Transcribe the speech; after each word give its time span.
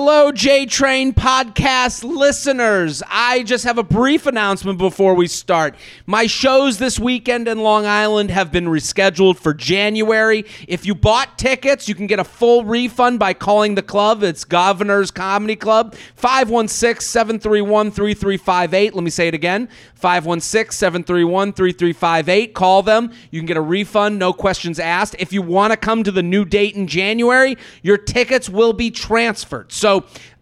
Hello, 0.00 0.30
J 0.30 0.64
Train 0.64 1.12
podcast 1.12 2.04
listeners. 2.04 3.02
I 3.08 3.42
just 3.42 3.64
have 3.64 3.78
a 3.78 3.82
brief 3.82 4.26
announcement 4.26 4.78
before 4.78 5.14
we 5.14 5.26
start. 5.26 5.74
My 6.06 6.28
shows 6.28 6.78
this 6.78 7.00
weekend 7.00 7.48
in 7.48 7.58
Long 7.58 7.84
Island 7.84 8.30
have 8.30 8.52
been 8.52 8.66
rescheduled 8.66 9.38
for 9.38 9.52
January. 9.52 10.44
If 10.68 10.86
you 10.86 10.94
bought 10.94 11.36
tickets, 11.36 11.88
you 11.88 11.96
can 11.96 12.06
get 12.06 12.20
a 12.20 12.24
full 12.24 12.64
refund 12.64 13.18
by 13.18 13.34
calling 13.34 13.74
the 13.74 13.82
club. 13.82 14.22
It's 14.22 14.44
Governor's 14.44 15.10
Comedy 15.10 15.56
Club, 15.56 15.96
516 16.14 17.04
731 17.04 17.90
3358. 17.90 18.94
Let 18.94 19.02
me 19.02 19.10
say 19.10 19.26
it 19.26 19.34
again 19.34 19.68
516 19.96 20.76
731 20.76 21.52
3358. 21.54 22.54
Call 22.54 22.84
them. 22.84 23.10
You 23.32 23.40
can 23.40 23.46
get 23.46 23.56
a 23.56 23.60
refund, 23.60 24.20
no 24.20 24.32
questions 24.32 24.78
asked. 24.78 25.16
If 25.18 25.32
you 25.32 25.42
want 25.42 25.72
to 25.72 25.76
come 25.76 26.04
to 26.04 26.12
the 26.12 26.22
new 26.22 26.44
date 26.44 26.76
in 26.76 26.86
January, 26.86 27.58
your 27.82 27.98
tickets 27.98 28.48
will 28.48 28.72
be 28.72 28.92
transferred. 28.92 29.72
So, 29.72 29.87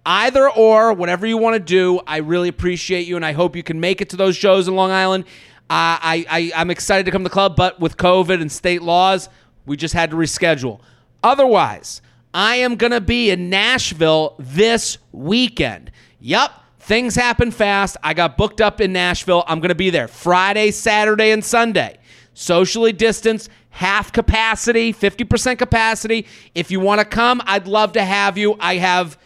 either 0.05 0.49
or, 0.49 0.93
whatever 0.93 1.27
you 1.27 1.37
want 1.37 1.55
to 1.55 1.61
do, 1.61 2.01
I 2.07 2.19
really 2.19 2.49
appreciate 2.49 3.07
you, 3.07 3.17
and 3.17 3.25
I 3.25 3.33
hope 3.33 3.57
you 3.57 3.63
can 3.63 3.81
make 3.81 4.01
it 4.01 4.11
to 4.11 4.17
those 4.17 4.37
shows 4.37 4.69
in 4.69 4.75
Long 4.77 4.91
Island. 4.91 5.25
Uh, 5.69 5.99
I, 6.01 6.27
I, 6.31 6.53
I'm 6.55 6.71
excited 6.71 7.07
to 7.07 7.11
come 7.11 7.23
to 7.23 7.29
the 7.29 7.33
club, 7.33 7.57
but 7.57 7.81
with 7.81 7.97
COVID 7.97 8.41
and 8.41 8.51
state 8.51 8.83
laws, 8.83 9.29
we 9.67 9.77
just 9.77 9.95
had 9.95 10.11
to 10.11 10.17
reschedule. 10.17 10.81
Otherwise, 11.25 12.03
I 12.33 12.57
am 12.57 12.77
going 12.77 12.93
to 12.93 13.01
be 13.01 13.31
in 13.31 13.51
Nashville 13.51 14.37
this 14.39 14.99
weekend. 15.11 15.91
Yup, 16.21 16.65
things 16.79 17.17
happen 17.17 17.51
fast. 17.51 17.97
I 18.03 18.15
got 18.15 18.37
booked 18.37 18.61
up 18.61 18.81
in 18.81 18.93
Nashville. 18.93 19.43
I'm 19.49 19.59
going 19.59 19.71
to 19.71 19.75
be 19.75 19.91
there 19.91 20.07
Friday, 20.07 20.71
Saturday, 20.71 21.33
and 21.33 21.45
Sunday. 21.45 21.99
Socially 22.33 22.93
distanced, 22.93 23.49
half 23.71 24.13
capacity, 24.13 24.93
50% 24.93 25.59
capacity. 25.59 26.27
If 26.55 26.71
you 26.71 26.79
want 26.79 27.01
to 27.01 27.05
come, 27.05 27.43
I'd 27.45 27.67
love 27.67 27.93
to 27.93 28.05
have 28.05 28.39
you. 28.39 28.57
I 28.61 28.77
have. 28.77 29.19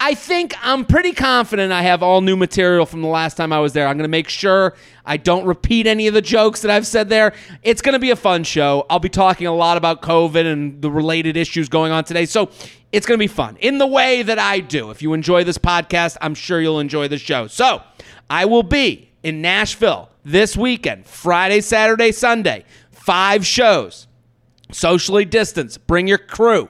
I 0.00 0.14
think 0.14 0.54
I'm 0.62 0.84
pretty 0.84 1.12
confident 1.12 1.72
I 1.72 1.82
have 1.82 2.04
all 2.04 2.20
new 2.20 2.36
material 2.36 2.86
from 2.86 3.02
the 3.02 3.08
last 3.08 3.36
time 3.36 3.52
I 3.52 3.58
was 3.58 3.72
there. 3.72 3.88
I'm 3.88 3.96
going 3.96 4.04
to 4.04 4.08
make 4.08 4.28
sure 4.28 4.76
I 5.04 5.16
don't 5.16 5.44
repeat 5.44 5.88
any 5.88 6.06
of 6.06 6.14
the 6.14 6.22
jokes 6.22 6.62
that 6.62 6.70
I've 6.70 6.86
said 6.86 7.08
there. 7.08 7.34
It's 7.64 7.82
going 7.82 7.94
to 7.94 7.98
be 7.98 8.10
a 8.10 8.16
fun 8.16 8.44
show. 8.44 8.86
I'll 8.88 9.00
be 9.00 9.08
talking 9.08 9.48
a 9.48 9.54
lot 9.54 9.76
about 9.76 10.02
COVID 10.02 10.46
and 10.46 10.80
the 10.80 10.90
related 10.90 11.36
issues 11.36 11.68
going 11.68 11.90
on 11.90 12.04
today. 12.04 12.26
So 12.26 12.50
it's 12.92 13.06
going 13.06 13.18
to 13.18 13.22
be 13.22 13.26
fun 13.26 13.56
in 13.56 13.78
the 13.78 13.88
way 13.88 14.22
that 14.22 14.38
I 14.38 14.60
do. 14.60 14.90
If 14.90 15.02
you 15.02 15.14
enjoy 15.14 15.42
this 15.42 15.58
podcast, 15.58 16.16
I'm 16.20 16.34
sure 16.36 16.60
you'll 16.60 16.80
enjoy 16.80 17.08
the 17.08 17.18
show. 17.18 17.48
So 17.48 17.82
I 18.30 18.44
will 18.44 18.62
be 18.62 19.10
in 19.24 19.42
Nashville 19.42 20.10
this 20.24 20.56
weekend, 20.56 21.06
Friday, 21.06 21.60
Saturday, 21.60 22.12
Sunday. 22.12 22.64
Five 22.92 23.44
shows 23.44 24.06
socially 24.70 25.24
distanced. 25.24 25.86
Bring 25.88 26.06
your 26.06 26.18
crew. 26.18 26.68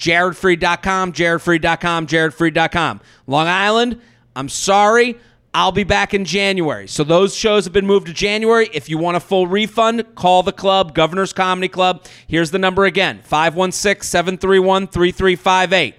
JaredFreid.com, 0.00 1.12
JaredFreid.com, 1.12 2.06
JaredFreid.com. 2.06 3.00
Long 3.26 3.46
Island, 3.46 4.00
I'm 4.34 4.48
sorry. 4.48 5.18
I'll 5.52 5.72
be 5.72 5.84
back 5.84 6.14
in 6.14 6.24
January. 6.24 6.86
So 6.86 7.02
those 7.04 7.34
shows 7.34 7.64
have 7.64 7.72
been 7.72 7.86
moved 7.86 8.06
to 8.06 8.12
January. 8.12 8.70
If 8.72 8.88
you 8.88 8.98
want 8.98 9.16
a 9.16 9.20
full 9.20 9.46
refund, 9.46 10.14
call 10.14 10.42
the 10.42 10.52
club, 10.52 10.94
Governor's 10.94 11.32
Comedy 11.32 11.68
Club. 11.68 12.06
Here's 12.26 12.50
the 12.50 12.58
number 12.58 12.84
again 12.84 13.20
516 13.24 14.02
731 14.02 14.86
3358. 14.86 15.94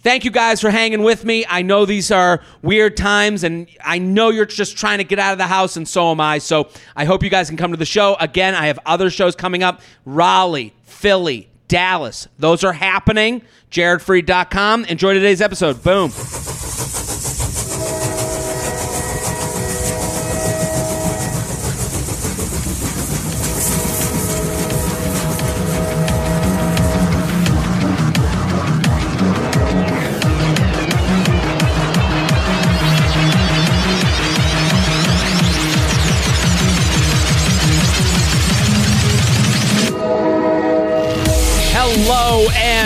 Thank 0.00 0.24
you 0.24 0.30
guys 0.30 0.60
for 0.60 0.70
hanging 0.70 1.02
with 1.02 1.24
me. 1.24 1.44
I 1.48 1.62
know 1.62 1.84
these 1.84 2.12
are 2.12 2.40
weird 2.62 2.96
times, 2.96 3.42
and 3.42 3.66
I 3.82 3.98
know 3.98 4.28
you're 4.28 4.46
just 4.46 4.76
trying 4.76 4.98
to 4.98 5.04
get 5.04 5.18
out 5.18 5.32
of 5.32 5.38
the 5.38 5.48
house, 5.48 5.76
and 5.76 5.88
so 5.88 6.12
am 6.12 6.20
I. 6.20 6.38
So 6.38 6.68
I 6.94 7.06
hope 7.06 7.24
you 7.24 7.30
guys 7.30 7.48
can 7.48 7.56
come 7.56 7.72
to 7.72 7.76
the 7.76 7.84
show. 7.84 8.14
Again, 8.20 8.54
I 8.54 8.68
have 8.68 8.78
other 8.86 9.10
shows 9.10 9.34
coming 9.34 9.64
up 9.64 9.80
Raleigh, 10.04 10.74
Philly, 10.84 11.48
Dallas. 11.68 12.28
Those 12.38 12.64
are 12.64 12.72
happening. 12.72 13.42
JaredFreid.com. 13.70 14.84
Enjoy 14.86 15.14
today's 15.14 15.40
episode. 15.40 15.82
Boom. 15.82 16.10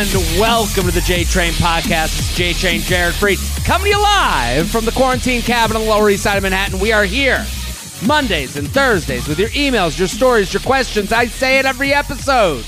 And 0.00 0.10
welcome 0.40 0.86
to 0.86 0.90
the 0.92 1.02
J 1.02 1.24
Train 1.24 1.52
Podcast. 1.52 2.18
It's 2.18 2.34
J 2.34 2.54
Train 2.54 2.80
Jared 2.80 3.14
Freid 3.14 3.36
coming 3.66 3.92
to 3.92 3.98
you 3.98 4.02
live 4.02 4.70
from 4.70 4.86
the 4.86 4.92
quarantine 4.92 5.42
cabin 5.42 5.76
on 5.76 5.82
the 5.82 5.88
Lower 5.90 6.08
East 6.08 6.22
Side 6.22 6.38
of 6.38 6.42
Manhattan. 6.42 6.78
We 6.78 6.90
are 6.90 7.04
here 7.04 7.44
Mondays 8.06 8.56
and 8.56 8.66
Thursdays 8.66 9.28
with 9.28 9.38
your 9.38 9.50
emails, 9.50 9.98
your 9.98 10.08
stories, 10.08 10.54
your 10.54 10.62
questions. 10.62 11.12
I 11.12 11.26
say 11.26 11.58
it 11.58 11.66
every 11.66 11.92
episode. 11.92 12.64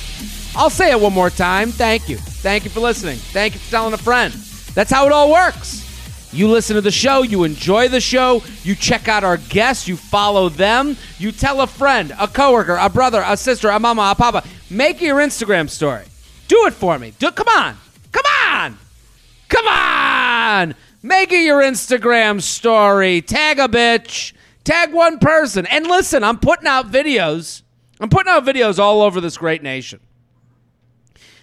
I'll 0.54 0.68
say 0.68 0.90
it 0.90 1.00
one 1.00 1.14
more 1.14 1.30
time. 1.30 1.70
Thank 1.70 2.06
you. 2.06 2.18
Thank 2.18 2.64
you 2.64 2.70
for 2.70 2.80
listening. 2.80 3.16
Thank 3.16 3.54
you 3.54 3.60
for 3.60 3.70
telling 3.70 3.94
a 3.94 3.96
friend. 3.96 4.34
That's 4.74 4.90
how 4.90 5.06
it 5.06 5.12
all 5.12 5.32
works. 5.32 5.88
You 6.34 6.48
listen 6.48 6.74
to 6.74 6.82
the 6.82 6.90
show, 6.90 7.22
you 7.22 7.44
enjoy 7.44 7.88
the 7.88 8.02
show, 8.02 8.42
you 8.62 8.74
check 8.74 9.08
out 9.08 9.24
our 9.24 9.38
guests, 9.38 9.88
you 9.88 9.96
follow 9.96 10.50
them, 10.50 10.98
you 11.16 11.32
tell 11.32 11.62
a 11.62 11.66
friend, 11.66 12.12
a 12.20 12.28
coworker, 12.28 12.76
a 12.78 12.90
brother, 12.90 13.24
a 13.26 13.38
sister, 13.38 13.70
a 13.70 13.80
mama, 13.80 14.10
a 14.10 14.14
papa. 14.14 14.44
Make 14.68 15.00
your 15.00 15.16
Instagram 15.16 15.70
story. 15.70 16.04
Do 16.48 16.66
it 16.66 16.74
for 16.74 16.98
me. 16.98 17.14
Do 17.18 17.30
come 17.30 17.48
on. 17.48 17.76
Come 18.12 18.24
on. 18.26 18.78
Come 19.48 19.66
on. 19.68 20.74
Make 21.02 21.32
it 21.32 21.44
your 21.44 21.62
Instagram 21.62 22.40
story. 22.40 23.22
Tag 23.22 23.58
a 23.58 23.68
bitch. 23.68 24.32
Tag 24.64 24.92
one 24.92 25.18
person. 25.18 25.66
And 25.66 25.86
listen, 25.86 26.22
I'm 26.22 26.38
putting 26.38 26.66
out 26.66 26.90
videos. 26.90 27.62
I'm 28.00 28.08
putting 28.08 28.30
out 28.30 28.44
videos 28.44 28.78
all 28.78 29.02
over 29.02 29.20
this 29.20 29.36
great 29.36 29.62
nation. 29.62 30.00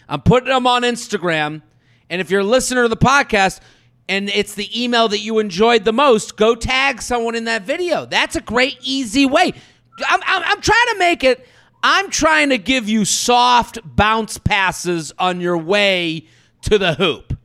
I'm 0.07 0.21
putting 0.21 0.49
them 0.49 0.65
on 0.65 0.83
Instagram. 0.83 1.61
And 2.09 2.21
if 2.21 2.31
you're 2.31 2.41
a 2.41 2.45
listener 2.45 2.83
to 2.83 2.89
the 2.89 2.97
podcast 2.97 3.59
and 4.07 4.29
it's 4.29 4.55
the 4.55 4.83
email 4.83 5.07
that 5.09 5.19
you 5.19 5.39
enjoyed 5.39 5.85
the 5.85 5.93
most, 5.93 6.35
go 6.35 6.55
tag 6.55 7.01
someone 7.01 7.35
in 7.35 7.43
that 7.45 7.63
video. 7.63 8.05
That's 8.05 8.35
a 8.35 8.41
great, 8.41 8.77
easy 8.81 9.25
way. 9.25 9.53
I'm, 10.07 10.19
I'm, 10.25 10.43
I'm 10.45 10.61
trying 10.61 10.87
to 10.93 10.95
make 10.97 11.23
it. 11.23 11.47
I'm 11.81 12.09
trying 12.09 12.49
to 12.49 12.57
give 12.57 12.89
you 12.89 13.05
soft 13.05 13.79
bounce 13.83 14.37
passes 14.37 15.13
on 15.17 15.39
your 15.41 15.57
way 15.57 16.25
to 16.63 16.77
the 16.77 16.93
hoop 16.93 17.37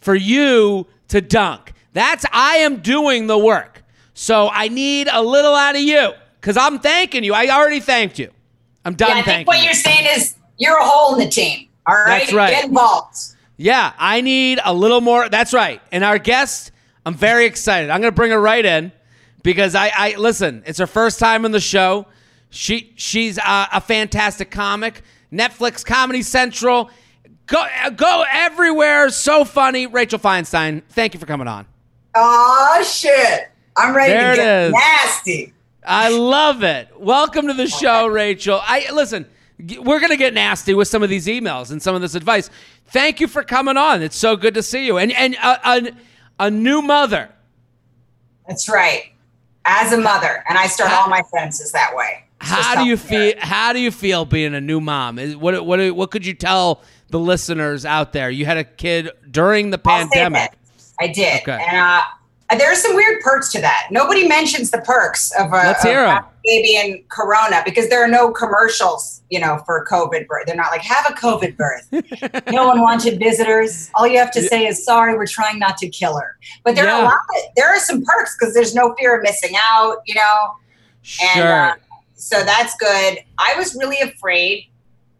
for 0.00 0.14
you 0.14 0.86
to 1.08 1.20
dunk. 1.20 1.72
That's 1.92 2.24
I 2.32 2.56
am 2.58 2.78
doing 2.78 3.26
the 3.26 3.38
work. 3.38 3.82
So 4.14 4.48
I 4.50 4.68
need 4.68 5.08
a 5.10 5.22
little 5.22 5.54
out 5.54 5.76
of 5.76 5.82
you 5.82 6.12
because 6.40 6.56
I'm 6.56 6.78
thanking 6.78 7.22
you. 7.22 7.34
I 7.34 7.48
already 7.48 7.80
thanked 7.80 8.18
you. 8.18 8.30
I'm 8.84 8.94
done 8.94 9.10
Yeah, 9.10 9.16
I 9.18 9.22
think 9.22 9.48
what 9.48 9.58
you. 9.58 9.64
you're 9.64 9.74
saying 9.74 10.06
is 10.16 10.34
you're 10.58 10.78
a 10.78 10.84
hole 10.84 11.14
in 11.14 11.20
the 11.20 11.28
team. 11.30 11.68
All 11.86 11.94
right, 11.94 12.20
That's 12.20 12.32
right. 12.32 12.50
Get 12.50 12.64
involved. 12.64 13.16
Yeah, 13.56 13.92
I 13.98 14.20
need 14.20 14.58
a 14.64 14.74
little 14.74 15.00
more. 15.00 15.28
That's 15.28 15.52
right. 15.54 15.80
And 15.92 16.02
our 16.04 16.18
guest, 16.18 16.72
I'm 17.04 17.14
very 17.14 17.46
excited. 17.46 17.90
I'm 17.90 18.00
going 18.00 18.12
to 18.12 18.16
bring 18.16 18.30
her 18.32 18.40
right 18.40 18.64
in 18.64 18.92
because 19.42 19.74
I, 19.74 19.90
I 19.94 20.16
listen. 20.16 20.62
It's 20.66 20.78
her 20.78 20.86
first 20.86 21.18
time 21.18 21.44
in 21.44 21.52
the 21.52 21.60
show. 21.60 22.06
She 22.50 22.92
she's 22.96 23.38
a, 23.38 23.68
a 23.72 23.80
fantastic 23.80 24.50
comic. 24.50 25.02
Netflix, 25.32 25.84
Comedy 25.84 26.22
Central, 26.22 26.90
go 27.46 27.64
go 27.96 28.24
everywhere. 28.30 29.10
So 29.10 29.44
funny. 29.44 29.86
Rachel 29.86 30.18
Feinstein. 30.18 30.82
Thank 30.90 31.14
you 31.14 31.20
for 31.20 31.26
coming 31.26 31.48
on. 31.48 31.66
Oh 32.14 32.82
shit! 32.88 33.48
I'm 33.76 33.94
ready 33.94 34.12
There 34.12 34.32
it 34.32 34.36
to 34.36 34.42
get 34.42 34.64
is. 34.66 34.72
nasty. 34.72 35.52
I 35.84 36.08
love 36.16 36.62
it. 36.62 36.88
Welcome 36.98 37.46
to 37.48 37.54
the 37.54 37.66
show, 37.66 38.06
Rachel. 38.06 38.60
I 38.62 38.86
listen. 38.92 39.26
We're 39.80 40.00
gonna 40.00 40.16
get 40.16 40.34
nasty 40.34 40.74
with 40.74 40.88
some 40.88 41.02
of 41.02 41.08
these 41.08 41.26
emails 41.26 41.70
and 41.70 41.82
some 41.82 41.94
of 41.94 42.00
this 42.02 42.14
advice. 42.14 42.50
Thank 42.88 43.20
you 43.20 43.26
for 43.26 43.42
coming 43.42 43.76
on. 43.76 44.02
It's 44.02 44.16
so 44.16 44.36
good 44.36 44.54
to 44.54 44.62
see 44.62 44.86
you. 44.86 44.98
And 44.98 45.12
and 45.12 45.36
uh, 45.42 45.58
a, 45.64 45.70
a, 45.88 46.46
a 46.46 46.50
new 46.50 46.82
mother. 46.82 47.30
That's 48.46 48.68
right. 48.68 49.12
As 49.64 49.92
a 49.92 49.98
mother, 50.00 50.44
and 50.48 50.56
I 50.56 50.68
start 50.68 50.92
all 50.92 51.08
my 51.08 51.22
sentences 51.32 51.72
that 51.72 51.94
way. 51.94 52.22
How 52.40 52.82
do 52.82 52.88
you 52.88 52.96
feel? 52.96 53.34
How 53.38 53.72
do 53.72 53.80
you 53.80 53.90
feel 53.90 54.24
being 54.24 54.54
a 54.54 54.60
new 54.60 54.80
mom? 54.80 55.18
Is, 55.18 55.36
what 55.36 55.64
what 55.64 55.94
what 55.94 56.10
could 56.10 56.26
you 56.26 56.34
tell 56.34 56.82
the 57.08 57.18
listeners 57.18 57.84
out 57.84 58.12
there? 58.12 58.30
You 58.30 58.44
had 58.44 58.58
a 58.58 58.64
kid 58.64 59.10
during 59.30 59.70
the 59.70 59.80
I'll 59.84 60.08
pandemic. 60.08 60.52
I 61.00 61.08
did, 61.08 61.42
Okay. 61.42 61.62
and 61.68 61.76
uh, 61.76 62.02
there 62.56 62.70
are 62.70 62.76
some 62.76 62.94
weird 62.94 63.20
perks 63.20 63.50
to 63.52 63.60
that. 63.60 63.88
Nobody 63.90 64.26
mentions 64.26 64.70
the 64.70 64.78
perks 64.78 65.30
of 65.38 65.48
a, 65.48 65.56
Let's 65.56 65.82
hear 65.82 66.24
baby 66.44 66.76
and 66.76 67.08
Corona 67.08 67.62
because 67.64 67.88
there 67.88 68.02
are 68.02 68.08
no 68.08 68.30
commercials, 68.30 69.20
you 69.30 69.40
know, 69.40 69.60
for 69.66 69.84
COVID 69.90 70.26
birth. 70.28 70.46
They're 70.46 70.56
not 70.56 70.70
like 70.70 70.82
have 70.82 71.04
a 71.10 71.12
COVID 71.14 71.56
birth. 71.56 71.88
no 72.52 72.70
unwanted 72.70 73.18
visitors. 73.18 73.90
All 73.96 74.06
you 74.06 74.18
have 74.18 74.30
to 74.32 74.42
say 74.42 74.66
is 74.66 74.84
sorry. 74.84 75.16
We're 75.16 75.26
trying 75.26 75.58
not 75.58 75.76
to 75.78 75.88
kill 75.88 76.16
her. 76.18 76.36
But 76.64 76.76
there 76.76 76.88
are 76.88 77.00
a 77.00 77.04
lot. 77.04 77.14
Of, 77.14 77.42
there 77.56 77.68
are 77.68 77.80
some 77.80 78.02
perks 78.04 78.36
because 78.38 78.54
there's 78.54 78.74
no 78.74 78.94
fear 78.98 79.16
of 79.16 79.22
missing 79.22 79.54
out. 79.68 79.96
You 80.06 80.14
know. 80.14 80.52
And 81.22 81.34
Sure. 81.34 81.52
uh, 81.52 81.74
so 82.16 82.42
that's 82.42 82.74
good. 82.76 83.18
I 83.38 83.54
was 83.56 83.74
really 83.74 83.98
afraid 84.00 84.66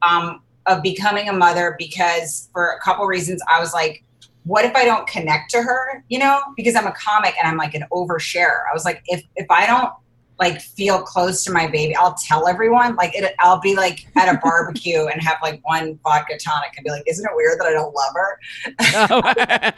um, 0.02 0.42
of 0.66 0.82
becoming 0.82 1.28
a 1.28 1.32
mother 1.32 1.76
because 1.78 2.48
for 2.52 2.72
a 2.72 2.80
couple 2.80 3.06
reasons, 3.06 3.40
I 3.50 3.60
was 3.60 3.72
like, 3.72 4.02
what 4.44 4.64
if 4.64 4.74
I 4.74 4.84
don't 4.84 5.06
connect 5.06 5.50
to 5.50 5.62
her? 5.62 6.04
You 6.08 6.18
know, 6.18 6.40
because 6.56 6.74
I'm 6.74 6.86
a 6.86 6.92
comic 6.92 7.34
and 7.38 7.48
I'm 7.48 7.56
like 7.56 7.74
an 7.74 7.84
oversharer. 7.92 8.62
I 8.70 8.72
was 8.72 8.84
like, 8.84 9.02
if 9.06 9.22
if 9.36 9.46
I 9.50 9.66
don't 9.66 9.92
like 10.38 10.60
feel 10.60 11.00
close 11.00 11.44
to 11.44 11.52
my 11.52 11.66
baby, 11.66 11.96
I'll 11.96 12.14
tell 12.14 12.46
everyone. 12.46 12.94
Like 12.96 13.14
it, 13.14 13.34
I'll 13.38 13.60
be 13.60 13.74
like 13.74 14.06
at 14.16 14.34
a 14.34 14.38
barbecue 14.42 15.06
and 15.06 15.22
have 15.22 15.38
like 15.42 15.60
one 15.64 15.98
vodka 16.02 16.38
tonic 16.38 16.72
and 16.76 16.84
be 16.84 16.90
like, 16.90 17.04
"Isn't 17.06 17.24
it 17.24 17.30
weird 17.34 17.58
that 17.58 17.66
I 17.66 17.72
don't 17.72 17.94
love 17.94 18.14
her?" 18.14 18.40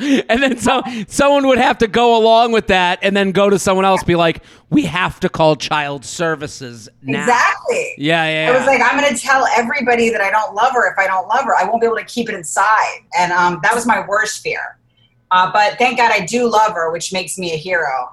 and 0.29 0.43
then 0.43 0.59
so 0.59 0.83
someone 1.07 1.47
would 1.47 1.59
have 1.59 1.79
to 1.79 1.87
go 1.87 2.17
along 2.17 2.53
with 2.53 2.67
that, 2.69 2.99
and 3.03 3.17
then 3.17 3.33
go 3.33 3.49
to 3.49 3.59
someone 3.59 3.85
else, 3.85 4.03
be 4.03 4.17
like, 4.17 4.43
"We 4.71 4.83
have 4.83 5.21
to 5.21 5.29
call 5.29 5.57
child 5.57 6.05
services 6.05 6.89
now." 7.03 7.21
Exactly. 7.21 7.95
Yeah, 7.99 8.47
yeah. 8.47 8.53
I 8.53 8.57
was 8.57 8.67
like, 8.67 8.81
I'm 8.83 8.99
going 8.99 9.15
to 9.15 9.21
tell 9.21 9.47
everybody 9.57 10.11
that 10.11 10.21
I 10.21 10.31
don't 10.31 10.55
love 10.55 10.73
her. 10.73 10.91
If 10.91 10.99
I 10.99 11.07
don't 11.07 11.29
love 11.29 11.45
her, 11.45 11.57
I 11.57 11.65
won't 11.65 11.81
be 11.81 11.87
able 11.87 11.97
to 11.97 12.05
keep 12.05 12.29
it 12.29 12.35
inside. 12.35 13.01
And 13.19 13.33
um, 13.33 13.61
that 13.63 13.75
was 13.75 13.87
my 13.87 14.05
worst 14.07 14.43
fear. 14.43 14.79
Uh, 15.31 15.51
but 15.53 15.77
thank 15.79 15.99
God 15.99 16.11
I 16.11 16.25
do 16.25 16.49
love 16.49 16.73
her, 16.73 16.91
which 16.91 17.13
makes 17.13 17.39
me 17.39 17.53
a 17.53 17.57
hero. 17.57 18.11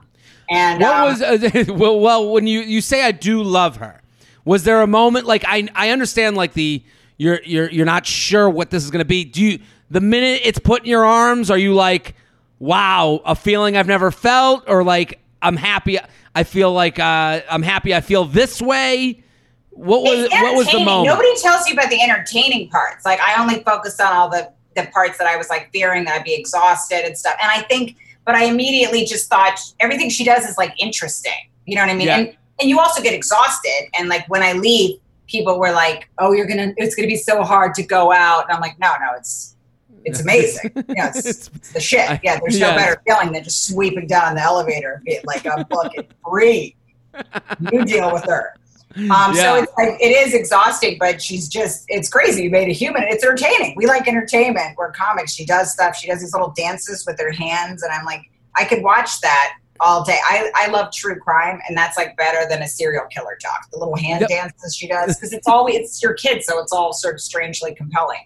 And 0.50 0.82
what 0.82 0.96
um, 0.96 1.04
was 1.04 1.22
uh, 1.22 1.66
well, 1.74 2.00
well 2.00 2.30
when 2.32 2.48
you 2.48 2.62
you 2.62 2.82
say 2.82 3.04
I 3.04 3.12
do 3.12 3.44
love 3.44 3.78
her? 3.78 4.02
Was 4.44 4.64
there 4.64 4.82
a 4.82 4.88
moment 4.88 5.26
like 5.26 5.44
I 5.48 5.68
I 5.76 5.90
understand 5.90 6.38
like 6.38 6.54
the 6.54 6.84
you're 7.18 7.42
you're 7.44 7.70
you're 7.70 7.86
not 7.86 8.06
sure 8.06 8.50
what 8.50 8.70
this 8.70 8.84
is 8.84 8.92
going 8.92 9.00
to 9.00 9.06
be. 9.06 9.26
Do 9.26 9.44
you 9.44 9.60
the 9.90 10.02
minute 10.02 10.42
it's 10.44 10.60
put 10.60 10.84
in 10.84 10.90
your 10.90 11.06
arms 11.06 11.50
are 11.50 11.58
you 11.58 11.74
like 11.74 12.16
wow, 12.58 13.22
a 13.26 13.36
feeling 13.36 13.76
I've 13.76 13.88
never 13.88 14.12
felt 14.12 14.64
or 14.68 14.84
like 14.84 15.20
I'm 15.42 15.58
happy 15.58 16.00
I 16.34 16.44
feel 16.44 16.72
like 16.72 17.00
uh, 17.00 17.42
I'm 17.50 17.64
happy 17.64 17.94
I 17.94 18.02
feel 18.02 18.26
this 18.26 18.62
way? 18.62 19.24
What 19.72 20.04
was 20.04 20.30
what 20.30 20.56
was 20.56 20.68
the 20.68 20.80
moment? 20.80 21.08
Nobody 21.08 21.36
tells 21.42 21.68
you 21.68 21.74
about 21.74 21.90
the 21.90 22.02
entertaining 22.02 22.70
parts. 22.70 23.06
Like 23.06 23.20
I 23.20 23.42
only 23.42 23.62
focused 23.64 24.00
on 24.00 24.14
all 24.14 24.30
the 24.30 24.52
the 24.76 24.86
parts 24.94 25.18
that 25.18 25.28
I 25.28 25.38
was 25.38 25.50
like 25.50 25.72
fearing 25.72 26.04
that 26.06 26.16
I'd 26.20 26.24
be 26.24 26.36
exhausted 26.36 27.06
and 27.06 27.18
stuff. 27.18 27.36
And 27.42 27.50
I 27.50 27.62
think, 27.62 27.98
but 28.26 28.36
I 28.36 28.46
immediately 28.46 29.06
just 29.06 29.30
thought 29.30 29.60
everything 29.80 30.10
she 30.10 30.24
does 30.24 30.46
is 30.46 30.58
like 30.58 30.74
interesting. 30.80 31.34
You 31.66 31.76
know 31.76 31.82
what 31.82 31.90
I 31.92 31.96
mean? 31.96 32.08
Yeah. 32.08 32.18
And 32.20 32.38
and 32.60 32.70
you 32.70 32.80
also 32.80 33.02
get 33.04 33.14
exhausted. 33.14 33.90
And 34.00 34.08
like 34.10 34.28
when 34.30 34.42
I 34.42 34.54
leave, 34.54 35.00
people 35.28 35.60
were 35.60 35.72
like, 35.72 36.08
"Oh, 36.20 36.32
you're 36.32 36.46
gonna, 36.48 36.74
it's 36.78 36.96
gonna 36.96 37.08
be 37.08 37.18
so 37.18 37.44
hard 37.44 37.74
to 37.76 37.84
go 37.84 38.12
out." 38.14 38.46
And 38.46 38.54
I'm 38.56 38.62
like, 38.62 38.80
"No, 38.80 38.92
no, 39.02 39.08
it's 39.18 39.56
it's 40.06 40.22
amazing. 40.22 40.72
Yeah, 40.90 41.10
it's, 41.10 41.18
It's- 41.20 41.50
it's 41.56 41.72
the 41.74 41.80
shit. 41.80 42.20
Yeah, 42.24 42.40
there's 42.42 42.60
no 42.60 42.70
Yeah. 42.70 42.76
better 42.78 43.02
feeling 43.08 43.32
than 43.34 43.44
just 43.44 43.68
sweeping 43.68 44.06
down 44.08 44.36
the 44.36 44.42
elevator 44.42 44.94
and 44.94 45.04
being 45.04 45.22
like, 45.26 45.46
I'm 45.48 45.66
fucking 45.66 46.08
free. 46.30 46.76
You 47.72 47.84
deal 47.86 48.14
with 48.14 48.24
her. 48.26 48.54
Um, 48.96 49.04
Yeah. 49.04 49.34
So 49.34 49.56
it's 49.64 49.72
like 49.78 49.90
it 50.00 50.12
is 50.28 50.34
exhausting, 50.34 50.98
but 51.00 51.22
she's 51.22 51.48
just 51.50 51.84
it's 51.90 52.10
crazy. 52.10 52.44
You 52.44 52.50
made 52.50 52.70
a 52.70 52.74
human. 52.74 53.04
It's 53.04 53.24
entertaining. 53.24 53.74
We 53.76 53.86
like 53.88 54.08
entertainment. 54.08 54.76
We're 54.78 54.92
comics. 54.92 55.34
She 55.34 55.46
does 55.46 55.72
stuff. 55.74 55.96
She 55.98 56.08
does 56.08 56.22
these 56.22 56.34
little 56.34 56.54
dances 56.56 57.06
with 57.06 57.20
her 57.20 57.32
hands, 57.32 57.84
and 57.84 57.92
I'm 57.92 58.06
like, 58.06 58.22
I 58.56 58.64
could 58.66 58.82
watch 58.84 59.20
that 59.22 59.56
all 59.82 60.06
day. 60.06 60.18
I, 60.24 60.50
I 60.56 60.68
love 60.70 60.94
true 60.94 61.20
crime, 61.20 61.60
and 61.68 61.78
that's 61.78 61.98
like 61.98 62.16
better 62.16 62.48
than 62.50 62.62
a 62.62 62.68
serial 62.68 63.04
killer 63.12 63.38
doc. 63.42 63.68
The 63.74 63.78
little 63.80 63.98
hand 63.98 64.22
Yep. 64.22 64.30
dances 64.30 64.74
she 64.76 64.88
does 64.88 65.16
because 65.18 65.34
it's 65.34 65.48
always 65.48 65.76
it's 65.76 66.02
your 66.02 66.14
kid, 66.14 66.44
so 66.44 66.60
it's 66.62 66.72
all 66.72 66.94
sort 66.94 67.16
of 67.16 67.22
strangely 67.22 67.76
compelling. 67.76 68.20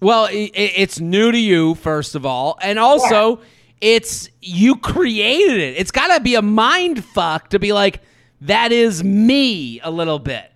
Well, 0.00 0.24
i 0.24 0.50
i- 0.54 0.72
it's 0.76 0.98
new 0.98 1.30
to 1.30 1.38
you, 1.38 1.76
first 1.76 2.16
of 2.16 2.26
all, 2.26 2.58
and 2.60 2.78
also 2.80 3.40
it's 3.80 4.28
you 4.40 4.74
created 4.76 5.58
it. 5.60 5.76
It's 5.78 5.92
got 5.92 6.12
to 6.16 6.20
be 6.20 6.34
a 6.34 6.42
mind 6.42 7.04
fuck 7.04 7.50
to 7.50 7.58
be 7.60 7.72
like 7.72 8.00
that 8.42 8.72
is 8.72 9.02
me 9.02 9.80
a 9.80 9.90
little 9.90 10.18
bit. 10.18 10.52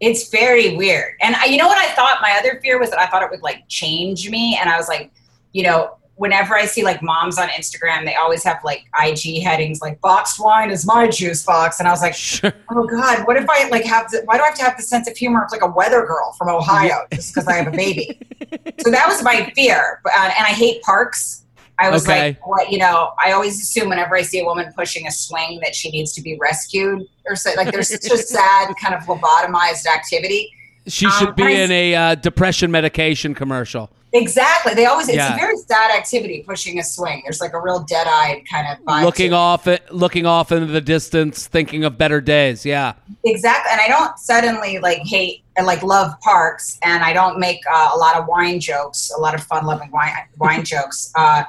It's 0.00 0.30
very 0.30 0.76
weird. 0.76 1.14
And 1.20 1.36
I, 1.36 1.44
you 1.44 1.58
know 1.58 1.68
what 1.68 1.78
I 1.78 1.92
thought? 1.94 2.18
My 2.22 2.36
other 2.38 2.58
fear 2.62 2.78
was 2.80 2.90
that 2.90 2.98
I 2.98 3.06
thought 3.06 3.22
it 3.22 3.30
would 3.30 3.42
like 3.42 3.68
change 3.68 4.30
me. 4.30 4.58
And 4.58 4.70
I 4.70 4.78
was 4.78 4.88
like, 4.88 5.12
you 5.52 5.62
know, 5.62 5.96
whenever 6.20 6.54
I 6.54 6.66
see 6.66 6.82
like 6.84 7.02
moms 7.02 7.38
on 7.38 7.48
Instagram, 7.48 8.04
they 8.04 8.14
always 8.14 8.42
have 8.44 8.62
like 8.64 8.84
IG 9.02 9.42
headings 9.42 9.80
like 9.80 10.00
boxed 10.02 10.38
wine 10.38 10.70
is 10.70 10.86
my 10.86 11.08
juice 11.08 11.44
box. 11.44 11.80
And 11.80 11.88
I 11.88 11.90
was 11.90 12.02
like, 12.02 12.14
Sure. 12.14 12.52
oh 12.70 12.86
God, 12.86 13.26
what 13.26 13.36
if 13.36 13.48
I 13.48 13.68
like 13.68 13.84
have, 13.84 14.10
the, 14.10 14.22
why 14.26 14.36
do 14.36 14.42
I 14.42 14.46
have 14.46 14.54
to 14.56 14.64
have 14.64 14.76
the 14.76 14.82
sense 14.82 15.08
of 15.08 15.16
humor 15.16 15.44
of 15.44 15.50
like 15.50 15.62
a 15.62 15.70
weather 15.70 16.04
girl 16.06 16.34
from 16.36 16.48
Ohio 16.48 17.06
just 17.12 17.34
because 17.34 17.48
I 17.48 17.54
have 17.54 17.68
a 17.68 17.76
baby? 17.76 18.20
so 18.80 18.90
that 18.90 19.06
was 19.06 19.22
my 19.22 19.50
fear. 19.54 20.02
Uh, 20.06 20.30
and 20.36 20.46
I 20.46 20.50
hate 20.50 20.82
parks. 20.82 21.44
I 21.80 21.90
was 21.90 22.06
Okay. 22.06 22.20
like, 22.28 22.46
what, 22.46 22.70
you 22.70 22.78
know, 22.78 23.12
I 23.18 23.32
always 23.32 23.60
assume 23.60 23.88
whenever 23.88 24.14
I 24.16 24.22
see 24.22 24.40
a 24.40 24.44
woman 24.44 24.72
pushing 24.76 25.06
a 25.06 25.10
swing 25.10 25.60
that 25.62 25.74
she 25.74 25.90
needs 25.90 26.12
to 26.14 26.22
be 26.22 26.36
rescued 26.40 27.06
or 27.26 27.36
so. 27.36 27.52
Like 27.56 27.72
there's 27.72 27.88
such 27.88 28.10
a 28.12 28.16
sad 28.22 28.74
kind 28.82 28.94
of 28.94 29.02
lobotomized 29.04 29.86
activity. 29.86 30.52
She 30.86 31.06
Um, 31.06 31.12
should 31.12 31.36
be 31.36 31.44
I- 31.44 31.50
in 31.50 31.70
a 31.70 31.94
uh, 31.94 32.14
depression 32.16 32.70
medication 32.70 33.34
commercial. 33.34 33.90
Exactly. 34.12 34.74
They 34.74 34.86
always, 34.86 35.06
it's 35.08 35.18
Yeah. 35.18 35.34
a 35.34 35.36
very 35.38 35.56
sad 35.56 35.92
activity 35.96 36.42
pushing 36.44 36.80
a 36.80 36.82
swing. 36.82 37.22
There's 37.24 37.40
like 37.40 37.52
a 37.52 37.60
real 37.60 37.78
dead 37.78 38.08
eyed 38.08 38.42
kind 38.50 38.66
of 38.66 39.04
looking 39.04 39.32
off 39.32 39.68
it, 39.68 39.88
looking 39.94 40.26
off 40.26 40.50
into 40.50 40.66
the 40.66 40.80
distance, 40.80 41.46
thinking 41.46 41.84
of 41.84 41.96
better 41.96 42.20
days. 42.20 42.66
Yeah. 42.66 42.94
Exactly. 43.24 43.70
And 43.70 43.80
I 43.80 43.86
don't 43.86 44.18
suddenly 44.18 44.80
like 44.80 44.98
hate 45.04 45.44
and 45.56 45.64
like 45.64 45.84
love 45.84 46.18
parks 46.22 46.76
and 46.82 47.04
I 47.04 47.12
don't 47.12 47.38
make 47.38 47.60
uh, 47.72 47.90
a 47.94 47.96
lot 47.98 48.16
of 48.16 48.26
wine 48.26 48.58
jokes, 48.58 49.12
a 49.16 49.20
lot 49.20 49.36
of 49.36 49.44
fun 49.44 49.64
loving 49.64 49.92
wine, 49.92 50.10
wine 50.38 50.64
jokes. 50.74 51.12
Uh, 51.14 51.44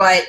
but 0.00 0.22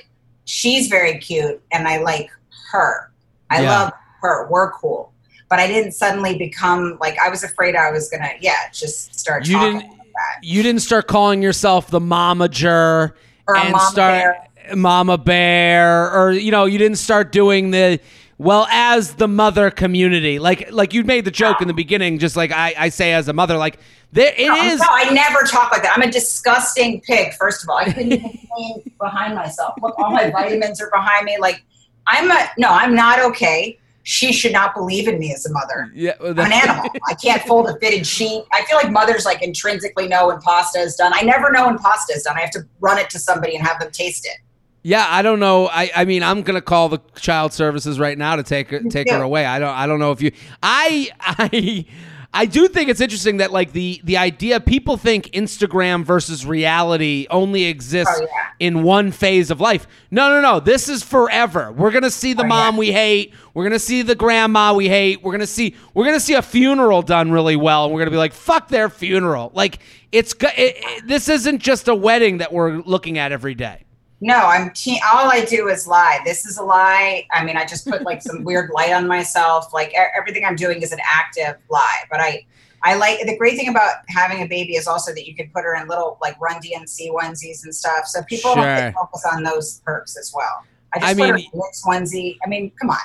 she's 0.43 0.87
very 0.89 1.17
cute 1.17 1.61
and 1.71 1.87
I 1.87 1.97
like 1.99 2.29
her. 2.71 3.09
I 3.49 3.61
Yeah. 3.61 3.69
love 3.71 3.93
her. 4.21 4.47
We're 4.49 4.69
cool. 4.73 5.13
But 5.49 5.59
I 5.59 5.67
didn't 5.67 5.93
suddenly 5.93 6.37
become 6.37 6.97
like, 6.99 7.17
I 7.19 7.29
was 7.29 7.43
afraid 7.43 7.75
I 7.77 7.89
was 7.89 8.09
going 8.09 8.21
to, 8.21 8.29
yeah, 8.41 8.69
just 8.73 9.17
start 9.17 9.47
You 9.47 9.53
talking 9.55 9.79
didn't- 9.79 9.89
like. 9.91 9.97
You 10.43 10.61
didn't 10.61 10.81
start 10.81 11.07
calling 11.07 11.41
yourself 11.41 11.87
the 11.89 12.01
momager 12.01 13.13
Or 13.47 13.55
and 13.57 13.71
mama 13.71 13.89
start 13.91 14.35
bear. 14.57 14.75
mama 14.75 15.17
bear 15.17 16.11
or 16.13 16.31
you 16.33 16.51
know, 16.51 16.65
you 16.65 16.77
didn't 16.77 16.97
start 16.97 17.31
doing 17.31 17.71
the 17.71 17.99
well 18.41 18.65
as 18.71 19.13
the 19.15 19.27
mother 19.27 19.69
community. 19.69 20.39
Like 20.39 20.71
like 20.71 20.93
you 20.93 21.03
made 21.03 21.25
the 21.25 21.31
joke 21.31 21.61
in 21.61 21.67
the 21.67 21.75
beginning 21.75 22.17
just 22.17 22.35
like 22.35 22.51
I, 22.51 22.73
I 22.77 22.89
say 22.89 23.13
as 23.13 23.27
a 23.27 23.33
mother 23.33 23.55
like 23.55 23.77
there 24.11 24.33
it 24.35 24.47
No, 24.47 24.55
is 24.55 24.79
No, 24.79 24.87
I 24.89 25.13
never 25.13 25.43
talk 25.43 25.71
like 25.71 25.83
that. 25.83 25.93
I'm 25.95 26.01
a 26.01 26.11
disgusting 26.11 27.01
pig. 27.01 27.33
First 27.35 27.63
of 27.63 27.69
all, 27.69 27.77
I 27.77 27.85
couldn't 27.85 28.13
even 28.13 28.31
clean 28.53 28.91
behind 28.99 29.35
myself. 29.35 29.75
Look, 29.81 29.97
all 29.99 30.09
my 30.11 30.31
vitamins 30.31 30.81
are 30.81 30.89
behind 30.89 31.25
me. 31.25 31.37
Like, 31.39 31.63
I'm 32.07 32.31
a 32.31 32.49
no. 32.57 32.69
I'm 32.69 32.95
not 32.95 33.19
okay. 33.19 33.77
She 34.03 34.33
should 34.33 34.53
not 34.53 34.73
believe 34.73 35.07
in 35.07 35.19
me 35.19 35.31
as 35.31 35.45
a 35.45 35.51
mother. 35.53 35.91
yeah, 35.93 36.13
I'm 36.19 36.39
an 36.39 36.51
animal. 36.51 36.89
I 37.07 37.13
can't 37.13 37.43
fold 37.43 37.69
a 37.69 37.77
fitted 37.77 38.07
sheet. 38.07 38.43
I 38.51 38.65
feel 38.65 38.77
like 38.77 38.89
mothers 38.89 39.23
like 39.23 39.43
intrinsically 39.43 40.07
know 40.07 40.29
when 40.29 40.41
pasta 40.41 40.79
is 40.79 40.95
done. 40.95 41.11
I 41.13 41.21
never 41.21 41.51
know 41.51 41.67
when 41.67 41.77
pasta 41.77 42.13
is 42.15 42.23
done. 42.23 42.35
I 42.35 42.41
have 42.41 42.49
to 42.51 42.65
run 42.79 42.97
it 42.97 43.11
to 43.11 43.19
somebody 43.19 43.55
and 43.55 43.65
have 43.65 43.79
them 43.79 43.91
taste 43.91 44.25
it. 44.25 44.37
Yeah, 44.83 45.05
I 45.07 45.21
don't 45.21 45.39
know. 45.39 45.67
I, 45.67 45.91
I 45.95 46.05
mean, 46.05 46.23
I'm 46.23 46.41
gonna 46.41 46.61
call 46.61 46.89
the 46.89 46.99
child 47.15 47.53
services 47.53 47.99
right 47.99 48.17
now 48.17 48.35
to 48.35 48.43
take 48.43 48.69
her 48.71 48.79
take 48.79 49.09
her 49.11 49.21
away. 49.21 49.45
I 49.45 49.59
don't 49.59 49.69
I 49.75 49.85
don't 49.87 49.99
know 49.99 50.11
if 50.11 50.21
you. 50.21 50.31
I 50.63 51.09
I 51.19 51.85
I 52.33 52.45
do 52.45 52.67
think 52.69 52.89
it's 52.89 53.01
interesting 53.01 53.37
that 53.37 53.51
like 53.51 53.73
the 53.73 54.01
the 54.05 54.17
idea 54.17 54.59
people 54.59 54.97
think 54.97 55.25
Instagram 55.33 56.03
versus 56.03 56.45
reality 56.47 57.27
only 57.29 57.65
exists 57.65 58.15
Oh, 58.19 58.21
yeah. 58.23 58.27
in 58.59 58.81
one 58.83 59.11
phase 59.11 59.51
of 59.51 59.61
life. 59.61 59.85
No, 60.09 60.29
no, 60.29 60.41
no. 60.41 60.59
This 60.59 60.89
is 60.89 61.03
forever. 61.03 61.71
We're 61.73 61.91
gonna 61.91 62.09
see 62.09 62.33
the 62.33 62.43
Oh, 62.43 62.47
mom 62.47 62.75
yeah. 62.75 62.79
we 62.79 62.91
hate. 62.91 63.33
We're 63.53 63.65
gonna 63.65 63.77
see 63.79 64.01
the 64.01 64.15
grandma 64.15 64.73
we 64.73 64.87
hate. 64.89 65.21
We're 65.21 65.33
gonna 65.33 65.45
see 65.45 65.75
we're 65.93 66.05
gonna 66.05 66.19
see 66.19 66.33
a 66.33 66.41
funeral 66.41 67.03
done 67.03 67.31
really 67.31 67.55
well, 67.55 67.85
and 67.85 67.93
we're 67.93 67.99
gonna 67.99 68.11
be 68.11 68.17
like, 68.17 68.33
fuck 68.33 68.69
their 68.69 68.89
funeral. 68.89 69.51
Like 69.53 69.77
it's 70.11 70.33
it, 70.33 70.53
it, 70.57 71.07
this 71.07 71.29
isn't 71.29 71.59
just 71.59 71.87
a 71.87 71.93
wedding 71.93 72.39
that 72.39 72.51
we're 72.51 72.77
looking 72.79 73.19
at 73.19 73.31
every 73.31 73.53
day. 73.53 73.83
No, 74.23 74.35
I'm 74.35 74.69
te- 74.71 75.01
all 75.11 75.31
I 75.31 75.43
do 75.45 75.67
is 75.67 75.87
lie. 75.87 76.19
This 76.23 76.45
is 76.45 76.57
a 76.59 76.63
lie. 76.63 77.25
I 77.33 77.43
mean, 77.43 77.57
I 77.57 77.65
just 77.65 77.87
put 77.87 78.03
like 78.03 78.21
some 78.21 78.43
weird 78.45 78.69
light 78.71 78.93
on 78.93 79.07
myself. 79.07 79.73
Like 79.73 79.93
everything 80.15 80.45
I'm 80.45 80.55
doing 80.55 80.81
is 80.83 80.91
an 80.91 80.99
active 81.03 81.55
lie. 81.69 82.03
But 82.09 82.19
I, 82.19 82.45
I 82.83 82.95
like 82.95 83.19
the 83.25 83.35
great 83.35 83.57
thing 83.57 83.67
about 83.67 83.95
having 84.09 84.43
a 84.43 84.47
baby 84.47 84.75
is 84.75 84.85
also 84.85 85.11
that 85.13 85.27
you 85.27 85.35
can 85.35 85.49
put 85.49 85.63
her 85.63 85.73
in 85.75 85.87
little 85.87 86.19
like 86.21 86.39
Run 86.39 86.61
DMC 86.61 87.11
onesies 87.11 87.63
and 87.63 87.73
stuff. 87.73 88.05
So 88.05 88.21
people 88.23 88.53
don't 88.53 88.93
focus 88.93 89.25
on 89.33 89.41
those 89.41 89.81
perks 89.85 90.15
as 90.15 90.31
well. 90.35 90.63
I 90.93 90.99
just 90.99 91.11
I 91.11 91.13
put 91.15 91.29
her 91.29 91.35
mean- 91.35 91.49
in 91.51 91.59
Knicks 91.59 91.83
onesie. 91.83 92.37
I 92.45 92.47
mean, 92.49 92.71
come 92.79 92.91
on. 92.91 92.97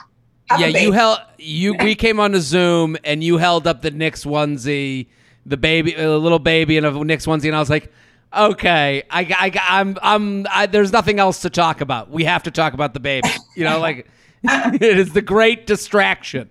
Have 0.51 0.61
yeah, 0.61 0.67
you 0.67 0.93
held 0.93 1.19
you. 1.39 1.75
We 1.81 1.95
came 1.95 2.21
on 2.21 2.33
to 2.33 2.41
Zoom 2.41 2.97
and 3.05 3.25
you 3.25 3.39
held 3.39 3.67
up 3.67 3.83
the 3.83 3.91
Knicks 3.91 4.25
onesie, 4.25 5.09
the 5.45 5.57
baby, 5.57 5.95
a 5.95 6.17
little 6.17 6.39
baby 6.39 6.77
in 6.77 6.85
a 6.85 7.05
Knicks 7.05 7.27
onesie, 7.27 7.47
and 7.47 7.57
I 7.57 7.59
was 7.59 7.71
like, 7.71 7.91
okay, 8.35 9.03
I, 9.11 9.21
I, 9.21 9.81
I'm, 9.81 9.99
I'm. 10.03 10.47
I, 10.51 10.67
there's 10.67 10.93
nothing 10.93 11.19
else 11.19 11.43
to 11.43 11.51
talk 11.51 11.81
about. 11.81 12.11
We 12.11 12.25
have 12.25 12.45
to 12.45 12.51
talk 12.51 12.73
about 12.73 12.95
the 12.95 13.01
baby. 13.01 13.29
You 13.57 13.65
know, 13.65 13.79
like 13.81 14.09
it 14.45 14.83
is 14.83 15.13
the 15.13 15.23
great 15.23 15.67
distraction. 15.67 16.51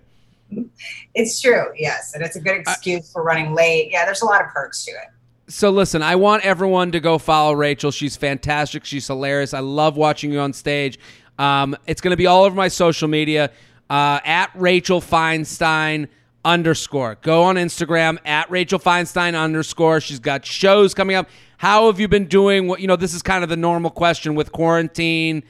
It's 1.14 1.40
true, 1.40 1.72
yes, 1.76 2.14
and 2.14 2.22
it's 2.22 2.36
a 2.36 2.40
good 2.40 2.56
excuse 2.56 3.12
for 3.12 3.22
running 3.22 3.54
late. 3.54 3.90
Yeah, 3.90 4.04
there's 4.04 4.22
a 4.22 4.26
lot 4.26 4.44
of 4.44 4.48
perks 4.48 4.84
to 4.84 4.92
it. 4.92 5.08
So 5.48 5.70
listen, 5.70 6.02
I 6.02 6.16
want 6.16 6.44
everyone 6.44 6.92
to 6.92 7.00
go 7.00 7.18
follow 7.18 7.52
Rachel. 7.52 7.90
She's 7.90 8.16
fantastic. 8.16 8.84
She's 8.84 9.06
hilarious. 9.06 9.54
I 9.54 9.60
love 9.60 9.96
watching 9.96 10.32
you 10.32 10.40
on 10.40 10.52
stage. 10.52 10.98
Um, 11.38 11.76
it's 11.86 12.00
going 12.00 12.10
to 12.10 12.16
be 12.16 12.26
all 12.26 12.44
over 12.44 12.54
my 12.54 12.68
social 12.68 13.06
media 13.06 13.50
uh, 13.88 14.20
at 14.24 14.50
Rachel 14.54 15.00
Feinstein 15.00 16.08
underscore. 16.46 17.18
Go 17.22 17.42
on 17.42 17.56
Instagram 17.56 18.18
at 18.24 18.48
Rachel 18.50 18.78
Feinstein 18.78 19.38
underscore. 19.38 20.00
She's 20.00 20.20
got 20.20 20.46
shows 20.46 20.94
coming 20.94 21.16
up. 21.16 21.28
How 21.58 21.86
have 21.88 21.98
you 21.98 22.06
been 22.08 22.26
doing? 22.26 22.68
What 22.68 22.80
you 22.80 22.86
know, 22.86 22.96
this 22.96 23.12
is 23.12 23.20
kind 23.20 23.42
of 23.42 23.50
the 23.50 23.56
normal 23.56 23.90
question 23.90 24.34
with 24.36 24.52
quarantine. 24.52 25.42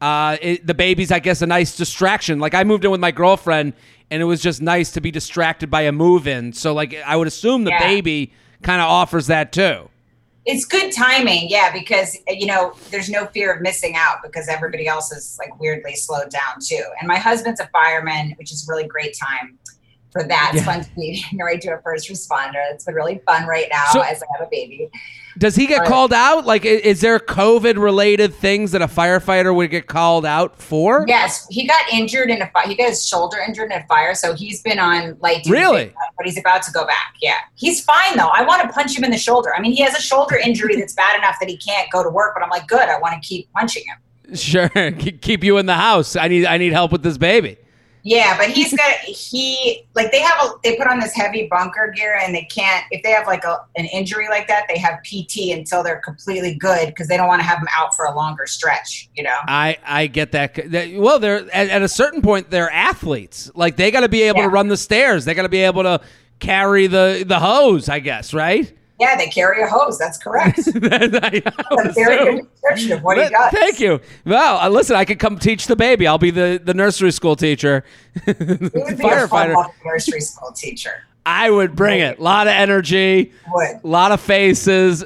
Uh, 0.00 0.36
it, 0.42 0.66
the 0.66 0.74
baby's, 0.74 1.10
I 1.10 1.20
guess, 1.20 1.42
a 1.42 1.46
nice 1.46 1.76
distraction. 1.76 2.38
Like 2.38 2.54
I 2.54 2.64
moved 2.64 2.84
in 2.84 2.90
with 2.90 3.00
my 3.00 3.12
girlfriend, 3.12 3.72
and 4.10 4.20
it 4.20 4.26
was 4.26 4.42
just 4.42 4.60
nice 4.60 4.92
to 4.92 5.00
be 5.00 5.10
distracted 5.10 5.70
by 5.70 5.82
a 5.82 5.92
move-in. 5.92 6.52
So, 6.52 6.74
like, 6.74 6.94
I 7.06 7.16
would 7.16 7.28
assume 7.28 7.64
the 7.64 7.70
Yeah. 7.70 7.78
baby 7.88 8.32
kind 8.62 8.80
of 8.82 8.88
offers 8.88 9.28
that 9.28 9.52
too. 9.52 9.88
It's 10.44 10.64
good 10.64 10.92
timing, 10.92 11.48
yeah, 11.48 11.72
because 11.72 12.18
you 12.26 12.46
know 12.46 12.74
there's 12.90 13.08
no 13.08 13.26
fear 13.26 13.52
of 13.54 13.62
missing 13.62 13.94
out 13.96 14.16
because 14.24 14.48
everybody 14.48 14.88
else 14.88 15.12
is 15.12 15.36
like 15.38 15.58
weirdly 15.60 15.94
slowed 15.94 16.30
down 16.30 16.60
too. 16.60 16.82
And 17.00 17.06
my 17.06 17.16
husband's 17.16 17.60
a 17.60 17.68
fireman, 17.68 18.34
which 18.38 18.50
is 18.50 18.66
really 18.68 18.86
great 18.88 19.16
time 19.16 19.56
for 20.12 20.22
that. 20.24 20.50
It's 20.54 20.64
Yeah. 20.66 20.72
fun 20.72 20.84
to 20.84 20.90
be 20.94 21.24
married 21.32 21.60
to 21.62 21.70
a 21.74 21.80
first 21.82 22.08
responder. 22.10 22.62
It's 22.72 22.84
been 22.84 22.94
really 22.94 23.20
fun 23.26 23.46
right 23.46 23.66
now 23.72 23.86
So- 23.92 24.00
as 24.00 24.22
I 24.22 24.26
have 24.38 24.46
a 24.46 24.50
baby. 24.50 24.88
Does 25.38 25.56
he 25.56 25.66
get 25.66 25.80
Right. 25.80 25.88
called 25.88 26.12
out? 26.12 26.44
Like, 26.44 26.66
is 26.66 27.00
there 27.00 27.18
COVID-related 27.18 28.34
things 28.34 28.72
that 28.72 28.82
a 28.82 28.86
firefighter 28.86 29.54
would 29.54 29.70
get 29.70 29.86
called 29.86 30.26
out 30.26 30.60
for? 30.60 31.04
Yes, 31.08 31.46
he 31.50 31.66
got 31.66 31.80
injured 31.90 32.30
in 32.30 32.42
a 32.42 32.46
fire. 32.50 32.66
He 32.66 32.74
got 32.74 32.90
his 32.90 33.06
shoulder 33.06 33.38
injured 33.38 33.72
in 33.72 33.78
a 33.78 33.86
fire, 33.86 34.14
so 34.14 34.34
he's 34.34 34.60
been 34.60 34.78
on 34.78 35.16
like. 35.20 35.42
Really? 35.48 35.92
But 36.18 36.26
he's 36.26 36.38
about 36.38 36.62
to 36.64 36.70
go 36.72 36.84
back. 36.84 37.14
Yeah, 37.22 37.36
he's 37.54 37.82
fine 37.82 38.16
though. 38.16 38.28
I 38.34 38.42
want 38.42 38.62
to 38.62 38.68
punch 38.68 38.96
him 38.96 39.04
in 39.04 39.10
the 39.10 39.16
shoulder. 39.18 39.52
I 39.56 39.60
mean, 39.60 39.72
he 39.72 39.82
has 39.82 39.94
a 39.96 40.02
shoulder 40.02 40.36
injury 40.36 40.76
that's 40.76 40.92
bad 40.92 41.16
enough 41.18 41.36
that 41.40 41.48
he 41.48 41.56
can't 41.56 41.90
go 41.90 42.02
to 42.02 42.10
work. 42.10 42.34
But 42.34 42.42
I'm 42.44 42.50
like, 42.50 42.66
good. 42.66 42.88
I 42.88 42.98
want 42.98 43.14
to 43.14 43.26
keep 43.26 43.50
punching 43.54 43.84
him. 43.86 44.36
Sure. 44.36 44.68
Keep 45.20 45.44
you 45.44 45.58
in 45.58 45.66
the 45.66 45.74
house. 45.74 46.16
I 46.16 46.28
need. 46.28 46.46
I 46.46 46.56
need 46.58 46.72
help 46.72 46.90
with 46.92 47.02
this 47.02 47.18
baby. 47.18 47.56
Yeah, 48.04 48.36
but 48.36 48.50
he's 48.50 48.74
got 48.74 48.94
he 49.00 49.86
like 49.94 50.10
they 50.10 50.20
have 50.20 50.36
a 50.44 50.50
they 50.64 50.76
put 50.76 50.88
on 50.88 50.98
this 50.98 51.12
heavy 51.14 51.46
bunker 51.48 51.92
gear 51.96 52.18
and 52.20 52.34
they 52.34 52.42
can't 52.44 52.84
if 52.90 53.02
they 53.04 53.10
have 53.10 53.26
like 53.28 53.44
a, 53.44 53.60
an 53.76 53.84
injury 53.86 54.26
like 54.28 54.48
that 54.48 54.64
they 54.68 54.76
have 54.78 55.00
PT 55.04 55.52
until 55.56 55.84
they're 55.84 56.00
completely 56.00 56.56
good 56.56 56.88
because 56.88 57.06
they 57.06 57.16
don't 57.16 57.28
want 57.28 57.40
to 57.40 57.46
have 57.46 57.60
them 57.60 57.68
out 57.76 57.94
for 57.94 58.06
a 58.06 58.14
longer 58.14 58.46
stretch. 58.46 59.08
You 59.14 59.22
know. 59.22 59.36
I 59.46 59.78
I 59.84 60.08
get 60.08 60.32
that. 60.32 60.58
Well, 60.94 61.20
they're 61.20 61.48
at, 61.54 61.68
at 61.68 61.82
a 61.82 61.88
certain 61.88 62.22
point 62.22 62.50
they're 62.50 62.70
athletes. 62.70 63.50
Like 63.54 63.76
they 63.76 63.90
got 63.92 64.00
to 64.00 64.08
be 64.08 64.22
able 64.22 64.38
Yeah. 64.40 64.46
to 64.46 64.50
run 64.50 64.66
the 64.68 64.76
stairs. 64.76 65.24
They 65.24 65.34
got 65.34 65.42
to 65.42 65.48
be 65.48 65.60
able 65.62 65.84
to 65.84 66.00
carry 66.40 66.88
the 66.88 67.24
the 67.26 67.38
hose. 67.38 67.88
I 67.88 68.00
guess 68.00 68.34
right. 68.34 68.76
Yeah, 69.02 69.16
they 69.16 69.26
carry 69.26 69.60
a 69.62 69.66
hose. 69.66 69.98
That's 69.98 70.16
correct. 70.16 70.58
That's 70.64 70.76
a 70.76 71.92
very 71.92 72.36
good 72.36 72.48
description 72.52 72.92
of 72.92 73.02
what 73.02 73.16
he 73.16 73.24
Th- 73.24 73.32
does. 73.32 73.52
Thank 73.52 73.80
you. 73.80 74.00
Well, 74.24 74.58
uh, 74.58 74.68
listen, 74.68 74.94
I 74.94 75.04
could 75.04 75.18
come 75.18 75.38
teach 75.40 75.66
the 75.66 75.74
baby. 75.74 76.06
I'll 76.06 76.18
be 76.18 76.30
the, 76.30 76.60
the 76.62 76.72
nursery 76.72 77.10
school 77.10 77.34
teacher, 77.34 77.82
He 78.24 78.32
would 78.32 78.38
be 78.72 78.80
a 78.80 78.96
fun 78.96 79.28
firefighter. 79.28 79.66
nursery 79.84 80.20
school 80.20 80.52
teacher. 80.52 81.02
I 81.26 81.50
would 81.50 81.74
bring 81.74 81.98
it. 82.00 82.18
A 82.20 82.22
lot 82.22 82.46
of 82.46 82.52
energy, 82.52 83.32
Would. 83.52 83.80
a 83.82 83.86
lot 83.86 84.12
of 84.12 84.20
faces. 84.20 85.04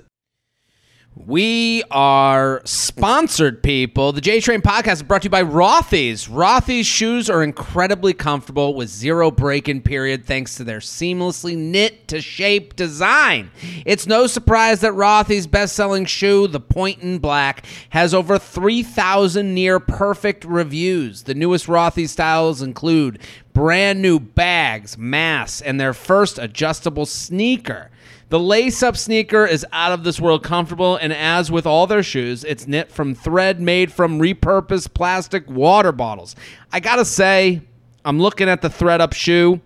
We 1.25 1.83
are 1.91 2.61
sponsored, 2.67 3.63
people. 3.63 4.13
The 4.13 4.21
J 4.21 4.39
Train 4.39 4.61
podcast 4.61 4.93
is 4.93 5.03
brought 5.03 5.23
to 5.23 5.27
you 5.27 5.31
by 5.31 5.43
Rothy's. 5.43 6.29
Rothy's 6.29 6.87
shoes 6.87 7.31
are 7.31 7.43
incredibly 7.43 8.13
comfortable 8.13 8.75
with 8.75 8.91
zero 8.91 9.31
break 9.31 9.67
in 9.67 9.81
period 9.81 10.27
thanks 10.27 10.57
to 10.57 10.65
their 10.65 10.81
seamlessly 10.81 11.57
knit 11.57 12.07
to 12.09 12.21
shape 12.21 12.77
design. 12.77 13.51
It's 13.87 14.07
no 14.07 14.27
surprise 14.27 14.83
that 14.83 14.93
Rothy's 14.93 15.47
best 15.47 15.75
selling 15.75 16.05
shoe, 16.05 16.49
the 16.49 16.61
Point 16.61 17.01
in 17.01 17.19
Black, 17.19 17.65
has 17.89 18.13
over 18.13 18.39
3,000 18.39 19.55
near 19.55 19.81
perfect 19.81 20.45
reviews. 20.45 21.23
The 21.23 21.35
newest 21.35 21.67
Rothy's 21.67 22.11
styles 22.11 22.61
include 22.61 23.21
brand 23.55 24.03
new 24.03 24.21
bags, 24.21 24.99
masks, 24.99 25.63
and 25.63 25.81
their 25.81 25.95
first 25.95 26.39
adjustable 26.39 27.07
sneaker. 27.07 27.91
The 28.29 28.41
lace 28.41 28.83
up 28.83 28.97
sneaker 28.97 29.47
is 29.47 29.65
out 29.73 29.93
of 29.93 30.03
this 30.03 30.21
world 30.21 30.43
comfortable, 30.43 30.97
and 30.97 31.13
as 31.13 31.51
with 31.51 31.65
all 31.65 31.87
their 31.87 32.03
shoes, 32.03 32.43
it's 32.43 32.67
knit 32.67 32.91
from 32.91 33.15
thread 33.15 33.61
made 33.61 33.93
from 33.93 34.19
repurposed 34.19 34.95
plastic 34.95 35.49
water 35.49 35.93
bottles. 35.93 36.35
I 36.73 36.81
gotta 36.81 37.05
say, 37.05 37.61
I'm 38.05 38.19
looking 38.19 38.49
at 38.49 38.63
the 38.63 38.71
thread 38.71 39.01
up 39.01 39.13
shoe, 39.13 39.61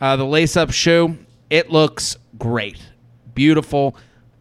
uh, 0.00 0.16
the 0.16 0.24
lace 0.24 0.56
up 0.56 0.70
shoe. 0.70 1.18
It 1.50 1.70
looks 1.70 2.16
great, 2.38 2.78
beautiful, 3.34 3.96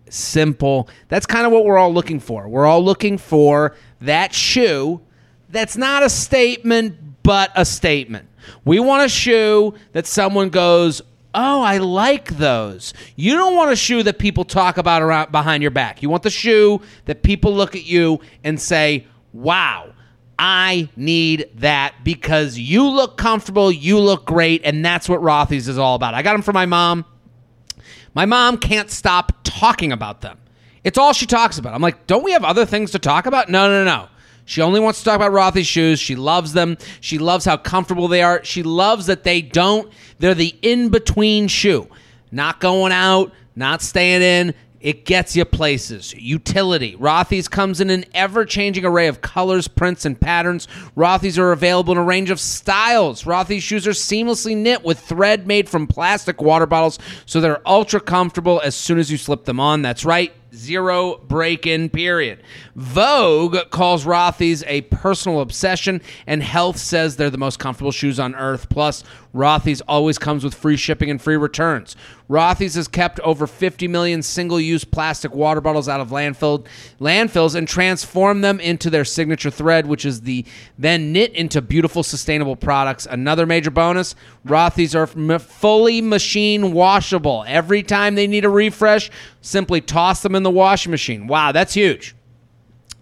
simple. 0.09 0.87
That's 1.09 1.25
kind 1.25 1.45
of 1.45 1.51
what 1.51 1.65
we're 1.65 1.77
all 1.77 1.93
looking 1.93 2.21
for. 2.21 2.47
We're 2.47 2.65
all 2.65 2.83
looking 2.83 3.17
for 3.17 3.75
that 3.99 4.33
shoe 4.33 5.01
that's 5.49 5.75
not 5.75 6.03
a 6.03 6.09
statement, 6.09 7.23
but 7.23 7.51
a 7.55 7.65
statement. 7.65 8.27
We 8.65 8.79
want 8.79 9.05
a 9.05 9.09
shoe 9.09 9.73
that 9.93 10.07
someone 10.07 10.49
goes, 10.49 11.01
Oh, 11.33 11.61
I 11.61 11.77
like 11.77 12.37
those. 12.37 12.93
You 13.15 13.35
don't 13.35 13.55
want 13.55 13.71
a 13.71 13.75
shoe 13.75 14.01
that 14.03 14.17
people 14.17 14.43
talk 14.43 14.77
about 14.77 15.01
around 15.01 15.31
behind 15.31 15.61
your 15.61 15.71
back. 15.71 16.01
You 16.01 16.09
want 16.09 16.23
the 16.23 16.29
shoe 16.29 16.81
that 17.05 17.21
people 17.21 17.53
look 17.53 17.75
at 17.75 17.85
you 17.85 18.19
and 18.43 18.59
say, 18.59 19.05
Wow, 19.31 19.93
I 20.39 20.89
need 20.95 21.49
that 21.55 21.95
because 22.03 22.57
you 22.57 22.89
look 22.89 23.17
comfortable, 23.17 23.71
you 23.71 23.99
look 23.99 24.25
great, 24.25 24.61
and 24.63 24.83
that's 24.83 25.07
what 25.07 25.21
Rothy's 25.21 25.67
is 25.67 25.77
all 25.77 25.95
about. 25.95 26.15
I 26.15 26.23
got 26.23 26.31
them 26.31 26.41
for 26.41 26.53
my 26.53 26.65
mom. 26.65 27.05
My 28.15 28.25
mom 28.25 28.57
can't 28.57 28.89
stop 28.89 29.33
talking 29.43 29.91
about 29.91 30.21
them. 30.21 30.39
It's 30.83 30.97
all 30.97 31.13
she 31.13 31.25
talks 31.25 31.57
about. 31.57 31.75
I'm 31.75 31.81
like, 31.81 32.07
don't 32.07 32.23
we 32.23 32.31
have 32.31 32.43
other 32.43 32.65
things 32.65 32.91
to 32.91 32.99
talk 32.99 33.25
about? 33.27 33.49
No, 33.49 33.67
no, 33.67 33.83
no. 33.83 34.07
She 34.49 34.63
only 34.63 34.79
wants 34.79 34.97
to 34.97 35.05
talk 35.05 35.15
about 35.15 35.31
Rothy's 35.31 35.67
shoes. 35.67 35.99
She 35.99 36.15
loves 36.15 36.53
them. 36.53 36.79
She 37.01 37.19
loves 37.19 37.45
how 37.45 37.55
comfortable 37.55 38.07
they 38.07 38.23
are. 38.23 38.43
She 38.43 38.63
loves 38.63 39.05
that 39.05 39.23
they 39.23 39.43
don't, 39.43 39.93
they're 40.17 40.33
the 40.33 40.55
in 40.63 40.89
between 40.89 41.47
shoe. 41.47 41.87
Not 42.31 42.59
going 42.59 42.91
out, 42.91 43.31
not 43.55 43.83
staying 43.83 44.23
in. 44.23 44.55
It 44.81 45.05
gets 45.05 45.35
you 45.35 45.45
places. 45.45 46.15
Utility. 46.15 46.95
Rothy's 46.95 47.47
comes 47.47 47.79
in 47.79 47.91
an 47.91 48.05
ever 48.15 48.43
changing 48.43 48.85
array 48.85 49.05
of 49.05 49.21
colors, 49.21 49.67
prints, 49.67 50.03
and 50.03 50.19
patterns. 50.19 50.67
Rothy's 50.97 51.37
are 51.37 51.51
available 51.51 51.91
in 51.91 51.99
a 51.99 52.03
range 52.03 52.31
of 52.31 52.39
styles. 52.39 53.25
Rothy's 53.25 53.61
shoes 53.61 53.85
are 53.85 53.91
seamlessly 53.91 54.57
knit 54.57 54.83
with 54.83 54.99
thread 54.99 55.45
made 55.45 55.69
from 55.69 55.85
plastic 55.85 56.41
water 56.41 56.65
bottles, 56.65 56.97
so 57.27 57.39
they're 57.39 57.61
ultra 57.67 57.99
comfortable 57.99 58.61
as 58.63 58.73
soon 58.73 58.97
as 58.97 59.11
you 59.11 59.17
slip 59.17 59.45
them 59.45 59.59
on. 59.59 59.83
That's 59.83 60.05
right. 60.05 60.33
Zero 60.59 61.17
break 61.19 61.65
in 61.65 61.89
period. 61.89 62.43
Vogue 62.75 63.57
calls 63.69 64.03
Rothy's 64.03 64.61
a 64.67 64.81
personal 64.81 65.39
obsession, 65.39 66.01
and 66.27 66.43
Health 66.43 66.77
says 66.77 67.15
they're 67.15 67.29
the 67.29 67.37
most 67.37 67.59
comfortable 67.59 67.93
shoes 67.93 68.19
on 68.19 68.35
earth. 68.35 68.67
Plus, 68.67 69.05
Rothy's 69.33 69.81
always 69.81 70.17
comes 70.17 70.43
with 70.43 70.55
free 70.55 70.75
shipping 70.75 71.09
and 71.09 71.21
free 71.21 71.37
returns. 71.37 71.95
Rothy's 72.29 72.75
has 72.75 72.87
kept 72.87 73.19
over 73.19 73.45
50 73.45 73.87
million 73.87 74.21
single 74.23 74.59
use 74.59 74.83
plastic 74.83 75.33
water 75.33 75.61
bottles 75.61 75.87
out 75.87 76.01
of 76.01 76.09
landfill, 76.09 76.65
landfills 76.99 77.55
and 77.55 77.67
transformed 77.67 78.43
them 78.43 78.59
into 78.59 78.89
their 78.89 79.05
signature 79.05 79.51
thread, 79.51 79.85
which 79.85 80.05
is 80.05 80.21
the 80.21 80.45
then 80.77 81.11
knit 81.11 81.33
into 81.33 81.61
beautiful, 81.61 82.01
sustainable 82.01 82.55
products. 82.55 83.05
Another 83.05 83.45
major 83.45 83.71
bonus 83.71 84.15
Rothy's 84.45 84.95
are 84.95 85.07
fully 85.07 86.01
machine 86.01 86.73
washable. 86.73 87.43
Every 87.47 87.83
time 87.83 88.15
they 88.15 88.27
need 88.27 88.45
a 88.45 88.49
refresh, 88.49 89.11
simply 89.41 89.81
toss 89.81 90.21
them 90.21 90.35
in 90.35 90.43
the 90.43 90.49
washing 90.49 90.91
machine. 90.91 91.27
Wow, 91.27 91.51
that's 91.51 91.73
huge. 91.73 92.15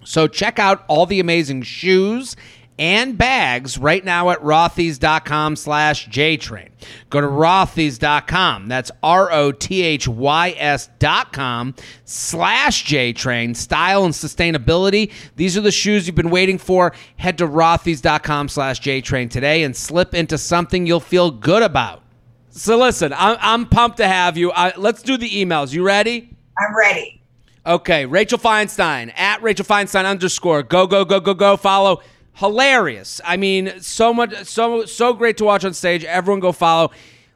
So 0.03 0.27
check 0.27 0.57
out 0.57 0.85
all 0.87 1.05
the 1.05 1.19
amazing 1.19 1.63
shoes 1.63 2.37
and 2.79 3.17
bags 3.17 3.77
right 3.77 4.03
now 4.03 4.29
at 4.29 4.39
rothys.com 4.41 5.55
slash 5.55 6.07
jtrain. 6.09 6.69
Go 7.09 7.21
to 7.21 7.27
rothys.com. 7.27 8.67
That's 8.67 8.91
R-O-T-H-Y-S 9.01 10.89
dot 10.99 11.33
com 11.33 11.75
slash 12.05 12.85
jtrain. 12.85 13.55
Style 13.55 14.05
and 14.05 14.13
sustainability. 14.13 15.11
These 15.35 15.57
are 15.57 15.61
the 15.61 15.71
shoes 15.71 16.07
you've 16.07 16.15
been 16.15 16.29
waiting 16.29 16.57
for. 16.57 16.93
Head 17.17 17.37
to 17.39 17.47
rothys.com 17.47 18.49
slash 18.49 18.81
jtrain 18.81 19.29
today 19.29 19.63
and 19.63 19.75
slip 19.75 20.13
into 20.13 20.37
something 20.37 20.85
you'll 20.85 20.99
feel 20.99 21.31
good 21.31 21.63
about. 21.63 22.03
So 22.49 22.77
listen, 22.77 23.13
I'm, 23.13 23.37
I'm 23.39 23.65
pumped 23.67 23.97
to 23.97 24.07
have 24.07 24.37
you. 24.37 24.51
Uh, 24.51 24.71
let's 24.77 25.01
do 25.01 25.17
the 25.17 25.29
emails. 25.29 25.73
You 25.73 25.83
ready? 25.83 26.35
I'm 26.57 26.75
ready. 26.75 27.21
Okay, 27.65 28.05
Rachel 28.05 28.39
Feinstein 28.39 29.11
at 29.17 29.43
Rachel 29.43 29.65
Feinstein 29.65 30.05
underscore. 30.05 30.63
Go 30.63 30.87
go 30.87 31.03
go 31.03 31.19
go 31.19 31.33
go. 31.33 31.57
Follow. 31.57 32.01
Hilarious. 32.37 33.19
I 33.25 33.35
mean, 33.37 33.81
so 33.81 34.13
much, 34.13 34.45
so 34.45 34.85
so 34.85 35.13
great 35.13 35.37
to 35.37 35.43
watch 35.43 35.65
on 35.65 35.73
stage. 35.73 36.03
Everyone 36.05 36.39
go 36.39 36.51
follow. 36.51 36.91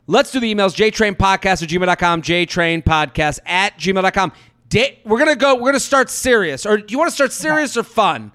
Let's 0.08 0.32
do 0.32 0.40
the 0.40 0.54
emails. 0.54 0.76
JTrainPodcast 0.76 1.64
at 1.64 1.70
gmail.com. 1.70 2.22
JTrainPodcast 2.22 3.40
at 3.46 3.78
gmail.com. 3.78 4.32
Da- 4.70 5.00
we're 5.06 5.20
gonna 5.20 5.36
go. 5.36 5.56
We're 5.56 5.70
gonna 5.70 5.80
start 5.80 6.10
serious. 6.10 6.66
Or 6.66 6.78
do 6.78 6.86
you 6.92 6.98
want 6.98 7.10
to 7.10 7.16
start 7.16 7.32
serious 7.32 7.76
or 7.78 7.84
fun? 7.84 8.32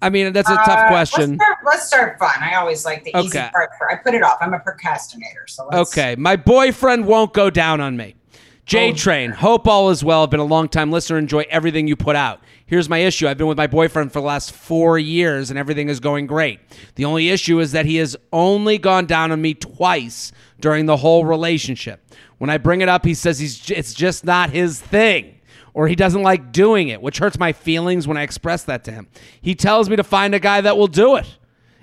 I 0.00 0.10
mean, 0.10 0.32
that's 0.32 0.50
a 0.50 0.54
tough 0.56 0.68
Uh, 0.68 0.88
question. 0.88 1.30
Let's 1.38 1.42
start, 1.44 1.58
let's 1.64 1.86
start 1.86 2.18
fun. 2.18 2.42
I 2.42 2.56
always 2.56 2.84
like 2.84 3.04
the 3.04 3.16
easy 3.20 3.38
part. 3.38 3.70
For, 3.78 3.90
I 3.90 3.96
put 3.96 4.14
it 4.14 4.22
off. 4.24 4.38
I'm 4.40 4.52
a 4.52 4.58
procrastinator. 4.58 5.44
So 5.46 5.68
let's, 5.70 5.92
Okay, 5.92 6.16
my 6.16 6.34
boyfriend 6.34 7.06
won't 7.06 7.32
go 7.32 7.50
down 7.50 7.80
on 7.80 7.96
me. 7.96 8.16
J 8.64 8.92
Train, 8.92 9.32
hope 9.32 9.66
all 9.66 9.90
is 9.90 10.04
well. 10.04 10.22
I've 10.22 10.30
been 10.30 10.40
a 10.40 10.44
long 10.44 10.68
time 10.68 10.92
listener. 10.92 11.18
Enjoy 11.18 11.44
everything 11.50 11.88
you 11.88 11.96
put 11.96 12.14
out. 12.14 12.40
Here's 12.64 12.88
my 12.88 12.98
issue. 12.98 13.26
I've 13.26 13.36
been 13.36 13.48
with 13.48 13.58
my 13.58 13.66
boyfriend 13.66 14.12
for 14.12 14.20
the 14.20 14.26
last 14.26 14.52
four 14.52 14.98
years 14.98 15.50
and 15.50 15.58
everything 15.58 15.88
is 15.88 15.98
going 16.00 16.26
great. 16.26 16.60
The 16.94 17.04
only 17.04 17.28
issue 17.28 17.58
is 17.58 17.72
that 17.72 17.86
he 17.86 17.96
has 17.96 18.16
only 18.32 18.78
gone 18.78 19.06
down 19.06 19.32
on 19.32 19.42
me 19.42 19.54
twice 19.54 20.32
during 20.60 20.86
the 20.86 20.96
whole 20.96 21.24
relationship. 21.24 22.04
When 22.38 22.50
I 22.50 22.58
bring 22.58 22.80
it 22.80 22.88
up, 22.88 23.04
he 23.04 23.14
says 23.14 23.38
he's 23.40 23.68
it's 23.70 23.94
just 23.94 24.24
not 24.24 24.50
his 24.50 24.80
thing 24.80 25.40
or 25.74 25.88
he 25.88 25.96
doesn't 25.96 26.22
like 26.22 26.52
doing 26.52 26.88
it, 26.88 27.02
which 27.02 27.18
hurts 27.18 27.38
my 27.38 27.52
feelings 27.52 28.06
when 28.06 28.16
I 28.16 28.22
express 28.22 28.62
that 28.64 28.84
to 28.84 28.92
him. 28.92 29.08
He 29.40 29.54
tells 29.54 29.88
me 29.88 29.96
to 29.96 30.04
find 30.04 30.34
a 30.34 30.40
guy 30.40 30.60
that 30.60 30.76
will 30.76 30.86
do 30.86 31.16
it. 31.16 31.26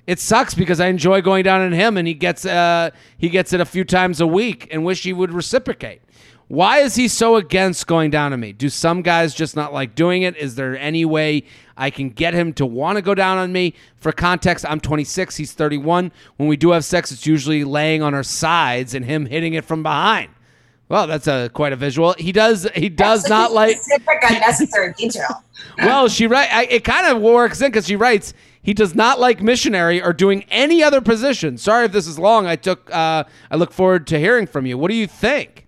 It 0.08 0.20
sucks 0.20 0.56
because 0.56 0.80
I 0.80 0.88
enjoy 0.88 1.22
going 1.22 1.44
down 1.44 1.62
on 1.62 1.72
him 1.72 1.98
and 1.98 2.08
he 2.08 2.16
gets 2.16 2.46
uh, 2.46 2.90
he 3.18 3.30
gets 3.30 3.54
it 3.54 3.62
a 3.62 3.66
few 3.66 3.84
times 3.84 4.22
a 4.22 4.28
week 4.28 4.68
and 4.72 4.84
wish 4.84 5.04
he 5.04 5.14
would 5.14 5.32
reciprocate. 5.32 6.02
Why 6.50 6.80
is 6.80 6.96
he 6.96 7.08
so 7.08 7.36
against 7.36 7.86
going 7.86 8.10
down 8.10 8.34
on 8.34 8.40
me? 8.40 8.54
Do 8.54 8.70
some 8.70 9.04
guys 9.04 9.36
just 9.36 9.56
not 9.56 9.72
like 9.72 9.94
doing 9.94 10.24
it? 10.24 10.36
Is 10.36 10.56
there 10.56 10.76
any 10.76 11.06
way 11.06 11.44
I 11.78 11.92
can 11.92 12.10
get 12.10 12.34
him 12.34 12.54
to 12.54 12.66
want 12.66 12.96
to 12.96 13.04
go 13.04 13.14
down 13.14 13.38
on 13.38 13.52
me? 13.54 13.76
For 13.98 14.12
context, 14.12 14.66
I'm 14.68 14.80
26, 14.80 15.36
he's 15.36 15.54
31. 15.54 16.12
When 16.38 16.50
we 16.50 16.58
do 16.58 16.72
have 16.72 16.84
sex, 16.84 17.12
it's 17.12 17.28
usually 17.28 17.64
laying 17.64 18.02
on 18.02 18.16
our 18.16 18.24
sides 18.24 18.96
and 18.96 19.06
him 19.06 19.28
hitting 19.28 19.54
it 19.54 19.64
from 19.64 19.84
behind. 19.84 20.32
Well, 20.90 21.06
that's 21.06 21.28
a 21.28 21.52
quite 21.54 21.72
a 21.72 21.76
visual. 21.76 22.16
He 22.18 22.32
does 22.32 22.68
he 22.74 22.90
does 22.90 23.22
That's 23.22 23.30
not 23.30 23.52
like 23.52 23.78
specific 23.78 24.18
unnecessary 24.28 24.94
detail. 24.94 25.44
well, 25.78 26.08
she 26.08 26.26
write 26.26 26.52
I, 26.52 26.64
it 26.64 26.84
kind 26.84 27.06
of 27.06 27.22
works 27.22 27.62
in 27.62 27.68
because 27.70 27.86
she 27.86 27.96
writes 27.96 28.34
he 28.64 28.74
does 28.74 28.96
not 28.96 29.20
like 29.20 29.40
missionary 29.40 30.02
or 30.02 30.14
doing 30.14 30.46
any 30.50 30.82
other 30.82 31.00
position. 31.00 31.60
Sorry 31.60 31.86
if 31.86 31.92
this 31.92 32.08
is 32.08 32.18
long. 32.18 32.48
I 32.48 32.56
took 32.56 32.90
uh, 32.92 33.26
I 33.52 33.56
look 33.56 33.72
forward 33.72 34.08
to 34.08 34.18
hearing 34.18 34.48
from 34.48 34.66
you. 34.66 34.80
What 34.80 34.90
do 34.90 34.96
you 34.96 35.06
think? 35.06 35.68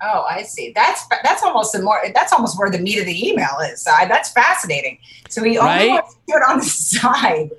Oh, 0.00 0.24
I 0.28 0.42
see. 0.42 0.72
That's 0.74 1.04
that's 1.24 1.42
almost 1.42 1.72
the 1.72 1.82
more 1.82 2.00
that's 2.14 2.32
almost 2.32 2.58
where 2.58 2.70
the 2.70 2.78
meat 2.78 2.98
of 3.00 3.06
the 3.06 3.28
email 3.28 3.58
is. 3.64 3.82
That's 3.84 4.30
fascinating. 4.30 4.98
So 5.28 5.42
he 5.42 5.58
only 5.58 5.70
Right? 5.70 5.88
wants 5.90 6.14
to 6.14 6.20
do 6.28 6.34
it 6.36 6.42
on 6.48 6.58
the 6.58 6.64
side, 6.64 7.50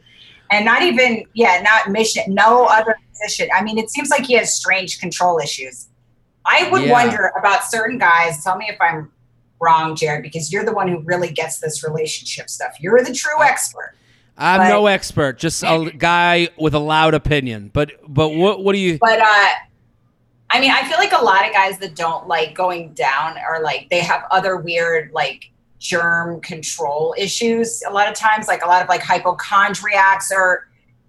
and 0.51 0.63
not 0.65 0.81
even 0.81 1.25
yeah, 1.33 1.61
not 1.61 1.91
mission, 1.91 2.23
no 2.33 2.65
other 2.65 2.95
position. 3.11 3.49
I 3.53 3.61
mean, 3.63 3.77
it 3.77 3.89
seems 3.89 4.09
like 4.09 4.25
he 4.25 4.35
has 4.35 4.53
strange 4.55 4.99
control 4.99 5.37
issues. 5.39 5.87
I 6.45 6.69
would 6.71 6.83
Yeah. 6.83 6.93
wonder 6.93 7.31
about 7.37 7.65
certain 7.65 7.97
guys. 7.97 8.41
Tell 8.43 8.57
me 8.57 8.67
if 8.69 8.77
I'm 8.79 9.11
wrong, 9.59 9.95
Jared, 9.97 10.23
because 10.23 10.51
you're 10.53 10.63
the 10.63 10.71
one 10.73 10.87
who 10.87 10.99
really 11.01 11.31
gets 11.31 11.59
this 11.59 11.83
relationship 11.83 12.49
stuff. 12.49 12.71
You're 12.79 13.03
the 13.03 13.13
true 13.13 13.43
expert. 13.43 13.95
I'm 14.37 14.61
But- 14.61 14.69
no 14.69 14.87
expert, 14.87 15.37
just 15.37 15.61
a 15.63 15.91
guy 15.97 16.47
with 16.57 16.73
a 16.73 16.79
loud 16.79 17.13
opinion. 17.13 17.69
But 17.73 17.91
but 18.07 18.29
what 18.29 18.63
what 18.63 18.71
do 18.71 18.79
you? 18.79 18.97
But 19.01 19.19
uh 19.19 19.49
I 20.51 20.59
mean, 20.59 20.71
I 20.71 20.87
feel 20.87 20.97
like 20.97 21.13
a 21.13 21.23
lot 21.23 21.45
of 21.47 21.53
guys 21.53 21.77
that 21.79 21.95
don't 21.95 22.27
like 22.27 22.55
going 22.55 22.93
down 22.93 23.37
are 23.37 23.61
like 23.61 23.87
they 23.89 23.99
have 23.99 24.23
other 24.31 24.57
weird 24.57 25.11
like 25.13 25.51
germ 25.79 26.41
control 26.41 27.15
issues 27.17 27.81
a 27.87 27.91
lot 27.91 28.07
of 28.07 28.15
times, 28.15 28.47
like 28.47 28.63
a 28.63 28.67
lot 28.67 28.81
of 28.81 28.89
like 28.89 29.01
hypochondriacs 29.01 30.31
or 30.31 30.67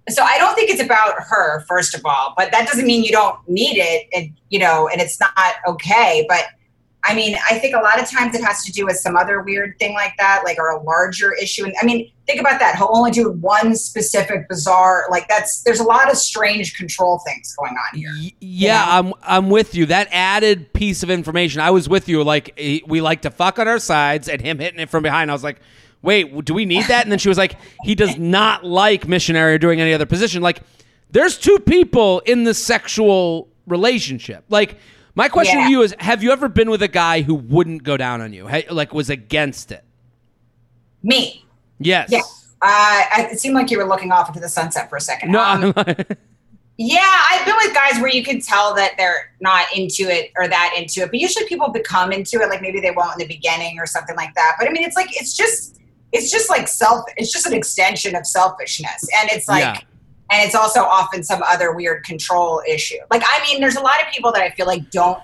so 0.09 0.23
I 0.23 0.39
don't 0.39 0.55
think 0.55 0.71
it's 0.71 0.83
about 0.83 1.15
her, 1.29 1.61
first 1.67 1.95
of 1.95 2.05
all, 2.05 2.35
but 2.37 2.51
that 2.53 2.67
doesn't 2.67 2.87
mean 2.87 3.05
you 3.05 3.13
don't 3.13 3.37
need 3.49 3.77
it 3.77 4.09
and 4.13 4.33
you 4.49 4.59
know, 4.59 4.89
and 4.89 5.01
it's 5.01 5.21
not 5.21 5.33
okay. 5.67 6.25
But 6.29 6.47
I 7.03 7.15
mean, 7.15 7.37
I 7.49 7.59
think 7.59 7.75
a 7.75 7.81
lot 7.81 8.01
of 8.01 8.11
times 8.11 8.35
it 8.35 8.45
has 8.45 8.63
to 8.65 8.73
do 8.73 8.85
with 8.85 8.97
some 8.97 9.17
other 9.17 9.43
weird 9.43 9.79
thing 9.79 9.95
like 9.95 10.15
that, 10.19 10.43
like 10.45 10.59
or 10.59 10.71
a 10.71 10.83
larger 10.83 11.33
issue. 11.33 11.65
And 11.65 11.75
I 11.81 11.87
mean, 11.87 12.11
think 12.27 12.41
about 12.41 12.61
that. 12.61 12.77
He'll 12.77 12.91
only 12.93 13.11
do 13.11 13.33
one 13.33 13.75
specific 13.75 14.49
bizarre, 14.49 15.07
like 15.11 15.27
that's 15.29 15.63
there's 15.63 15.81
a 15.81 15.85
lot 15.85 16.11
of 16.11 16.17
strange 16.17 16.77
control 16.77 17.21
things 17.27 17.55
going 17.59 17.73
on 17.73 17.99
here. 17.99 18.13
Yeah, 18.41 18.85
I'm 18.87 19.15
I'm 19.23 19.49
with 19.49 19.75
you. 19.75 19.87
That 19.87 20.09
added 20.11 20.73
piece 20.73 21.03
of 21.03 21.11
information, 21.11 21.61
I 21.61 21.71
was 21.71 21.89
with 21.89 22.09
you. 22.09 22.23
Like 22.23 22.53
we 22.87 23.01
like 23.01 23.23
to 23.23 23.31
fuck 23.31 23.59
on 23.59 23.67
our 23.67 23.79
sides, 23.79 24.29
and 24.29 24.41
him 24.41 24.59
hitting 24.59 24.81
it 24.81 24.91
from 24.91 25.03
behind. 25.03 25.31
I 25.31 25.35
was 25.35 25.45
like, 25.45 25.61
wait, 26.03 26.45
do 26.45 26.55
we 26.55 26.65
need 26.65 26.85
that? 26.87 27.05
And 27.05 27.13
then 27.13 27.19
she 27.19 27.29
was 27.29 27.39
like, 27.39 27.57
he 27.83 27.95
does 27.95 28.17
not 28.19 28.65
like 28.65 29.09
missionary 29.09 29.55
or 29.55 29.59
doing 29.59 29.81
any 29.81 29.93
other 29.93 30.07
position. 30.07 30.43
Like, 30.43 30.63
there's 31.11 31.39
two 31.39 31.59
people 31.61 32.21
in 32.21 32.45
the 32.45 32.55
sexual 32.55 33.49
relationship. 33.67 34.45
Like, 34.49 34.77
my 35.15 35.29
question 35.29 35.59
Yeah. 35.59 35.67
to 35.67 35.71
you 35.71 35.83
is: 35.83 35.95
Have 35.99 36.23
you 36.23 36.33
ever 36.33 36.49
been 36.49 36.71
with 36.71 36.83
a 36.83 36.89
guy 36.89 37.23
who 37.23 37.35
wouldn't 37.35 37.83
go 37.83 37.97
down 37.97 38.21
on 38.21 38.33
you? 38.33 38.49
Like, 38.71 38.93
was 38.95 39.11
against 39.11 39.73
it? 39.73 39.85
Me. 41.03 41.45
Yes. 41.79 42.11
Yeah. 42.11 42.21
Uh, 42.63 43.03
it 43.31 43.41
seemed 43.41 43.55
like 43.55 43.71
you 43.71 43.79
were 43.79 43.87
looking 43.87 44.13
off 44.13 44.29
into 44.29 44.41
the 44.41 44.49
sunset 44.49 44.91
for 44.91 44.97
a 44.97 45.01
second. 45.01 45.33
No. 45.33 45.41
Um, 45.41 45.73
yeah, 46.77 47.23
I've 47.31 47.45
been 47.47 47.57
with 47.57 47.75
guys 47.75 48.01
where 48.01 48.11
you 48.11 48.23
can 48.23 48.41
tell 48.41 48.75
that 48.75 48.95
they're 48.99 49.33
not 49.41 49.67
into 49.75 50.03
it 50.03 50.31
or 50.37 50.47
that 50.49 50.75
into 50.77 51.01
it, 51.03 51.11
but 51.11 51.21
usually 51.21 51.47
people 51.47 51.71
become 51.71 52.13
into 52.13 52.39
it. 52.41 52.49
Like 52.49 52.63
maybe 52.63 52.81
they 52.81 52.91
won't 52.91 53.13
in 53.21 53.27
the 53.27 53.35
beginning 53.35 53.79
or 53.79 53.87
something 53.87 54.17
like 54.17 54.35
that. 54.35 54.57
But 54.59 54.69
I 54.69 54.73
mean, 54.73 54.85
it's 54.85 54.97
like 54.97 55.09
it's 55.19 55.35
just 55.37 55.79
it's 56.13 56.31
just 56.31 56.51
like 56.51 56.69
self. 56.69 57.05
It's 57.17 57.33
just 57.33 57.47
an 57.47 57.55
extension 57.55 58.15
of 58.17 58.27
selfishness, 58.27 59.07
and 59.21 59.31
it's 59.31 59.49
like. 59.49 59.63
Yeah. 59.63 59.81
And 60.31 60.47
it's 60.47 60.55
also 60.55 60.81
often 60.81 61.23
some 61.25 61.43
other 61.43 61.75
weird 61.75 62.05
control 62.05 62.63
issue. 62.69 62.99
Like, 63.11 63.23
I 63.25 63.43
mean, 63.43 63.61
there's 63.61 63.77
a 63.77 63.81
lot 63.81 64.01
of 64.01 64.13
people 64.13 64.33
that 64.33 64.43
I 64.43 64.51
feel 64.51 64.67
like 64.67 64.91
don't, 64.91 65.21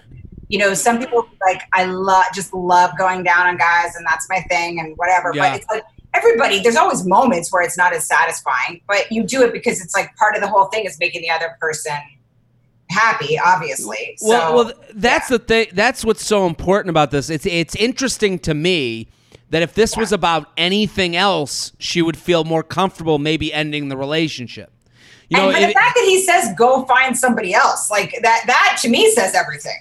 you 0.49 0.59
know, 0.59 0.75
some 0.75 0.99
people 0.99 1.29
like 1.47 1.63
I 1.73 1.85
love 1.85 2.25
just 2.35 2.53
love 2.53 2.91
going 2.99 3.23
down 3.23 3.47
on 3.47 3.57
guys, 3.57 3.95
and 3.97 4.05
that's 4.07 4.29
my 4.29 4.41
thing, 4.49 4.81
and 4.81 4.97
whatever. 4.97 5.33
Yeah. 5.35 5.51
But 5.51 5.61
it's 5.61 5.71
like 5.71 5.85
everybody 6.15 6.61
there's 6.61 6.77
always 6.77 7.05
moments 7.07 7.53
where 7.53 7.63
it's 7.63 7.77
not 7.77 7.93
as 7.93 8.07
satisfying 8.07 8.81
but 8.87 9.11
you 9.11 9.23
do 9.23 9.43
it 9.43 9.53
because 9.53 9.83
it's 9.83 9.95
like 9.95 10.15
part 10.17 10.35
of 10.35 10.41
the 10.41 10.49
whole 10.49 10.67
thing 10.67 10.85
is 10.87 10.99
making 10.99 11.21
the 11.21 11.29
other 11.29 11.57
person 11.61 11.93
happy 12.89 13.39
obviously 13.39 14.15
so 14.17 14.29
well, 14.29 14.55
well, 14.55 14.73
that's 14.95 15.29
the 15.29 15.39
thing. 15.39 15.67
That's 15.73 16.05
what's 16.05 16.25
so 16.25 16.47
important 16.47 16.91
about 16.91 17.11
this. 17.11 17.29
It's 17.31 17.45
it's 17.45 17.75
interesting 17.75 18.39
to 18.41 18.55
me 18.55 19.09
that 19.51 19.63
if 19.63 19.75
this 19.75 19.97
was 19.97 20.13
about 20.13 20.51
anything 20.57 21.15
else, 21.15 21.73
she 21.79 22.03
would 22.03 22.17
feel 22.17 22.45
more 22.45 22.63
comfortable 22.63 23.19
maybe 23.19 23.53
ending 23.53 23.89
the 23.89 23.97
relationship. 23.97 24.73
You 25.29 25.39
know, 25.39 25.51
and 25.51 25.65
it- 25.65 25.69
the 25.69 25.73
fact 25.73 25.95
that 25.97 26.05
he 26.05 26.23
says 26.25 26.51
go 26.57 26.85
find 26.85 27.17
somebody 27.17 27.53
else 27.55 27.91
like 27.91 28.15
that 28.23 28.45
that 28.47 28.79
to 28.83 28.89
me 28.89 29.11
says 29.11 29.35
everything 29.35 29.77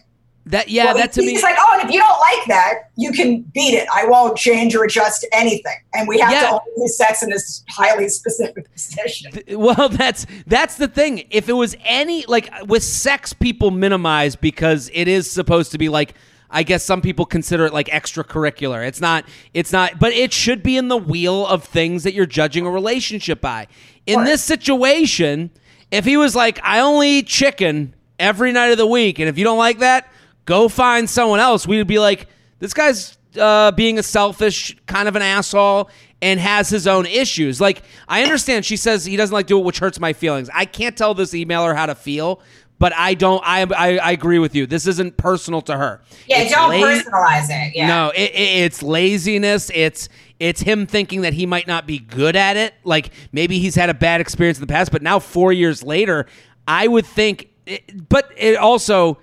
that 0.47 0.69
yeah, 0.69 0.85
Well, 0.85 0.97
that 0.97 1.11
to 1.13 1.21
he's 1.21 1.27
me. 1.27 1.33
He's 1.33 1.43
like 1.43 1.55
oh 1.57 1.77
and 1.79 1.87
if 1.89 1.93
you 1.93 1.99
don't 1.99 2.19
like 2.19 2.47
that 2.47 2.89
you 2.95 3.11
can 3.11 3.41
beat 3.55 3.73
it 3.73 3.87
i 3.93 4.05
won't 4.05 4.37
change 4.37 4.75
or 4.75 4.83
adjust 4.83 5.25
anything 5.31 5.73
and 5.93 6.07
we 6.07 6.19
have 6.19 6.31
Yeah. 6.31 6.41
to 6.41 6.47
only 6.49 6.71
do 6.77 6.87
sex 6.87 7.23
in 7.23 7.29
this 7.31 7.63
highly 7.69 8.09
specific 8.09 8.71
position 8.73 9.31
Well, 9.49 9.89
that's 9.89 10.25
that's 10.47 10.75
the 10.77 10.87
thing. 10.87 11.25
If 11.31 11.49
it 11.49 11.53
was 11.53 11.75
any 11.83 12.25
like 12.27 12.49
with 12.67 12.83
sex, 12.83 13.33
people 13.33 13.71
minimize 13.71 14.35
because 14.35 14.89
it 14.93 15.07
is 15.07 15.29
supposed 15.29 15.71
to 15.73 15.77
be 15.77 15.89
like. 15.89 16.13
I 16.47 16.61
guess 16.63 16.83
some 16.83 17.01
people 17.01 17.25
consider 17.25 17.65
it 17.65 17.73
like 17.73 17.87
extracurricular. 17.87 18.87
It's 18.87 19.01
not. 19.01 19.25
It's 19.53 19.73
not. 19.73 19.99
But 19.99 20.13
it 20.13 20.31
should 20.31 20.61
be 20.63 20.77
in 20.77 20.87
the 20.87 20.95
wheel 20.95 21.45
of 21.45 21.63
things 21.65 22.03
that 22.03 22.13
you're 22.13 22.27
judging 22.27 22.65
a 22.65 22.69
relationship 22.69 23.41
by. 23.41 23.67
In 24.07 24.23
this 24.23 24.41
situation, 24.43 25.49
if 25.91 26.05
he 26.05 26.17
was 26.17 26.35
like, 26.35 26.59
"I 26.63 26.79
only 26.81 27.09
eat 27.19 27.27
chicken 27.27 27.93
every 28.19 28.51
night 28.51 28.67
of 28.71 28.77
the 28.77 28.87
week," 28.87 29.19
and 29.19 29.27
if 29.29 29.37
you 29.37 29.43
don't 29.43 29.57
like 29.57 29.79
that, 29.79 30.07
go 30.45 30.67
find 30.67 31.09
someone 31.09 31.39
else. 31.39 31.67
We'd 31.67 31.87
be 31.87 31.99
like, 31.99 32.27
"This 32.59 32.73
guy's 32.73 33.17
uh, 33.39 33.71
being 33.71 33.97
a 33.99 34.03
selfish 34.03 34.75
kind 34.85 35.07
of 35.07 35.15
an 35.15 35.21
asshole." 35.21 35.89
And 36.21 36.39
has 36.39 36.69
his 36.69 36.87
own 36.87 37.05
issues. 37.05 37.61
Like 37.61 37.83
I 38.07 38.23
understand, 38.23 38.65
she 38.65 38.77
says 38.77 39.05
he 39.05 39.15
doesn't 39.15 39.33
like 39.33 39.45
do 39.45 39.59
it, 39.59 39.65
which 39.65 39.77
hurts 39.77 39.99
my 39.99 40.13
feelings. 40.13 40.49
I 40.51 40.65
can't 40.65 40.97
tell 40.97 41.13
this 41.13 41.31
emailer 41.33 41.75
how 41.75 41.85
to 41.85 41.93
feel, 41.93 42.41
but 42.79 42.93
I 42.95 43.13
don't. 43.13 43.43
I 43.45 43.61
I, 43.63 43.97
I 43.97 44.11
agree 44.11 44.39
with 44.39 44.55
you. 44.55 44.65
This 44.65 44.87
isn't 44.87 45.17
personal 45.17 45.61
to 45.63 45.77
her. 45.77 46.01
yeah 46.27 46.39
It's 46.39 46.51
don't 46.51 46.69
la- 46.71 46.87
personalize 46.87 47.47
it 47.49 47.75
yeah 47.75 47.87
no, 47.87 48.11
it, 48.15 48.31
it, 48.31 48.39
it's 48.63 48.81
laziness. 48.81 49.69
It's 49.75 50.09
it's 50.39 50.61
him 50.61 50.85
thinking 50.85 51.21
that 51.21 51.33
he 51.33 51.45
might 51.45 51.67
not 51.67 51.87
be 51.87 51.99
good 51.99 52.35
at 52.35 52.57
it. 52.57 52.73
Like 52.83 53.11
maybe 53.31 53.59
he's 53.59 53.75
had 53.75 53.89
a 53.89 53.93
bad 53.93 54.21
experience 54.21 54.57
in 54.57 54.61
the 54.61 54.71
past, 54.71 54.91
but 54.91 55.01
now 55.01 55.19
four 55.19 55.53
years 55.53 55.83
later, 55.83 56.25
I 56.67 56.87
would 56.87 57.05
think. 57.05 57.49
It, 57.65 58.09
but 58.09 58.31
it 58.37 58.57
also 58.57 59.17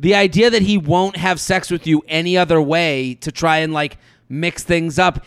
the 0.00 0.14
idea 0.14 0.50
that 0.50 0.62
he 0.62 0.78
won't 0.78 1.16
have 1.16 1.38
sex 1.40 1.70
with 1.70 1.86
you 1.86 2.02
any 2.08 2.36
other 2.36 2.60
way 2.60 3.14
to 3.16 3.30
try 3.30 3.58
and 3.58 3.72
like 3.72 3.98
mix 4.28 4.62
things 4.62 4.98
up. 4.98 5.24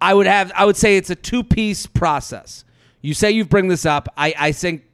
I 0.00 0.14
would 0.14 0.26
have. 0.26 0.50
I 0.54 0.64
would 0.64 0.76
say 0.76 0.96
it's 0.96 1.10
a 1.10 1.14
two 1.14 1.44
piece 1.44 1.86
process. 1.86 2.64
You 3.00 3.14
say 3.14 3.30
you 3.30 3.44
bring 3.44 3.68
this 3.68 3.84
up. 3.84 4.08
I 4.16 4.34
I 4.38 4.52
think 4.52 4.84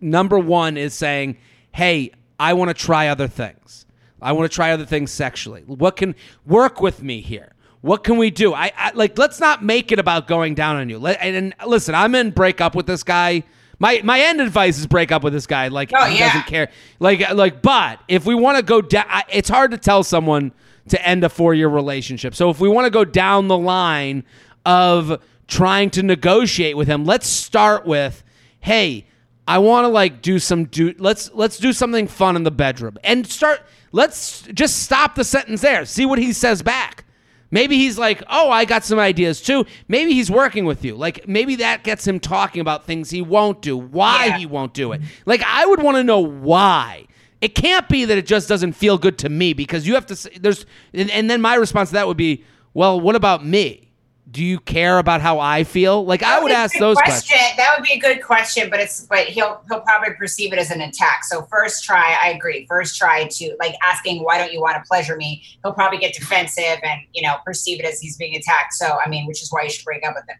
number 0.00 0.38
one 0.38 0.76
is 0.76 0.94
saying, 0.94 1.36
"Hey, 1.72 2.12
I 2.40 2.54
want 2.54 2.68
to 2.68 2.74
try 2.74 3.08
other 3.08 3.28
things. 3.28 3.86
I 4.20 4.32
want 4.32 4.50
to 4.50 4.54
try 4.54 4.72
other 4.72 4.86
things 4.86 5.10
sexually. 5.10 5.62
What 5.66 5.96
can 5.96 6.14
work 6.44 6.80
with 6.80 7.02
me 7.02 7.20
here? 7.20 7.52
What 7.80 8.02
can 8.04 8.16
we 8.16 8.30
do? 8.30 8.54
I, 8.54 8.72
I 8.76 8.90
like. 8.92 9.16
Let's 9.18 9.38
not 9.40 9.62
make 9.62 9.92
it 9.92 9.98
about 9.98 10.26
going 10.26 10.54
down 10.54 10.76
on 10.76 10.88
you. 10.88 10.98
Let, 10.98 11.18
and, 11.20 11.36
and 11.36 11.54
listen, 11.66 11.94
I'm 11.94 12.14
in 12.14 12.30
break 12.30 12.60
up 12.60 12.74
with 12.74 12.86
this 12.86 13.02
guy. 13.04 13.44
My 13.78 14.00
my 14.02 14.20
end 14.20 14.40
advice 14.40 14.78
is 14.78 14.86
break 14.86 15.12
up 15.12 15.22
with 15.22 15.32
this 15.32 15.46
guy. 15.46 15.68
Like 15.68 15.92
Oh, 15.94 16.04
he 16.06 16.18
yeah. 16.18 16.32
doesn't 16.32 16.48
care. 16.48 16.70
Like 16.98 17.32
like. 17.34 17.62
But 17.62 18.00
if 18.08 18.26
we 18.26 18.34
want 18.34 18.56
to 18.58 18.64
go 18.64 18.80
down, 18.80 19.06
it's 19.30 19.48
hard 19.48 19.70
to 19.70 19.78
tell 19.78 20.02
someone 20.02 20.52
to 20.88 21.06
end 21.06 21.22
a 21.22 21.28
four 21.28 21.54
year 21.54 21.68
relationship. 21.68 22.34
So 22.34 22.50
if 22.50 22.58
we 22.58 22.68
want 22.68 22.86
to 22.86 22.90
go 22.90 23.04
down 23.04 23.46
the 23.46 23.58
line 23.58 24.24
of 24.66 25.22
trying 25.46 25.90
to 25.90 26.02
negotiate 26.02 26.76
with 26.76 26.88
him, 26.88 27.04
let's 27.04 27.28
start 27.28 27.86
with, 27.86 28.24
hey, 28.60 29.06
I 29.46 29.58
want 29.58 29.84
to 29.84 29.88
like 29.88 30.20
do 30.20 30.40
some 30.40 30.64
do 30.64 30.94
let's 30.98 31.30
let's 31.32 31.58
do 31.58 31.72
something 31.72 32.08
fun 32.08 32.34
in 32.34 32.42
the 32.42 32.50
bedroom 32.50 32.98
and 33.04 33.26
start 33.26 33.62
let's 33.92 34.42
just 34.52 34.82
stop 34.82 35.14
the 35.14 35.24
sentence 35.24 35.60
there. 35.60 35.84
See 35.84 36.04
what 36.04 36.18
he 36.18 36.32
says 36.32 36.62
back. 36.62 37.04
Maybe 37.50 37.76
he's 37.78 37.98
like, 37.98 38.22
"Oh, 38.28 38.50
I 38.50 38.64
got 38.64 38.84
some 38.84 38.98
ideas 38.98 39.40
too." 39.40 39.64
Maybe 39.88 40.12
he's 40.12 40.30
working 40.30 40.64
with 40.66 40.84
you. 40.84 40.94
Like 40.94 41.26
maybe 41.26 41.56
that 41.56 41.82
gets 41.84 42.06
him 42.06 42.20
talking 42.20 42.60
about 42.60 42.84
things 42.84 43.10
he 43.10 43.22
won't 43.22 43.62
do, 43.62 43.76
why 43.76 44.26
Yeah. 44.26 44.38
he 44.38 44.46
won't 44.46 44.74
do 44.74 44.92
it. 44.92 45.00
Like 45.26 45.42
I 45.46 45.64
would 45.66 45.82
want 45.82 45.96
to 45.96 46.04
know 46.04 46.20
why. 46.20 47.06
It 47.40 47.54
can't 47.54 47.88
be 47.88 48.04
that 48.04 48.18
it 48.18 48.26
just 48.26 48.48
doesn't 48.48 48.72
feel 48.72 48.98
good 48.98 49.16
to 49.18 49.28
me 49.28 49.52
because 49.52 49.86
you 49.86 49.94
have 49.94 50.06
to 50.06 50.16
say 50.16 50.30
there's 50.40 50.66
and, 50.92 51.10
and 51.10 51.30
then 51.30 51.40
my 51.40 51.54
response 51.54 51.90
to 51.90 51.94
that 51.94 52.06
would 52.06 52.16
be, 52.16 52.44
"Well, 52.74 53.00
what 53.00 53.14
about 53.14 53.46
me? 53.46 53.87
Do 54.30 54.44
you 54.44 54.60
care 54.60 54.98
about 54.98 55.20
how 55.20 55.38
I 55.40 55.64
feel?" 55.64 56.04
Like 56.04 56.22
I 56.22 56.36
That 56.36 56.42
would 56.42 56.52
ask 56.52 56.76
those 56.78 56.96
question. 56.96 57.36
questions. 57.36 57.56
That 57.56 57.74
would 57.76 57.86
be 57.86 57.94
a 57.94 57.98
good 57.98 58.22
question, 58.22 58.70
but 58.70 58.80
it's 58.80 59.06
but 59.06 59.26
he'll 59.26 59.62
he'll 59.68 59.80
probably 59.80 60.14
perceive 60.14 60.52
it 60.52 60.58
as 60.58 60.70
an 60.70 60.80
attack. 60.80 61.24
So 61.24 61.42
first 61.42 61.84
try, 61.84 62.16
I 62.22 62.30
agree. 62.30 62.66
First 62.68 62.96
try 62.96 63.26
to 63.26 63.56
like 63.58 63.74
asking 63.82 64.24
why 64.24 64.38
don't 64.38 64.52
you 64.52 64.60
want 64.60 64.76
to 64.76 64.86
pleasure 64.88 65.16
me? 65.16 65.42
He'll 65.62 65.72
probably 65.72 65.98
get 65.98 66.14
defensive 66.14 66.78
and 66.82 67.00
you 67.12 67.22
know 67.22 67.36
perceive 67.44 67.80
it 67.80 67.86
as 67.86 68.00
he's 68.00 68.16
being 68.16 68.36
attacked. 68.36 68.74
So 68.74 68.98
I 69.04 69.08
mean, 69.08 69.26
which 69.26 69.42
is 69.42 69.50
why 69.50 69.62
you 69.62 69.70
should 69.70 69.84
break 69.84 70.06
up 70.06 70.14
with 70.14 70.28
him. 70.28 70.36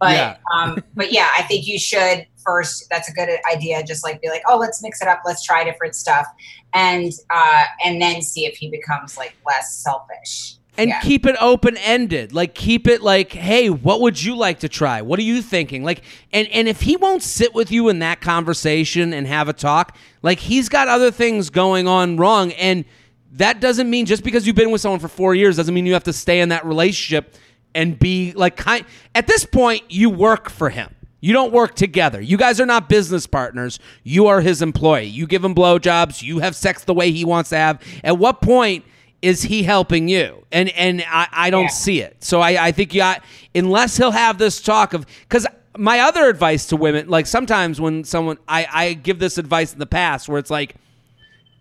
But 0.00 0.12
Yeah. 0.12 0.36
um, 0.54 0.82
but 0.94 1.12
yeah, 1.12 1.28
I 1.36 1.42
think 1.42 1.66
you 1.66 1.78
should 1.78 2.26
first. 2.44 2.88
That's 2.90 3.08
a 3.08 3.12
good 3.12 3.28
idea. 3.52 3.82
Just 3.84 4.04
like 4.04 4.20
be 4.20 4.28
like, 4.28 4.42
oh, 4.48 4.56
let's 4.56 4.82
mix 4.82 5.02
it 5.02 5.08
up. 5.08 5.22
Let's 5.24 5.42
try 5.42 5.64
different 5.64 5.94
stuff, 5.94 6.26
and 6.74 7.12
uh, 7.30 7.64
and 7.84 8.00
then 8.00 8.22
see 8.22 8.46
if 8.46 8.56
he 8.56 8.70
becomes 8.70 9.16
like 9.16 9.34
less 9.46 9.74
selfish. 9.76 10.57
And 10.78 10.88
Yeah. 10.90 11.00
keep 11.00 11.26
it 11.26 11.36
open 11.40 11.76
ended 11.78 12.32
like 12.32 12.54
keep 12.54 12.86
it 12.86 13.02
like 13.02 13.32
hey 13.32 13.68
what 13.68 14.00
would 14.00 14.22
you 14.22 14.36
like 14.36 14.60
to 14.60 14.68
try 14.68 15.02
what 15.02 15.18
are 15.18 15.22
you 15.22 15.42
thinking 15.42 15.84
like 15.84 16.02
and 16.32 16.48
and 16.48 16.68
if 16.68 16.80
he 16.82 16.96
won't 16.96 17.22
sit 17.22 17.54
with 17.54 17.70
you 17.70 17.88
in 17.88 17.98
that 17.98 18.20
conversation 18.20 19.12
and 19.12 19.26
have 19.26 19.48
a 19.48 19.52
talk 19.52 19.96
like 20.22 20.38
he's 20.38 20.68
got 20.68 20.88
other 20.88 21.10
things 21.10 21.50
going 21.50 21.86
on 21.86 22.16
wrong 22.16 22.52
and 22.52 22.84
that 23.32 23.60
doesn't 23.60 23.90
mean 23.90 24.06
just 24.06 24.24
because 24.24 24.46
you've 24.46 24.56
been 24.56 24.70
with 24.70 24.80
someone 24.80 25.00
for 25.00 25.08
4 25.08 25.34
years 25.34 25.56
doesn't 25.56 25.74
mean 25.74 25.84
you 25.84 25.92
have 25.92 26.04
to 26.04 26.12
stay 26.12 26.40
in 26.40 26.48
that 26.48 26.64
relationship 26.64 27.34
and 27.74 27.98
be 27.98 28.32
like 28.32 28.56
kind 28.56 28.84
at 29.14 29.26
this 29.26 29.44
point 29.44 29.82
you 29.88 30.08
work 30.08 30.48
for 30.48 30.70
him 30.70 30.94
you 31.20 31.32
don't 31.32 31.52
work 31.52 31.74
together. 31.74 32.20
You 32.20 32.36
guys 32.36 32.60
are 32.60 32.64
not 32.66 32.88
business 32.88 33.26
partners. 33.26 33.80
You 34.04 34.28
are 34.28 34.40
his 34.40 34.62
employee. 34.62 35.06
You 35.06 35.26
give 35.26 35.44
him 35.44 35.52
blowjobs. 35.52 36.22
You 36.22 36.38
have 36.38 36.54
sex 36.54 36.84
the 36.84 36.94
way 36.94 37.10
he 37.10 37.24
wants 37.24 37.50
to 37.50 37.56
have. 37.56 37.82
At 38.04 38.18
what 38.18 38.40
point 38.40 38.84
is 39.22 39.42
he 39.42 39.62
helping 39.62 40.08
you? 40.08 40.44
And 40.52 40.68
and 40.70 41.04
I, 41.08 41.26
I 41.32 41.50
don't 41.50 41.64
Yeah. 41.64 41.68
see 41.70 42.00
it. 42.00 42.22
So 42.22 42.40
I, 42.40 42.66
I 42.68 42.72
think 42.72 42.94
you 42.94 43.00
got, 43.00 43.22
unless 43.54 43.96
he'll 43.96 44.10
have 44.12 44.38
this 44.38 44.60
talk 44.60 44.94
of 44.94 45.06
because 45.28 45.46
my 45.76 46.00
other 46.00 46.28
advice 46.28 46.66
to 46.66 46.76
women, 46.76 47.08
like 47.08 47.26
sometimes 47.26 47.80
when 47.80 48.04
someone 48.04 48.38
I, 48.48 48.66
I 48.72 48.92
give 48.94 49.18
this 49.18 49.38
advice 49.38 49.72
in 49.72 49.78
the 49.78 49.86
past 49.86 50.28
where 50.28 50.38
it's 50.38 50.50
like 50.50 50.76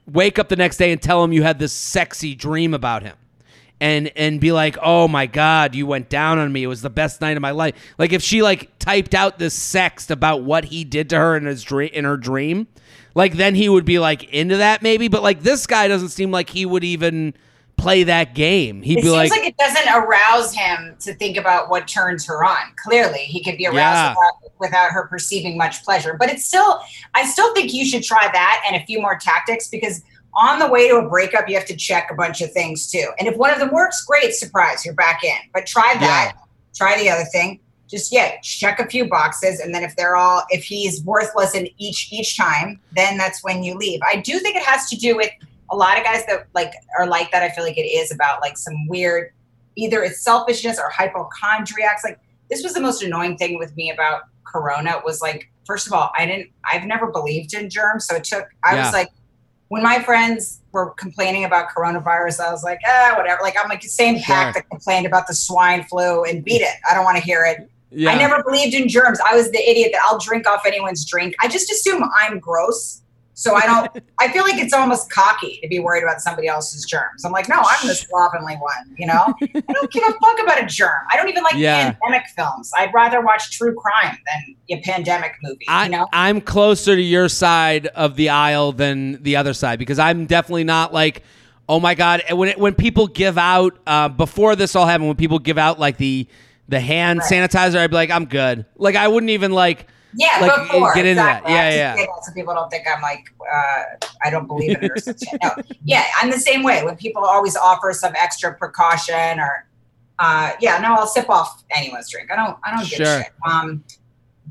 wake 0.05 0.39
up 0.39 0.49
the 0.49 0.55
next 0.55 0.77
day 0.77 0.91
and 0.91 1.01
tell 1.01 1.23
him 1.23 1.33
you 1.33 1.43
had 1.43 1.59
this 1.59 1.73
sexy 1.73 2.33
dream 2.33 2.73
about 2.73 3.03
him 3.03 3.15
and 3.79 4.09
and 4.15 4.39
be 4.39 4.51
like 4.51 4.77
oh 4.81 5.07
my 5.07 5.25
god 5.27 5.75
you 5.75 5.85
went 5.85 6.09
down 6.09 6.39
on 6.39 6.51
me 6.51 6.63
it 6.63 6.67
was 6.67 6.81
the 6.81 6.89
best 6.89 7.19
night 7.21 7.35
of 7.37 7.41
my 7.41 7.51
life 7.51 7.75
like 7.99 8.13
if 8.13 8.23
she 8.23 8.41
like 8.41 8.71
typed 8.79 9.13
out 9.13 9.37
this 9.37 9.55
sext 9.57 10.09
about 10.09 10.41
what 10.43 10.65
he 10.65 10.83
did 10.85 11.09
to 11.09 11.17
her 11.17 11.35
in 11.35 11.45
his 11.45 11.61
dream 11.61 11.89
in 11.93 12.05
her 12.05 12.15
dream 12.17 12.65
like 13.13 13.33
then 13.35 13.53
he 13.53 13.67
would 13.69 13.83
be 13.85 13.99
like 13.99 14.23
into 14.33 14.57
that 14.57 14.81
maybe 14.81 15.09
but 15.09 15.21
like 15.21 15.41
this 15.41 15.67
guy 15.67 15.87
doesn't 15.89 16.09
seem 16.09 16.31
like 16.31 16.49
he 16.49 16.65
would 16.65 16.85
even 16.85 17.33
play 17.77 18.03
that 18.03 18.33
game 18.35 18.81
he'd 18.81 18.99
It 18.99 19.01
be 19.03 19.07
seems 19.07 19.13
like, 19.13 19.31
like, 19.31 19.45
it 19.45 19.57
doesn't 19.57 19.87
arouse 19.87 20.53
him 20.53 20.95
to 20.99 21.13
think 21.13 21.37
about 21.37 21.69
what 21.69 21.87
turns 21.87 22.25
her 22.25 22.43
on. 22.43 22.57
Clearly, 22.83 23.19
he 23.19 23.43
could 23.43 23.57
be 23.57 23.67
aroused 23.67 23.77
Yeah. 23.77 24.09
without, 24.09 24.59
without 24.59 24.91
her 24.91 25.07
perceiving 25.07 25.57
much 25.57 25.83
pleasure. 25.83 26.15
But 26.19 26.29
it's 26.29 26.45
still, 26.45 26.81
I 27.13 27.25
still 27.25 27.53
think 27.53 27.73
you 27.73 27.85
should 27.85 28.03
try 28.03 28.29
that 28.33 28.63
and 28.67 28.75
a 28.75 28.85
few 28.85 28.99
more 28.99 29.17
tactics 29.17 29.67
because 29.67 30.01
on 30.33 30.59
the 30.59 30.67
way 30.67 30.87
to 30.87 30.97
a 30.97 31.07
breakup, 31.07 31.47
you 31.47 31.55
have 31.55 31.65
to 31.65 31.75
check 31.75 32.09
a 32.11 32.15
bunch 32.15 32.41
of 32.41 32.51
things 32.51 32.91
too. 32.91 33.07
And 33.19 33.27
if 33.27 33.37
one 33.37 33.51
of 33.51 33.59
them 33.59 33.71
works, 33.71 34.03
great, 34.03 34.33
surprise, 34.33 34.83
you're 34.85 34.93
back 34.93 35.23
in. 35.23 35.37
But 35.53 35.65
try 35.65 35.95
that. 35.99 36.33
Try 36.75 36.97
the 36.97 37.09
other 37.09 37.25
thing. 37.25 37.59
Just 37.87 38.11
yeah, 38.11 38.33
check 38.43 38.79
a 38.79 38.85
few 38.85 39.07
boxes, 39.07 39.61
and 39.61 39.73
then 39.73 39.81
if 39.81 39.95
they're 39.95 40.17
all, 40.17 40.43
if 40.49 40.65
he's 40.65 41.01
worthless 41.05 41.55
in 41.55 41.69
each 41.77 42.11
each 42.11 42.35
time, 42.35 42.81
then 42.91 43.17
that's 43.17 43.43
when 43.45 43.63
you 43.63 43.75
leave. 43.75 44.01
I 44.05 44.17
do 44.17 44.39
think 44.39 44.57
it 44.57 44.63
has 44.63 44.89
to 44.89 44.97
do 44.97 45.15
with 45.15 45.29
a 45.71 45.75
lot 45.75 45.97
of 45.97 46.03
guys 46.03 46.25
that 46.27 46.47
like 46.53 46.71
are 46.97 47.07
like 47.07 47.31
that. 47.31 47.43
I 47.43 47.49
feel 47.49 47.63
like 47.63 47.77
it 47.77 47.81
is 47.87 48.11
about 48.11 48.41
like 48.41 48.57
some 48.57 48.87
weird, 48.87 49.31
either 49.75 50.03
it's 50.03 50.21
selfishness 50.21 50.79
or 50.79 50.89
hypochondriacs. 50.89 52.03
Like 52.03 52.19
this 52.49 52.63
was 52.63 52.73
the 52.73 52.81
most 52.81 53.03
annoying 53.03 53.37
thing 53.37 53.57
with 53.57 53.75
me 53.75 53.91
about 53.91 54.23
Corona 54.45 55.01
was 55.03 55.21
like, 55.21 55.49
first 55.65 55.87
of 55.87 55.93
all, 55.93 56.11
I 56.17 56.25
didn't, 56.25 56.49
I've 56.71 56.85
never 56.85 57.07
believed 57.11 57.53
in 57.53 57.69
germs, 57.69 58.05
so 58.07 58.15
it 58.15 58.23
took. 58.23 58.45
I 58.63 58.75
Yeah. 58.75 58.85
was 58.85 58.93
like, 58.93 59.11
when 59.69 59.83
my 59.83 60.01
friends 60.01 60.61
were 60.71 60.91
complaining 60.91 61.43
about 61.43 61.67
coronavirus, 61.75 62.39
I 62.39 62.51
was 62.51 62.63
like, 62.63 62.79
ah, 62.87 63.15
whatever. 63.17 63.41
Like 63.41 63.55
I'm 63.61 63.67
like 63.67 63.81
the 63.81 63.89
same 63.89 64.17
pack 64.21 64.53
that 64.53 64.69
complained 64.69 65.05
about 65.05 65.27
the 65.27 65.33
swine 65.35 65.83
flu 65.83 66.23
and 66.23 66.41
beat 66.45 66.61
it. 66.61 66.73
I 66.89 66.93
don't 66.93 67.03
want 67.03 67.17
to 67.17 67.23
hear 67.23 67.43
it. 67.43 67.69
yeah. 67.89 68.11
I 68.11 68.15
never 68.17 68.41
believed 68.43 68.73
in 68.73 68.87
germs. 68.87 69.19
I 69.19 69.35
was 69.35 69.51
the 69.51 69.59
idiot 69.69 69.89
that 69.91 70.01
I'll 70.05 70.19
drink 70.19 70.47
off 70.47 70.65
anyone's 70.65 71.03
drink. 71.05 71.35
I 71.41 71.49
just 71.49 71.69
assume 71.69 72.01
I'm 72.17 72.39
gross. 72.39 73.01
So 73.39 73.53
I 73.53 73.61
don't, 73.67 74.03
I 74.19 74.29
feel 74.31 74.41
like 74.41 74.55
it's 74.57 74.73
almost 74.73 75.11
cocky 75.11 75.59
to 75.61 75.67
be 75.67 75.77
worried 75.77 76.01
about 76.01 76.21
somebody 76.21 76.47
else's 76.47 76.83
germs. 76.85 77.23
I'm 77.23 77.31
like, 77.31 77.47
no, 77.47 77.57
I'm 77.57 77.87
the 77.87 77.93
slovenly 77.93 78.55
one, 78.55 78.95
you 78.97 79.05
know? 79.05 79.25
I 79.39 79.73
don't 79.73 79.91
give 79.91 80.01
a 80.07 80.11
fuck 80.13 80.39
about 80.41 80.59
a 80.59 80.65
germ. 80.65 80.89
I 81.11 81.17
don't 81.17 81.29
even 81.29 81.43
like 81.43 81.53
Yeah. 81.53 81.91
pandemic 81.91 82.25
films. 82.35 82.71
I'd 82.75 82.91
rather 82.95 83.21
watch 83.21 83.51
true 83.51 83.75
crime 83.75 84.17
than 84.25 84.55
a 84.79 84.81
pandemic 84.81 85.33
movie, 85.43 85.65
I, 85.67 85.85
you 85.85 85.91
know? 85.91 86.07
I'm 86.11 86.41
closer 86.41 86.95
to 86.95 87.01
your 87.01 87.29
side 87.29 87.85
of 87.85 88.15
the 88.15 88.29
aisle 88.29 88.71
than 88.71 89.21
the 89.21 89.35
other 89.35 89.53
side 89.53 89.77
because 89.77 89.99
I'm 89.99 90.25
definitely 90.25 90.63
not 90.63 90.91
like, 90.91 91.21
oh 91.69 91.79
my 91.79 91.93
god. 91.93 92.23
When 92.31 92.49
it, 92.49 92.57
when 92.57 92.73
people 92.73 93.05
give 93.05 93.37
out 93.37 93.77
uh, 93.85 94.09
before 94.09 94.55
this 94.55 94.75
all 94.75 94.87
happened, 94.87 95.09
when 95.09 95.15
people 95.15 95.37
give 95.37 95.59
out 95.59 95.79
like 95.79 95.97
the 95.97 96.27
the 96.69 96.79
hand 96.79 97.19
Right. 97.19 97.31
sanitizer, 97.31 97.77
I'd 97.77 97.91
be 97.91 97.97
like, 97.97 98.09
I'm 98.09 98.25
good. 98.25 98.65
Like 98.77 98.95
I 98.95 99.07
wouldn't 99.07 99.29
even 99.29 99.51
like. 99.51 99.85
Yeah, 100.19 100.39
like, 100.41 100.67
before, 100.67 100.95
get 100.95 101.05
into 101.05 101.21
exactly. 101.21 101.53
I 101.53 101.69
Yeah, 101.69 101.75
yeah. 101.75 101.95
say 101.95 102.05
that 102.07 102.25
So 102.25 102.33
people 102.33 102.55
don't 102.55 102.69
think 102.71 102.85
I'm 102.91 103.01
like 103.03 103.25
uh, 103.53 103.83
I 104.23 104.31
don't 104.31 104.47
believe 104.47 104.75
in 104.75 104.83
it 104.85 104.91
or 104.91 104.97
something. 104.99 105.37
No, 105.43 105.51
yeah, 105.85 106.05
I'm 106.19 106.31
the 106.31 106.39
same 106.39 106.63
way. 106.63 106.83
When 106.83 106.95
people 106.95 107.23
always 107.23 107.55
offer 107.55 107.93
some 107.93 108.13
extra 108.17 108.53
precaution 108.55 109.39
or 109.39 109.67
uh, 110.19 110.53
yeah, 110.59 110.79
no, 110.79 110.95
I'll 110.95 111.05
sip 111.05 111.29
off 111.29 111.63
anyone's 111.69 112.09
drink. 112.09 112.31
I 112.31 112.35
don't, 112.35 112.57
I 112.63 112.71
don't 112.71 112.89
give 112.89 112.97
Sure. 113.05 113.19
a 113.19 113.23
shit. 113.23 113.31
Um, 113.47 113.83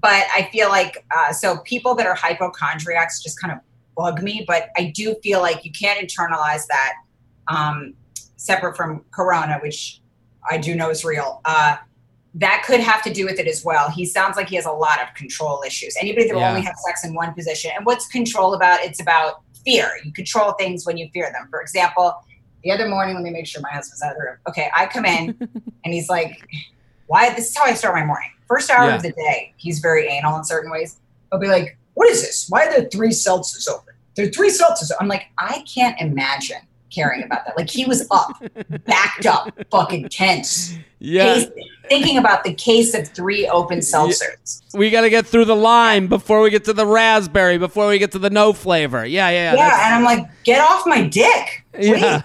but 0.00 0.24
I 0.33 0.48
feel 0.52 0.68
like 0.68 1.05
uh, 1.16 1.33
so 1.33 1.59
people 1.64 1.96
that 1.96 2.07
are 2.07 2.14
hypochondriacs 2.14 3.20
just 3.20 3.40
kind 3.40 3.52
of 3.52 3.59
bug 3.96 4.22
me. 4.22 4.44
But 4.46 4.68
I 4.76 4.92
do 4.94 5.16
feel 5.22 5.40
like 5.40 5.64
you 5.64 5.72
can't 5.72 5.98
internalize 6.09 6.66
that 6.68 6.92
um, 7.48 7.94
separate 8.37 8.76
from 8.76 9.05
Corona, 9.11 9.59
which 9.61 10.00
I 10.48 10.59
do 10.59 10.76
know 10.76 10.90
is 10.90 11.05
real. 11.05 11.40
Uh, 11.44 11.79
that 12.38 12.62
could 12.66 12.81
have 12.81 13.03
to 13.03 13.12
do 13.12 13.25
with 13.25 13.38
it 13.38 13.46
as 13.46 13.64
well. 13.64 13.88
He 13.90 14.05
sounds 14.05 14.37
like 14.37 14.49
he 14.49 14.57
has 14.57 14.66
a 14.66 14.70
lot 14.72 15.01
of 15.03 15.12
control 15.14 15.62
issues. 15.66 15.96
Anybody 16.01 16.29
that 16.29 16.37
Yeah. 16.37 16.49
only 16.51 16.61
have 16.62 16.75
sex 16.87 17.05
in 17.05 17.14
one 17.14 17.33
position, 17.35 17.70
and 17.77 17.85
what's 17.87 18.07
control 18.07 18.55
about? 18.55 18.81
It's 18.85 19.01
about 19.01 19.40
fear. 19.64 19.90
You 20.05 20.12
control 20.12 20.53
things 20.53 20.85
when 20.87 20.96
you 20.99 21.09
fear 21.14 21.31
them. 21.33 21.49
For 21.51 21.61
example, 21.61 22.14
the 22.62 22.70
other 22.72 22.88
morning, 22.88 23.14
let 23.14 23.25
me 23.25 23.31
make 23.31 23.46
sure 23.46 23.62
my 23.62 23.70
husband's 23.72 24.03
out 24.03 24.12
of 24.12 24.18
the 24.18 24.25
room. 24.25 24.37
Okay, 24.49 24.70
I 24.77 24.87
come 24.87 25.05
in 25.07 25.35
and 25.85 25.94
he's 25.94 26.09
like, 26.11 26.46
"Why?" 27.07 27.31
This 27.35 27.49
is 27.51 27.57
how 27.57 27.64
I 27.64 27.72
start 27.75 27.94
my 27.94 28.05
morning. 28.05 28.29
First 28.46 28.70
hour 28.70 28.88
Yeah. 28.88 28.96
of 28.96 29.03
the 29.03 29.12
day, 29.12 29.55
he's 29.57 29.79
very 29.79 30.07
anal 30.09 30.37
in 30.37 30.44
certain 30.44 30.70
ways. 30.70 30.96
I'll 31.33 31.38
be 31.40 31.49
like, 31.49 31.77
"What 31.94 32.09
is 32.11 32.20
this? 32.22 32.46
Why 32.51 32.66
are 32.66 32.70
there 32.70 32.88
three 32.90 33.09
seltzers 33.11 33.66
open? 33.68 33.94
There 34.14 34.27
are 34.27 34.31
three 34.31 34.51
seltzers." 34.51 34.90
I'm 35.01 35.09
like, 35.09 35.27
I 35.38 35.64
can't 35.72 35.99
imagine 36.01 36.61
caring 36.96 37.22
about 37.22 37.44
that. 37.44 37.56
Like 37.56 37.68
he 37.70 37.85
was 37.85 38.06
up, 38.11 38.30
backed 38.85 39.26
up, 39.26 39.50
fucking 39.70 40.09
tense, 40.09 40.74
Yeah, 40.98 41.35
case, 41.35 41.46
thinking 41.88 42.16
about 42.18 42.42
the 42.42 42.54
case 42.54 42.94
of 42.94 43.06
three 43.09 43.46
open 43.48 43.80
seltzers. 43.80 44.62
we 44.74 44.88
got 44.90 45.02
to 45.02 45.11
get 45.11 45.26
through 45.26 45.44
the 45.44 45.54
lime 45.56 46.09
before 46.09 46.40
we 46.40 46.50
get 46.50 46.64
to 46.64 46.72
the 46.72 46.87
raspberry, 46.87 47.59
before 47.59 47.87
we 47.88 47.98
get 47.98 48.12
to 48.12 48.18
the 48.18 48.30
no 48.30 48.52
flavor. 48.54 49.04
Yeah, 49.04 49.28
yeah, 49.28 49.52
Yeah, 49.54 49.59
yeah. 49.66 49.87
and 49.87 49.94
I'm 49.94 50.04
like, 50.04 50.26
get 50.44 50.61
off 50.61 50.87
my 50.87 51.02
dick. 51.02 51.64
Please." 51.76 52.00
yeah. 52.00 52.22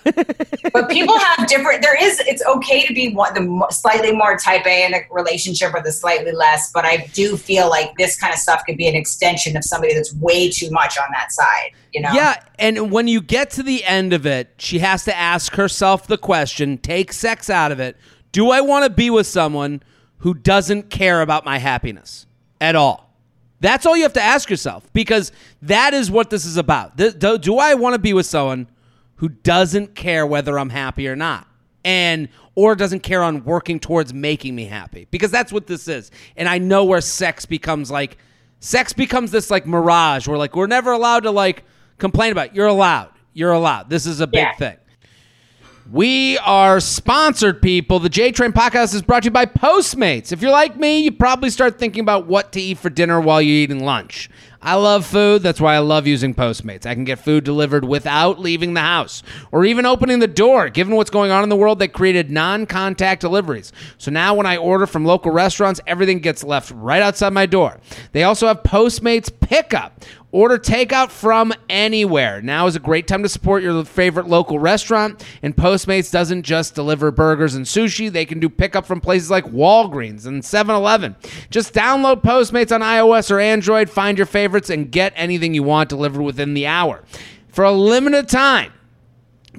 but 0.73 0.89
people 0.89 1.17
have 1.17 1.47
different. 1.47 1.81
There 1.81 2.01
is. 2.01 2.19
It's 2.21 2.43
okay 2.45 2.85
to 2.85 2.93
be 2.93 3.13
one, 3.13 3.33
the 3.33 3.67
slightly 3.71 4.11
more 4.11 4.37
type 4.37 4.65
A 4.65 4.85
in 4.85 4.93
a 4.93 5.01
relationship 5.11 5.73
or 5.73 5.81
the 5.81 5.91
slightly 5.91 6.31
less. 6.31 6.71
But 6.71 6.85
I 6.85 7.09
do 7.13 7.37
feel 7.37 7.69
like 7.69 7.95
this 7.97 8.19
kind 8.19 8.33
of 8.33 8.39
stuff 8.39 8.63
could 8.65 8.77
be 8.77 8.87
an 8.87 8.95
extension 8.95 9.55
of 9.57 9.63
somebody 9.63 9.93
that's 9.93 10.13
way 10.15 10.49
too 10.49 10.69
much 10.71 10.97
on 10.97 11.05
that 11.11 11.31
side. 11.31 11.71
You 11.93 12.01
know? 12.01 12.11
Yeah, 12.13 12.41
and 12.57 12.91
when 12.91 13.07
you 13.07 13.21
get 13.21 13.49
to 13.51 13.63
the 13.63 13.83
end 13.83 14.13
of 14.13 14.25
it, 14.25 14.53
she 14.57 14.79
has 14.79 15.03
to 15.05 15.17
ask 15.17 15.55
herself 15.55 16.07
the 16.07 16.17
question, 16.17 16.77
take 16.77 17.11
sex 17.11 17.49
out 17.49 17.71
of 17.71 17.79
it. 17.79 17.97
Do 18.31 18.51
I 18.51 18.61
want 18.61 18.85
to 18.85 18.89
be 18.89 19.09
with 19.09 19.27
someone 19.27 19.83
who 20.19 20.33
doesn't 20.33 20.89
care 20.89 21.21
about 21.21 21.43
my 21.43 21.57
happiness 21.57 22.25
at 22.61 22.75
all? 22.75 23.09
That's 23.59 23.85
all 23.85 23.95
you 23.95 24.03
have 24.03 24.13
to 24.13 24.21
ask 24.21 24.49
yourself 24.49 24.91
because 24.93 25.31
that 25.61 25.93
is 25.93 26.09
what 26.09 26.29
this 26.29 26.45
is 26.45 26.57
about. 26.57 26.97
Th- 26.97 27.17
Do, 27.17 27.37
do 27.37 27.57
I 27.57 27.75
want 27.75 27.93
to 27.93 27.99
be 27.99 28.13
with 28.13 28.25
someone 28.25 28.67
who 29.21 29.29
doesn't 29.29 29.93
care 29.93 30.25
whether 30.25 30.57
I'm 30.57 30.71
happy 30.71 31.07
or 31.07 31.15
not? 31.15 31.47
And 31.85 32.27
or 32.55 32.75
doesn't 32.75 33.01
care 33.01 33.21
on 33.21 33.43
working 33.43 33.79
towards 33.79 34.15
making 34.15 34.55
me 34.55 34.65
happy? 34.65 35.07
Because 35.11 35.29
that's 35.29 35.53
what 35.53 35.67
this 35.67 35.87
is. 35.87 36.09
And 36.35 36.49
I 36.49 36.57
know 36.57 36.85
where 36.85 37.01
sex 37.01 37.45
becomes 37.45 37.91
like 37.91 38.17
sex 38.61 38.93
becomes 38.93 39.29
this 39.29 39.51
like 39.51 39.67
mirage 39.67 40.27
where 40.27 40.39
like 40.39 40.55
we're 40.55 40.65
never 40.65 40.91
allowed 40.91 41.21
to 41.23 41.31
like 41.31 41.63
complain 41.99 42.31
about. 42.31 42.47
it. 42.47 42.55
You're 42.55 42.65
allowed. 42.65 43.09
You're 43.33 43.51
allowed. 43.51 43.91
This 43.91 44.07
is 44.07 44.21
a 44.21 44.27
big 44.27 44.39
Yeah. 44.41 44.55
thing. 44.55 44.77
We 45.91 46.37
are 46.39 46.79
sponsored, 46.79 47.61
people. 47.61 47.99
The 47.99 48.09
J 48.09 48.31
Train 48.31 48.53
podcast 48.53 48.95
is 48.95 49.01
brought 49.01 49.23
to 49.23 49.27
you 49.27 49.31
by 49.31 49.45
Postmates. 49.45 50.31
If 50.31 50.41
you're 50.41 50.51
like 50.51 50.77
me, 50.77 51.01
you 51.01 51.11
probably 51.11 51.49
start 51.51 51.77
thinking 51.77 52.01
about 52.01 52.25
what 52.27 52.51
to 52.53 52.61
eat 52.61 52.77
for 52.79 52.89
dinner 52.89 53.19
while 53.21 53.41
you're 53.41 53.55
eating 53.55 53.83
lunch. 53.83 54.29
I 54.63 54.75
love 54.75 55.07
food. 55.07 55.41
That's 55.41 55.59
why 55.59 55.73
I 55.75 55.79
love 55.79 56.05
using 56.05 56.35
Postmates. 56.35 56.85
I 56.85 56.93
can 56.93 57.03
get 57.03 57.17
food 57.17 57.43
delivered 57.43 57.83
without 57.83 58.39
leaving 58.39 58.75
the 58.75 58.81
house 58.81 59.23
or 59.51 59.65
even 59.65 59.87
opening 59.87 60.19
the 60.19 60.27
door. 60.27 60.69
Given 60.69 60.95
what's 60.95 61.09
going 61.09 61.31
on 61.31 61.41
in 61.41 61.49
the 61.49 61.55
world, 61.55 61.79
they 61.79 61.87
created 61.87 62.29
non 62.29 62.67
contact 62.67 63.21
deliveries. 63.21 63.73
So 63.97 64.11
now 64.11 64.35
when 64.35 64.45
I 64.45 64.57
order 64.57 64.85
from 64.85 65.03
local 65.03 65.31
restaurants, 65.31 65.81
everything 65.87 66.19
gets 66.19 66.43
left 66.43 66.71
right 66.75 67.01
outside 67.01 67.33
my 67.33 67.47
door. 67.47 67.79
They 68.11 68.23
also 68.23 68.47
have 68.47 68.61
Postmates 68.61 69.31
pickup. 69.39 70.05
Order 70.33 70.57
takeout 70.57 71.11
from 71.11 71.53
anywhere. 71.69 72.41
Now 72.41 72.65
is 72.65 72.77
a 72.77 72.79
great 72.79 73.05
time 73.05 73.21
to 73.23 73.29
support 73.29 73.63
your 73.63 73.83
favorite 73.83 74.27
local 74.27 74.59
restaurant. 74.59 75.25
And 75.41 75.55
Postmates 75.55 76.09
doesn't 76.09 76.43
just 76.43 76.73
deliver 76.73 77.11
burgers 77.11 77.55
and 77.55 77.65
sushi, 77.65 78.09
they 78.09 78.25
can 78.25 78.39
do 78.39 78.47
pickup 78.47 78.85
from 78.85 79.01
places 79.01 79.29
like 79.29 79.45
Walgreens 79.45 80.25
and 80.25 80.43
7 80.43 80.73
Eleven. 80.73 81.17
Just 81.49 81.73
download 81.73 82.23
Postmates 82.23 82.71
on 82.73 82.81
iOS 82.81 83.29
or 83.29 83.39
Android, 83.41 83.89
find 83.89 84.17
your 84.17 84.27
favorites, 84.27 84.69
and 84.69 84.91
get 84.91 85.11
anything 85.17 85.53
you 85.53 85.63
want 85.63 85.89
delivered 85.89 86.21
within 86.21 86.53
the 86.53 86.65
hour. 86.65 87.03
For 87.49 87.65
a 87.65 87.71
limited 87.71 88.29
time, 88.29 88.71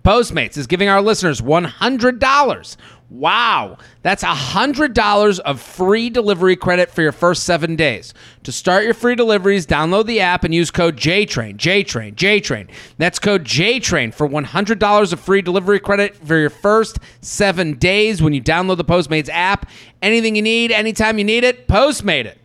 Postmates 0.01 0.57
is 0.57 0.67
giving 0.67 0.89
our 0.89 1.03
listeners 1.03 1.43
$100. 1.43 2.77
Wow, 3.13 3.77
that's 4.01 4.25
$100 4.25 5.39
of 5.41 5.61
free 5.61 6.09
delivery 6.09 6.57
credit 6.57 6.91
for 6.91 7.03
your 7.03 7.13
first 7.13 7.45
seven 7.45 7.77
days. 7.77 8.15
To 8.45 8.53
start 8.53 8.85
your 8.85 8.95
free 8.95 9.15
deliveries, 9.15 9.67
download 9.67 10.07
the 10.07 10.21
app 10.21 10.45
and 10.45 10.55
use 10.55 10.71
code 10.71 10.97
JTRAIN, 10.97 11.59
JTRAIN, 11.59 12.15
JTRAIN. 12.15 12.71
That's 12.97 13.19
code 13.19 13.45
JTRAIN 13.45 14.15
for 14.15 14.27
$100 14.27 15.13
of 15.13 15.21
free 15.21 15.43
delivery 15.43 15.79
credit 15.79 16.17
for 16.17 16.39
your 16.39 16.49
first 16.49 17.01
seven 17.21 17.75
days 17.75 18.23
when 18.23 18.33
you 18.33 18.41
download 18.41 18.79
the 18.79 18.85
Postmates 18.85 19.29
app. 19.31 19.69
Anything 20.01 20.35
you 20.35 20.43
need, 20.43 20.73
anytime 20.73 21.19
you 21.19 21.25
need 21.25 21.45
it, 21.45 21.69
Postmate 21.69 22.25
it. 22.25 22.42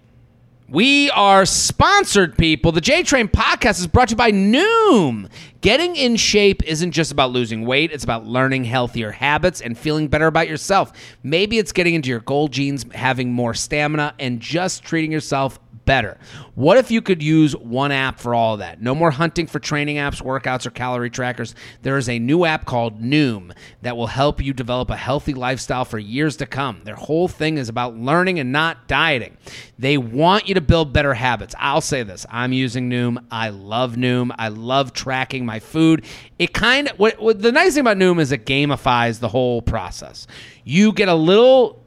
We 0.70 1.10
are 1.12 1.46
sponsored, 1.46 2.38
people. 2.38 2.74
The 2.74 2.82
J 2.82 3.02
Train 3.02 3.30
podcast 3.30 3.80
is 3.80 3.88
brought 3.88 4.10
to 4.10 4.12
you 4.12 4.18
by 4.18 4.34
Noom. 4.34 5.30
Getting 5.62 5.96
in 5.96 6.18
shape 6.18 6.62
isn't 6.68 6.92
just 6.92 7.10
about 7.10 7.32
losing 7.32 7.66
weight, 7.66 7.94
it's 7.94 8.04
about 8.04 8.26
learning 8.26 8.66
healthier 8.66 9.12
habits 9.12 9.62
and 9.62 9.78
feeling 9.78 10.10
better 10.10 10.28
about 10.28 10.50
yourself. 10.50 10.92
Maybe 11.24 11.58
it's 11.58 11.72
getting 11.72 11.96
into 11.96 12.10
your 12.10 12.20
goal 12.20 12.50
jeans, 12.50 12.86
having 12.94 13.32
more 13.32 13.54
stamina, 13.54 14.14
and 14.20 14.42
just 14.42 14.84
treating 14.84 15.10
yourself 15.10 15.58
better. 15.88 16.20
What 16.54 16.78
if 16.78 16.92
you 16.92 17.02
could 17.02 17.24
use 17.24 17.56
one 17.56 17.92
app 17.92 18.20
for 18.20 18.36
all 18.36 18.54
of 18.54 18.60
that? 18.60 18.80
No 18.80 18.94
more 18.94 19.10
hunting 19.10 19.48
for 19.48 19.58
training 19.58 19.96
apps, 19.96 20.22
workouts, 20.22 20.68
or 20.68 20.70
calorie 20.70 21.10
trackers. 21.10 21.56
There 21.82 21.98
is 21.98 22.08
a 22.08 22.20
new 22.20 22.46
app 22.46 22.66
called 22.66 23.02
Noom 23.02 23.56
that 23.82 23.98
will 23.98 24.08
help 24.08 24.44
you 24.44 24.54
develop 24.54 24.92
a 24.92 24.96
healthy 24.96 25.34
lifestyle 25.34 25.86
for 25.86 25.98
years 25.98 26.38
to 26.38 26.46
come. 26.46 26.82
Their 26.84 26.96
whole 26.96 27.28
thing 27.28 27.58
is 27.58 27.70
about 27.70 27.98
learning 27.98 28.38
and 28.38 28.52
not 28.52 28.88
dieting. 28.88 29.38
They 29.80 29.98
want 29.98 30.48
you 30.48 30.54
to 30.54 30.62
build 30.62 30.94
better 30.94 31.16
habits. 31.16 31.56
I'll 31.58 31.82
say 31.82 32.04
this 32.04 32.26
I'm 32.30 32.54
using 32.54 32.90
Noom. 32.90 33.18
I 33.32 33.50
love 33.50 33.96
Noom. 33.96 34.36
I 34.38 34.50
love 34.50 34.94
tracking 34.94 35.46
my 35.46 35.60
food. 35.60 36.06
It 36.38 36.54
kind 36.54 36.90
of, 36.90 37.00
what, 37.00 37.20
what, 37.20 37.42
the 37.42 37.52
nice 37.52 37.74
thing 37.74 37.82
about 37.82 37.98
Noom 37.98 38.20
is 38.20 38.32
it 38.32 38.46
gamifies 38.46 39.20
the 39.20 39.30
whole 39.30 39.62
process. 39.62 40.28
You 40.66 40.92
get 40.92 41.08
a 41.08 41.16
little 41.16 41.87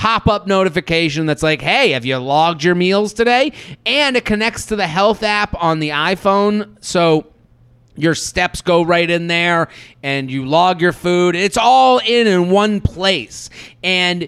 pop 0.00 0.26
up 0.26 0.46
notification 0.46 1.26
that's 1.26 1.42
like, 1.42 1.60
hey, 1.60 1.90
have 1.90 2.06
you 2.06 2.16
logged 2.16 2.64
your 2.64 2.74
meals 2.74 3.12
today? 3.12 3.52
And 3.84 4.16
it 4.16 4.24
connects 4.24 4.64
to 4.66 4.76
the 4.76 4.86
health 4.86 5.22
app 5.22 5.54
on 5.62 5.78
the 5.78 5.90
iPhone. 5.90 6.74
So 6.80 7.26
your 7.96 8.14
steps 8.14 8.62
go 8.62 8.80
right 8.80 9.10
in 9.10 9.26
there 9.26 9.68
and 10.02 10.30
you 10.30 10.46
log 10.46 10.80
your 10.80 10.92
food. 10.92 11.36
It's 11.36 11.58
all 11.58 11.98
in 11.98 12.26
in 12.26 12.48
one 12.48 12.80
place. 12.80 13.50
And 13.82 14.26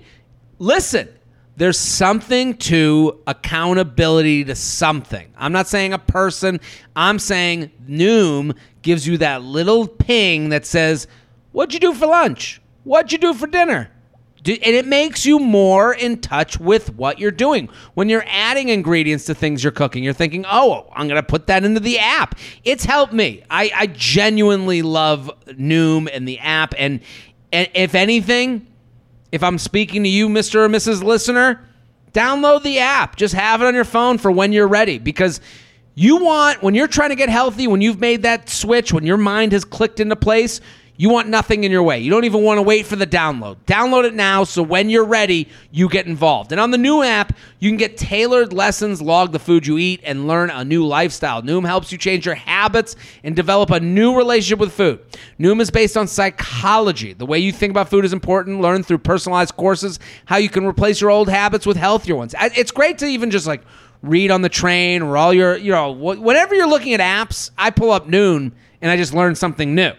listen, 0.59 1.09
there's 1.57 1.79
something 1.79 2.59
to 2.59 3.23
accountability 3.27 4.45
to 4.45 4.55
something. 4.55 5.33
I'm 5.39 5.53
not 5.53 5.69
saying 5.69 5.95
a 5.95 5.99
person, 5.99 6.61
I'm 6.95 7.19
saying 7.19 7.71
Noom 7.89 8.59
gives 8.83 9.07
you 9.07 9.17
that 9.19 9.43
little 9.43 9.89
ping 9.89 10.51
that 10.51 10.67
says, 10.67 11.07
What'd 11.53 11.73
you 11.73 11.81
do 11.81 11.95
for 11.95 12.09
lunch? 12.09 12.61
What'd 12.85 13.11
you 13.11 13.17
do 13.17 13.33
for 13.33 13.47
dinner? 13.47 13.91
And 14.45 14.59
it 14.61 14.87
makes 14.87 15.25
you 15.25 15.39
more 15.39 15.95
in 15.95 16.21
touch 16.21 16.59
with 16.59 16.95
what 16.97 17.21
you're 17.21 17.31
doing. 17.31 17.69
When 17.95 18.09
you're 18.09 18.25
adding 18.27 18.71
ingredients 18.71 19.25
to 19.27 19.37
things 19.37 19.63
you're 19.63 19.71
cooking, 19.71 20.03
you're 20.03 20.13
thinking, 20.13 20.45
oh, 20.51 20.89
I'm 20.93 21.07
going 21.07 21.21
to 21.21 21.27
put 21.27 21.47
that 21.47 21.65
into 21.65 21.79
the 21.79 22.01
app. 22.01 22.37
It's 22.65 22.85
helped 22.85 23.13
me. 23.13 23.45
I, 23.49 23.71
I 23.75 23.87
genuinely 23.87 24.83
love 24.83 25.31
Noom 25.47 26.09
and 26.13 26.27
the 26.27 26.41
app. 26.41 26.75
And, 26.77 27.01
and 27.53 27.69
if 27.73 27.95
anything, 27.95 28.67
if 29.31 29.45
I'm 29.45 29.59
speaking 29.59 30.03
to 30.03 30.09
you, 30.09 30.29
Mr. 30.29 30.57
or 30.57 30.69
Mrs. 30.69 31.05
Listener, 31.05 31.65
download 32.13 32.65
the 32.65 32.81
app. 32.81 33.15
Just 33.15 33.35
have 33.35 33.63
it 33.63 33.67
on 33.67 33.77
your 33.77 33.85
phone 33.85 34.19
for 34.19 34.33
when 34.33 34.53
you're 34.53 34.67
ready 34.67 34.99
because 34.99 35.41
you 35.95 36.17
want, 36.17 36.63
when 36.63 36.75
you're 36.75 36.89
trying 36.89 37.11
to 37.11 37.17
get 37.17 37.29
healthy, 37.29 37.69
when 37.69 37.81
you've 37.81 38.01
made 38.01 38.23
that 38.23 38.49
switch, 38.49 38.93
when 38.93 39.07
your 39.07 39.19
mind 39.19 39.53
has 39.53 39.65
clicked 39.65 40.01
into 40.01 40.17
place, 40.17 40.61
you 40.97 41.09
want 41.09 41.29
nothing 41.29 41.65
in 41.65 41.73
your 41.73 41.83
way. 41.83 41.99
You 42.01 42.11
don't 42.11 42.25
even 42.25 42.43
want 42.43 42.59
to 42.59 42.63
wait 42.63 42.87
for 42.87 42.97
the 42.97 43.07
download. 43.07 43.57
Download 43.67 44.05
it 44.05 44.15
now 44.15 44.45
so 44.45 44.63
when 44.63 44.91
you're 44.91 45.05
ready, 45.05 45.49
you 45.71 45.89
get 45.89 46.07
involved. 46.07 46.53
And 46.53 46.61
on 46.61 46.71
the 46.71 46.79
new 46.79 47.03
app, 47.03 47.37
you 47.59 47.71
can 47.71 47.79
get 47.79 47.97
tailored 47.97 48.53
lessons, 48.53 49.01
log 49.01 49.33
the 49.33 49.39
food 49.39 49.67
you 49.67 49.79
eat, 49.79 50.01
and 50.05 50.29
learn 50.29 50.51
a 50.51 50.65
new 50.65 50.85
lifestyle. 50.85 51.43
Noom 51.43 51.65
helps 51.65 51.91
you 51.91 51.99
change 51.99 52.27
your 52.27 52.35
habits 52.35 52.95
and 53.25 53.35
develop 53.35 53.71
a 53.71 53.81
new 53.81 54.17
relationship 54.17 54.59
with 54.59 54.73
food. 54.73 55.01
Noom 55.41 55.61
is 55.61 55.71
based 55.71 55.97
on 55.97 56.07
psychology. 56.07 57.15
The 57.15 57.27
way 57.27 57.39
you 57.39 57.53
think 57.53 57.71
about 57.71 57.89
food 57.89 58.05
is 58.05 58.13
important. 58.13 58.61
Learn 58.61 58.83
through 58.83 58.99
personalized 58.99 59.57
courses 59.57 59.99
how 60.27 60.37
you 60.37 60.49
can 60.49 60.67
replace 60.67 61.01
your 61.01 61.11
old 61.11 61.29
habits 61.29 61.67
with 61.67 61.77
healthier 61.77 62.17
ones. 62.17 62.35
It's 62.39 62.71
great 62.71 62.99
to 62.99 63.07
even 63.07 63.31
just 63.31 63.47
like 63.47 63.63
read 64.03 64.31
on 64.31 64.43
the 64.43 64.49
train 64.49 65.01
or 65.03 65.17
all 65.17 65.33
your, 65.33 65.57
you 65.57 65.73
know, 65.73 65.95
wh- 65.95 66.21
whenever 66.21 66.55
you're 66.55 66.69
looking 66.69 66.93
at 66.93 67.01
apps, 67.01 67.51
I 67.57 67.71
pull 67.71 67.91
up 67.93 68.09
Noom 68.09 68.53
and 68.81 68.91
I 68.91 68.97
just 68.97 69.15
learn 69.15 69.35
something 69.35 69.75
new. 69.75 69.93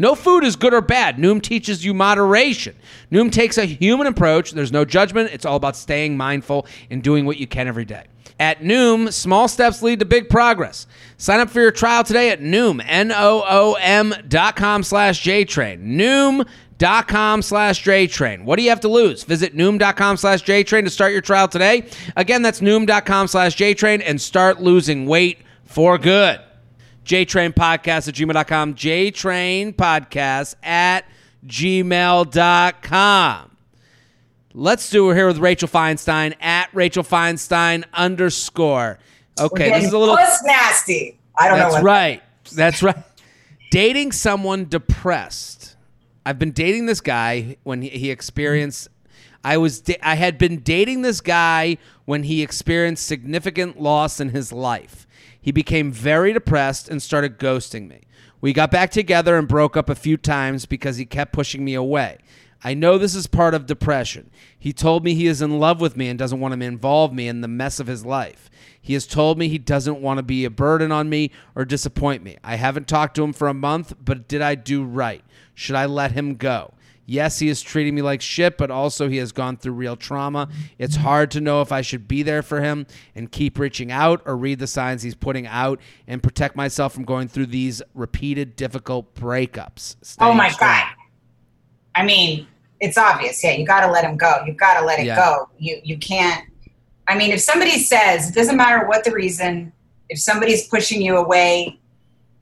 No 0.00 0.14
food 0.14 0.44
is 0.44 0.56
good 0.56 0.72
or 0.72 0.80
bad. 0.80 1.18
Noom 1.18 1.42
teaches 1.42 1.84
you 1.84 1.92
moderation. 1.92 2.74
Noom 3.12 3.30
takes 3.30 3.58
a 3.58 3.66
human 3.66 4.06
approach. 4.06 4.52
There's 4.52 4.72
no 4.72 4.86
judgment. 4.86 5.30
It's 5.32 5.44
all 5.44 5.56
about 5.56 5.76
staying 5.76 6.16
mindful 6.16 6.66
and 6.90 7.02
doing 7.02 7.26
what 7.26 7.36
you 7.36 7.46
can 7.46 7.68
every 7.68 7.84
day. 7.84 8.04
At 8.38 8.60
Noom, 8.60 9.12
small 9.12 9.46
steps 9.48 9.82
lead 9.82 9.98
to 9.98 10.06
big 10.06 10.30
progress. 10.30 10.86
Sign 11.18 11.40
up 11.40 11.50
for 11.50 11.60
your 11.60 11.70
trial 11.70 12.02
today 12.02 12.30
at 12.30 12.40
Noom, 12.40 12.82
N-O-O-M 12.82 14.14
dot 14.28 14.56
com 14.56 14.82
slash 14.82 15.22
JTrain. 15.22 15.84
Noom 15.84 16.48
dot 16.78 17.06
com 17.06 17.42
slash 17.42 17.84
JTrain. 17.84 18.44
What 18.44 18.56
do 18.56 18.62
you 18.62 18.70
have 18.70 18.80
to 18.80 18.88
lose? 18.88 19.24
Visit 19.24 19.54
Noom.com 19.54 20.16
slash 20.16 20.42
JTrain 20.42 20.84
to 20.84 20.90
start 20.90 21.12
your 21.12 21.20
trial 21.20 21.48
today. 21.48 21.84
Again, 22.16 22.40
that's 22.40 22.62
Noom.com 22.62 23.28
slash 23.28 23.54
JTrain 23.54 24.02
and 24.06 24.18
start 24.18 24.62
losing 24.62 25.04
weight 25.04 25.40
for 25.66 25.98
good. 25.98 26.40
JTrain 27.04 27.54
Podcast 27.54 28.08
at 28.08 28.14
gmail.com. 28.14 28.74
JTrain 28.74 29.74
Podcast 29.74 30.54
at 30.62 31.04
gmail.com. 31.46 32.76
Let's 34.52 34.90
do 34.90 35.04
it 35.04 35.06
We're 35.08 35.14
here 35.14 35.26
with 35.28 35.38
Rachel 35.38 35.68
Feinstein 35.68 36.34
at 36.40 36.68
Rachel 36.72 37.04
Feinstein 37.04 37.84
underscore. 37.94 38.98
Okay, 39.38 39.70
this 39.70 39.84
is 39.86 39.92
a 39.92 39.98
little. 39.98 40.16
Nasty. 40.44 41.18
I 41.38 41.48
don't 41.48 41.58
know 41.58 41.70
That's 41.70 41.84
right. 41.84 42.22
That's 42.52 42.82
right. 42.82 42.96
Dating 43.70 44.10
someone 44.12 44.64
depressed. 44.66 45.76
I've 46.26 46.38
been 46.38 46.50
dating 46.50 46.86
this 46.86 47.00
guy 47.00 47.56
when 47.62 47.82
he, 47.82 47.88
he 47.90 48.10
experienced. 48.10 48.88
I 49.42 49.56
was 49.56 49.80
da- 49.80 49.98
I 50.02 50.16
had 50.16 50.36
been 50.36 50.58
dating 50.58 51.02
this 51.02 51.20
guy 51.20 51.78
when 52.04 52.24
he 52.24 52.42
experienced 52.42 53.06
significant 53.06 53.80
loss 53.80 54.20
in 54.20 54.30
his 54.30 54.52
life. 54.52 55.06
He 55.40 55.52
became 55.52 55.90
very 55.90 56.32
depressed 56.32 56.88
and 56.88 57.02
started 57.02 57.38
ghosting 57.38 57.88
me. 57.88 58.02
We 58.40 58.52
got 58.52 58.70
back 58.70 58.90
together 58.90 59.36
and 59.36 59.48
broke 59.48 59.76
up 59.76 59.90
a 59.90 59.94
few 59.94 60.16
times 60.16 60.66
because 60.66 60.96
he 60.96 61.04
kept 61.04 61.32
pushing 61.32 61.64
me 61.64 61.74
away. 61.74 62.18
I 62.62 62.74
know 62.74 62.98
this 62.98 63.14
is 63.14 63.26
part 63.26 63.54
of 63.54 63.66
depression. 63.66 64.30
He 64.58 64.72
told 64.72 65.02
me 65.02 65.14
he 65.14 65.26
is 65.26 65.40
in 65.40 65.58
love 65.58 65.80
with 65.80 65.96
me 65.96 66.08
and 66.08 66.18
doesn't 66.18 66.40
want 66.40 66.58
to 66.58 66.66
involve 66.66 67.12
me 67.12 67.26
in 67.26 67.40
the 67.40 67.48
mess 67.48 67.80
of 67.80 67.86
his 67.86 68.04
life. 68.04 68.50
He 68.80 68.92
has 68.94 69.06
told 69.06 69.38
me 69.38 69.48
he 69.48 69.58
doesn't 69.58 70.00
want 70.00 70.18
to 70.18 70.22
be 70.22 70.44
a 70.44 70.50
burden 70.50 70.92
on 70.92 71.08
me 71.08 71.30
or 71.54 71.64
disappoint 71.64 72.22
me. 72.22 72.36
I 72.44 72.56
haven't 72.56 72.88
talked 72.88 73.14
to 73.16 73.24
him 73.24 73.32
for 73.32 73.48
a 73.48 73.54
month, 73.54 73.94
but 74.02 74.28
did 74.28 74.42
I 74.42 74.54
do 74.54 74.84
right? 74.84 75.24
Should 75.54 75.76
I 75.76 75.86
let 75.86 76.12
him 76.12 76.34
go? 76.34 76.74
Yes, 77.10 77.40
he 77.40 77.48
is 77.48 77.60
treating 77.60 77.96
me 77.96 78.02
like 78.02 78.20
shit, 78.22 78.56
but 78.56 78.70
also 78.70 79.08
he 79.08 79.16
has 79.16 79.32
gone 79.32 79.56
through 79.56 79.72
real 79.72 79.96
trauma. 79.96 80.48
It's 80.78 80.94
hard 80.94 81.32
to 81.32 81.40
know 81.40 81.60
if 81.60 81.72
I 81.72 81.80
should 81.80 82.06
be 82.06 82.22
there 82.22 82.40
for 82.40 82.60
him 82.60 82.86
and 83.16 83.32
keep 83.32 83.58
reaching 83.58 83.90
out 83.90 84.22
or 84.26 84.36
read 84.36 84.60
the 84.60 84.68
signs 84.68 85.02
he's 85.02 85.16
putting 85.16 85.44
out 85.48 85.80
and 86.06 86.22
protect 86.22 86.54
myself 86.54 86.94
from 86.94 87.02
going 87.04 87.26
through 87.26 87.46
these 87.46 87.82
repeated 87.94 88.54
difficult 88.54 89.12
breakups. 89.16 89.96
Oh 90.20 90.32
my 90.32 90.50
strong. 90.50 90.70
god. 90.70 90.86
I 91.96 92.04
mean, 92.04 92.46
it's 92.78 92.96
obvious. 92.96 93.42
Yeah, 93.42 93.54
you 93.54 93.66
got 93.66 93.84
to 93.84 93.90
let 93.90 94.04
him 94.04 94.16
go. 94.16 94.44
You 94.46 94.52
got 94.52 94.78
to 94.78 94.86
let 94.86 95.00
it 95.00 95.06
Yeah. 95.06 95.16
go. 95.16 95.48
You 95.58 95.80
you 95.82 95.98
can't. 95.98 96.46
I 97.08 97.18
mean, 97.18 97.32
if 97.32 97.40
somebody 97.40 97.78
says 97.80 98.28
it 98.28 98.36
doesn't 98.36 98.56
matter 98.56 98.86
what 98.86 99.02
the 99.02 99.10
reason, 99.10 99.72
if 100.10 100.20
somebody's 100.20 100.68
pushing 100.68 101.02
you 101.02 101.16
away, 101.16 101.80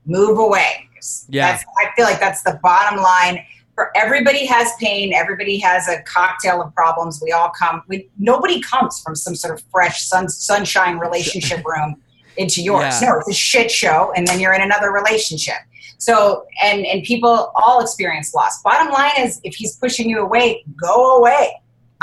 move 0.05 0.39
away. 0.39 0.87
Yeah. 1.31 1.53
That's, 1.53 1.65
I 1.79 1.91
feel 1.97 2.05
like 2.05 2.21
that's 2.21 2.43
the 2.43 2.61
bottom 2.63 2.99
line. 3.03 3.43
For 3.79 3.97
everybody 3.97 4.45
has 4.45 4.73
pain. 4.81 5.13
Everybody 5.13 5.57
has 5.59 5.87
a 5.87 6.03
cocktail 6.03 6.61
of 6.61 6.75
problems. 6.75 7.23
We 7.23 7.31
all 7.31 7.53
come. 7.57 7.81
We 7.87 8.11
nobody 8.19 8.61
comes 8.61 9.01
from 9.01 9.15
some 9.15 9.37
sort 9.37 9.57
of 9.57 9.65
fresh 9.71 10.05
sun, 10.05 10.29
sunshine 10.29 10.99
relationship 10.99 11.65
room 11.65 12.03
into 12.37 12.61
yours. 12.61 13.01
Yeah. 13.01 13.11
No, 13.11 13.19
it's 13.21 13.29
a 13.29 13.33
shit 13.33 13.71
show, 13.71 14.13
and 14.17 14.27
then 14.27 14.41
you're 14.41 14.53
in 14.53 14.63
another 14.63 14.91
relationship. 14.91 15.59
So 15.99 16.45
and 16.61 16.85
and 16.87 17.05
people 17.05 17.53
all 17.55 17.81
experience 17.81 18.35
loss. 18.35 18.61
Bottom 18.63 18.93
line 18.93 19.13
is, 19.19 19.41
if 19.45 19.55
he's 19.55 19.77
pushing 19.77 20.11
you 20.11 20.23
away, 20.23 20.65
go 20.75 21.19
away. 21.19 21.53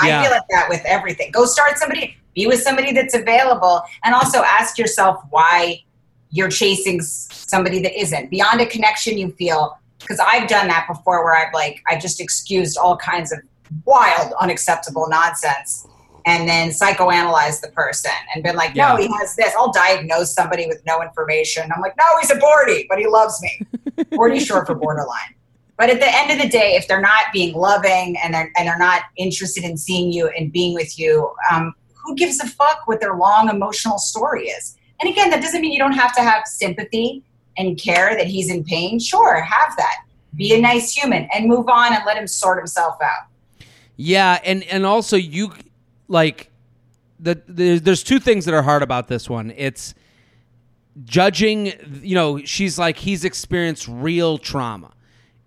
Yeah. 0.02 0.22
I 0.22 0.24
feel 0.24 0.32
like 0.32 0.48
that 0.52 0.70
with 0.70 0.82
everything. 0.86 1.30
Go 1.32 1.44
start 1.44 1.78
somebody. 1.78 2.16
Be 2.36 2.48
with 2.48 2.62
somebody 2.62 2.94
that's 2.94 3.16
available, 3.16 3.82
and 4.06 4.16
also 4.16 4.44
ask 4.44 4.78
yourself 4.78 5.22
why 5.30 5.84
you're 6.30 6.48
chasing 6.48 7.02
somebody 7.02 7.82
that 7.82 8.00
isn't 8.00 8.30
beyond 8.30 8.62
a 8.62 8.66
connection 8.66 9.18
you 9.18 9.32
feel 9.34 9.78
because 10.00 10.20
i've 10.20 10.48
done 10.48 10.68
that 10.68 10.86
before 10.88 11.24
where 11.24 11.36
i've 11.36 11.54
like 11.54 11.82
i've 11.88 12.02
just 12.02 12.20
excused 12.22 12.78
all 12.78 12.98
kinds 12.98 13.32
of 13.32 13.40
wild 13.86 14.34
unacceptable 14.40 15.08
nonsense 15.10 15.88
and 16.26 16.50
then 16.50 16.70
psychoanalyzed 16.70 17.62
the 17.62 17.68
person 17.70 18.12
and 18.34 18.44
been 18.44 18.56
like 18.56 18.76
no 18.76 18.98
Yeah. 18.98 19.08
he 19.08 19.14
has 19.20 19.36
this. 19.36 19.54
I'll 19.58 19.72
diagnose 19.72 20.34
somebody 20.34 20.66
with 20.66 20.82
no 20.86 21.02
information. 21.04 21.72
I'm 21.76 21.82
like 21.82 21.96
no 21.98 22.06
he's 22.20 22.32
a 22.32 22.36
bordy 22.36 22.86
but 22.90 22.98
he 22.98 23.08
loves 23.08 23.40
me. 23.42 23.62
Bordy 24.12 24.40
short 24.46 24.66
for 24.68 24.76
borderline. 24.76 25.36
But 25.78 25.90
at 25.90 26.00
the 26.00 26.08
end 26.16 26.32
of 26.32 26.42
the 26.42 26.50
day 26.50 26.76
if 26.76 26.88
they're 26.88 27.02
not 27.02 27.26
being 27.34 27.54
loving 27.56 28.18
and 28.24 28.34
they're, 28.34 28.52
and 28.58 28.68
they're 28.68 28.78
not 28.78 29.04
interested 29.18 29.64
in 29.64 29.78
seeing 29.78 30.12
you 30.12 30.28
and 30.30 30.52
being 30.52 30.74
with 30.74 30.98
you 30.98 31.32
um, 31.52 31.74
who 32.04 32.16
gives 32.16 32.40
a 32.40 32.48
fuck 32.48 32.88
what 32.88 33.02
their 33.02 33.16
long 33.16 33.50
emotional 33.50 33.98
story 34.00 34.48
is? 34.48 34.78
And 35.02 35.12
again, 35.12 35.30
that 35.30 35.42
doesn't 35.42 35.62
mean 35.62 35.74
you 35.74 35.80
don't 35.80 35.94
have 35.94 36.16
to 36.16 36.22
have 36.22 36.44
sympathy 36.48 37.24
and 37.58 37.80
care 37.80 38.16
that 38.18 38.28
he's 38.28 38.50
in 38.50 38.64
pain. 38.64 39.00
Sure, 39.00 39.42
have 39.42 39.76
that. 39.78 40.06
Be 40.36 40.54
a 40.54 40.62
nice 40.62 40.94
human 40.94 41.28
and 41.34 41.48
move 41.48 41.70
on 41.70 41.94
and 41.94 42.04
let 42.06 42.18
him 42.18 42.28
sort 42.28 42.58
himself 42.58 42.98
out. 43.02 43.28
Yeah, 43.98 44.40
and 44.44 44.64
and 44.64 44.86
also 44.86 45.16
you 45.16 45.54
like 46.08 46.52
the, 47.20 47.42
the 47.48 47.80
there's 47.80 48.04
two 48.04 48.20
things 48.20 48.46
that 48.46 48.54
are 48.54 48.62
hard 48.62 48.84
about 48.84 49.08
this 49.08 49.30
one. 49.30 49.54
It's 49.56 49.96
judging, 51.04 51.74
you 52.02 52.16
know, 52.16 52.40
she's 52.40 52.78
like 52.78 52.98
he's 52.98 53.26
experienced 53.26 53.88
real 53.88 54.38
trauma. 54.38 54.92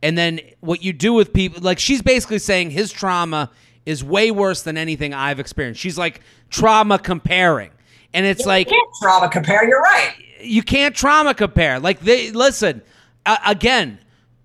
And 0.03 0.16
then 0.16 0.40
what 0.61 0.83
you 0.83 0.92
do 0.92 1.12
with 1.12 1.33
people 1.33 1.62
like 1.62 1.79
she's 1.79 2.03
basically 2.03 2.38
saying 2.38 2.71
his 2.71 2.92
trauma 2.92 3.51
is 3.85 4.05
way 4.05 4.31
worse 4.31 4.62
than 4.62 4.77
anything 4.77 5.12
I've 5.12 5.40
experienced. 5.40 5.81
She's 5.81 5.99
like 5.99 6.21
trauma 6.51 6.99
comparing. 6.99 7.71
And 8.14 8.25
it's 8.27 8.47
like 8.47 8.71
you 8.71 8.77
can't 8.77 8.94
trauma 9.01 9.29
compare. 9.29 9.68
You're 9.68 9.81
right. 9.83 10.14
you 10.40 10.62
can't 10.62 10.94
trauma 10.94 11.35
compare. 11.35 11.79
Like 11.81 12.01
they 12.01 12.31
listen 12.31 12.83
uh, 13.27 13.37
again. 13.47 13.99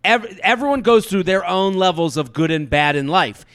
Ev- 0.04 0.40
everyone 0.44 0.82
goes 0.82 1.06
through 1.08 1.24
their 1.24 1.46
own 1.46 1.76
levels 1.76 2.18
of 2.18 2.34
good 2.34 2.52
and 2.52 2.70
bad 2.70 2.96
in 2.98 3.08
life. 3.08 3.46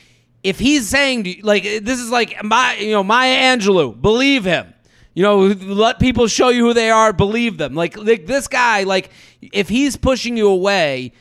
If 0.43 0.59
he's 0.59 0.89
saying 0.89 1.25
to 1.25 1.37
you- 1.37 1.43
like 1.43 1.63
this 1.63 1.99
is 2.01 2.11
like 2.11 2.43
my 2.43 2.77
you 2.77 2.93
know 2.93 3.03
Maya 3.05 3.37
Angelou, 3.57 4.01
believe 4.01 4.45
him. 4.45 4.73
You 5.15 5.25
know, 5.25 5.39
let 5.47 5.99
people 5.99 6.27
show 6.29 6.49
you 6.49 6.65
who 6.65 6.75
they 6.75 6.91
are. 6.91 7.13
Believe 7.13 7.59
them. 7.59 7.75
Like 7.75 7.97
like 7.99 8.27
this 8.27 8.49
guy. 8.49 8.85
Like 8.85 9.11
if 9.43 9.69
he's 9.69 9.97
pushing 9.97 10.37
you 10.37 10.49
away, 10.49 11.13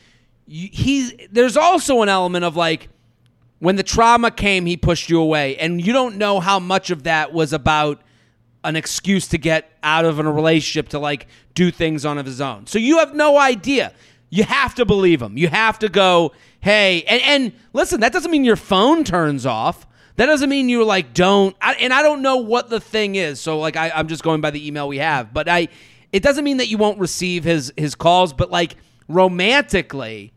you, 0.46 0.68
he's 0.72 1.12
there's 1.30 1.56
also 1.56 2.00
an 2.02 2.08
element 2.08 2.44
of 2.44 2.56
like 2.56 2.88
when 3.58 3.74
the 3.76 3.82
trauma 3.82 4.30
came, 4.30 4.66
he 4.66 4.76
pushed 4.76 5.10
you 5.10 5.20
away, 5.20 5.56
and 5.58 5.84
you 5.84 5.92
don't 5.92 6.16
know 6.16 6.38
how 6.40 6.58
much 6.60 6.90
of 6.90 7.02
that 7.02 7.32
was 7.32 7.52
about 7.52 8.00
an 8.64 8.76
excuse 8.76 9.28
to 9.28 9.38
get 9.38 9.70
out 9.82 10.04
of 10.04 10.18
a 10.18 10.24
relationship 10.24 10.88
to 10.90 10.98
like 10.98 11.26
do 11.54 11.70
things 11.70 12.04
on 12.04 12.24
his 12.24 12.40
own. 12.40 12.66
So 12.66 12.78
you 12.78 12.98
have 12.98 13.14
no 13.14 13.38
idea. 13.38 13.92
You 14.30 14.44
have 14.44 14.74
to 14.74 14.84
believe 14.84 15.22
him. 15.22 15.38
You 15.38 15.48
have 15.48 15.78
to 15.78 15.88
go, 15.88 16.32
hey, 16.60 17.02
and, 17.08 17.22
and 17.22 17.52
listen, 17.72 18.00
that 18.00 18.12
doesn't 18.12 18.30
mean 18.30 18.44
your 18.44 18.56
phone 18.56 19.04
turns 19.04 19.46
off. 19.46 19.86
That 20.16 20.26
doesn't 20.26 20.50
mean 20.50 20.68
you 20.68 20.84
like 20.84 21.14
don't. 21.14 21.56
I, 21.62 21.74
and 21.74 21.92
I 21.92 22.02
don't 22.02 22.22
know 22.22 22.38
what 22.38 22.68
the 22.68 22.80
thing 22.80 23.14
is. 23.14 23.40
So 23.40 23.58
like 23.58 23.76
I, 23.76 23.90
I'm 23.90 24.08
just 24.08 24.22
going 24.22 24.40
by 24.40 24.50
the 24.50 24.66
email 24.66 24.88
we 24.88 24.98
have, 24.98 25.32
but 25.32 25.48
I. 25.48 25.68
It 26.10 26.22
doesn't 26.22 26.42
mean 26.42 26.56
that 26.56 26.68
you 26.68 26.78
won't 26.78 26.98
receive 26.98 27.44
his 27.44 27.70
his 27.76 27.94
calls, 27.94 28.32
but 28.32 28.50
like 28.50 28.76
romantically, 29.08 30.32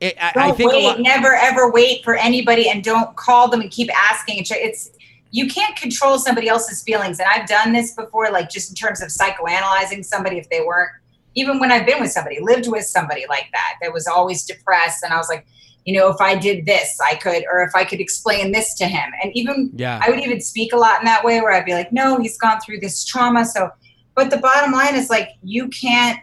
it, 0.00 0.16
I, 0.20 0.32
Don't 0.32 0.42
I 0.42 0.52
think 0.52 0.72
wait. 0.72 0.84
lot. 0.84 1.00
never 1.00 1.34
ever 1.34 1.70
wait 1.70 2.04
for 2.04 2.14
anybody, 2.14 2.68
and 2.70 2.82
don't 2.82 3.14
call 3.16 3.48
them 3.48 3.60
and 3.60 3.70
keep 3.70 3.90
asking. 3.94 4.44
It's 4.48 4.90
you 5.30 5.46
can't 5.48 5.76
control 5.76 6.18
somebody 6.18 6.48
else's 6.48 6.82
feelings, 6.82 7.18
and 7.18 7.28
I've 7.28 7.48
done 7.48 7.72
this 7.72 7.94
before. 7.94 8.30
Like 8.30 8.50
just 8.50 8.70
in 8.70 8.74
terms 8.74 9.00
of 9.02 9.08
psychoanalyzing 9.08 10.04
somebody 10.04 10.38
if 10.38 10.48
they 10.48 10.60
weren't. 10.60 10.90
Even 11.36 11.60
when 11.60 11.70
I've 11.70 11.86
been 11.86 12.00
with 12.00 12.10
somebody, 12.10 12.38
lived 12.40 12.66
with 12.68 12.84
somebody 12.84 13.24
like 13.28 13.46
that, 13.52 13.74
that 13.80 13.92
was 13.92 14.08
always 14.08 14.44
depressed, 14.44 15.04
and 15.04 15.12
I 15.12 15.16
was 15.16 15.28
like, 15.28 15.46
you 15.84 15.98
know, 15.98 16.08
if 16.08 16.20
I 16.20 16.34
did 16.34 16.66
this, 16.66 16.98
I 17.00 17.14
could, 17.14 17.44
or 17.50 17.62
if 17.62 17.74
I 17.74 17.84
could 17.84 18.00
explain 18.00 18.50
this 18.52 18.74
to 18.78 18.86
him, 18.86 19.12
and 19.22 19.30
even 19.36 19.70
Yeah. 19.74 20.00
I 20.04 20.10
would 20.10 20.20
even 20.20 20.40
speak 20.40 20.72
a 20.72 20.76
lot 20.76 21.00
in 21.00 21.04
that 21.04 21.24
way 21.24 21.40
where 21.40 21.52
I'd 21.52 21.64
be 21.64 21.74
like, 21.74 21.92
no, 21.92 22.18
he's 22.18 22.36
gone 22.36 22.60
through 22.60 22.80
this 22.80 23.04
trauma. 23.04 23.44
So, 23.44 23.70
but 24.16 24.30
the 24.30 24.38
bottom 24.38 24.72
line 24.72 24.96
is 24.96 25.08
like, 25.08 25.30
you 25.42 25.68
can't, 25.68 26.18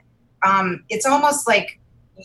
um, 0.45 0.83
it's 0.89 1.05
almost 1.05 1.47
like 1.47 1.79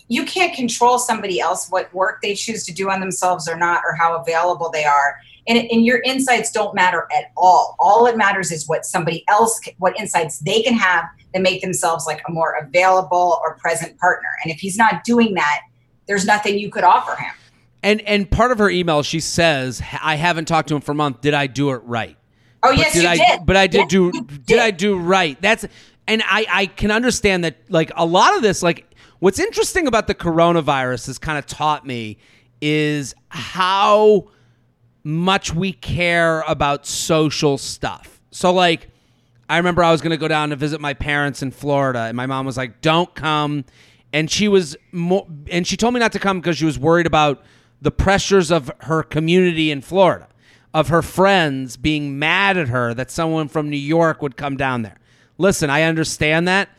you 0.08 0.24
can't 0.24 0.54
control 0.54 0.98
somebody 0.98 1.40
else, 1.40 1.68
what 1.70 1.92
work 1.94 2.20
they 2.22 2.34
choose 2.34 2.64
to 2.64 2.72
do 2.72 2.90
on 2.90 3.00
themselves 3.00 3.48
or 3.48 3.56
not, 3.56 3.82
or 3.86 3.94
how 3.94 4.16
available 4.16 4.70
they 4.70 4.84
are. 4.84 5.16
And, 5.48 5.58
and 5.58 5.84
your 5.84 6.00
insights 6.02 6.52
don't 6.52 6.74
matter 6.74 7.08
at 7.16 7.32
all. 7.36 7.74
All 7.80 8.06
it 8.06 8.16
matters 8.16 8.52
is 8.52 8.68
what 8.68 8.84
somebody 8.86 9.24
else, 9.28 9.60
what 9.78 9.98
insights 9.98 10.38
they 10.38 10.62
can 10.62 10.74
have 10.74 11.04
that 11.34 11.42
make 11.42 11.60
themselves 11.62 12.06
like 12.06 12.22
a 12.28 12.30
more 12.30 12.52
available 12.54 13.40
or 13.42 13.56
present 13.56 13.98
partner. 13.98 14.28
And 14.44 14.52
if 14.52 14.60
he's 14.60 14.76
not 14.76 15.02
doing 15.04 15.34
that, 15.34 15.62
there's 16.06 16.24
nothing 16.26 16.58
you 16.58 16.70
could 16.70 16.84
offer 16.84 17.16
him. 17.20 17.32
And 17.82 18.00
and 18.02 18.30
part 18.30 18.52
of 18.52 18.58
her 18.58 18.70
email, 18.70 19.02
she 19.02 19.18
says, 19.18 19.82
"I 20.00 20.14
haven't 20.14 20.44
talked 20.44 20.68
to 20.68 20.76
him 20.76 20.80
for 20.80 20.92
a 20.92 20.94
month. 20.94 21.20
Did 21.20 21.34
I 21.34 21.48
do 21.48 21.72
it 21.72 21.82
right?" 21.84 22.16
Oh, 22.62 22.68
But 22.70 22.78
yes, 22.78 22.92
did 22.92 23.02
you 23.02 23.08
I, 23.08 23.16
did. 23.16 23.40
But 23.46 23.56
I 23.56 23.66
did 23.66 23.78
Yes, 23.80 23.88
do. 23.90 24.10
you 24.14 24.22
Did. 24.46 24.58
I 24.60 24.70
do 24.70 24.96
right? 24.96 25.40
That's 25.42 25.64
and 26.06 26.22
I 26.24 26.46
I 26.48 26.66
can 26.66 26.92
understand 26.92 27.42
that. 27.42 27.56
Like 27.68 27.90
a 27.96 28.06
lot 28.06 28.36
of 28.36 28.42
this, 28.42 28.62
like 28.62 28.86
what's 29.18 29.40
interesting 29.40 29.88
about 29.88 30.06
the 30.06 30.14
coronavirus 30.14 31.08
has 31.08 31.18
kind 31.18 31.38
of 31.38 31.46
taught 31.46 31.84
me 31.84 32.18
is 32.60 33.14
how 33.30 34.28
much 35.04 35.54
we 35.54 35.72
care 35.72 36.42
about 36.42 36.86
social 36.86 37.58
stuff. 37.58 38.20
So 38.30 38.52
like. 38.52 38.88
I 39.48 39.58
remember 39.58 39.84
I 39.84 39.90
was 39.92 40.00
going 40.00 40.12
to 40.12 40.16
go 40.16 40.28
down 40.28 40.48
to 40.48 40.56
visit 40.56 40.80
my 40.80 40.94
parents 40.94 41.42
in 41.42 41.50
Florida, 41.50 42.04
and 42.04 42.16
my 42.16 42.24
mom 42.24 42.46
was 42.46 42.56
like, 42.56 42.80
"Don't 42.80 43.14
come," 43.14 43.66
and 44.10 44.30
she 44.30 44.48
was 44.48 44.76
more, 44.92 45.26
and 45.50 45.66
she 45.66 45.76
told 45.76 45.92
me 45.92 46.00
not 46.00 46.12
to 46.12 46.18
come 46.18 46.40
because 46.40 46.56
she 46.56 46.64
was 46.64 46.78
worried 46.78 47.04
about 47.04 47.44
the 47.82 47.90
pressures 47.90 48.50
of 48.50 48.70
her 48.82 49.02
community 49.02 49.70
in 49.70 49.82
Florida, 49.82 50.28
of 50.72 50.88
her 50.88 51.02
friends 51.02 51.76
being 51.76 52.18
mad 52.18 52.56
at 52.56 52.68
her 52.68 52.94
that 52.94 53.10
someone 53.10 53.46
from 53.48 53.68
New 53.68 53.76
York 53.76 54.22
would 54.22 54.38
come 54.38 54.56
down 54.56 54.82
there. 54.82 54.98
Listen, 55.36 55.68
I 55.68 55.82
understand 55.82 56.48
that. 56.48 56.70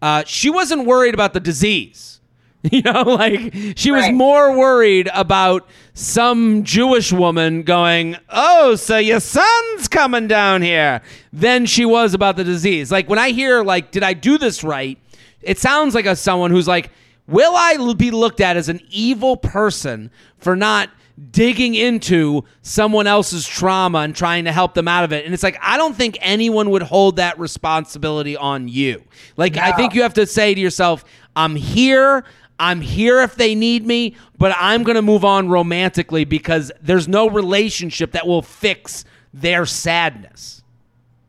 Uh, 0.00 0.22
she 0.24 0.48
wasn't 0.48 0.86
worried 0.86 1.12
about 1.12 1.34
the 1.34 1.40
disease. 1.40 2.21
You 2.70 2.82
know, 2.82 3.02
like 3.02 3.52
she 3.76 3.90
was 3.90 4.02
Right. 4.04 4.14
more 4.14 4.56
worried 4.56 5.10
about 5.12 5.66
some 5.94 6.62
Jewish 6.62 7.12
woman 7.12 7.62
going, 7.64 8.16
"Oh, 8.30 8.76
so 8.76 8.98
your 8.98 9.18
son's 9.18 9.88
coming 9.88 10.28
down 10.28 10.62
here," 10.62 11.02
than 11.32 11.66
she 11.66 11.84
was 11.84 12.14
about 12.14 12.36
the 12.36 12.44
disease. 12.44 12.92
Like 12.92 13.08
when 13.10 13.18
I 13.18 13.30
hear 13.30 13.64
like, 13.64 13.90
"Did 13.90 14.04
I 14.04 14.12
do 14.12 14.38
this 14.38 14.62
right?" 14.62 14.96
It 15.42 15.58
sounds 15.58 15.92
like 15.94 16.06
a 16.06 16.14
someone 16.14 16.52
who's 16.52 16.68
like, 16.68 16.90
"Will 17.26 17.52
I 17.56 17.94
be 17.96 18.12
looked 18.12 18.40
at 18.40 18.56
as 18.56 18.68
an 18.68 18.80
evil 18.90 19.36
person 19.36 20.10
for 20.38 20.54
not 20.54 20.88
digging 21.32 21.74
into 21.74 22.42
someone 22.62 23.06
else's 23.06 23.46
trauma 23.46 23.98
and 23.98 24.14
trying 24.16 24.44
to 24.44 24.52
help 24.52 24.74
them 24.74 24.86
out 24.86 25.02
of 25.02 25.12
it?" 25.12 25.24
And 25.24 25.34
it's 25.34 25.42
like, 25.42 25.58
I 25.60 25.76
don't 25.76 25.96
think 25.96 26.16
anyone 26.20 26.70
would 26.70 26.82
hold 26.82 27.16
that 27.16 27.38
responsibility 27.40 28.36
on 28.36 28.68
you. 28.68 29.02
Like 29.36 29.56
I 29.56 29.72
think 29.72 29.94
you 29.94 30.02
have 30.02 30.14
to 30.14 30.26
say 30.26 30.54
to 30.54 30.60
yourself, 30.60 31.04
"I'm 31.34 31.56
here." 31.56 32.24
I'm 32.58 32.80
here 32.80 33.20
if 33.22 33.34
they 33.36 33.54
need 33.54 33.86
me, 33.86 34.14
but 34.38 34.54
I'm 34.58 34.82
going 34.82 34.94
to 34.96 35.02
move 35.02 35.24
on 35.24 35.48
romantically 35.48 36.24
because 36.24 36.70
there's 36.80 37.08
no 37.08 37.28
relationship 37.28 38.12
that 38.12 38.26
will 38.26 38.42
fix 38.42 39.04
their 39.34 39.66
sadness. 39.66 40.62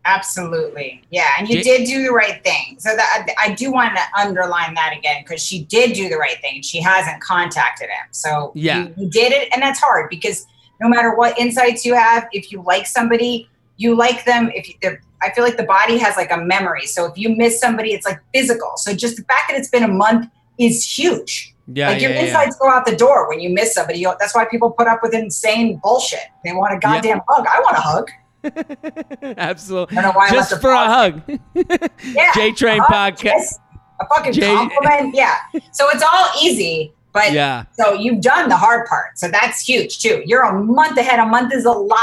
Absolutely. 0.05 1.01
Yeah. 1.09 1.27
And 1.39 1.47
you 1.47 1.63
Did- 1.63 1.63
did 1.63 1.88
do 1.88 2.03
the 2.03 2.12
right 2.12 2.43
thing. 2.43 2.75
So 2.77 2.93
that 2.95 3.25
I 3.39 3.53
do 3.53 3.71
want 3.71 3.95
to 3.95 4.01
underline 4.19 4.73
that 4.75 4.93
again 4.97 5.23
because 5.23 5.41
she 5.41 5.63
did 5.63 5.93
do 5.93 6.09
the 6.09 6.17
right 6.17 6.39
thing. 6.41 6.62
She 6.62 6.81
hasn't 6.81 7.21
contacted 7.21 7.88
him. 7.89 8.07
So 8.12 8.51
Yeah. 8.53 8.79
you, 8.79 8.93
you 8.97 9.09
did 9.09 9.31
it. 9.31 9.47
And 9.53 9.62
that's 9.62 9.79
hard 9.79 10.10
because 10.10 10.45
no 10.81 10.89
matter 10.89 11.15
what 11.15 11.39
insights 11.39 11.85
you 11.85 11.95
have, 11.95 12.27
if 12.33 12.52
you 12.52 12.62
like 12.63 12.85
somebody, 12.85 13.50
you 13.77 13.95
like 13.95 14.25
them. 14.25 14.52
If 14.54 14.67
you, 14.67 14.75
they're- 14.81 15.02
I 15.21 15.31
feel 15.31 15.45
like 15.45 15.56
the 15.56 15.63
body 15.63 15.98
has 16.00 16.17
like 16.17 16.31
a 16.31 16.37
memory. 16.37 16.85
So 16.85 17.06
if 17.06 17.17
you 17.17 17.29
miss 17.29 17.58
somebody, 17.62 17.93
it's 17.93 18.06
like 18.06 18.19
physical. 18.33 18.73
So 18.75 18.93
just 18.93 19.15
the 19.15 19.23
fact 19.23 19.43
that 19.50 19.58
it's 19.58 19.69
been 19.69 19.83
a 19.83 19.87
month 19.87 20.29
is 20.58 20.83
huge. 20.97 21.56
Yeah, 21.67 21.89
like 21.89 22.01
your 22.01 22.12
yeah, 22.12 22.17
yeah. 22.21 22.25
insights 22.27 22.58
go 22.58 22.69
out 22.69 22.85
the 22.85 22.95
door 22.95 23.29
when 23.29 23.39
you 23.39 23.49
miss 23.49 23.73
somebody. 23.73 23.99
You- 23.99 24.13
That's 24.19 24.35
why 24.35 24.45
people 24.45 24.71
put 24.71 24.87
up 24.87 24.99
with 25.01 25.13
insane 25.13 25.79
bullshit. 25.81 26.19
They 26.43 26.51
want 26.51 26.73
a 26.73 26.75
Yeah. 26.75 26.79
goddamn 26.79 27.21
hug. 27.27 27.45
I 27.47 27.60
want 27.62 27.77
a 27.77 27.81
hug. 27.81 28.12
Absolutely. 29.37 29.97
I 29.97 30.01
don't 30.01 30.13
know 30.13 30.17
why 30.17 30.29
Just 30.29 30.60
for 30.62 30.71
a 30.71 30.85
hug. 30.85 31.21
Yeah. 32.04 32.31
J 32.35 32.51
Train 32.51 32.81
podcast. 32.81 33.60
A 34.01 34.08
fucking 34.13 34.33
compliment. 34.41 35.15
Yeah. 35.15 35.35
So 35.71 35.87
it's 35.89 36.04
all 36.04 36.27
easy, 36.41 36.93
but 37.13 37.31
Yeah. 37.31 37.63
so 37.73 37.93
you've 37.93 38.21
done 38.21 38.49
the 38.49 38.58
hard 38.58 38.85
part. 38.87 39.17
So 39.17 39.27
that's 39.29 39.62
huge 39.62 39.99
too. 39.99 40.21
You're 40.25 40.41
a 40.43 40.62
month 40.62 40.97
ahead. 40.97 41.19
A 41.19 41.25
month 41.25 41.54
is 41.54 41.63
a 41.65 41.71
lot. 41.71 41.99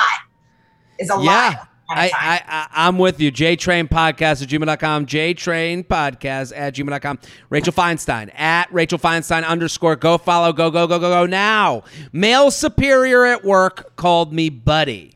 Is 0.98 1.10
a 1.10 1.18
Yeah. 1.20 1.48
lot. 1.58 1.68
I, 1.90 2.10
I, 2.14 2.42
I, 2.46 2.66
I'm 2.86 2.98
with 2.98 3.20
you. 3.20 3.32
JTrain 3.32 3.88
Podcast 3.88 4.42
at 4.42 4.48
gmail.com. 4.48 5.06
JTrain 5.06 5.86
Podcast 5.86 6.52
at 6.56 6.74
gmail.com. 6.74 7.18
Rachel 7.48 7.72
Feinstein 7.72 8.32
at 8.38 8.72
Rachel 8.72 8.98
Feinstein 8.98 9.44
underscore. 9.44 9.96
Go 9.96 10.18
follow. 10.18 10.52
Go, 10.52 10.70
go, 10.70 10.86
go, 10.86 10.98
go, 10.98 11.10
go 11.10 11.26
now. 11.26 11.82
Male 12.12 12.50
superior 12.50 13.24
at 13.26 13.44
work 13.44 13.96
called 13.96 14.32
me 14.32 14.48
buddy. 14.48 15.12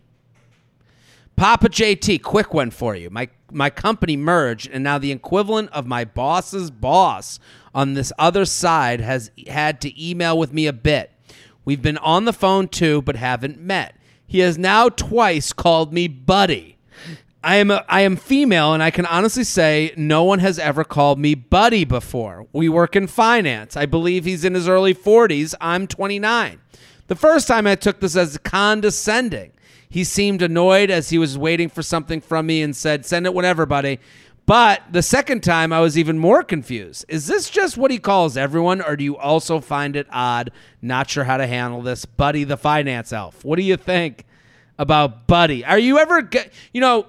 Papa 1.37 1.69
JT, 1.69 2.23
quick 2.23 2.55
one 2.55 2.71
for 2.71 2.95
you. 2.95 3.11
My 3.11 3.29
my 3.51 3.71
company 3.71 4.17
merged, 4.17 4.69
and 4.73 4.83
now 4.83 4.99
the 4.99 5.13
equivalent 5.13 5.71
of 5.71 5.87
my 5.87 6.05
boss's 6.05 6.71
boss 6.71 7.39
on 7.75 7.95
this 7.95 8.13
other 8.19 8.45
side 8.45 9.01
has 9.01 9.31
had 9.47 9.81
to 9.83 10.09
email 10.09 10.37
with 10.37 10.53
me 10.53 10.67
a 10.67 10.73
bit. 10.73 11.13
We've 11.65 11.83
been 11.83 11.99
on 11.99 12.25
the 12.25 12.33
phone 12.33 12.69
too, 12.69 13.03
but 13.03 13.17
haven't 13.17 13.59
met. 13.61 13.97
He 14.27 14.41
has 14.41 14.59
now 14.59 14.89
twice 14.89 15.53
called 15.53 15.93
me 15.93 16.09
buddy. 16.09 16.77
I 17.43 17.57
am 17.57 17.71
a, 17.71 17.85
I 17.89 18.01
am 18.01 18.17
female, 18.17 18.73
and 18.73 18.83
I 18.83 18.91
can 18.91 19.05
honestly 19.05 19.45
say 19.45 19.93
no 19.99 20.25
one 20.25 20.39
has 20.39 20.59
ever 20.59 20.83
called 20.83 21.19
me 21.19 21.35
buddy 21.35 21.85
before. 21.85 22.47
We 22.55 22.71
work 22.71 22.97
in 22.97 23.07
finance. 23.07 23.77
I 23.77 23.85
believe 23.85 24.25
he's 24.25 24.47
in 24.47 24.55
his 24.55 24.67
early 24.67 24.95
40s. 24.95 25.55
I'm 25.61 25.87
29. 25.87 26.59
The 27.09 27.15
first 27.15 27.47
time 27.47 27.67
I 27.67 27.75
took 27.75 28.01
this 28.01 28.17
as 28.17 28.39
condescending. 28.39 29.53
He 29.91 30.05
seemed 30.05 30.41
annoyed 30.43 30.91
as 30.91 31.11
he 31.11 31.19
was 31.19 31.37
waiting 31.37 31.69
for 31.69 31.83
something 31.83 32.21
from 32.21 32.47
me 32.47 32.63
and 32.63 32.75
said, 32.75 33.05
Send 33.05 33.27
it 33.27 33.35
whenever, 33.35 33.67
buddy. 33.67 34.01
But 34.47 34.83
the 34.93 35.03
second 35.03 35.43
time, 35.43 35.73
I 35.73 35.81
was 35.81 35.97
even 35.97 36.19
more 36.19 36.43
confused. 36.43 37.07
Is 37.09 37.27
this 37.27 37.49
just 37.49 37.79
what 37.79 37.91
he 37.91 37.99
calls 37.99 38.37
everyone, 38.37 38.83
or 38.83 38.95
do 38.95 39.03
you 39.03 39.17
also 39.17 39.59
find 39.59 39.97
it 39.97 40.07
odd? 40.11 40.51
Not 40.83 41.09
sure 41.09 41.25
how 41.25 41.39
to 41.39 41.47
handle 41.47 41.81
this. 41.81 42.05
Buddy 42.05 42.45
the 42.45 42.59
finance 42.59 43.13
elf. 43.13 43.43
What 43.43 43.57
do 43.57 43.63
you 43.63 43.79
think 43.79 44.27
about 44.79 45.27
Buddy? 45.27 45.65
Are 45.65 45.79
you 45.79 45.99
ever, 45.99 46.29
you 46.73 46.81
know, 46.83 47.07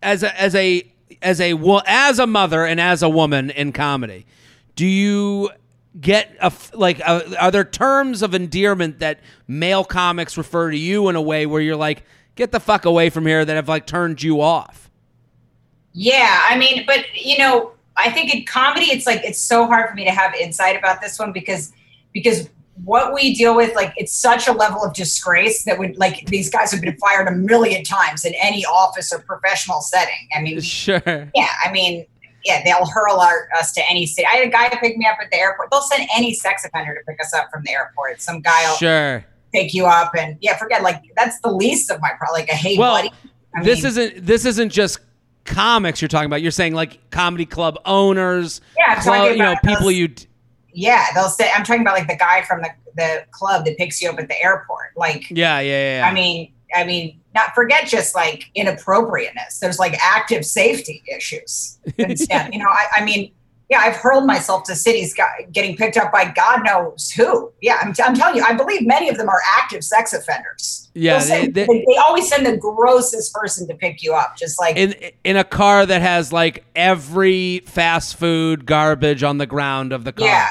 as 0.00 0.22
a, 0.22 0.40
as 0.40 0.54
a, 0.54 0.86
as 1.20 1.40
a, 1.40 1.54
wo- 1.54 1.82
as 1.86 2.20
a 2.20 2.26
mother 2.26 2.64
and 2.64 2.80
as 2.80 3.02
a 3.02 3.08
woman 3.08 3.50
in 3.50 3.72
comedy, 3.72 4.24
do 4.76 4.86
you 4.86 5.50
get 6.00 6.34
a 6.40 6.50
like 6.72 7.02
uh 7.04 7.20
are 7.38 7.50
there 7.50 7.64
terms 7.64 8.22
of 8.22 8.34
endearment 8.34 9.00
that 9.00 9.20
male 9.46 9.84
comics 9.84 10.38
refer 10.38 10.70
to 10.70 10.76
you 10.78 11.10
in 11.10 11.16
a 11.16 11.20
way 11.20 11.44
where 11.44 11.60
you're 11.60 11.76
like 11.76 12.02
get 12.34 12.50
the 12.50 12.58
fuck 12.58 12.86
away 12.86 13.10
from 13.10 13.26
here 13.26 13.44
that 13.44 13.54
have 13.54 13.68
like 13.68 13.86
turned 13.86 14.22
you 14.22 14.40
off 14.40 14.81
Yeah, 15.92 16.46
I 16.48 16.56
mean, 16.56 16.84
but 16.86 17.04
you 17.14 17.38
know, 17.38 17.72
I 17.96 18.10
think 18.10 18.34
in 18.34 18.44
comedy, 18.44 18.86
it's 18.86 19.06
like 19.06 19.22
it's 19.24 19.38
so 19.38 19.66
hard 19.66 19.88
for 19.90 19.94
me 19.94 20.04
to 20.04 20.10
have 20.10 20.34
insight 20.34 20.76
about 20.76 21.00
this 21.00 21.18
one 21.18 21.32
because 21.32 21.72
because 22.12 22.48
what 22.84 23.12
we 23.12 23.34
deal 23.34 23.54
with, 23.54 23.74
like, 23.76 23.92
it's 23.96 24.14
such 24.14 24.48
a 24.48 24.52
level 24.52 24.82
of 24.82 24.94
disgrace 24.94 25.64
that 25.64 25.78
would 25.78 25.96
like 25.98 26.26
these 26.26 26.50
guys 26.50 26.72
have 26.72 26.80
been 26.80 26.96
fired 26.96 27.28
a 27.28 27.32
million 27.32 27.84
times 27.84 28.24
in 28.24 28.34
any 28.40 28.64
office 28.64 29.12
or 29.12 29.20
professional 29.20 29.80
setting. 29.80 30.28
I 30.34 30.40
mean, 30.40 30.60
sure 30.60 31.02
yeah, 31.34 31.48
I 31.64 31.70
mean, 31.70 32.06
yeah, 32.44 32.62
they'll 32.64 32.86
hurl 32.86 33.20
our, 33.20 33.48
us 33.58 33.72
to 33.74 33.82
any 33.88 34.06
city. 34.06 34.26
I 34.26 34.36
had 34.36 34.48
a 34.48 34.50
guy 34.50 34.68
pick 34.80 34.96
me 34.96 35.06
up 35.06 35.18
at 35.22 35.30
the 35.30 35.38
airport. 35.38 35.70
They'll 35.70 35.82
send 35.82 36.08
any 36.14 36.34
sex 36.34 36.64
offender 36.64 36.94
to 36.94 37.00
pick 37.06 37.20
us 37.20 37.32
up 37.34 37.50
from 37.52 37.62
the 37.64 37.72
airport. 37.72 38.20
Some 38.20 38.40
guy 38.40 38.68
will 38.68 38.76
sure 38.76 39.24
pick 39.52 39.74
you 39.74 39.86
up, 39.86 40.14
and 40.16 40.36
yeah, 40.40 40.56
forget 40.56 40.82
like 40.82 41.02
that's 41.14 41.38
the 41.40 41.50
least 41.50 41.90
of 41.90 42.00
my 42.00 42.10
problem. 42.18 42.40
Like 42.40 42.48
a 42.48 42.54
hey 42.54 42.78
well 42.78 42.94
buddy. 42.94 43.12
I 43.54 43.62
this 43.62 43.82
mean, 43.82 43.86
isn't 43.86 44.26
this 44.26 44.44
isn't 44.46 44.70
just 44.70 44.98
comics 45.44 46.00
you're 46.00 46.08
talking 46.08 46.26
about 46.26 46.40
you're 46.42 46.50
saying 46.50 46.72
like 46.74 46.98
comedy 47.10 47.44
club 47.46 47.78
owners 47.84 48.60
Yeah, 48.78 49.00
club, 49.02 49.32
you 49.32 49.42
know 49.42 49.54
people 49.64 49.86
those- 49.86 49.94
you 49.94 50.08
d- 50.08 50.26
Yeah, 50.72 51.06
they'll 51.14 51.28
say 51.28 51.50
I'm 51.54 51.64
talking 51.64 51.82
about 51.82 51.94
like 51.94 52.08
the 52.08 52.16
guy 52.16 52.42
from 52.42 52.62
the 52.62 52.70
the 52.96 53.24
club 53.30 53.64
that 53.64 53.76
picks 53.78 54.00
you 54.02 54.10
up 54.10 54.18
at 54.18 54.28
the 54.28 54.40
airport. 54.42 54.90
Like, 54.96 55.28
yeah 55.30 55.60
yeah 55.60 55.70
yeah, 55.70 55.96
yeah. 56.00 56.08
I 56.08 56.12
mean, 56.12 56.52
I 56.74 56.84
mean, 56.84 57.18
not 57.34 57.54
forget 57.54 57.86
just 57.88 58.14
like 58.14 58.50
inappropriateness. 58.54 59.58
There's 59.60 59.78
like 59.78 59.94
active 60.02 60.44
safety 60.44 61.02
issues. 61.14 61.78
Instead, 61.98 62.52
you 62.52 62.58
know, 62.58 62.68
I, 62.68 62.86
I 62.96 63.04
mean, 63.04 63.32
yeah, 63.72 63.80
I've 63.80 63.96
hurled 63.96 64.26
myself 64.26 64.64
to 64.64 64.74
cities 64.76 65.14
getting 65.52 65.76
picked 65.76 65.96
up 65.96 66.12
by 66.12 66.30
God 66.30 66.62
knows 66.64 67.10
who. 67.10 67.50
Yeah, 67.62 67.78
I'm, 67.82 67.94
I'm 68.04 68.14
telling 68.14 68.36
you, 68.36 68.44
I 68.46 68.52
believe 68.52 68.86
many 68.86 69.08
of 69.08 69.16
them 69.16 69.28
are 69.28 69.40
active 69.58 69.82
sex 69.82 70.12
offenders. 70.12 70.90
Yeah, 70.94 71.18
send- 71.18 71.54
they- 71.54 71.64
they, 71.64 71.66
they- 71.78 71.84
they 71.88 71.96
always 71.96 72.28
send 72.28 72.44
the 72.46 72.56
grossest 72.58 73.32
person 73.32 73.66
to 73.68 73.74
pick 73.74 74.02
you 74.02 74.12
up, 74.14 74.36
just 74.36 74.60
like 74.60 74.76
in 74.76 74.94
in 75.24 75.36
a 75.36 75.44
car 75.44 75.86
that 75.86 76.02
has 76.02 76.32
like 76.32 76.64
every 76.76 77.60
fast 77.60 78.16
food 78.16 78.66
garbage 78.66 79.22
on 79.22 79.38
the 79.38 79.46
ground 79.46 79.92
of 79.92 80.04
the 80.04 80.12
car 80.12 80.26
Yeah. 80.28 80.48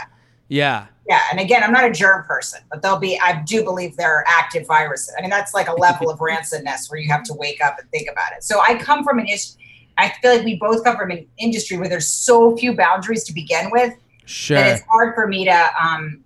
yeah 0.50 0.86
Yeah, 1.08 1.20
and 1.32 1.40
again, 1.40 1.64
I'm 1.64 1.72
not 1.72 1.86
a 1.86 1.92
germ 1.92 2.24
person, 2.26 2.62
but 2.72 2.82
they'll 2.82 3.00
be. 3.00 3.20
I 3.20 3.42
do 3.46 3.64
believe 3.64 3.98
there 3.98 4.16
are 4.16 4.26
active 4.28 4.66
viruses. 4.66 5.14
I 5.18 5.22
mean, 5.22 5.30
that's 5.30 5.54
like 5.54 5.68
a 5.68 5.74
level 5.74 6.10
of 6.10 6.18
rancidness 6.30 6.90
where 6.90 7.00
you 7.00 7.12
have 7.12 7.24
to 7.26 7.34
wake 7.36 7.64
up 7.64 7.78
and 7.80 7.88
think 7.92 8.08
about 8.12 8.32
it. 8.36 8.44
So 8.44 8.62
I 8.62 8.76
come 8.80 9.04
from 9.04 9.20
an 9.20 9.28
issue. 9.28 9.54
I 10.02 10.14
feel 10.22 10.36
like 10.36 10.44
we 10.44 10.56
both 10.56 10.84
come 10.84 10.98
from 10.98 11.12
an 11.12 11.26
industry 11.38 11.78
where 11.78 11.88
there's 11.88 12.08
so 12.08 12.56
few 12.58 12.76
boundaries 12.76 13.24
to 13.26 13.34
begin 13.34 13.70
with 13.72 13.94
sure 14.26 14.58
that 14.58 14.76
it's 14.76 14.86
hard 14.88 15.16
for 15.16 15.28
me 15.28 15.46
to 15.46 15.70
um, 15.82 16.24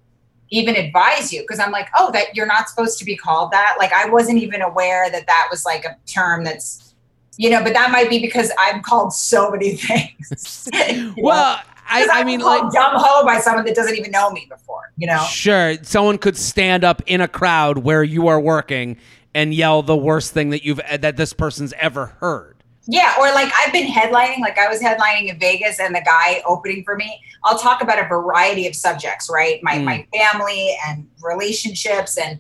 even 0.49 0.75
advise 0.75 1.33
you 1.33 1.41
because 1.41 1.59
I'm 1.59 1.71
like, 1.71 1.89
oh, 1.97 2.11
that 2.11 2.35
you're 2.35 2.45
not 2.45 2.69
supposed 2.69 2.99
to 2.99 3.05
be 3.05 3.15
called 3.15 3.51
that. 3.51 3.75
Like 3.79 3.91
I 3.93 4.09
wasn't 4.09 4.39
even 4.39 4.61
aware 4.61 5.09
that 5.11 5.27
that 5.27 5.47
was 5.49 5.65
like 5.65 5.85
a 5.85 5.97
term 6.05 6.43
that's, 6.43 6.93
you 7.37 7.49
know. 7.49 7.63
But 7.63 7.73
that 7.73 7.91
might 7.91 8.09
be 8.09 8.19
because 8.19 8.51
I'm 8.57 8.81
called 8.81 9.13
so 9.13 9.51
many 9.51 9.75
things. 9.75 10.69
well. 11.17 11.57
know? 11.57 11.61
I, 11.87 12.07
I 12.11 12.23
mean 12.23 12.39
like 12.39 12.71
dumb 12.71 12.93
hoe 12.95 13.23
by 13.23 13.39
someone 13.39 13.63
that 13.65 13.75
doesn't 13.75 13.95
even 13.95 14.09
know 14.09 14.31
me 14.31 14.47
before. 14.49 14.91
You 14.97 15.05
know. 15.05 15.23
Sure, 15.29 15.75
someone 15.83 16.17
could 16.17 16.35
stand 16.35 16.83
up 16.83 17.03
in 17.05 17.21
a 17.21 17.27
crowd 17.27 17.77
where 17.77 18.03
you 18.03 18.27
are 18.27 18.39
working 18.39 18.97
and 19.35 19.53
yell 19.53 19.83
the 19.83 19.95
worst 19.95 20.33
thing 20.33 20.49
that 20.49 20.63
you've 20.65 20.81
that 20.99 21.15
this 21.15 21.31
person's 21.31 21.73
ever 21.73 22.07
heard. 22.19 22.54
Yeah, 22.87 23.15
or 23.19 23.31
like 23.33 23.51
I've 23.59 23.73
been 23.73 23.87
headlining, 23.87 24.39
like 24.39 24.57
I 24.59 24.67
was 24.67 24.79
headlining 24.81 25.29
in 25.29 25.39
Vegas 25.39 25.79
and 25.79 25.95
the 25.95 26.01
guy 26.01 26.41
opening 26.45 26.83
for 26.83 26.95
me. 26.95 27.19
I'll 27.43 27.57
talk 27.57 27.81
about 27.81 27.97
a 27.99 28.07
variety 28.07 28.67
of 28.67 28.75
subjects, 28.75 29.29
right? 29.31 29.59
My 29.63 29.77
Mm. 29.77 29.83
my 29.85 30.07
family 30.15 30.77
and 30.87 31.07
relationships 31.21 32.17
and 32.17 32.39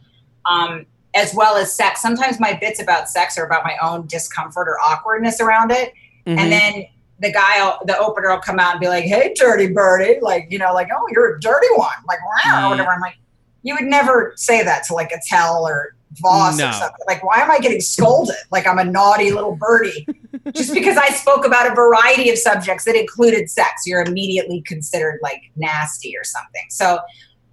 um 0.49 0.85
as 1.15 1.33
well 1.33 1.55
as 1.55 1.73
sex. 1.73 2.01
Sometimes 2.01 2.39
my 2.39 2.53
bits 2.53 2.81
about 2.81 3.09
sex 3.09 3.37
are 3.37 3.45
about 3.45 3.63
my 3.63 3.75
own 3.81 4.05
discomfort 4.05 4.67
or 4.67 4.77
awkwardness 4.81 5.39
around 5.39 5.71
it. 5.71 5.93
Mhm. 6.27 6.37
And 6.39 6.51
then 6.51 6.85
the 7.19 7.31
guy, 7.31 7.73
the 7.85 7.97
opener 7.97 8.29
will 8.29 8.41
come 8.41 8.59
out 8.59 8.71
and 8.73 8.79
be 8.81 8.89
like, 8.89 9.05
"Hey, 9.05 9.33
dirty 9.33 9.67
birdie," 9.67 10.19
like 10.21 10.47
you 10.49 10.59
know, 10.59 10.73
like, 10.73 10.89
"Oh, 10.95 11.05
you're 11.11 11.35
a 11.37 11.39
dirty 11.39 11.69
one," 11.75 11.95
like, 12.07 12.19
"Wow," 12.45 12.51
Mm. 12.51 12.65
or 12.65 12.69
whatever. 12.71 12.91
I'm 12.91 12.99
like, 12.99 13.15
you 13.63 13.73
would 13.73 13.85
never 13.85 14.33
say 14.35 14.61
that 14.63 14.83
to 14.87 14.93
like 14.93 15.11
Attell 15.11 15.65
or 15.67 15.94
Vos 16.21 16.57
No. 16.57 16.69
or 16.69 16.73
something. 16.73 17.05
Like, 17.07 17.23
why 17.23 17.41
am 17.41 17.51
I 17.51 17.59
getting 17.59 17.81
scolded? 17.81 18.35
Like 18.51 18.67
I'm 18.67 18.79
a 18.79 18.83
naughty 18.83 19.31
little 19.31 19.55
birdie 19.55 20.07
just 20.55 20.73
because 20.73 20.97
I 20.97 21.09
spoke 21.09 21.45
about 21.45 21.71
a 21.71 21.75
variety 21.75 22.29
of 22.29 22.37
subjects 22.37 22.85
that 22.85 22.95
included 22.95 23.49
sex. 23.49 23.83
You're 23.85 24.01
immediately 24.01 24.61
considered 24.61 25.19
like 25.21 25.41
nasty 25.55 26.15
or 26.17 26.23
something. 26.23 26.63
So, 26.69 26.99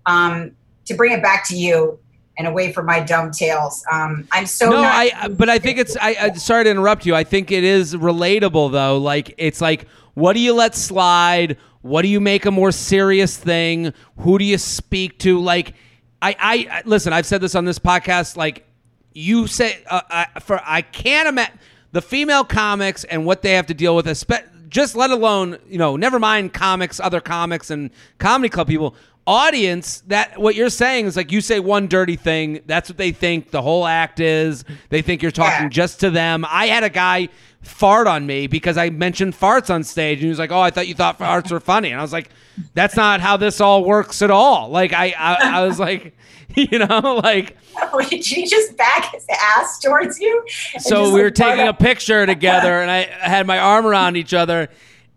um, 0.07 0.53
to 0.87 0.95
bring 0.95 1.13
it 1.13 1.23
back 1.23 1.47
to 1.49 1.57
you 1.57 1.99
and 2.39 2.47
away 2.49 2.73
from 2.73 2.87
my 2.87 3.01
dumb 3.01 3.31
tales, 3.31 3.85
um, 3.91 4.27
I'm 4.33 4.47
so 4.47 4.71
no, 4.71 4.83
I 4.83 5.29
but 5.29 5.49
I 5.49 5.59
think 5.59 5.79
it's 5.79 5.97
I, 6.01 6.17
I 6.21 6.33
sorry 6.33 6.65
to 6.65 6.71
interrupt 6.71 7.07
you. 7.07 7.15
I 7.15 7.25
think 7.25 7.51
it 7.51 7.65
is 7.65 7.95
relatable 7.95 8.73
though. 8.73 8.99
Like 8.99 9.35
it's 9.39 9.61
like 9.61 9.87
what 10.15 10.35
do 10.35 10.41
you 10.41 10.53
let 10.55 10.75
slide? 10.75 11.57
What 11.83 12.03
do 12.03 12.09
you 12.09 12.21
make 12.21 12.45
a 12.47 12.51
more 12.51 12.71
serious 12.71 13.37
thing? 13.37 13.93
Who 14.19 14.39
do 14.39 14.45
you 14.45 14.59
speak 14.59 15.19
to? 15.21 15.41
Like 15.41 15.75
I 16.23 16.37
I, 16.71 16.83
listen, 16.87 17.13
I've 17.13 17.27
said 17.27 17.41
this 17.41 17.55
on 17.55 17.65
this 17.65 17.79
podcast 17.79 18.37
like 18.37 18.67
you 19.13 19.47
say 19.47 19.83
uh, 19.91 20.01
I, 20.09 20.41
for 20.41 20.61
I 20.65 20.81
can't 20.83 21.29
imagine 21.29 21.59
the 21.91 22.01
female 22.01 22.45
comics 22.45 23.05
and 23.05 23.27
what 23.27 23.43
they 23.43 23.53
have 23.53 23.67
to 23.67 23.75
deal 23.75 23.95
with 23.95 24.07
just 24.73 24.97
let 24.97 25.11
alone, 25.11 25.59
you 25.69 25.77
know, 25.77 25.97
never 25.97 26.19
mind 26.19 26.55
comics, 26.55 26.99
other 26.99 27.21
comics 27.21 27.71
and 27.71 27.91
comedy 28.19 28.49
club 28.49 28.67
people 28.67 28.95
audience 29.27 30.03
that 30.09 30.39
what 30.41 30.55
you're 30.57 30.69
saying 30.71 31.07
is 31.07 31.17
like 31.17 31.31
you 31.31 31.41
say 31.41 31.61
one 31.61 31.87
dirty 31.87 32.17
thing 32.17 32.61
that's 32.67 32.89
what 32.89 32.97
they 32.99 33.13
think 33.13 33.51
the 33.53 33.63
whole 33.63 33.87
act 33.87 34.19
is 34.19 34.65
they 34.89 35.01
think 35.01 35.23
you're 35.23 35.31
talking 35.31 35.65
Yeah. 35.65 35.69
just 35.69 36.01
to 36.01 36.11
them 36.11 36.45
i 36.49 36.67
had 36.67 36.83
a 36.83 36.91
guy 36.91 37.29
fart 37.61 38.09
on 38.09 38.27
me 38.27 38.49
because 38.49 38.77
i 38.77 38.91
mentioned 38.91 39.35
farts 39.35 39.73
on 39.73 39.85
stage 39.85 40.19
and 40.19 40.25
he 40.25 40.29
was 40.29 40.41
like 40.41 40.51
oh 40.51 40.59
i 40.61 40.71
thought 40.71 40.89
you 40.89 40.95
thought 40.95 41.21
farts 41.21 41.53
were 41.53 41.61
funny 41.61 41.91
and 41.93 42.01
i 42.01 42.03
was 42.03 42.13
like 42.13 42.31
that's 42.75 42.97
not 42.97 43.21
how 43.21 43.37
this 43.37 43.61
all 43.61 43.85
works 43.85 44.23
at 44.23 44.31
all 44.33 44.69
like 44.71 44.93
i 44.93 45.15
i, 45.17 45.59
I 45.61 45.67
was 45.67 45.79
like 45.89 46.17
you 46.57 46.79
know 46.81 47.21
like 47.23 47.57
Did 48.11 48.25
he 48.27 48.45
just 48.47 48.77
back 48.77 49.13
his 49.15 49.25
ass 49.31 49.79
towards 49.79 50.21
you? 50.21 50.45
So 50.79 51.11
we 51.15 51.23
were 51.23 51.31
taking 51.31 51.67
a 51.67 51.73
picture 51.73 52.27
together 52.27 52.83
and 52.83 52.91
I 52.91 53.05
had 53.05 53.47
my 53.47 53.59
arm 53.59 53.87
around 53.87 54.17
each 54.17 54.35
other 54.35 54.69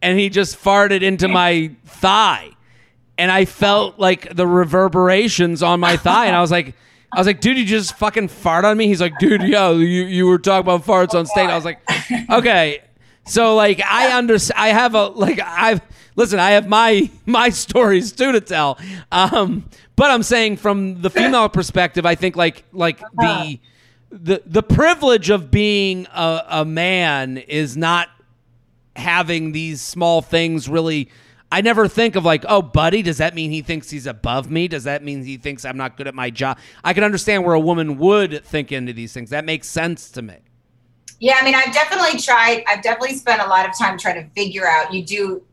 and 0.02 0.18
he 0.18 0.30
just 0.30 0.58
farted 0.58 1.02
into 1.02 1.28
my 1.28 1.72
thigh 1.86 2.52
and 3.18 3.32
I 3.32 3.46
felt 3.46 4.00
like 4.00 4.36
the 4.36 4.48
reverberations 4.48 5.64
on 5.64 5.80
my 5.80 5.98
thigh 5.98 6.26
and 6.26 6.36
I 6.36 6.42
was 6.42 6.52
like 6.52 6.76
I 7.14 7.20
was 7.20 7.28
like 7.28 7.42
dude 7.42 7.58
you 7.58 7.66
just 7.66 7.98
fucking 7.98 8.28
fart 8.28 8.66
on 8.66 8.78
me 8.78 8.88
he's 8.88 9.02
like 9.02 9.18
dude 9.20 9.44
yeah 9.44 9.72
you, 9.72 9.84
you 9.84 10.28
were 10.28 10.38
talking 10.38 10.62
about 10.62 10.86
farts 10.86 11.18
on 11.18 11.26
stage 11.26 11.50
I 11.50 11.56
was 11.56 11.66
like 11.66 11.80
okay 12.30 12.82
So 13.26 13.56
like 13.56 13.82
I 13.84 14.16
under 14.16 14.38
I 14.56 14.70
have 14.70 14.94
a 14.94 15.08
like 15.08 15.40
I've 15.44 15.82
listen 16.16 16.40
I 16.40 16.52
have 16.52 16.68
my 16.68 17.10
my 17.26 17.50
stories 17.50 18.12
too 18.12 18.32
to 18.32 18.42
tell. 18.42 18.78
Um, 19.12 19.68
but 19.96 20.12
I'm 20.12 20.24
saying 20.24 20.58
from 20.58 21.02
the 21.02 21.10
female 21.10 21.50
perspective, 21.50 22.06
I 22.06 22.16
think 22.16 22.36
like 22.36 22.64
like 22.72 23.00
the 23.00 23.60
the 24.12 24.44
the 24.46 24.62
privilege 24.64 25.30
of 25.32 25.50
being 25.50 26.06
a, 26.14 26.44
a 26.50 26.66
man 26.66 27.38
is 27.38 27.76
not 27.76 28.10
having 28.96 29.52
these 29.52 29.82
small 29.82 30.22
things 30.22 30.70
really. 30.70 31.10
I 31.52 31.62
never 31.62 31.88
think 31.88 32.16
of 32.16 32.26
like, 32.26 32.44
oh, 32.48 32.62
buddy, 32.62 33.02
does 33.02 33.20
that 33.20 33.36
mean 33.36 33.52
he 33.52 33.62
thinks 33.62 33.90
he's 33.90 34.08
above 34.08 34.50
me? 34.50 34.68
Does 34.68 34.84
that 34.86 35.04
mean 35.04 35.24
he 35.24 35.38
thinks 35.38 35.64
I'm 35.64 35.78
not 35.78 35.96
good 35.96 36.08
at 36.08 36.16
my 36.16 36.30
job? 36.30 36.58
I 36.84 36.94
can 36.94 37.04
understand 37.04 37.46
where 37.46 37.54
a 37.54 37.60
woman 37.60 37.98
would 37.98 38.44
think 38.44 38.72
into 38.72 38.94
these 38.94 39.14
things. 39.14 39.30
That 39.30 39.46
makes 39.46 39.68
sense 39.68 40.10
to 40.12 40.22
me. 40.22 40.38
Yeah, 41.20 41.38
I 41.40 41.46
mean, 41.46 41.56
I've 41.56 41.74
definitely 41.74 42.20
tried. 42.20 42.64
I've 42.68 42.82
definitely 42.82 43.16
spent 43.16 43.42
a 43.42 43.48
lot 43.48 43.70
of 43.70 43.78
time 43.78 43.98
trying 43.98 44.22
to 44.22 44.30
figure 44.34 44.68
out. 44.68 44.94
You 44.94 45.06
do, 45.06 45.44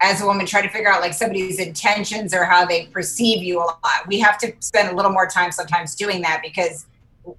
as 0.00 0.22
a 0.22 0.26
woman, 0.26 0.46
try 0.46 0.62
to 0.62 0.68
figure 0.68 0.90
out 0.90 1.00
like 1.00 1.12
somebody's 1.12 1.58
intentions 1.58 2.32
or 2.32 2.44
how 2.44 2.64
they 2.64 2.86
perceive 2.86 3.42
you 3.42 3.58
a 3.58 3.64
lot. 3.64 4.06
We 4.06 4.18
have 4.20 4.38
to 4.38 4.54
spend 4.60 4.88
a 4.88 4.96
little 4.96 5.12
more 5.12 5.26
time 5.26 5.52
sometimes 5.52 5.94
doing 5.94 6.22
that 6.22 6.40
because 6.42 6.86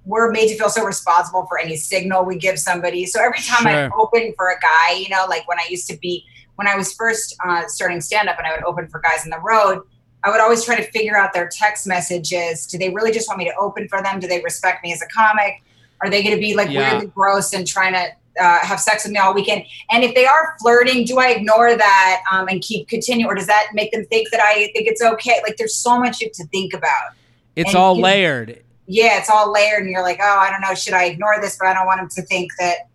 we're 0.04 0.30
made 0.30 0.48
to 0.48 0.56
feel 0.56 0.68
so 0.68 0.84
responsible 0.84 1.46
for 1.46 1.58
any 1.58 1.76
signal 1.76 2.24
we 2.24 2.36
give 2.36 2.58
somebody. 2.58 3.06
So 3.06 3.22
every 3.22 3.40
time 3.40 3.62
sure. 3.62 3.70
I 3.70 3.90
open 3.96 4.32
for 4.36 4.50
a 4.50 4.58
guy, 4.60 4.94
you 4.94 5.08
know, 5.08 5.26
like 5.28 5.46
when 5.48 5.58
I 5.58 5.66
used 5.68 5.88
to 5.90 5.96
be, 5.98 6.24
when 6.56 6.66
I 6.66 6.74
was 6.74 6.92
first 6.92 7.36
uh, 7.44 7.62
starting 7.68 8.00
stand 8.00 8.28
up 8.28 8.36
and 8.38 8.46
I 8.46 8.52
would 8.52 8.64
open 8.64 8.88
for 8.88 9.00
guys 9.00 9.24
in 9.24 9.30
the 9.30 9.40
road, 9.40 9.82
I 10.24 10.30
would 10.30 10.40
always 10.40 10.64
try 10.64 10.76
to 10.76 10.90
figure 10.90 11.16
out 11.16 11.32
their 11.32 11.48
text 11.48 11.86
messages. 11.86 12.66
Do 12.66 12.78
they 12.78 12.90
really 12.90 13.12
just 13.12 13.28
want 13.28 13.38
me 13.38 13.44
to 13.44 13.54
open 13.56 13.88
for 13.88 14.02
them? 14.02 14.18
Do 14.18 14.26
they 14.26 14.42
respect 14.42 14.82
me 14.82 14.92
as 14.92 15.00
a 15.00 15.06
comic? 15.06 15.62
Are 16.02 16.10
they 16.10 16.22
going 16.22 16.34
to 16.34 16.40
be 16.40 16.54
like 16.54 16.68
yeah. 16.68 16.92
weirdly 16.92 17.08
gross 17.14 17.52
and 17.52 17.66
trying 17.66 17.92
to 17.92 18.08
uh, 18.42 18.58
have 18.58 18.80
sex 18.80 19.04
with 19.04 19.12
me 19.12 19.18
all 19.18 19.34
weekend? 19.34 19.64
And 19.90 20.02
if 20.02 20.14
they 20.14 20.26
are 20.26 20.56
flirting, 20.60 21.04
do 21.04 21.18
I 21.18 21.28
ignore 21.28 21.76
that 21.76 22.22
um, 22.32 22.48
and 22.48 22.60
keep 22.60 22.88
continue, 22.88 23.26
or 23.26 23.34
does 23.34 23.46
that 23.46 23.68
make 23.72 23.92
them 23.92 24.04
think 24.06 24.30
that 24.30 24.40
I 24.40 24.70
think 24.74 24.88
it's 24.88 25.02
okay? 25.02 25.40
Like, 25.42 25.56
there's 25.56 25.76
so 25.76 25.98
much 25.98 26.18
to 26.18 26.46
think 26.46 26.74
about. 26.74 27.12
It's 27.54 27.70
and, 27.70 27.78
all 27.78 27.98
layered. 27.98 28.62
Yeah, 28.86 29.18
it's 29.18 29.30
all 29.30 29.52
layered, 29.52 29.82
and 29.82 29.90
you're 29.90 30.02
like, 30.02 30.18
oh, 30.20 30.38
I 30.38 30.50
don't 30.50 30.60
know, 30.60 30.74
should 30.74 30.94
I 30.94 31.04
ignore 31.04 31.40
this? 31.40 31.56
But 31.58 31.68
I 31.68 31.74
don't 31.74 31.86
want 31.86 32.00
them 32.00 32.08
to 32.10 32.22
think 32.22 32.52
that, 32.58 32.88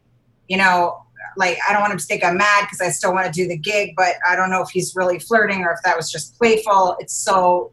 you 0.47 0.57
know, 0.57 1.03
like 1.37 1.57
I 1.67 1.73
don't 1.73 1.81
want 1.81 1.93
him 1.93 1.99
to 1.99 2.05
think 2.05 2.23
I'm 2.23 2.37
mad 2.37 2.65
because 2.65 2.81
I 2.81 2.89
still 2.89 3.13
want 3.13 3.25
to 3.25 3.31
do 3.31 3.47
the 3.47 3.57
gig, 3.57 3.93
but 3.95 4.15
I 4.27 4.35
don't 4.35 4.49
know 4.49 4.61
if 4.61 4.69
he's 4.69 4.95
really 4.95 5.19
flirting 5.19 5.61
or 5.61 5.71
if 5.71 5.79
that 5.83 5.95
was 5.95 6.11
just 6.11 6.37
playful. 6.37 6.95
It's 6.99 7.13
so 7.13 7.71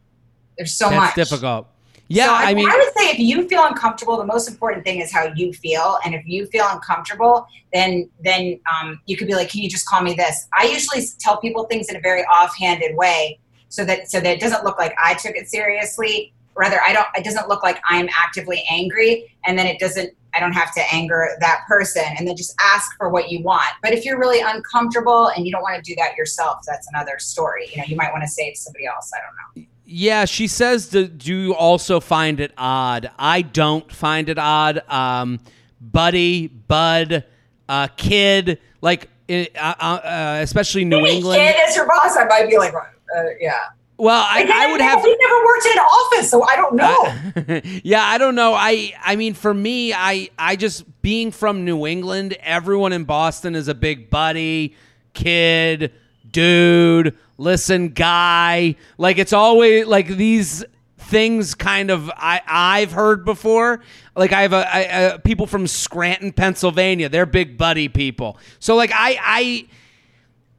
there's 0.56 0.74
so 0.74 0.90
That's 0.90 1.00
much 1.00 1.14
difficult. 1.14 1.68
Yeah, 2.10 2.26
so 2.26 2.32
I, 2.32 2.50
I, 2.50 2.54
mean, 2.54 2.68
I 2.68 2.74
would 2.74 2.92
say 2.96 3.10
if 3.10 3.18
you 3.18 3.46
feel 3.48 3.66
uncomfortable, 3.66 4.16
the 4.16 4.24
most 4.24 4.48
important 4.48 4.84
thing 4.84 5.00
is 5.00 5.12
how 5.12 5.30
you 5.36 5.52
feel, 5.52 5.98
and 6.06 6.14
if 6.14 6.26
you 6.26 6.46
feel 6.46 6.66
uncomfortable, 6.70 7.46
then 7.74 8.08
then 8.24 8.58
um, 8.72 8.98
you 9.04 9.16
could 9.16 9.26
be 9.26 9.34
like, 9.34 9.50
"Can 9.50 9.60
you 9.60 9.68
just 9.68 9.86
call 9.86 10.00
me 10.00 10.14
this?" 10.14 10.48
I 10.58 10.64
usually 10.64 11.04
tell 11.20 11.36
people 11.38 11.64
things 11.64 11.90
in 11.90 11.96
a 11.96 12.00
very 12.00 12.22
offhanded 12.22 12.96
way, 12.96 13.38
so 13.68 13.84
that 13.84 14.10
so 14.10 14.20
that 14.20 14.30
it 14.30 14.40
doesn't 14.40 14.64
look 14.64 14.78
like 14.78 14.94
I 14.98 15.14
took 15.14 15.36
it 15.36 15.48
seriously. 15.48 16.32
Rather, 16.58 16.80
I 16.84 16.92
don't. 16.92 17.06
It 17.16 17.24
doesn't 17.24 17.48
look 17.48 17.62
like 17.62 17.80
I'm 17.88 18.08
actively 18.18 18.64
angry, 18.70 19.34
and 19.46 19.56
then 19.56 19.66
it 19.66 19.78
doesn't. 19.78 20.12
I 20.34 20.40
don't 20.40 20.52
have 20.52 20.74
to 20.74 20.82
anger 20.92 21.28
that 21.40 21.60
person, 21.66 22.02
and 22.18 22.26
then 22.26 22.36
just 22.36 22.54
ask 22.60 22.96
for 22.98 23.08
what 23.08 23.30
you 23.30 23.42
want. 23.42 23.70
But 23.82 23.92
if 23.92 24.04
you're 24.04 24.18
really 24.18 24.40
uncomfortable 24.40 25.28
and 25.28 25.46
you 25.46 25.52
don't 25.52 25.62
want 25.62 25.82
to 25.82 25.90
do 25.90 25.94
that 25.96 26.16
yourself, 26.16 26.58
that's 26.66 26.88
another 26.88 27.18
story. 27.18 27.68
You 27.70 27.78
know, 27.78 27.84
you 27.86 27.96
might 27.96 28.12
want 28.12 28.24
to 28.24 28.28
save 28.28 28.56
somebody 28.56 28.86
else. 28.86 29.10
I 29.14 29.20
don't 29.20 29.62
know. 29.62 29.68
Yeah, 29.90 30.26
she 30.26 30.48
says, 30.48 30.88
do, 30.88 31.06
do 31.06 31.34
you 31.34 31.54
also 31.54 31.98
find 31.98 32.40
it 32.40 32.52
odd? 32.58 33.10
I 33.18 33.40
don't 33.40 33.90
find 33.90 34.28
it 34.28 34.36
odd. 34.36 34.82
Um, 34.86 35.40
buddy, 35.80 36.48
bud, 36.48 37.24
uh, 37.70 37.88
kid, 37.96 38.60
like, 38.82 39.08
uh, 39.30 39.46
uh, 39.56 39.58
uh, 39.58 40.40
especially 40.42 40.84
New 40.84 41.00
Maybe 41.00 41.16
England. 41.16 41.40
Kid 41.40 41.56
as 41.66 41.74
your 41.74 41.86
boss, 41.86 42.18
I 42.18 42.26
might 42.26 42.50
be 42.50 42.58
like, 42.58 42.74
uh, 42.74 43.22
yeah. 43.40 43.60
Well, 43.98 44.24
I, 44.26 44.48
I 44.50 44.70
would 44.70 44.80
have. 44.80 45.02
We 45.02 45.16
never 45.20 45.44
worked 45.44 45.66
in 45.66 45.72
an 45.72 45.78
office, 45.78 46.30
so 46.30 46.42
I 46.44 46.56
don't 46.56 46.80
uh, 46.80 47.52
know. 47.54 47.80
yeah, 47.82 48.04
I 48.04 48.16
don't 48.16 48.36
know. 48.36 48.54
I 48.54 48.94
I 49.02 49.16
mean, 49.16 49.34
for 49.34 49.52
me, 49.52 49.92
I 49.92 50.30
I 50.38 50.56
just 50.56 50.84
being 51.02 51.32
from 51.32 51.64
New 51.64 51.86
England, 51.86 52.36
everyone 52.40 52.92
in 52.92 53.04
Boston 53.04 53.56
is 53.56 53.66
a 53.66 53.74
big 53.74 54.08
buddy, 54.08 54.76
kid, 55.14 55.92
dude 56.30 57.16
listen, 57.38 57.88
guy. 57.90 58.74
Like 58.98 59.18
it's 59.18 59.32
always 59.32 59.86
like 59.86 60.08
these 60.08 60.64
things 60.98 61.54
kind 61.54 61.90
of 61.90 62.10
I 62.16 62.42
I've 62.46 62.92
heard 62.92 63.24
before. 63.24 63.80
Like 64.14 64.32
I 64.32 64.42
have 64.42 64.52
a, 64.52 64.74
I, 64.74 64.78
a 64.80 65.18
people 65.18 65.46
from 65.46 65.66
Scranton, 65.66 66.32
Pennsylvania. 66.32 67.08
They're 67.08 67.26
big 67.26 67.56
buddy 67.56 67.88
people. 67.88 68.38
So 68.58 68.76
like 68.76 68.90
I 68.92 69.18
I 69.22 69.68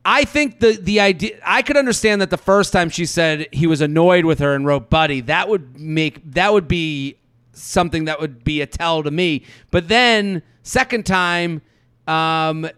I 0.06 0.24
think 0.24 0.60
the 0.60 0.74
the 0.82 1.00
idea 1.00 1.40
I 1.46 1.62
could 1.62 1.78
understand 1.78 2.22
that 2.22 2.30
the 2.30 2.38
first 2.38 2.72
time 2.72 2.90
she 2.90 3.06
said 3.06 3.48
he 3.52 3.68
was 3.68 3.82
annoyed 3.82 4.26
with 4.26 4.40
her 4.40 4.56
and 4.56 4.66
wrote 4.66 4.90
buddy, 4.90 5.22
that 5.22 5.50
would 5.50 5.80
make 5.80 6.22
that 6.32 6.54
would 6.54 6.68
be 6.68 7.18
something 7.52 8.06
that 8.06 8.20
would 8.20 8.44
be 8.44 8.62
a 8.62 8.66
tell 8.66 9.04
to 9.04 9.12
me. 9.12 9.44
But 9.72 9.88
then 9.88 10.42
second 10.64 11.06
time 11.06 11.62
um 12.08 12.70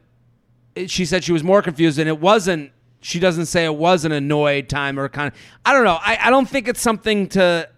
she 0.87 1.05
said 1.05 1.23
she 1.23 1.31
was 1.31 1.43
more 1.43 1.61
confused 1.61 1.99
and 1.99 2.07
it 2.07 2.19
wasn't 2.19 2.71
she 3.01 3.19
doesn't 3.19 3.47
say 3.47 3.65
it 3.65 3.75
was 3.75 4.05
an 4.05 4.11
annoyed 4.11 4.69
time 4.69 4.99
or 4.99 5.09
kind 5.09 5.31
of 5.31 5.39
I 5.65 5.73
don't 5.73 5.83
know. 5.83 5.99
I, 6.01 6.17
I 6.23 6.29
don't 6.29 6.49
think 6.49 6.67
it's 6.67 6.81
something 6.81 7.29
to 7.29 7.69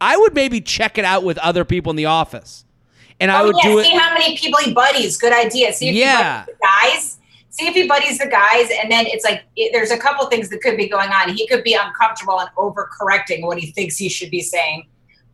I 0.00 0.16
would 0.16 0.34
maybe 0.34 0.60
check 0.60 0.98
it 0.98 1.04
out 1.04 1.24
with 1.24 1.38
other 1.38 1.64
people 1.64 1.90
in 1.90 1.96
the 1.96 2.06
office. 2.06 2.64
And 3.20 3.30
oh, 3.30 3.34
I 3.34 3.42
would 3.42 3.56
yeah, 3.56 3.70
do 3.70 3.82
see 3.82 3.92
it. 3.92 4.00
how 4.00 4.14
many 4.14 4.36
people 4.36 4.60
he 4.60 4.72
buddies. 4.72 5.16
Good 5.16 5.32
idea. 5.32 5.72
See 5.72 5.88
if 5.88 5.96
yeah. 5.96 6.46
guys. 6.62 7.17
See 7.50 7.66
if 7.66 7.74
he 7.74 7.88
buddies 7.88 8.18
the 8.18 8.26
guys, 8.26 8.68
and 8.82 8.90
then 8.90 9.06
it's 9.06 9.24
like 9.24 9.44
it, 9.56 9.70
there's 9.72 9.90
a 9.90 9.98
couple 9.98 10.26
things 10.26 10.48
that 10.50 10.60
could 10.60 10.76
be 10.76 10.88
going 10.88 11.10
on. 11.10 11.30
He 11.30 11.46
could 11.48 11.64
be 11.64 11.74
uncomfortable 11.74 12.38
and 12.40 12.50
overcorrecting 12.56 13.42
what 13.42 13.58
he 13.58 13.72
thinks 13.72 13.96
he 13.96 14.08
should 14.08 14.30
be 14.30 14.40
saying 14.40 14.86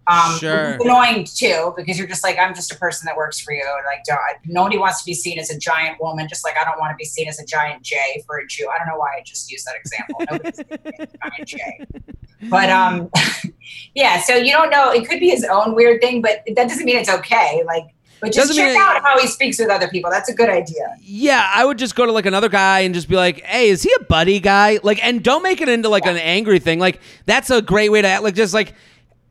um, 0.06 0.38
sure. 0.38 0.76
annoying 0.80 1.24
too 1.24 1.72
because 1.76 1.98
you're 1.98 2.06
just 2.06 2.22
like 2.22 2.38
I'm 2.38 2.54
just 2.54 2.72
a 2.72 2.76
person 2.76 3.06
that 3.06 3.16
works 3.16 3.40
for 3.40 3.52
you. 3.52 3.62
and 3.62 3.84
Like 3.86 4.40
nobody 4.44 4.76
wants 4.76 5.00
to 5.00 5.06
be 5.06 5.14
seen 5.14 5.38
as 5.38 5.50
a 5.50 5.58
giant 5.58 6.00
woman, 6.00 6.28
just 6.28 6.44
like 6.44 6.56
I 6.60 6.64
don't 6.64 6.78
want 6.78 6.90
to 6.90 6.96
be 6.96 7.04
seen 7.04 7.28
as 7.28 7.38
a 7.40 7.46
giant 7.46 7.82
J 7.82 8.22
for 8.26 8.38
a 8.38 8.46
Jew. 8.46 8.68
I 8.72 8.78
don't 8.78 8.88
know 8.88 8.98
why 8.98 9.16
I 9.18 9.22
just 9.24 9.50
used 9.50 9.66
that 9.66 9.76
example. 9.76 10.20
Nobody's 10.30 11.08
giant 11.22 11.48
J. 11.48 11.86
But 12.50 12.68
um, 12.68 13.10
yeah. 13.94 14.20
So 14.20 14.34
you 14.34 14.52
don't 14.52 14.70
know. 14.70 14.90
It 14.90 15.08
could 15.08 15.20
be 15.20 15.30
his 15.30 15.44
own 15.44 15.74
weird 15.74 16.02
thing, 16.02 16.20
but 16.20 16.42
that 16.54 16.68
doesn't 16.68 16.84
mean 16.84 16.96
it's 16.96 17.10
okay. 17.10 17.62
Like. 17.66 17.84
But 18.20 18.32
just 18.32 18.48
Doesn't 18.48 18.56
check 18.56 18.76
out 18.76 19.02
how 19.02 19.18
he 19.18 19.26
speaks 19.26 19.58
with 19.58 19.68
other 19.68 19.88
people. 19.88 20.10
That's 20.10 20.28
a 20.28 20.34
good 20.34 20.48
idea. 20.48 20.96
Yeah, 21.00 21.50
I 21.54 21.64
would 21.64 21.78
just 21.78 21.94
go 21.94 22.06
to 22.06 22.12
like 22.12 22.26
another 22.26 22.48
guy 22.48 22.80
and 22.80 22.94
just 22.94 23.08
be 23.08 23.16
like, 23.16 23.42
"Hey, 23.42 23.68
is 23.68 23.82
he 23.82 23.94
a 24.00 24.04
buddy 24.04 24.40
guy?" 24.40 24.78
Like, 24.82 25.04
and 25.04 25.22
don't 25.22 25.42
make 25.42 25.60
it 25.60 25.68
into 25.68 25.88
like 25.88 26.04
yeah. 26.04 26.12
an 26.12 26.16
angry 26.18 26.58
thing. 26.58 26.78
Like, 26.78 27.00
that's 27.26 27.50
a 27.50 27.60
great 27.60 27.90
way 27.90 28.02
to 28.02 28.08
act. 28.08 28.22
Like, 28.22 28.34
just 28.34 28.54
like, 28.54 28.74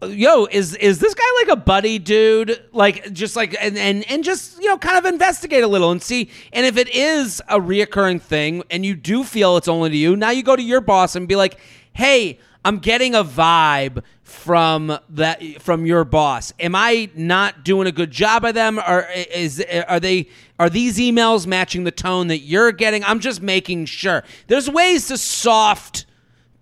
yo 0.09 0.45
is 0.51 0.75
is 0.75 0.99
this 0.99 1.13
guy 1.13 1.23
like 1.39 1.57
a 1.57 1.59
buddy 1.59 1.97
dude 1.99 2.61
like 2.71 3.11
just 3.13 3.35
like 3.35 3.55
and, 3.59 3.77
and 3.77 4.03
and 4.09 4.23
just 4.23 4.61
you 4.61 4.67
know 4.67 4.77
kind 4.77 4.97
of 4.97 5.05
investigate 5.05 5.63
a 5.63 5.67
little 5.67 5.91
and 5.91 6.01
see 6.01 6.29
and 6.51 6.65
if 6.65 6.77
it 6.77 6.93
is 6.93 7.41
a 7.47 7.59
reoccurring 7.59 8.21
thing 8.21 8.63
and 8.69 8.85
you 8.85 8.95
do 8.95 9.23
feel 9.23 9.57
it's 9.57 9.67
only 9.67 9.89
to 9.89 9.95
you 9.95 10.15
now 10.15 10.29
you 10.29 10.43
go 10.43 10.55
to 10.55 10.63
your 10.63 10.81
boss 10.81 11.15
and 11.15 11.27
be 11.27 11.35
like 11.35 11.57
hey 11.93 12.37
i'm 12.65 12.79
getting 12.79 13.15
a 13.15 13.23
vibe 13.23 14.03
from 14.33 14.97
that 15.09 15.61
from 15.61 15.85
your 15.85 16.03
boss. 16.03 16.53
Am 16.59 16.75
i 16.75 17.09
not 17.15 17.63
doing 17.63 17.87
a 17.87 17.91
good 17.91 18.11
job 18.11 18.43
of 18.43 18.55
them? 18.55 18.79
Or 18.79 19.07
is 19.33 19.63
are 19.87 19.99
they 19.99 20.27
are 20.59 20.69
these 20.69 20.97
emails 20.97 21.45
matching 21.45 21.83
the 21.83 21.91
tone 21.91 22.27
that 22.27 22.39
you're 22.39 22.71
getting? 22.71 23.03
I'm 23.03 23.19
just 23.19 23.41
making 23.41 23.85
sure. 23.85 24.23
There's 24.47 24.69
ways 24.69 25.07
to 25.07 25.17
soft 25.17 26.05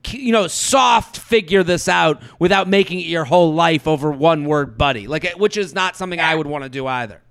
you 0.10 0.32
know, 0.32 0.48
soft 0.48 1.20
figure 1.20 1.64
this 1.64 1.88
out 1.88 2.24
without 2.40 2.68
making 2.68 3.00
it 3.00 3.06
your 3.06 3.24
whole 3.24 3.54
life 3.54 3.88
over 3.88 4.12
one 4.12 4.46
word, 4.46 4.76
buddy. 4.76 5.06
Like, 5.08 5.32
which 5.34 5.58
is 5.58 5.76
not 5.76 5.96
something 5.96 6.20
I 6.20 6.34
would 6.34 6.48
want 6.48 6.64
to 6.64 6.72
do 6.72 6.88
either. 6.88 7.22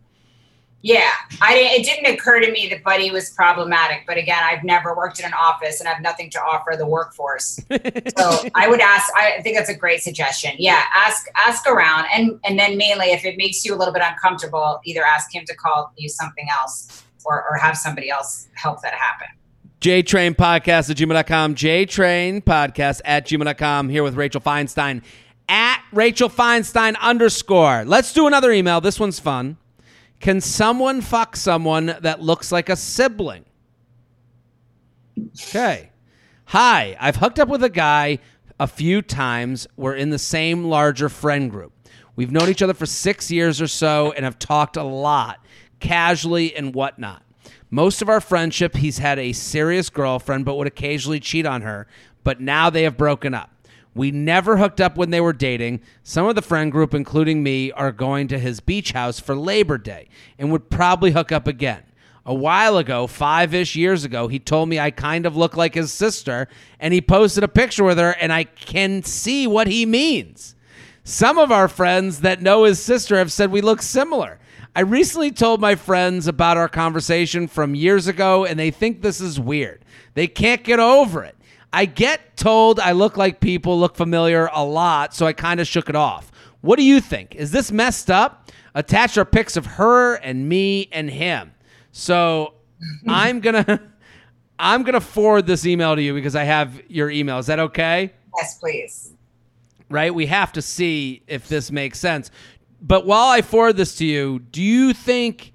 Yeah, 0.83 1.11
I 1.43 1.55
didn't, 1.55 1.81
it 1.81 1.85
didn't 1.85 2.15
occur 2.15 2.41
to 2.41 2.51
me 2.51 2.69
that 2.71 2.83
Buddy 2.83 3.11
was 3.11 3.31
problematic, 3.31 4.05
but 4.07 4.17
again, 4.17 4.43
I've 4.43 4.65
never 4.65 4.97
worked 4.97 5.19
in 5.19 5.27
an 5.27 5.35
office 5.35 5.79
and 5.79 5.89
I 5.89 5.93
have 5.93 6.03
nothing 6.03 6.31
to 6.31 6.41
offer 6.41 6.75
the 6.77 6.87
workforce. 6.87 7.61
so 8.17 8.49
I 8.55 8.67
would 8.67 8.81
ask. 8.81 9.13
I 9.15 9.43
think 9.43 9.59
that's 9.59 9.69
a 9.69 9.77
great 9.77 10.03
suggestion. 10.03 10.53
Yeah, 10.59 10.83
ask 10.95 11.27
ask 11.37 11.67
around, 11.67 12.07
and 12.15 12.41
and 12.45 12.59
then 12.59 12.79
mainly 12.79 13.07
if 13.07 13.25
it 13.25 13.37
makes 13.37 13.65
you 13.65 13.75
a 13.75 13.77
little 13.77 13.93
bit 13.93 14.03
uncomfortable, 14.05 14.81
either 14.85 15.05
ask 15.05 15.35
him 15.35 15.45
to 15.47 15.55
call 15.55 15.93
you 15.99 16.09
something 16.09 16.47
else, 16.59 17.05
or 17.25 17.45
or 17.51 17.57
have 17.59 17.77
somebody 17.77 18.11
else 18.11 18.49
help 18.55 18.81
that 18.83 18.95
happen. 18.95 19.29
JTrain 19.83 20.35
Podcast 20.35 20.91
at 20.91 20.97
gmail.com. 20.97 21.55
JTrain 21.55 22.43
Podcast 22.43 23.01
at 23.05 23.27
gmail.com. 23.27 23.89
Here 23.89 24.03
with 24.03 24.15
Rachel 24.15 24.41
Feinstein 24.41 25.03
at 25.49 25.83
Rachel 25.93 26.31
Feinstein 26.31 26.99
underscore. 27.01 27.85
Let's 27.85 28.13
do 28.13 28.27
another 28.27 28.53
email. 28.53 28.81
This 28.81 29.01
one's 29.01 29.19
fun. 29.19 29.57
Can 30.21 30.43
someone 30.43 31.01
fuck 31.01 31.35
someone 31.35 31.97
that 32.01 32.21
looks 32.21 32.53
like 32.53 32.69
a 32.69 32.77
sibling? 32.77 33.47
Okay. 35.19 35.91
Hi, 36.47 36.97
I've 37.01 37.17
hooked 37.17 37.39
up 37.39 37.49
with 37.49 37.65
a 37.65 37.71
guy 37.71 38.19
a 38.59 38.67
few 38.67 39.01
times. 39.01 39.67
We're 39.77 39.95
in 39.95 40.11
the 40.11 40.19
same 40.19 40.65
larger 40.65 41.09
friend 41.09 41.51
group. 41.51 41.73
We've 42.17 42.31
known 42.31 42.51
each 42.51 42.61
other 42.61 42.75
for 42.75 42.87
six 42.87 43.31
years 43.31 43.63
or 43.63 43.67
so 43.67 44.13
and 44.13 44.25
have 44.25 44.39
talked 44.39 44.77
a 44.77 44.83
lot, 44.83 45.39
casually 45.79 46.55
and 46.55 46.75
whatnot. 46.75 47.23
Most 47.71 48.03
of 48.03 48.11
our 48.11 48.21
friendship, 48.21 48.77
he's 48.77 48.99
had 48.99 49.19
a 49.19 49.33
serious 49.33 49.89
girlfriend, 49.89 50.45
but 50.45 50.57
would 50.57 50.67
occasionally 50.67 51.21
cheat 51.21 51.47
on 51.47 51.63
her. 51.63 51.87
But 52.25 52.41
now 52.41 52.69
they 52.69 52.83
have 52.83 52.99
broken 52.99 53.33
up. 53.33 53.51
We 53.95 54.11
never 54.11 54.57
hooked 54.57 54.81
up 54.81 54.97
when 54.97 55.11
they 55.11 55.21
were 55.21 55.33
dating. 55.33 55.81
Some 56.03 56.27
of 56.27 56.37
the 56.37 56.43
friend 56.43 56.71
group, 56.71 56.95
including 56.95 57.43
me, 57.43 57.73
are 57.73 57.93
going 57.93 58.29
to 58.29 58.39
his 58.39 58.61
beach 58.61 58.93
house 58.93 59.19
for 59.19 59.35
Labor 59.35 59.79
Day 59.79 60.09
and 60.39 60.53
would 60.53 60.71
probably 60.71 61.11
hook 61.11 61.33
up 61.33 61.47
again. 61.47 61.83
A 62.25 62.35
while 62.35 62.77
ago, 62.77 63.07
five 63.07 63.55
ish 63.55 63.75
years 63.75 64.05
ago, 64.05 64.29
he 64.29 64.39
told 64.39 64.69
me 64.69 64.79
I 64.79 64.91
kind 64.91 65.27
of 65.27 65.37
look 65.37 65.57
like 65.57 65.75
his 65.75 65.93
sister, 65.93 66.49
and 66.79 66.95
he 66.95 67.01
posted 67.01 67.43
a 67.43 67.49
picture 67.49 67.83
with 67.83 67.99
her, 67.99 68.11
and 68.21 68.33
I 68.33 68.45
can 68.45 69.03
see 69.03 69.47
what 69.47 69.67
he 69.67 69.87
means. 69.87 70.55
Some 71.03 71.39
of 71.39 71.51
our 71.51 71.67
friends 71.67 72.21
that 72.21 72.43
know 72.43 72.65
his 72.65 72.81
sister 72.81 73.17
have 73.17 73.33
said 73.33 73.51
we 73.51 73.63
look 73.63 73.83
similar. 73.83 74.39
I 74.77 74.83
recently 74.83 75.33
told 75.33 75.61
my 75.61 75.75
friends 75.75 76.29
about 76.29 76.57
our 76.57 76.69
conversation 76.69 77.49
from 77.49 77.75
years 77.75 78.07
ago, 78.07 78.45
and 78.45 78.59
they 78.61 78.71
think 78.71 79.03
this 79.03 79.21
is 79.21 79.41
weird. 79.41 79.85
They 80.15 80.29
can't 80.29 80.63
get 80.63 80.79
over 80.79 81.25
it. 81.25 81.37
I 81.73 81.85
get 81.85 82.37
told 82.37 82.81
I 82.81 82.93
look 82.93 83.17
like 83.17 83.41
people 83.41 83.79
look 83.79 83.95
familiar 83.95 84.51
a 84.53 84.65
lot, 84.65 85.15
so 85.15 85.27
I 85.27 85.33
kind 85.33 85.61
of 85.61 85.67
shook 85.67 85.89
it 85.89 85.97
off. 85.97 86.33
What 86.63 86.77
do 86.77 86.85
you 86.85 87.01
think? 87.01 87.35
Is 87.35 87.51
this 87.53 87.71
messed 87.71 88.11
up? 88.11 88.51
Attach 88.75 89.17
our 89.19 89.25
pics 89.25 89.57
of 89.57 89.67
her 89.67 90.15
and 90.17 90.49
me 90.49 90.89
and 90.93 91.11
him. 91.11 91.53
So 91.93 92.55
I'm 93.09 93.41
gonna 93.41 93.81
I'm 94.59 94.83
gonna 94.83 95.01
forward 95.01 95.47
this 95.47 95.67
email 95.67 95.97
to 95.97 96.03
you 96.03 96.15
because 96.15 96.37
I 96.37 96.45
have 96.45 96.81
your 96.89 97.11
email. 97.11 97.39
Is 97.39 97.47
that 97.47 97.59
okay? 97.59 98.13
Yes, 98.37 98.59
please. 98.59 99.13
Right? 99.89 100.15
We 100.15 100.27
have 100.27 100.53
to 100.53 100.63
see 100.63 101.23
if 101.27 101.49
this 101.49 101.71
makes 101.71 101.99
sense. 101.99 102.31
But 102.83 103.07
while 103.07 103.29
I 103.29 103.43
forward 103.43 103.77
this 103.77 103.97
to 103.97 104.07
you, 104.07 104.39
do 104.39 104.63
you 104.63 104.93
think 104.93 105.53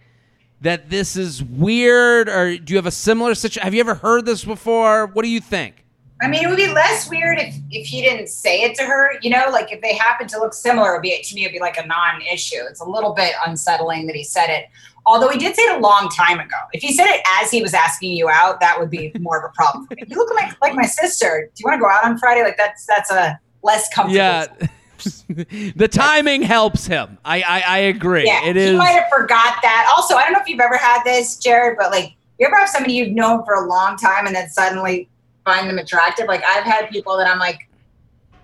that 0.62 0.90
this 0.90 1.16
is 1.16 1.44
weird 1.44 2.28
or 2.28 2.58
do 2.58 2.74
you 2.74 2.78
have 2.78 2.86
a 2.86 2.92
similar 2.92 3.34
situation? 3.36 3.64
Have 3.64 3.74
you 3.74 3.80
ever 3.80 3.96
heard 3.96 4.26
this 4.26 4.44
before? 4.44 5.08
What 5.08 5.24
do 5.24 5.30
you 5.30 5.40
think? 5.40 5.85
I 6.26 6.28
mean, 6.28 6.44
it 6.44 6.48
would 6.48 6.58
be 6.58 6.74
less 6.74 7.08
weird 7.08 7.38
if, 7.38 7.56
if 7.70 7.86
he 7.86 8.02
didn't 8.02 8.30
say 8.30 8.64
it 8.64 8.74
to 8.78 8.84
her, 8.84 9.12
you 9.22 9.30
know, 9.30 9.46
like 9.52 9.72
if 9.72 9.80
they 9.82 9.94
happen 9.94 10.28
to 10.30 10.40
look 10.40 10.56
similar, 10.56 10.94
it'd 10.94 11.04
be, 11.04 11.22
to 11.22 11.36
me, 11.36 11.44
it'd 11.44 11.54
be 11.54 11.60
like 11.60 11.78
a 11.78 11.86
non 11.86 12.20
issue. 12.24 12.64
It's 12.68 12.82
a 12.82 12.84
little 12.84 13.14
bit 13.14 13.36
unsettling 13.46 14.08
that 14.08 14.16
he 14.16 14.24
said 14.24 14.48
it. 14.48 14.66
Although 15.06 15.30
he 15.30 15.38
did 15.38 15.56
say 15.56 15.62
it 15.62 15.78
a 15.78 15.80
long 15.80 16.10
time 16.10 16.40
ago. 16.40 16.58
If 16.74 16.82
he 16.82 16.94
said 16.94 17.06
it 17.06 17.22
as 17.40 17.52
he 17.52 17.62
was 17.62 17.76
asking 17.76 18.14
you 18.14 18.28
out, 18.28 18.60
that 18.60 18.80
would 18.80 18.90
be 18.90 19.12
more 19.20 19.38
of 19.38 19.44
a 19.44 19.54
problem. 19.54 19.88
you 20.08 20.16
look 20.16 20.34
like, 20.34 20.60
like 20.64 20.74
my 20.74 20.88
sister. 20.88 21.52
Do 21.54 21.62
you 21.62 21.70
want 21.70 21.78
to 21.78 21.82
go 21.82 21.92
out 21.92 22.04
on 22.04 22.18
Friday? 22.18 22.42
Like 22.42 22.58
that's, 22.58 22.88
that's 22.88 23.12
a 23.12 23.40
less 23.62 23.88
comfortable. 23.94 24.16
Yeah. 24.16 24.48
the 25.76 25.88
timing 25.88 26.42
helps 26.42 26.88
him. 26.88 27.20
I, 27.24 27.44
I, 27.44 27.64
I 27.68 27.78
agree. 27.78 28.26
Yeah, 28.26 28.46
it 28.46 28.56
he 28.56 28.64
is. 28.64 28.78
might 28.80 28.94
have 28.94 29.10
forgot 29.16 29.58
that. 29.62 29.94
Also, 29.96 30.16
I 30.16 30.24
don't 30.24 30.34
know 30.34 30.40
if 30.40 30.48
you've 30.48 30.60
ever 30.60 30.78
had 30.78 31.04
this, 31.04 31.38
Jared, 31.38 31.78
but 31.78 31.92
like, 31.92 32.16
you 32.40 32.48
ever 32.48 32.56
have 32.56 32.70
somebody 32.70 32.94
you've 32.94 33.14
known 33.14 33.46
for 33.46 33.54
a 33.54 33.68
long 33.68 33.96
time 33.96 34.26
and 34.26 34.36
then 34.36 34.50
suddenly 34.50 35.08
find 35.46 35.70
them 35.70 35.78
attractive. 35.78 36.28
Like 36.28 36.44
I've 36.46 36.64
had 36.64 36.90
people 36.90 37.16
that 37.18 37.28
I'm 37.28 37.40
like, 37.40 37.70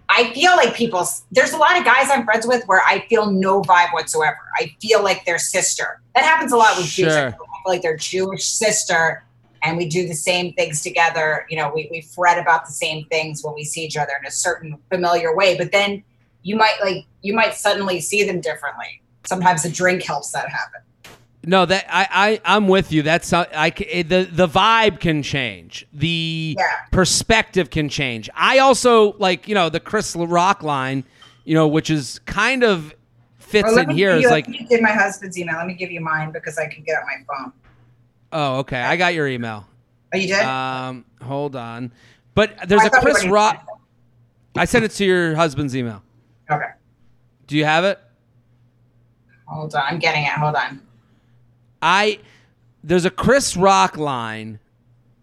I 0.07 0.31
feel 0.33 0.55
like 0.55 0.75
people. 0.75 1.05
There's 1.31 1.53
a 1.53 1.57
lot 1.57 1.77
of 1.77 1.83
guys 1.85 2.09
I'm 2.09 2.23
friends 2.25 2.45
with 2.45 2.65
where 2.67 2.81
I 2.85 3.05
feel 3.09 3.31
no 3.31 3.61
vibe 3.61 3.93
whatsoever. 3.93 4.37
I 4.57 4.75
feel 4.81 5.03
like 5.03 5.25
their 5.25 5.39
sister. 5.39 6.01
That 6.15 6.23
happens 6.23 6.51
a 6.51 6.57
lot 6.57 6.77
with 6.77 6.85
Sure. 6.85 7.05
Jews. 7.07 7.15
I 7.15 7.31
feel 7.31 7.47
like 7.65 7.81
their 7.81 7.95
Jewish 7.97 8.45
sister, 8.45 9.23
and 9.63 9.77
we 9.77 9.87
do 9.87 10.07
the 10.07 10.13
same 10.13 10.53
things 10.53 10.81
together. 10.81 11.45
You 11.49 11.57
know, 11.57 11.71
we 11.73 11.87
we 11.91 12.01
fret 12.01 12.37
about 12.37 12.65
the 12.65 12.73
same 12.73 13.05
things 13.05 13.43
when 13.43 13.53
we 13.55 13.63
see 13.63 13.83
each 13.85 13.97
other 13.97 14.13
in 14.19 14.27
a 14.27 14.31
certain 14.31 14.77
familiar 14.91 15.35
way. 15.35 15.57
But 15.57 15.71
then 15.71 16.03
you 16.43 16.57
might 16.57 16.75
like 16.83 17.05
you 17.21 17.33
might 17.33 17.53
suddenly 17.53 18.01
see 18.01 18.23
them 18.23 18.41
differently. 18.41 19.01
Sometimes 19.25 19.63
a 19.63 19.69
drink 19.71 20.03
helps 20.03 20.31
that 20.31 20.49
happen. 20.49 20.81
No, 21.43 21.65
that 21.65 21.85
I, 21.89 22.07
I 22.45 22.55
I'm 22.55 22.67
with 22.67 22.91
you. 22.91 23.01
That's 23.01 23.31
how 23.31 23.47
I 23.55 23.71
the 23.71 24.27
the 24.31 24.47
vibe 24.47 24.99
can 24.99 25.23
change. 25.23 25.87
The 25.91 26.55
Yeah. 26.57 26.65
perspective 26.91 27.71
can 27.71 27.89
change. 27.89 28.29
I 28.35 28.59
also 28.59 29.13
like 29.17 29.47
you 29.47 29.55
know 29.55 29.69
the 29.69 29.79
Chris 29.79 30.15
Rock 30.15 30.61
line, 30.61 31.03
you 31.43 31.55
know, 31.55 31.67
which 31.67 31.89
is 31.89 32.19
kind 32.25 32.63
of 32.63 32.93
fits 33.39 33.75
in 33.75 33.89
here. 33.89 34.19
give 34.19 34.29
like 34.29 34.47
you 34.47 34.67
did 34.67 34.81
my 34.81 34.91
husband's 34.91 35.37
email. 35.37 35.57
Let 35.57 35.65
me 35.65 35.73
give 35.73 35.91
you 35.91 35.99
mine 35.99 36.31
because 36.31 36.59
I 36.59 36.67
can 36.67 36.83
get 36.83 36.97
on 36.97 37.05
my 37.05 37.35
phone. 37.35 37.53
oh 38.33 38.57
okay, 38.59 38.79
I 38.79 38.95
got 38.95 39.15
your 39.15 39.27
email. 39.27 39.65
Oh, 40.13 40.17
you 40.17 40.27
did? 40.27 40.43
Um, 40.43 41.05
hold 41.23 41.55
on, 41.55 41.91
but 42.35 42.55
there's 42.67 42.81
I 42.81 42.87
a 42.87 42.89
Chris 42.91 43.25
Rock. 43.25 43.65
I 44.55 44.65
sent 44.65 44.85
it 44.85 44.91
to 44.91 45.05
your 45.05 45.33
husband's 45.35 45.75
email. 45.75 46.03
Okay. 46.51 46.65
Do 47.47 47.57
you 47.57 47.65
have 47.65 47.83
it? 47.83 47.99
Hold 49.47 49.73
on. 49.73 49.83
I'm 49.87 49.99
getting 49.99 50.23
it. 50.23 50.29
Hold 50.31 50.55
on. 50.55 50.81
I 51.81 52.19
there's 52.83 53.05
a 53.05 53.11
Chris 53.11 53.55
Rock 53.55 53.97
line 53.97 54.59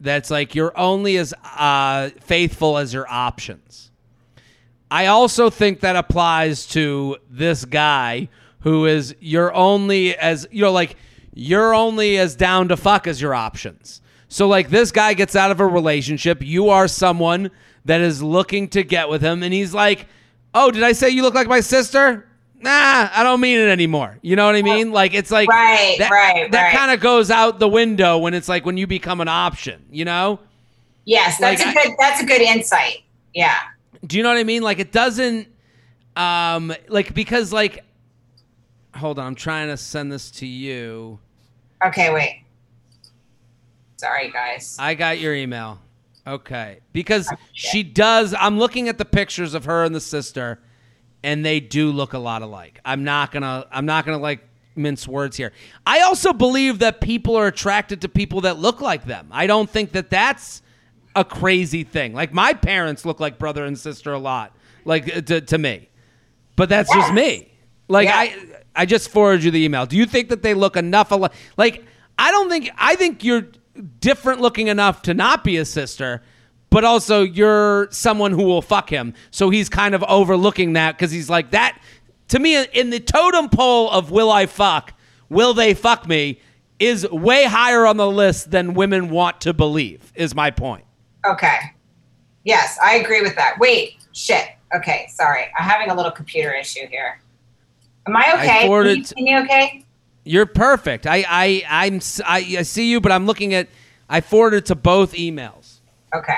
that's 0.01 0.31
like 0.31 0.55
you're 0.55 0.77
only 0.79 1.17
as 1.17 1.35
uh, 1.57 2.11
faithful 2.21 2.79
as 2.79 2.95
your 2.95 3.07
options. 3.09 3.91
I 4.91 5.07
also 5.07 5.51
think 5.51 5.81
that 5.81 5.97
applies 5.97 6.67
to 6.69 7.19
this 7.29 7.65
guy 7.65 8.29
who 8.61 8.87
is 8.87 9.15
you're 9.21 9.53
only 9.55 10.17
as 10.17 10.47
you 10.51 10.63
know 10.63 10.73
like 10.73 10.97
you're 11.35 11.75
only 11.75 12.19
as 12.19 12.35
down 12.35 12.69
to 12.69 12.77
fuck 12.77 13.07
as 13.07 13.21
your 13.21 13.35
options. 13.35 14.01
So 14.29 14.49
like 14.49 14.71
this 14.71 14.93
guy 14.93 15.15
gets 15.15 15.37
out 15.37 15.51
of 15.51 15.61
a 15.61 15.67
relationship, 15.67 16.43
you 16.43 16.69
are 16.69 16.89
someone 16.89 17.51
that 17.85 18.01
is 18.01 18.23
looking 18.23 18.69
to 18.69 18.83
get 18.83 19.09
with 19.09 19.23
him 19.23 19.43
and 19.43 19.53
he's 19.53 19.75
like, 19.75 20.07
"Oh, 20.55 20.71
did 20.71 20.83
I 20.83 20.93
say 20.93 21.11
you 21.11 21.23
look 21.23 21.35
like 21.35 21.49
my 21.49 21.61
sister?" 21.61 22.28
Nah, 22.61 23.09
I 23.15 23.23
don't 23.23 23.41
mean 23.41 23.59
it 23.59 23.69
anymore. 23.69 24.19
You 24.21 24.35
know 24.37 24.45
what 24.47 24.57
I 24.57 24.63
mean? 24.63 24.91
Like 24.91 25.15
it's 25.15 25.31
like 25.31 25.49
Right, 25.49 25.95
that, 25.99 26.11
right, 26.11 26.51
That 26.51 26.63
right. 26.65 26.77
kind 26.77 26.91
of 26.91 27.01
goes 27.01 27.31
out 27.31 27.59
the 27.61 27.69
window 27.69 28.19
when 28.19 28.35
it's 28.35 28.49
like 28.49 28.67
when 28.67 28.77
you 28.77 28.87
become 28.87 29.21
an 29.21 29.29
option, 29.29 29.85
you 29.91 30.05
know? 30.05 30.41
Yes, 31.05 31.39
that's 31.39 31.65
Like, 31.65 31.77
a 31.77 31.89
good. 31.89 31.97
That's 31.99 32.21
a 32.23 32.27
good 32.27 32.41
insight. 32.43 33.05
Yeah. 33.35 33.57
Do 34.07 34.17
you 34.17 34.23
know 34.23 34.29
what 34.31 34.39
I 34.39 34.45
mean? 34.45 34.63
Like 34.63 34.79
it 34.81 34.91
doesn't 34.93 35.49
um 36.17 36.75
like 36.89 37.15
because 37.15 37.53
like 37.53 37.85
hold 38.95 39.19
on, 39.19 39.27
I'm 39.27 39.35
trying 39.37 39.69
to 39.69 39.77
send 39.77 40.11
this 40.11 40.31
to 40.33 40.47
you. 40.47 41.21
Okay. 41.85 42.13
Wait. 42.13 42.43
Sorry, 43.97 44.31
guys. 44.31 44.77
I 44.79 44.95
got 44.95 45.19
your 45.19 45.35
email. 45.35 45.79
Okay. 46.27 46.81
Because 46.93 47.33
she 47.53 47.83
does 47.83 48.35
I'm 48.39 48.59
looking 48.59 48.89
at 48.89 48.99
the 48.99 49.05
pictures 49.05 49.55
of 49.55 49.65
her 49.65 49.85
and 49.85 49.95
the 49.95 50.01
sister 50.01 50.61
and 51.23 51.45
they 51.45 51.61
do 51.61 51.91
look 51.91 52.13
a 52.13 52.19
lot 52.19 52.43
alike. 52.43 52.81
I'm 52.85 53.05
not 53.05 53.33
to 53.33 53.67
I'm 53.71 53.87
not 53.87 54.05
to 54.07 54.17
like 54.17 54.41
mince 54.77 55.09
words 55.09 55.37
here. 55.37 55.53
I 55.87 56.01
also 56.03 56.33
believe 56.33 56.79
that 56.81 57.01
people 57.01 57.37
are 57.37 57.47
attracted 57.47 58.03
to 58.03 58.09
people 58.09 58.43
that 58.43 58.59
look 58.59 58.81
like 58.81 59.05
them. 59.05 59.29
I 59.31 59.47
don't 59.47 59.69
think 59.69 59.93
that 59.93 60.11
that's 60.11 60.63
a 61.17 61.25
crazy 61.25 61.85
thing. 61.85 62.13
Like 62.15 62.33
my 62.33 62.53
parents 62.53 63.05
look 63.05 63.21
like 63.21 63.39
brother 63.39 63.65
and 63.65 63.79
sister 63.79 64.13
a 64.13 64.19
lot, 64.19 64.55
like 64.85 65.17
uh, 65.17 65.21
to, 65.23 65.41
to 65.41 65.59
me. 65.59 65.89
But 66.57 66.69
that's 66.69 66.93
just 66.93 67.13
me. 67.13 67.53
Like. 67.89 68.09
I 68.11 68.37
I 68.79 68.87
just 68.87 69.11
forwarded 69.11 69.43
you 69.43 69.51
the 69.51 69.65
email. 69.65 69.87
Do 69.87 69.97
you 69.97 70.07
think 70.07 70.29
that 70.29 70.43
they 70.43 70.55
look 70.55 70.77
enough 70.77 71.11
alike? 71.11 71.33
Like 71.57 71.85
I 72.17 72.31
don't 72.31 72.49
think 72.49 72.71
I 72.79 72.95
think 72.95 73.25
you're 73.25 73.49
different 73.99 74.41
looking 74.41 74.69
enough 74.69 75.03
to 75.03 75.15
not 75.15 75.43
be 75.43 75.57
a 75.57 75.65
sister, 75.65 76.23
but 76.71 76.85
also 76.85 77.23
you're 77.23 77.89
someone 77.91 78.33
who 78.33 78.43
will 78.45 78.63
fuck 78.63 78.91
him. 78.91 79.15
So 79.31 79.51
he's 79.51 79.69
kind 79.69 79.95
of 79.95 80.03
overlooking 80.05 80.75
that 80.75 80.99
cuz 80.99 81.11
he's 81.11 81.31
like 81.31 81.51
that 81.53 81.79
to 82.29 82.39
me 82.39 82.63
in 82.73 82.91
the 82.91 83.01
totem 83.01 83.49
pole 83.49 83.91
of 83.91 84.11
will 84.11 84.31
I 84.31 84.47
fuck, 84.47 84.93
will 85.29 85.55
they 85.55 85.75
fuck 85.75 86.07
me 86.07 86.41
is 86.79 87.09
way 87.11 87.45
higher 87.45 87.87
on 87.87 87.97
the 87.97 88.09
list 88.09 88.51
than 88.51 88.75
women 88.75 89.11
want 89.11 89.41
to 89.41 89.53
believe. 89.53 90.13
Is 90.15 90.35
my 90.35 90.51
point. 90.51 90.85
Okay. 91.27 91.59
Yes, 92.45 92.79
I 92.83 92.95
agree 92.97 93.21
with 93.21 93.35
that. 93.37 93.57
Wait. 93.59 93.97
Shit. 94.13 94.49
Okay. 94.75 95.09
Sorry. 95.11 95.45
I'm 95.59 95.69
having 95.69 95.91
a 95.91 95.95
little 95.95 96.13
computer 96.13 96.53
issue 96.53 96.87
here. 96.89 97.21
Am 98.07 98.17
I 98.17 98.33
okay? 98.35 98.47
Can 98.47 98.67
forwarded- 98.69 98.99
you 98.99 99.05
see 99.05 99.23
me 99.23 99.39
okay? 99.39 99.85
You're 100.25 100.47
perfect. 100.47 101.07
I 101.07 101.25
I 101.29 101.63
I'm 101.69 102.01
I, 102.27 102.57
I 102.59 102.63
see 102.63 102.91
you, 102.91 103.01
but 103.01 103.11
I'm 103.13 103.27
looking 103.27 103.55
at. 103.55 103.69
I 104.11 104.21
forwarded 104.21 104.67
to 104.67 104.75
both 104.75 105.15
emails. 105.15 105.81
Okay. 106.15 106.37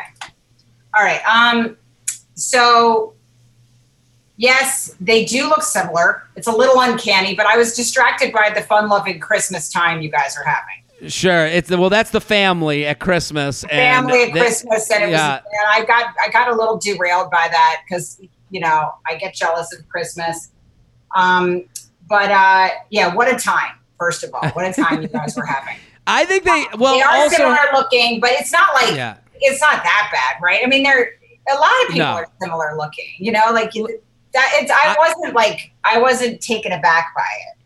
All 0.95 1.03
right. 1.03 1.23
Um. 1.25 1.77
So. 2.35 3.15
Yes, 4.37 4.97
they 5.03 5.27
do 5.27 5.51
look 5.51 5.63
similar. 5.63 6.23
It's 6.35 6.47
a 6.47 6.51
little 6.51 6.81
uncanny, 6.81 7.35
but 7.35 7.45
I 7.45 7.59
was 7.59 7.77
distracted 7.77 8.33
by 8.33 8.49
the 8.49 8.63
fun-loving 8.63 9.21
Christmas 9.21 9.71
time 9.71 10.01
you 10.01 10.11
guys 10.11 10.35
are 10.35 10.45
having. 10.45 10.81
Sure, 11.09 11.47
it's 11.47 11.71
well. 11.71 11.89
That's 11.89 12.11
the 12.11 12.21
family 12.21 12.85
at 12.85 12.99
Christmas. 13.01 13.63
and 13.65 13.71
family 13.71 14.25
at 14.25 14.33
Christmas, 14.33 14.91
and 14.91 15.05
it 15.05 15.11
yeah. 15.11 15.37
was. 15.37 15.43
And 15.53 15.69
I 15.69 15.85
got 15.87 16.15
I 16.23 16.29
got 16.29 16.49
a 16.49 16.55
little 16.55 16.77
derailed 16.77 17.31
by 17.31 17.49
that 17.51 17.83
because 17.89 18.21
you 18.51 18.61
know 18.61 18.93
I 19.07 19.17
get 19.17 19.35
jealous 19.35 19.75
of 19.75 19.89
Christmas. 19.89 20.51
Um, 21.17 21.65
but 22.07 22.31
uh, 22.31 22.69
yeah, 22.91 23.15
what 23.15 23.33
a 23.35 23.39
time! 23.39 23.77
First 23.99 24.25
of 24.25 24.35
all, 24.35 24.47
what 24.51 24.67
a 24.67 24.73
time 24.75 25.01
you 25.01 25.09
guys 25.09 25.35
were 25.37 25.47
having. 25.47 25.77
I 26.07 26.27
think 26.27 26.45
they. 26.45 26.67
Well, 26.77 26.95
they 26.95 27.03
are 27.03 27.17
also. 27.17 27.37
similar 27.37 27.59
looking, 27.73 28.21
but 28.21 28.31
it's 28.33 28.53
not 28.53 28.75
like 28.75 28.95
Yeah. 28.95 29.17
It's 29.41 29.61
not 29.61 29.83
that 29.83 30.09
bad, 30.13 30.43
right? 30.43 30.61
I 30.65 30.67
mean, 30.69 30.83
there 30.83 30.99
are 30.99 31.57
a 31.57 31.59
lot 31.59 31.71
of 31.83 31.89
people 31.89 31.99
No. 32.07 32.13
are 32.15 32.27
similar 32.41 32.77
looking. 32.77 33.07
You 33.19 33.33
know, 33.33 33.43
like 33.53 33.75
you- 33.75 34.01
that. 34.33 34.51
It's 34.55 34.71
I 34.71 34.95
wasn't 34.99 35.35
like 35.35 35.73
I 35.85 35.99
wasn't 35.99 36.41
taken 36.41 36.73
aback 36.73 37.13
by 37.17 37.23
it. 37.23 37.57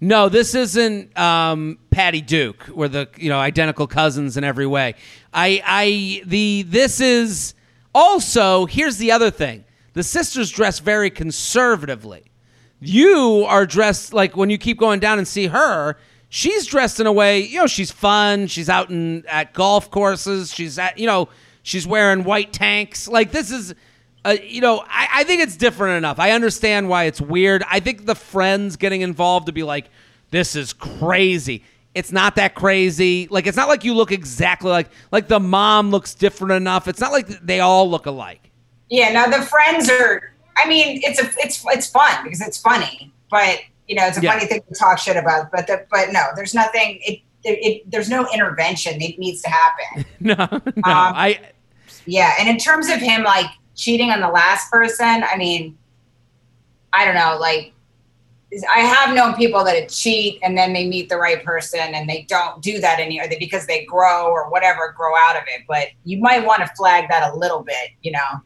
No, 0.00 0.28
this 0.28 0.54
isn't 0.54 1.16
um, 1.18 1.78
Patty 1.90 2.20
Duke. 2.20 2.68
We're 2.68 2.88
the 2.88 3.08
you 3.16 3.28
know 3.30 3.38
identical 3.38 3.86
cousins 3.86 4.36
in 4.36 4.44
every 4.44 4.66
way. 4.66 4.94
I 5.32 5.62
I 5.64 6.22
the 6.26 6.64
this 6.68 7.00
is 7.00 7.54
also 7.94 8.66
here's 8.66 8.98
the 8.98 9.10
other 9.12 9.30
thing. 9.30 9.64
The 9.94 10.02
sisters 10.02 10.50
dress 10.50 10.78
very 10.78 11.08
conservatively. 11.10 12.24
You 12.80 13.46
are 13.48 13.64
dressed 13.64 14.12
like 14.12 14.36
when 14.36 14.50
you 14.50 14.58
keep 14.58 14.78
going 14.78 15.00
down 15.00 15.18
and 15.18 15.26
see 15.26 15.46
her. 15.46 15.96
She's 16.28 16.66
dressed 16.66 17.00
in 17.00 17.06
a 17.06 17.12
way 17.12 17.40
you 17.40 17.58
know 17.58 17.66
she's 17.66 17.90
fun. 17.90 18.46
She's 18.46 18.68
out 18.68 18.90
in 18.90 19.24
at 19.26 19.52
golf 19.52 19.90
courses. 19.90 20.52
She's 20.52 20.78
at 20.78 20.98
you 20.98 21.06
know 21.06 21.28
she's 21.62 21.86
wearing 21.86 22.24
white 22.24 22.52
tanks. 22.52 23.08
Like 23.08 23.32
this 23.32 23.50
is 23.50 23.74
uh, 24.26 24.36
you 24.42 24.60
know, 24.60 24.82
I, 24.88 25.08
I 25.12 25.24
think 25.24 25.40
it's 25.40 25.56
different 25.56 25.98
enough. 25.98 26.18
I 26.18 26.32
understand 26.32 26.88
why 26.88 27.04
it's 27.04 27.20
weird. 27.20 27.62
I 27.70 27.78
think 27.78 28.06
the 28.06 28.16
friends 28.16 28.74
getting 28.74 29.02
involved 29.02 29.46
to 29.46 29.52
be 29.52 29.62
like, 29.62 29.88
this 30.30 30.56
is 30.56 30.72
crazy. 30.72 31.62
It's 31.94 32.10
not 32.10 32.34
that 32.34 32.56
crazy. 32.56 33.28
Like 33.30 33.46
it's 33.46 33.56
not 33.56 33.68
like 33.68 33.84
you 33.84 33.94
look 33.94 34.10
exactly 34.10 34.70
like 34.70 34.90
like 35.12 35.28
the 35.28 35.38
mom 35.38 35.90
looks 35.90 36.12
different 36.14 36.54
enough. 36.54 36.88
It's 36.88 37.00
not 37.00 37.12
like 37.12 37.28
they 37.28 37.60
all 37.60 37.88
look 37.88 38.06
alike. 38.06 38.50
Yeah, 38.90 39.12
Now 39.12 39.26
the 39.26 39.42
friends 39.42 39.88
are. 39.88 40.32
I 40.58 40.68
mean, 40.68 41.00
it's 41.04 41.20
a 41.20 41.30
it's 41.38 41.64
it's 41.66 41.86
fun 41.86 42.24
because 42.24 42.40
it's 42.40 42.58
funny, 42.58 43.12
but 43.30 43.60
you 43.88 43.94
know, 43.96 44.06
it's 44.06 44.18
a 44.18 44.22
Yeah. 44.22 44.32
funny 44.32 44.46
thing 44.46 44.62
to 44.68 44.74
talk 44.78 44.98
shit 44.98 45.16
about. 45.16 45.50
But 45.52 45.66
the, 45.66 45.86
but 45.90 46.12
no, 46.12 46.22
there's 46.34 46.54
nothing. 46.54 46.98
It, 47.02 47.20
it, 47.44 47.58
it 47.64 47.90
there's 47.90 48.08
no 48.10 48.26
intervention. 48.32 49.00
It 49.00 49.18
needs 49.18 49.42
to 49.42 49.50
happen. 49.50 50.04
No, 50.20 50.34
no. 50.36 50.56
Um, 50.58 50.62
I 50.84 51.40
Yeah, 52.06 52.32
and 52.38 52.48
in 52.48 52.58
terms 52.58 52.88
of 52.88 52.98
him 52.98 53.22
like 53.22 53.46
cheating 53.74 54.10
on 54.10 54.20
the 54.20 54.28
last 54.28 54.70
person, 54.70 55.22
I 55.30 55.36
mean, 55.36 55.76
I 56.92 57.04
don't 57.04 57.14
know, 57.14 57.36
like 57.38 57.72
I 58.74 58.78
have 58.78 59.14
known 59.14 59.34
people 59.34 59.64
that 59.64 59.88
cheat 59.88 60.38
and 60.42 60.56
then 60.56 60.72
they 60.72 60.86
meet 60.86 61.08
the 61.08 61.16
right 61.16 61.44
person 61.44 61.80
and 61.80 62.08
they 62.08 62.24
don't 62.28 62.62
do 62.62 62.80
that 62.80 63.00
anymore 63.00 63.26
because 63.38 63.66
they 63.66 63.84
grow 63.84 64.26
or 64.30 64.48
whatever, 64.50 64.94
grow 64.96 65.12
out 65.16 65.36
of 65.36 65.42
it. 65.48 65.62
But 65.68 65.88
you 66.04 66.18
might 66.18 66.44
want 66.46 66.60
to 66.60 66.68
flag 66.76 67.08
that 67.10 67.30
a 67.32 67.36
little 67.36 67.62
bit, 67.62 67.90
you 68.02 68.12
know. 68.12 68.40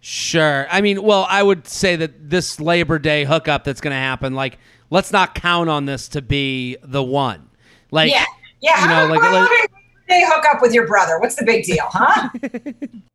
Sure. 0.00 0.66
I 0.70 0.80
mean, 0.80 1.02
well, 1.02 1.26
I 1.30 1.42
would 1.42 1.68
say 1.68 1.94
that 1.96 2.28
this 2.28 2.58
Labor 2.60 2.98
Day 2.98 3.24
hookup 3.24 3.64
that's 3.64 3.80
going 3.80 3.92
to 3.92 3.96
happen, 3.98 4.34
like, 4.34 4.58
let's 4.94 5.10
not 5.12 5.34
count 5.34 5.68
on 5.68 5.86
this 5.86 6.08
to 6.08 6.22
be 6.22 6.76
the 6.82 7.02
one. 7.02 7.50
Like, 7.90 8.12
yeah, 8.12 8.24
yeah. 8.60 8.80
you 8.82 8.88
know, 8.88 8.94
how, 8.94 9.08
like- 9.08 9.20
how 9.20 9.40
like- 9.40 9.50
did 9.50 9.70
they 10.08 10.24
hook 10.24 10.44
up 10.46 10.62
with 10.62 10.72
your 10.72 10.86
brother? 10.86 11.18
What's 11.18 11.34
the 11.34 11.44
big 11.44 11.64
deal, 11.64 11.86
huh? 11.90 12.28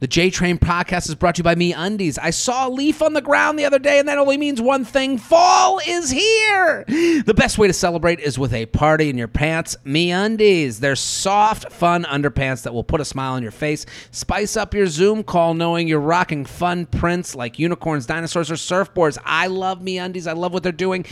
The 0.00 0.06
J 0.06 0.30
Train 0.30 0.56
podcast 0.56 1.10
is 1.10 1.14
brought 1.14 1.34
to 1.34 1.40
you 1.40 1.44
by 1.44 1.54
Me 1.54 1.74
Undies. 1.74 2.16
I 2.16 2.30
saw 2.30 2.66
a 2.66 2.70
leaf 2.70 3.02
on 3.02 3.12
the 3.12 3.20
ground 3.20 3.58
the 3.58 3.66
other 3.66 3.78
day, 3.78 3.98
and 3.98 4.08
that 4.08 4.16
only 4.16 4.38
means 4.38 4.58
one 4.58 4.82
thing 4.82 5.18
fall 5.18 5.78
is 5.86 6.08
here. 6.08 6.86
The 6.88 7.34
best 7.36 7.58
way 7.58 7.66
to 7.66 7.74
celebrate 7.74 8.18
is 8.18 8.38
with 8.38 8.54
a 8.54 8.64
party 8.64 9.10
in 9.10 9.18
your 9.18 9.28
pants. 9.28 9.76
Me 9.84 10.10
Undies. 10.10 10.80
They're 10.80 10.96
soft, 10.96 11.70
fun 11.70 12.04
underpants 12.04 12.62
that 12.62 12.72
will 12.72 12.82
put 12.82 13.02
a 13.02 13.04
smile 13.04 13.34
on 13.34 13.42
your 13.42 13.50
face. 13.52 13.84
Spice 14.10 14.56
up 14.56 14.72
your 14.72 14.86
Zoom 14.86 15.22
call 15.22 15.52
knowing 15.52 15.86
you're 15.86 16.00
rocking 16.00 16.46
fun 16.46 16.86
prints 16.86 17.34
like 17.34 17.58
unicorns, 17.58 18.06
dinosaurs, 18.06 18.50
or 18.50 18.54
surfboards. 18.54 19.18
I 19.22 19.48
love 19.48 19.82
Me 19.82 19.98
Undies. 19.98 20.26
I 20.26 20.32
love 20.32 20.54
what 20.54 20.62
they're 20.62 20.72
doing. 20.72 21.04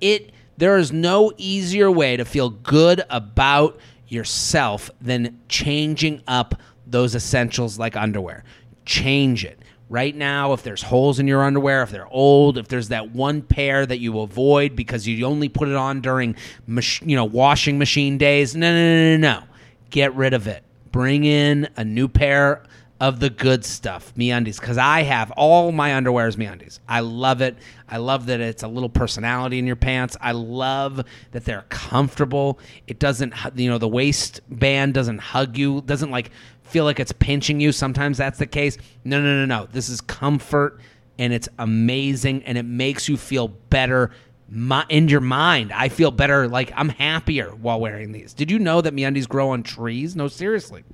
It 0.00 0.32
there 0.56 0.78
is 0.78 0.92
no 0.92 1.30
easier 1.36 1.90
way 1.90 2.16
to 2.16 2.24
feel 2.24 2.48
good 2.48 3.02
about 3.10 3.78
yourself 4.08 4.90
than 5.00 5.38
changing 5.48 6.22
up 6.26 6.54
those 6.90 7.14
essentials 7.14 7.78
like 7.78 7.96
underwear. 7.96 8.44
Change 8.84 9.44
it. 9.44 9.58
Right 9.88 10.14
now, 10.14 10.52
if 10.52 10.62
there's 10.62 10.82
holes 10.82 11.18
in 11.18 11.26
your 11.26 11.42
underwear, 11.42 11.82
if 11.82 11.90
they're 11.90 12.06
old, 12.06 12.58
if 12.58 12.68
there's 12.68 12.88
that 12.88 13.10
one 13.10 13.42
pair 13.42 13.84
that 13.84 13.98
you 13.98 14.20
avoid 14.20 14.76
because 14.76 15.06
you 15.06 15.26
only 15.26 15.48
put 15.48 15.68
it 15.68 15.74
on 15.74 16.00
during 16.00 16.36
mach- 16.66 17.02
you 17.02 17.16
know 17.16 17.24
washing 17.24 17.76
machine 17.76 18.16
days, 18.16 18.54
no, 18.54 18.72
no, 18.72 19.16
no, 19.16 19.16
no, 19.16 19.40
no. 19.40 19.46
Get 19.90 20.14
rid 20.14 20.32
of 20.32 20.46
it. 20.46 20.62
Bring 20.92 21.24
in 21.24 21.68
a 21.76 21.84
new 21.84 22.06
pair 22.06 22.62
of 23.00 23.18
the 23.18 23.30
good 23.30 23.64
stuff, 23.64 24.12
MeUndies, 24.14 24.60
because 24.60 24.76
I 24.76 25.02
have 25.02 25.30
all 25.32 25.72
my 25.72 25.94
underwear 25.94 26.28
is 26.28 26.36
MeUndies. 26.36 26.80
I 26.86 27.00
love 27.00 27.40
it. 27.40 27.56
I 27.88 27.96
love 27.96 28.26
that 28.26 28.40
it's 28.40 28.62
a 28.62 28.68
little 28.68 28.90
personality 28.90 29.58
in 29.58 29.66
your 29.66 29.76
pants. 29.76 30.18
I 30.20 30.32
love 30.32 31.02
that 31.32 31.46
they're 31.46 31.64
comfortable. 31.70 32.58
It 32.86 32.98
doesn't, 32.98 33.32
you 33.54 33.70
know, 33.70 33.78
the 33.78 33.88
waistband 33.88 34.92
doesn't 34.92 35.18
hug 35.18 35.56
you, 35.56 35.80
doesn't 35.80 36.10
like 36.10 36.30
feel 36.70 36.84
like 36.84 37.00
it's 37.00 37.12
pinching 37.12 37.60
you. 37.60 37.72
Sometimes 37.72 38.18
that's 38.18 38.38
the 38.38 38.46
case. 38.46 38.78
No, 39.04 39.20
no, 39.20 39.44
no, 39.44 39.46
no. 39.46 39.68
This 39.70 39.88
is 39.88 40.00
comfort 40.00 40.80
and 41.18 41.32
it's 41.32 41.48
amazing 41.58 42.44
and 42.44 42.56
it 42.56 42.64
makes 42.64 43.08
you 43.08 43.16
feel 43.16 43.48
better 43.48 44.10
mi- 44.48 44.82
in 44.88 45.08
your 45.08 45.20
mind. 45.20 45.72
I 45.72 45.88
feel 45.88 46.10
better, 46.10 46.48
like 46.48 46.72
I'm 46.74 46.88
happier 46.88 47.50
while 47.50 47.80
wearing 47.80 48.12
these. 48.12 48.34
Did 48.34 48.50
you 48.50 48.58
know 48.58 48.80
that 48.80 48.94
MeUndies 48.94 49.28
grow 49.28 49.50
on 49.50 49.62
trees? 49.62 50.16
No, 50.16 50.28
seriously. 50.28 50.84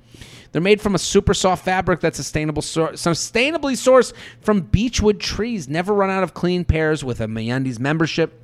They're 0.51 0.61
made 0.61 0.81
from 0.81 0.95
a 0.95 0.99
super 0.99 1.33
soft 1.33 1.65
fabric 1.65 1.99
that's 1.99 2.17
sustainable, 2.17 2.61
sustainably 2.61 3.73
sourced 3.73 4.13
from 4.41 4.61
beechwood 4.61 5.19
trees. 5.19 5.67
Never 5.67 5.93
run 5.93 6.09
out 6.09 6.23
of 6.23 6.33
clean 6.33 6.65
pairs 6.65 7.03
with 7.03 7.21
a 7.21 7.25
MeUndies 7.25 7.79
membership. 7.79 8.41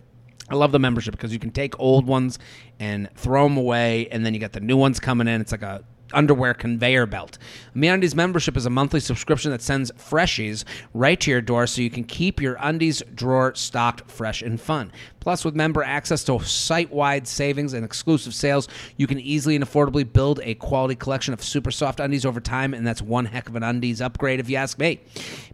I 0.49 0.55
love 0.55 0.71
the 0.73 0.79
membership 0.79 1.13
because 1.13 1.31
you 1.31 1.39
can 1.39 1.51
take 1.51 1.79
old 1.79 2.05
ones 2.05 2.37
and 2.79 3.09
throw 3.15 3.43
them 3.43 3.57
away, 3.57 4.09
and 4.09 4.25
then 4.25 4.33
you 4.33 4.39
got 4.39 4.51
the 4.51 4.59
new 4.59 4.75
ones 4.75 4.99
coming 4.99 5.27
in. 5.27 5.39
It's 5.39 5.53
like 5.53 5.61
a 5.61 5.83
underwear 6.13 6.53
conveyor 6.53 7.05
belt. 7.05 7.37
MeUndies 7.75 8.15
membership 8.15 8.55
is 8.55 8.65
a 8.65 8.69
monthly 8.69 8.99
subscription 8.99 9.51
that 9.51 9.61
sends 9.61 9.91
freshies 9.93 10.63
right 10.93 11.19
to 11.19 11.31
your 11.31 11.41
door 11.41 11.67
so 11.67 11.81
you 11.81 11.89
can 11.89 12.03
keep 12.03 12.41
your 12.41 12.57
undies 12.59 13.01
drawer 13.13 13.53
stocked 13.55 14.09
fresh 14.09 14.41
and 14.41 14.61
fun. 14.61 14.91
Plus, 15.19 15.45
with 15.45 15.55
member 15.55 15.81
access 15.81 16.23
to 16.25 16.37
site-wide 16.39 17.25
savings 17.25 17.71
and 17.73 17.85
exclusive 17.85 18.33
sales, 18.33 18.67
you 18.97 19.07
can 19.07 19.19
easily 19.19 19.55
and 19.55 19.65
affordably 19.65 20.11
build 20.11 20.41
a 20.43 20.53
quality 20.55 20.95
collection 20.95 21.33
of 21.33 21.41
super 21.41 21.71
soft 21.71 22.01
undies 22.01 22.25
over 22.25 22.41
time, 22.41 22.73
and 22.73 22.85
that's 22.85 23.01
one 23.01 23.23
heck 23.25 23.47
of 23.47 23.55
an 23.55 23.63
undies 23.63 24.01
upgrade 24.01 24.41
if 24.41 24.49
you 24.49 24.57
ask 24.57 24.77
me. 24.79 24.99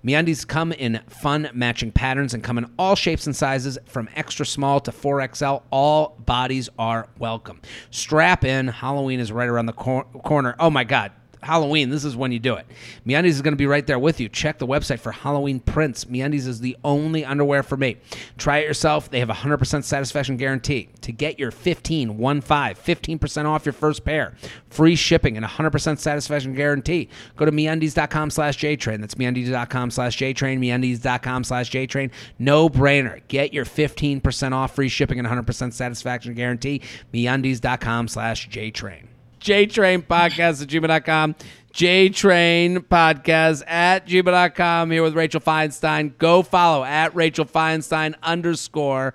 MeUndies 0.03 0.47
come 0.47 0.72
in 0.72 0.99
fun 1.07 1.49
matching 1.53 1.91
patterns 1.91 2.34
and 2.34 2.43
come 2.43 2.57
in 2.57 2.72
all 2.80 2.95
shapes 2.95 3.28
and 3.28 3.36
sizes 3.36 3.78
from 3.86 4.10
extra 4.16 4.45
small 4.45 4.80
to 4.80 4.91
4XL. 4.91 5.62
All 5.72 6.16
bodies 6.26 6.70
are 6.80 7.07
welcome. 7.20 7.62
Strap 7.91 8.43
in. 8.43 8.68
Halloween 8.68 9.20
is 9.20 9.32
right 9.32 9.47
around 9.47 9.68
the 9.68 9.74
cor- 9.74 10.05
corner. 10.05 10.49
Oh 10.60 10.70
my 10.70 10.84
God. 10.84 11.12
Halloween, 11.41 11.89
this 11.89 12.04
is 12.04 12.18
when 12.18 12.32
you 12.32 12.39
do 12.39 12.56
it. 12.56 12.66
MeUndies 13.08 13.30
is 13.30 13.41
going 13.41 13.54
to 13.54 13.58
be 13.58 13.66
right 13.66 13.86
there 13.88 14.00
with 14.00 14.20
you. 14.20 14.28
Check 14.28 14.60
the 14.60 14.68
website 14.68 15.00
for 15.00 15.12
Halloween 15.12 15.60
prints. 15.60 16.06
MeUndies 16.06 16.47
is 16.47 16.60
the 16.60 16.76
only 16.84 17.24
underwear 17.24 17.64
for 17.64 17.78
me. 17.78 17.97
Try 18.38 18.60
it 18.60 18.68
yourself. 18.68 19.10
They 19.10 19.20
have 19.20 19.30
a 19.30 19.34
100% 19.34 19.84
satisfaction 19.84 20.36
guarantee. 20.38 20.89
To 21.02 21.12
get 21.12 21.39
your 21.39 21.52
15, 21.52 22.18
1 22.18 22.41
5, 22.41 22.84
15% 22.84 23.45
off 23.45 23.66
your 23.66 23.74
first 23.74 24.04
pair, 24.04 24.36
free 24.70 24.95
shipping, 24.95 25.38
and 25.38 25.45
100% 25.45 25.97
satisfaction 25.97 26.54
guarantee, 26.54 27.10
go 27.38 27.45
to 27.45 27.52
MeUndies.com 27.52 28.30
slash 28.32 28.58
JTrain. 28.58 29.00
That's 29.00 29.16
MeUndies.com 29.16 29.91
slash 29.91 30.18
JTrain, 30.18 30.60
MeUndies.com 30.60 31.43
slash 31.45 31.72
JTrain. 31.72 32.12
No 32.38 32.70
brainer. 32.70 33.22
Get 33.30 33.54
your 33.54 33.66
15% 33.66 34.52
off 34.52 34.76
free 34.76 34.89
shipping 34.89 35.20
and 35.20 35.28
100% 35.28 35.74
satisfaction 35.74 36.34
guarantee. 36.34 36.82
MeUndies.com 37.14 38.10
slash 38.10 38.50
JTrain. 38.50 39.06
JTrain 39.40 40.04
Podcast 40.06 40.62
at 40.62 40.68
gmail.com. 40.68 41.36
JTrain 41.74 42.78
Podcast 42.80 43.64
at 43.68 44.08
gmail.com. 44.08 44.92
Here 44.92 45.04
with 45.04 45.16
Rachel 45.16 45.40
Feinstein. 45.40 46.18
Go 46.18 46.42
follow 46.42 46.84
at 46.84 47.16
Rachel 47.16 47.46
Feinstein 47.46 48.16
underscore. 48.24 49.14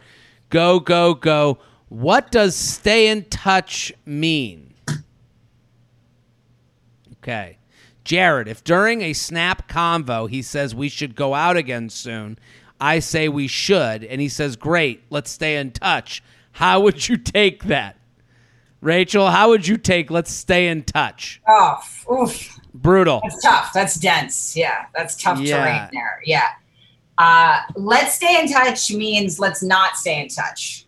Go, 0.51 0.81
go, 0.81 1.14
go. 1.14 1.59
What 1.89 2.31
does 2.31 2.55
stay 2.55 3.09
in 3.09 3.25
touch 3.25 3.93
mean? 4.07 4.75
Okay. 7.18 7.59
Jared, 8.05 8.49
if 8.49 8.62
during 8.62 9.01
a 9.01 9.14
snap 9.14 9.66
convo 9.68 10.29
he 10.29 10.43
says 10.43 10.75
we 10.75 10.91
should 10.91 11.14
go 11.16 11.33
out 11.35 11.57
again 11.57 11.89
soon, 11.89 12.39
I 12.81 12.99
say 12.99 13.29
we 13.29 13.47
should, 13.49 14.05
and 14.05 14.20
he 14.20 14.29
says, 14.29 14.57
great, 14.57 15.03
let's 15.09 15.31
stay 15.31 15.57
in 15.57 15.70
touch. 15.70 16.22
How 16.53 16.81
would 16.81 17.09
you 17.09 17.16
take 17.16 17.64
that? 17.64 17.97
Rachel, 18.85 19.30
how 19.30 19.49
would 19.49 19.66
you 19.66 19.78
take 19.78 20.11
let's 20.11 20.30
stay 20.30 20.68
in 20.68 20.82
touch? 20.85 21.41
Oh, 21.49 21.78
oof. 22.12 22.61
Brutal. 22.74 23.20
That's 23.22 23.43
tough. 23.43 23.70
That's 23.72 23.95
dense. 23.95 24.55
Yeah, 24.55 24.85
that's 24.95 25.20
tough 25.20 25.39
Yeah. 25.41 25.57
terrain 25.64 25.89
there. 25.93 26.20
Yeah. 26.26 26.49
Uh, 27.16 27.61
let's 27.76 28.14
stay 28.14 28.39
in 28.39 28.47
touch 28.53 28.91
means 28.91 29.39
let's 29.39 29.62
not 29.62 29.97
stay 29.97 30.20
in 30.20 30.28
touch. 30.28 30.85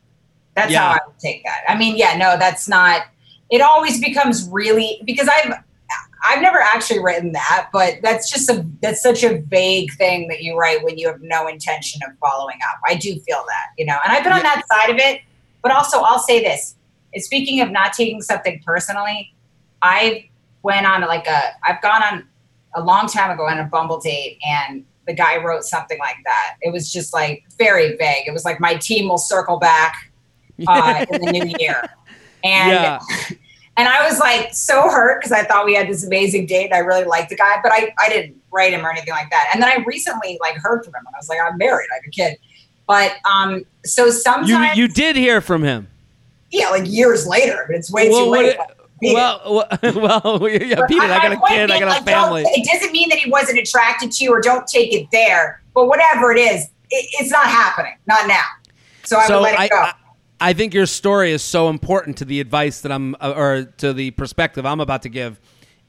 That's 0.55 0.71
Yeah. 0.73 0.81
how 0.83 0.91
I 0.93 0.99
would 1.07 1.19
take 1.19 1.43
that. 1.45 1.63
I 1.69 1.75
mean, 1.77 1.97
yeah, 1.97 2.17
no, 2.19 2.37
that's 2.37 2.69
not. 2.69 3.07
It 3.51 3.63
always 3.63 3.99
becomes 4.01 4.47
really 4.51 5.01
because 5.05 5.29
I've 5.29 5.55
I've 6.29 6.43
never 6.43 6.59
actually 6.61 6.99
written 6.99 7.33
that, 7.33 7.69
but 7.73 7.95
that's 8.03 8.29
just 8.29 8.51
a 8.51 8.67
that's 8.83 9.01
such 9.03 9.23
a 9.23 9.39
vague 9.39 9.93
thing 9.97 10.29
that 10.29 10.43
you 10.43 10.59
write 10.59 10.83
when 10.85 10.99
you 10.99 11.07
have 11.07 11.23
no 11.23 11.47
intention 11.47 12.01
of 12.07 12.13
following 12.19 12.59
up. 12.71 12.79
I 12.87 12.95
do 12.97 13.15
feel 13.21 13.45
that, 13.47 13.67
you 13.79 13.87
know, 13.87 13.97
and 14.05 14.13
I've 14.13 14.25
been 14.25 14.33
on 14.35 14.43
that 14.43 14.63
side 14.69 14.91
of 14.91 14.99
it. 14.99 15.23
But 15.63 15.73
also, 15.73 16.01
I'll 16.01 16.19
say 16.19 16.43
this: 16.43 16.76
speaking 17.23 17.61
of 17.61 17.71
not 17.71 17.93
taking 17.93 18.21
something 18.23 18.61
personally, 18.65 19.35
I 19.83 20.29
went 20.63 20.87
on 20.87 21.03
like 21.03 21.27
a 21.27 21.41
I've 21.65 21.81
gone 21.83 22.03
on 22.03 22.25
a 22.75 22.83
long 22.83 23.09
time 23.09 23.31
ago 23.31 23.47
on 23.47 23.59
a 23.59 23.65
Bumble 23.65 24.01
date 24.01 24.39
and 24.47 24.85
the 25.07 25.15
guy 25.15 25.43
wrote 25.43 25.65
something 25.65 25.99
like 25.99 26.17
that. 26.25 26.57
It 26.61 26.73
was 26.73 26.93
just 26.93 27.15
like 27.15 27.45
very 27.59 27.97
vague. 27.97 28.27
It 28.27 28.33
was 28.33 28.45
like 28.45 28.61
my 28.61 28.75
team 28.75 29.09
will 29.09 29.19
circle 29.19 29.59
back 29.59 30.13
uh, 30.67 31.07
in 31.11 31.21
the 31.21 31.31
new 31.31 31.45
year. 31.59 31.83
And 32.43 32.73
Yeah. 32.73 32.99
and 33.77 33.89
I 33.89 34.07
was 34.09 34.19
like 34.19 34.53
so 34.53 34.83
hurt 34.83 35.21
because 35.21 35.33
I 35.33 35.45
thought 35.45 35.65
we 35.65 35.75
had 35.75 35.89
this 35.89 36.05
amazing 36.05 36.47
date. 36.47 36.67
And 36.67 36.75
I 36.75 36.79
really 36.79 37.05
liked 37.05 37.31
the 37.31 37.37
guy, 37.37 37.57
but 37.63 37.73
I, 37.73 37.95
I 38.01 38.09
didn't 38.09 38.37
write 38.53 38.73
him 38.73 38.85
or 38.85 38.91
anything 38.91 39.13
like 39.15 39.31
that. 39.31 39.49
And 39.55 39.63
then 39.63 39.71
I 39.71 39.83
recently 39.85 40.39
like 40.41 40.57
heard 40.57 40.85
from 40.85 40.95
him 40.95 41.05
and 41.07 41.15
I 41.15 41.19
was 41.19 41.29
like, 41.29 41.39
I'm 41.41 41.57
married, 41.57 41.87
I 41.93 41.97
have 41.97 42.05
a 42.07 42.11
kid. 42.11 42.37
But 42.87 43.15
um, 43.31 43.65
so 43.85 44.11
sometimes 44.11 44.77
You 44.77 44.83
you 44.83 44.89
did 44.89 45.17
hear 45.17 45.41
from 45.41 45.63
him. 45.63 45.89
Yeah, 46.57 46.71
like 46.71 46.85
years 46.87 47.27
later, 47.27 47.65
but 47.67 47.77
it's 47.77 47.91
way 47.91 48.09
Well, 48.09 48.25
too 48.25 48.31
late. 48.31 48.47
it- 48.57 48.59
well, 49.03 49.41
well, 49.45 49.69
well, 49.83 50.49
yeah, 50.51 50.77
But 50.77 50.89
Peter, 50.89 51.03
I 51.03 51.19
my 51.19 51.23
got 51.23 51.33
a 51.33 51.41
kid, 51.49 51.71
I 51.71 51.79
got 51.79 52.01
a 52.01 52.05
family. 52.05 52.43
It 52.47 52.67
doesn't 52.73 52.93
mean 52.93 53.11
that 53.11 53.19
he 53.19 53.31
wasn't 53.31 53.59
attracted 53.59 54.11
to 54.13 54.25
you 54.25 54.31
or 54.33 54.41
don't 54.41 54.67
take 54.67 54.93
it 54.95 55.07
there. 55.13 55.63
But 55.75 55.87
whatever 55.87 56.33
it 56.33 56.39
is, 56.39 56.65
it, 56.91 57.07
it's 57.21 57.31
not 57.31 57.47
happening. 57.47 57.93
Not 58.07 58.27
now. 58.27 58.43
So 59.05 59.19
I 59.19 59.27
so 59.27 59.37
would 59.37 59.43
let 59.43 59.53
it 59.55 59.61
I, 59.61 59.69
go. 59.69 59.77
I 59.77 59.93
I 60.39 60.53
think 60.53 60.75
your 60.75 60.87
story 60.87 61.33
is 61.33 61.43
so 61.43 61.69
important 61.69 62.19
to 62.19 62.25
the 62.25 62.41
advice 62.41 62.81
that 62.83 62.93
I'm 62.93 63.15
uh, 63.21 63.33
or 63.37 63.65
to 63.79 63.93
the 63.93 64.11
perspective 64.13 64.67
I'm 64.67 64.81
about 64.81 65.03
to 65.03 65.09
give, 65.09 65.41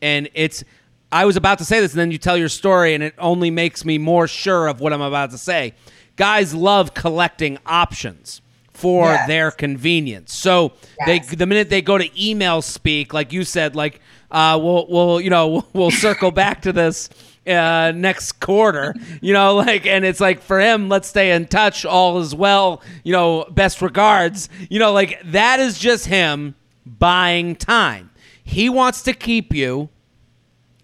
and 0.01 0.29
it's. 0.33 0.63
I 1.09 1.23
was 1.23 1.37
about 1.37 1.59
to 1.59 1.65
say 1.65 1.79
this, 1.79 1.93
and 1.93 1.99
then 2.01 2.11
you 2.11 2.17
tell 2.17 2.35
your 2.35 2.49
story, 2.49 2.93
and 2.93 3.01
it 3.01 3.13
only 3.17 3.49
makes 3.49 3.85
me 3.85 3.97
more 3.97 4.27
sure 4.27 4.67
of 4.67 4.81
what 4.81 4.91
I'm 4.91 5.01
about 5.01 5.31
to 5.31 5.37
say. 5.37 5.73
Guys 6.17 6.53
love 6.53 6.93
collecting 6.93 7.57
options 7.65 8.41
for 8.77 9.05
Yes. 9.09 9.27
their 9.27 9.49
convenience. 9.51 10.33
So 10.33 10.73
Yes. 11.07 11.29
they 11.29 11.35
the 11.35 11.47
minute 11.47 11.69
they 11.71 11.81
go 11.81 11.97
to 11.97 12.07
email 12.29 12.61
speak, 12.61 13.11
like 13.13 13.33
you 13.33 13.43
said, 13.43 13.75
like 13.75 13.99
uh, 14.29 14.59
we'll 14.61 14.85
we'll 14.87 15.19
you 15.21 15.31
know 15.31 15.47
we'll, 15.47 15.67
we'll 15.73 15.91
circle 15.91 16.29
back 16.31 16.61
to 16.61 16.71
this 16.71 17.09
uh, 17.47 17.91
next 17.95 18.33
quarter, 18.39 18.93
you 19.21 19.33
know, 19.33 19.55
like, 19.55 19.85
and 19.87 20.03
it's 20.05 20.19
like 20.19 20.41
for 20.41 20.59
him, 20.59 20.89
let's 20.89 21.07
stay 21.07 21.31
in 21.31 21.45
touch. 21.47 21.85
All 21.85 22.19
is 22.19 22.35
well, 22.35 22.81
you 23.03 23.13
know. 23.13 23.45
Best 23.49 23.81
regards, 23.81 24.47
you 24.69 24.77
know, 24.79 24.91
like 24.93 25.19
that 25.25 25.59
is 25.59 25.79
just 25.79 26.05
him 26.05 26.53
buying 26.85 27.55
time. 27.55 28.11
He 28.43 28.69
wants 28.69 29.01
to 29.03 29.13
keep 29.13 29.53
you 29.53 29.89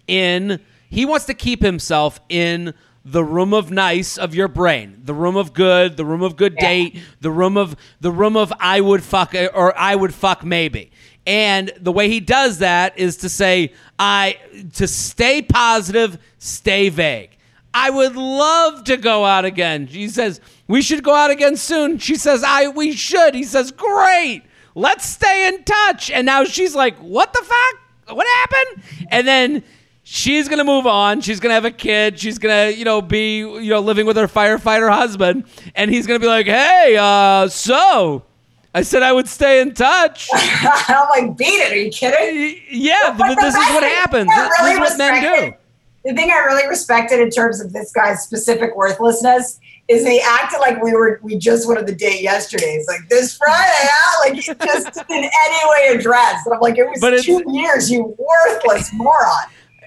in. 0.08 0.58
He 0.90 1.04
wants 1.04 1.26
to 1.26 1.34
keep 1.34 1.62
himself 1.62 2.18
in 2.28 2.72
the 3.04 3.22
room 3.22 3.52
of 3.52 3.70
nice 3.70 4.16
of 4.16 4.34
your 4.34 4.48
brain, 4.48 5.00
the 5.04 5.12
room 5.14 5.36
of 5.36 5.52
good, 5.52 5.96
the 5.96 6.04
room 6.04 6.22
of 6.22 6.36
good 6.36 6.54
Yeah. 6.54 6.68
date, 6.68 7.02
the 7.20 7.30
room 7.30 7.56
of 7.56 7.76
the 8.00 8.10
room 8.10 8.36
of 8.36 8.52
I 8.58 8.80
would 8.80 9.02
fuck 9.02 9.34
or 9.34 9.76
I 9.78 9.94
would 9.94 10.14
fuck 10.14 10.42
maybe. 10.44 10.90
And 11.26 11.72
the 11.80 11.92
way 11.92 12.08
he 12.08 12.20
does 12.20 12.58
that 12.58 12.98
is 12.98 13.16
to 13.18 13.28
say 13.28 13.72
I 13.98 14.36
to 14.74 14.86
stay 14.86 15.42
positive, 15.42 16.18
stay 16.38 16.88
vague. 16.88 17.30
I 17.72 17.90
would 17.90 18.14
love 18.14 18.84
to 18.84 18.96
go 18.96 19.24
out 19.24 19.44
again. 19.44 19.88
She 19.90 20.08
says, 20.08 20.40
"We 20.68 20.80
should 20.80 21.02
go 21.02 21.14
out 21.14 21.30
again 21.30 21.56
soon." 21.56 21.98
She 21.98 22.16
says, 22.16 22.44
"I 22.44 22.68
we 22.68 22.92
should." 22.92 23.34
He 23.34 23.44
says, 23.44 23.70
"Great. 23.70 24.42
Let's 24.74 25.06
stay 25.06 25.48
in 25.48 25.64
touch." 25.64 26.10
And 26.10 26.24
now 26.24 26.44
she's 26.44 26.74
like, 26.74 26.96
"What 26.98 27.32
the 27.32 27.42
fuck? 27.42 28.16
What 28.16 28.26
happened?" 28.40 28.82
And 29.10 29.26
then 29.26 29.62
she's 30.04 30.48
gonna 30.48 30.64
move 30.64 30.86
on. 30.86 31.20
She's 31.20 31.40
gonna 31.40 31.54
have 31.54 31.64
a 31.64 31.70
kid. 31.70 32.20
She's 32.20 32.38
gonna, 32.38 32.70
you 32.70 32.84
know, 32.84 33.02
be, 33.02 33.38
you 33.38 33.70
know, 33.70 33.80
living 33.80 34.06
with 34.06 34.16
her 34.16 34.28
firefighter 34.28 34.88
husband, 34.92 35.44
and 35.74 35.90
he's 35.90 36.06
gonna 36.06 36.20
be 36.20 36.28
like, 36.28 36.46
"Hey, 36.46 36.96
uh, 36.98 37.48
so 37.48 38.22
I 38.74 38.82
said 38.82 39.02
I 39.02 39.12
would 39.12 39.28
stay 39.28 39.60
in 39.60 39.74
touch." 39.74 40.28
I'm 40.32 41.08
like, 41.08 41.36
beat 41.36 41.46
it. 41.46 41.72
Are 41.72 41.76
you 41.76 41.90
kidding? 41.90 42.60
Yeah, 42.70 43.16
But 43.18 43.34
this 43.34 43.54
is 43.54 43.66
what 43.70 43.82
happens. 43.82 44.30
I 44.32 44.48
This 44.48 44.74
is 44.74 44.78
what 44.78 44.98
men 44.98 45.22
do. 45.22 45.56
The 46.04 46.14
thing 46.14 46.30
I 46.30 46.38
really 46.44 46.68
respected 46.68 47.18
in 47.18 47.30
terms 47.30 47.62
of 47.62 47.72
this 47.72 47.90
guy's 47.90 48.22
specific 48.22 48.76
worthlessness 48.76 49.58
is 49.88 50.06
he 50.06 50.20
acted 50.20 50.58
like 50.58 50.82
we 50.82 50.92
were 50.92 51.18
we 51.22 51.36
just 51.36 51.66
went 51.66 51.78
on 51.78 51.86
the 51.86 51.94
date 51.94 52.22
yesterday. 52.22 52.74
It's 52.74 52.86
like 52.88 53.08
this 53.08 53.36
Friday, 53.38 53.70
huh? 53.72 54.28
like 54.28 54.34
he 54.34 54.42
just 54.42 54.96
in 55.10 55.16
any 55.16 55.70
way 55.70 55.98
addressed. 55.98 56.46
And 56.46 56.54
I'm 56.54 56.60
like, 56.60 56.76
it 56.76 56.84
was 56.84 57.00
But 57.00 57.22
two 57.22 57.42
years, 57.48 57.90
you 57.90 58.14
worthless 58.18 58.92
moron. 58.92 59.44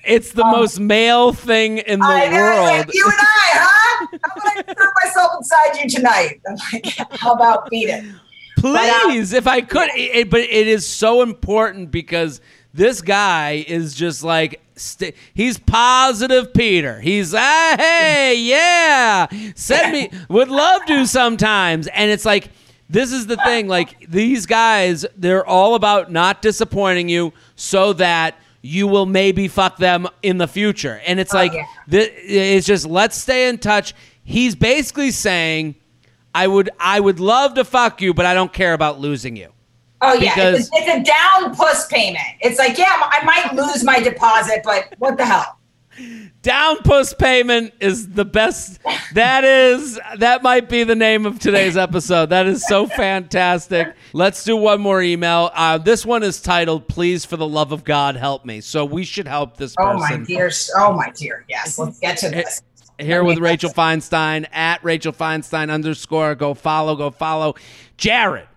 It's 0.08 0.32
the 0.32 0.45
most 0.45 0.80
male 0.80 1.34
thing 1.34 1.80
in 1.80 1.99
the 1.99 2.05
Um, 2.05 2.12
I 2.12 2.30
world. 2.30 2.91
you 2.93 3.05
and 3.05 3.14
I, 3.20 3.49
huh? 3.53 4.08
How 4.24 4.36
about 4.36 4.70
I 4.70 4.74
throw 4.74 4.88
myself 5.03 5.32
inside 5.38 5.82
you 5.84 5.89
tonight? 5.89 6.41
I'm 6.47 6.55
like, 6.74 6.95
how 7.20 7.34
about 7.34 7.70
beat 7.70 7.89
it? 7.89 8.03
uh, 8.05 8.18
Please, 8.60 9.34
if 9.34 9.45
I 9.47 9.62
could, 9.62 9.89
it, 9.95 10.16
it- 10.16 10.30
but 10.30 10.41
it 10.41 10.68
is 10.68 10.88
so 10.88 11.22
important 11.22 11.91
because 11.91 12.41
this 12.74 13.01
guy 13.01 13.66
is 13.68 13.93
just 13.95 14.24
like 14.24 14.62
st- 14.76 15.16
he's 15.34 15.58
positive 15.58 16.53
Peter. 16.53 16.99
He's 16.99 17.34
ah, 17.36 17.76
hey, 17.78 18.36
yeah, 18.38 19.28
send 19.55 19.91
me 19.93 20.10
would 20.30 20.49
love 20.49 20.86
to 20.86 21.05
sometimes, 21.08 21.88
and 21.88 22.10
it's 22.12 22.26
like 22.26 22.49
this 22.89 23.12
is 23.12 23.28
the 23.28 23.38
thing. 23.38 23.68
Like 23.68 24.08
these 24.10 24.45
guys, 24.45 25.05
they're 25.18 25.45
all 25.45 25.76
about 25.76 26.12
not 26.12 26.41
disappointing 26.41 27.10
you, 27.10 27.34
so 27.55 27.93
that 27.93 28.36
you 28.62 28.88
will 28.88 29.05
maybe 29.05 29.47
fuck 29.47 29.78
them 29.78 30.08
in 30.24 30.38
the 30.38 30.47
future. 30.47 31.01
And 31.05 31.20
it's 31.20 31.34
oh, 31.34 31.38
like 31.38 31.53
yeah. 31.53 31.66
th- 31.89 32.12
it's 32.16 32.68
just 32.68 32.86
let's 32.86 33.18
stay 33.18 33.49
in 33.49 33.58
touch. 33.58 33.93
He's 34.24 34.55
basically 34.55 35.12
saying. 35.12 35.76
I 36.36 36.45
would 36.45 36.70
I 36.80 36.99
would 36.99 37.20
love 37.20 37.55
to 37.55 37.66
fuck 37.66 37.99
you, 37.99 38.14
but 38.14 38.28
I 38.28 38.36
don't 38.36 38.53
care 38.53 38.74
about 38.74 38.99
losing 38.99 39.36
you. 39.36 39.51
Oh 40.01 40.14
yeah, 40.14 40.36
Because- 40.36 40.60
it's, 40.60 40.70
a, 40.70 40.76
it's 40.76 41.10
a 41.10 41.12
down 41.12 41.55
puss 41.55 41.88
payment. 41.88 42.24
It's 42.41 42.60
like, 42.60 42.78
yeah, 42.78 42.86
I 42.91 43.24
might 43.26 43.55
lose 43.55 43.84
my 43.84 43.99
deposit, 43.99 44.62
but 44.64 44.93
what 44.99 45.18
the 45.18 45.26
hell? 45.26 45.57
Down 46.41 46.77
puss 46.77 47.13
payment 47.13 47.73
is 47.79 48.09
the 48.09 48.25
best. 48.25 48.79
That 49.13 49.43
is 49.43 49.99
that 50.19 50.43
might 50.43 50.69
be 50.69 50.83
the 50.83 50.95
name 50.95 51.25
of 51.25 51.39
today's 51.39 51.75
episode. 51.75 52.27
That 52.29 52.45
is 52.45 52.65
so 52.67 52.85
fantastic. 52.87 53.95
Let's 54.13 54.43
do 54.43 54.55
one 54.55 54.79
more 54.79 55.01
email. 55.01 55.49
Uh, 55.53 55.77
this 55.77 56.05
one 56.05 56.23
is 56.23 56.41
titled 56.41 56.87
"Please, 56.87 57.25
for 57.25 57.37
the 57.37 57.47
love 57.47 57.71
of 57.71 57.83
God, 57.83 58.15
help 58.15 58.45
me." 58.45 58.61
So 58.61 58.85
we 58.85 59.03
should 59.03 59.27
help 59.27 59.57
this 59.57 59.75
person. 59.75 59.95
Oh 59.95 59.99
my 59.99 60.17
dear, 60.17 60.51
oh 60.75 60.93
my 60.93 61.09
dear. 61.11 61.45
Yes, 61.47 61.77
let's 61.79 61.99
get 61.99 62.17
to 62.19 62.29
this. 62.29 62.61
Here 62.99 63.23
with 63.23 63.39
Rachel 63.39 63.71
Feinstein 63.71 64.47
at 64.51 64.83
Rachel 64.83 65.13
Feinstein 65.13 65.69
underscore. 65.69 66.35
Go 66.35 66.53
follow, 66.53 66.95
go 66.95 67.11
follow. 67.11 67.55
Jared, 67.95 68.47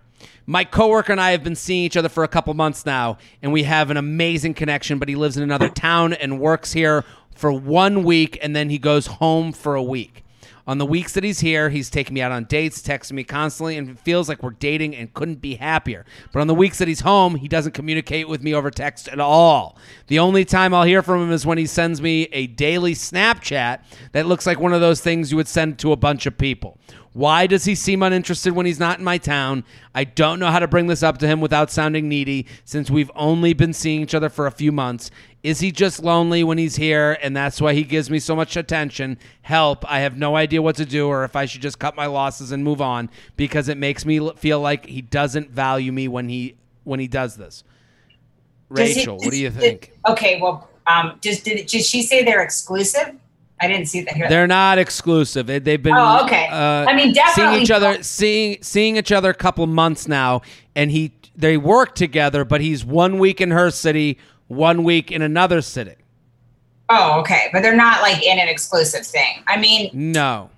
my 0.47 0.63
coworker 0.63 1.11
and 1.11 1.21
I 1.21 1.31
have 1.31 1.43
been 1.43 1.55
seeing 1.55 1.83
each 1.83 1.95
other 1.95 2.09
for 2.09 2.23
a 2.23 2.27
couple 2.27 2.53
months 2.55 2.85
now, 2.85 3.17
and 3.41 3.51
we 3.53 3.63
have 3.63 3.91
an 3.91 3.97
amazing 3.97 4.53
connection. 4.55 4.97
But 4.99 5.09
he 5.09 5.15
lives 5.15 5.37
in 5.37 5.43
another 5.43 5.69
town 5.69 6.13
and 6.13 6.39
works 6.39 6.73
here 6.73 7.05
for 7.41 7.51
one 7.51 8.03
week, 8.03 8.37
and 8.43 8.55
then 8.55 8.69
he 8.69 8.77
goes 8.77 9.07
home 9.07 9.51
for 9.51 9.73
a 9.73 9.81
week. 9.81 10.23
On 10.67 10.77
the 10.77 10.85
weeks 10.85 11.13
that 11.13 11.23
he's 11.23 11.39
here, 11.39 11.71
he's 11.71 11.89
taking 11.89 12.13
me 12.13 12.21
out 12.21 12.31
on 12.31 12.43
dates, 12.43 12.83
texting 12.83 13.13
me 13.13 13.23
constantly, 13.23 13.77
and 13.77 13.99
feels 13.99 14.29
like 14.29 14.43
we're 14.43 14.51
dating 14.51 14.95
and 14.95 15.11
couldn't 15.15 15.41
be 15.41 15.55
happier. 15.55 16.05
But 16.31 16.41
on 16.41 16.47
the 16.47 16.53
weeks 16.53 16.77
that 16.77 16.87
he's 16.87 16.99
home, 16.99 17.35
he 17.35 17.47
doesn't 17.47 17.71
communicate 17.71 18.29
with 18.29 18.43
me 18.43 18.53
over 18.53 18.69
text 18.69 19.07
at 19.07 19.19
all. 19.19 19.75
The 20.05 20.19
only 20.19 20.45
time 20.45 20.71
I'll 20.71 20.83
hear 20.83 21.01
from 21.01 21.23
him 21.23 21.31
is 21.31 21.47
when 21.47 21.57
he 21.57 21.65
sends 21.65 21.99
me 21.99 22.23
a 22.31 22.45
daily 22.45 22.93
Snapchat 22.93 23.81
that 24.11 24.27
looks 24.27 24.45
like 24.45 24.59
one 24.59 24.71
of 24.71 24.81
those 24.81 25.01
things 25.01 25.31
you 25.31 25.37
would 25.37 25.47
send 25.47 25.79
to 25.79 25.91
a 25.93 25.97
bunch 25.97 26.27
of 26.27 26.37
people. 26.37 26.77
Why 27.13 27.45
does 27.45 27.65
he 27.65 27.75
seem 27.75 28.03
uninterested 28.03 28.53
when 28.53 28.65
he's 28.65 28.79
not 28.79 28.99
in 28.99 29.03
my 29.03 29.17
town? 29.17 29.65
I 29.93 30.05
don't 30.05 30.39
know 30.39 30.49
how 30.49 30.59
to 30.59 30.67
bring 30.67 30.87
this 30.87 31.03
up 31.03 31.17
to 31.17 31.27
him 31.27 31.41
without 31.41 31.69
sounding 31.69 32.07
needy 32.07 32.45
since 32.63 32.89
we've 32.89 33.11
only 33.15 33.51
been 33.53 33.73
seeing 33.73 34.01
each 34.01 34.15
other 34.15 34.29
for 34.29 34.47
a 34.47 34.51
few 34.51 34.71
months. 34.71 35.11
Is 35.43 35.59
he 35.59 35.71
just 35.71 36.01
lonely 36.01 36.43
when 36.43 36.57
he's 36.57 36.77
here 36.77 37.17
and 37.21 37.35
that's 37.35 37.59
why 37.59 37.73
he 37.73 37.83
gives 37.83 38.09
me 38.09 38.19
so 38.19 38.33
much 38.33 38.55
attention? 38.55 39.17
Help. 39.41 39.83
I 39.91 39.99
have 39.99 40.17
no 40.17 40.37
idea 40.37 40.61
what 40.61 40.77
to 40.77 40.85
do 40.85 41.07
or 41.07 41.25
if 41.25 41.35
I 41.35 41.45
should 41.45 41.61
just 41.61 41.79
cut 41.79 41.97
my 41.97 42.05
losses 42.05 42.53
and 42.53 42.63
move 42.63 42.81
on 42.81 43.09
because 43.35 43.67
it 43.67 43.77
makes 43.77 44.05
me 44.05 44.31
feel 44.37 44.61
like 44.61 44.85
he 44.85 45.01
doesn't 45.01 45.51
value 45.51 45.91
me 45.91 46.07
when 46.07 46.29
he 46.29 46.55
when 46.85 47.01
he 47.01 47.07
does 47.07 47.35
this. 47.35 47.65
Does 48.73 48.89
he- 48.93 49.01
Rachel, 49.01 49.17
what 49.17 49.31
do 49.31 49.37
you 49.37 49.51
think? 49.51 49.91
okay, 50.07 50.39
well, 50.39 50.69
um, 50.87 51.17
just 51.21 51.43
did, 51.43 51.65
did 51.67 51.83
she 51.83 52.03
say 52.03 52.23
they're 52.23 52.41
exclusive? 52.41 53.15
I 53.61 53.67
didn't 53.67 53.85
see 53.87 54.01
that 54.01 54.15
here. 54.15 54.27
They're 54.27 54.47
not 54.47 54.77
exclusive. 54.79 55.45
They, 55.47 55.59
they've 55.59 55.81
been. 55.81 55.93
Oh, 55.95 56.23
okay. 56.23 56.47
Uh, 56.49 56.85
I 56.87 56.95
mean, 56.95 57.13
definitely 57.13 57.53
seeing 57.53 57.63
each 57.63 57.71
other, 57.71 58.01
seeing 58.03 58.57
seeing 58.61 58.97
each 58.97 59.11
other 59.11 59.29
a 59.29 59.33
couple 59.35 59.65
months 59.67 60.07
now, 60.07 60.41
and 60.75 60.89
he 60.91 61.11
they 61.35 61.57
work 61.57 61.95
together, 61.95 62.43
but 62.43 62.61
he's 62.61 62.83
one 62.83 63.19
week 63.19 63.39
in 63.39 63.51
her 63.51 63.69
city, 63.71 64.17
one 64.47 64.83
week 64.83 65.11
in 65.11 65.21
another 65.21 65.61
city. 65.61 65.95
oh, 66.89 67.19
okay, 67.21 67.47
but 67.53 67.61
they're 67.61 67.75
not 67.75 68.01
like 68.01 68.23
in 68.23 68.37
an 68.39 68.47
exclusive 68.49 69.05
thing. 69.05 69.43
I 69.47 69.57
mean, 69.57 69.89
No, 69.93 70.49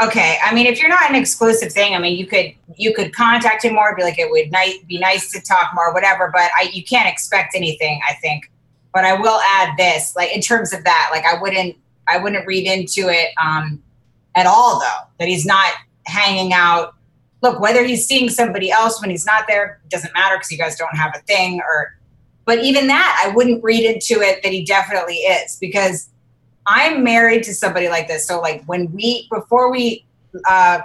okay. 0.00 0.38
I 0.42 0.54
mean, 0.54 0.66
if 0.66 0.80
you're 0.80 0.88
not 0.88 1.10
an 1.10 1.16
exclusive 1.16 1.72
thing, 1.72 1.94
I 1.94 1.98
mean, 1.98 2.16
you 2.16 2.26
could 2.26 2.54
you 2.76 2.94
could 2.94 3.12
contact 3.14 3.64
him 3.64 3.74
more, 3.74 3.94
be 3.96 4.02
like, 4.02 4.18
it 4.18 4.30
would 4.30 4.50
ni- 4.52 4.82
be 4.86 4.98
nice 4.98 5.30
to 5.32 5.40
talk 5.40 5.72
more, 5.74 5.92
whatever. 5.92 6.30
But 6.32 6.50
I, 6.58 6.70
you 6.72 6.84
can't 6.84 7.08
expect 7.08 7.54
anything. 7.54 8.00
I 8.08 8.14
think. 8.14 8.50
But 8.94 9.04
I 9.04 9.12
will 9.20 9.38
add 9.40 9.76
this, 9.76 10.16
like 10.16 10.34
in 10.34 10.40
terms 10.40 10.72
of 10.72 10.82
that, 10.84 11.10
like 11.12 11.24
I 11.26 11.40
wouldn't 11.40 11.76
I 12.10 12.18
wouldn't 12.18 12.46
read 12.46 12.66
into 12.66 13.08
it 13.08 13.28
um, 13.40 13.82
at 14.34 14.46
all, 14.46 14.80
though, 14.80 15.08
that 15.18 15.28
he's 15.28 15.46
not 15.46 15.72
hanging 16.06 16.52
out. 16.52 16.94
Look, 17.42 17.60
whether 17.60 17.84
he's 17.84 18.06
seeing 18.06 18.28
somebody 18.28 18.70
else 18.70 19.00
when 19.00 19.10
he's 19.10 19.26
not 19.26 19.44
there 19.46 19.80
doesn't 19.88 20.12
matter 20.14 20.36
because 20.36 20.50
you 20.50 20.58
guys 20.58 20.76
don't 20.76 20.96
have 20.96 21.12
a 21.14 21.20
thing. 21.20 21.60
Or, 21.60 21.96
but 22.44 22.58
even 22.60 22.88
that, 22.88 23.22
I 23.24 23.34
wouldn't 23.34 23.62
read 23.62 23.84
into 23.84 24.20
it 24.20 24.42
that 24.42 24.52
he 24.52 24.64
definitely 24.64 25.16
is 25.16 25.56
because 25.60 26.08
I'm 26.66 27.04
married 27.04 27.44
to 27.44 27.54
somebody 27.54 27.88
like 27.88 28.08
this. 28.08 28.26
So, 28.26 28.40
like 28.40 28.64
when 28.64 28.90
we 28.92 29.28
before 29.30 29.70
we 29.70 30.04
uh, 30.48 30.80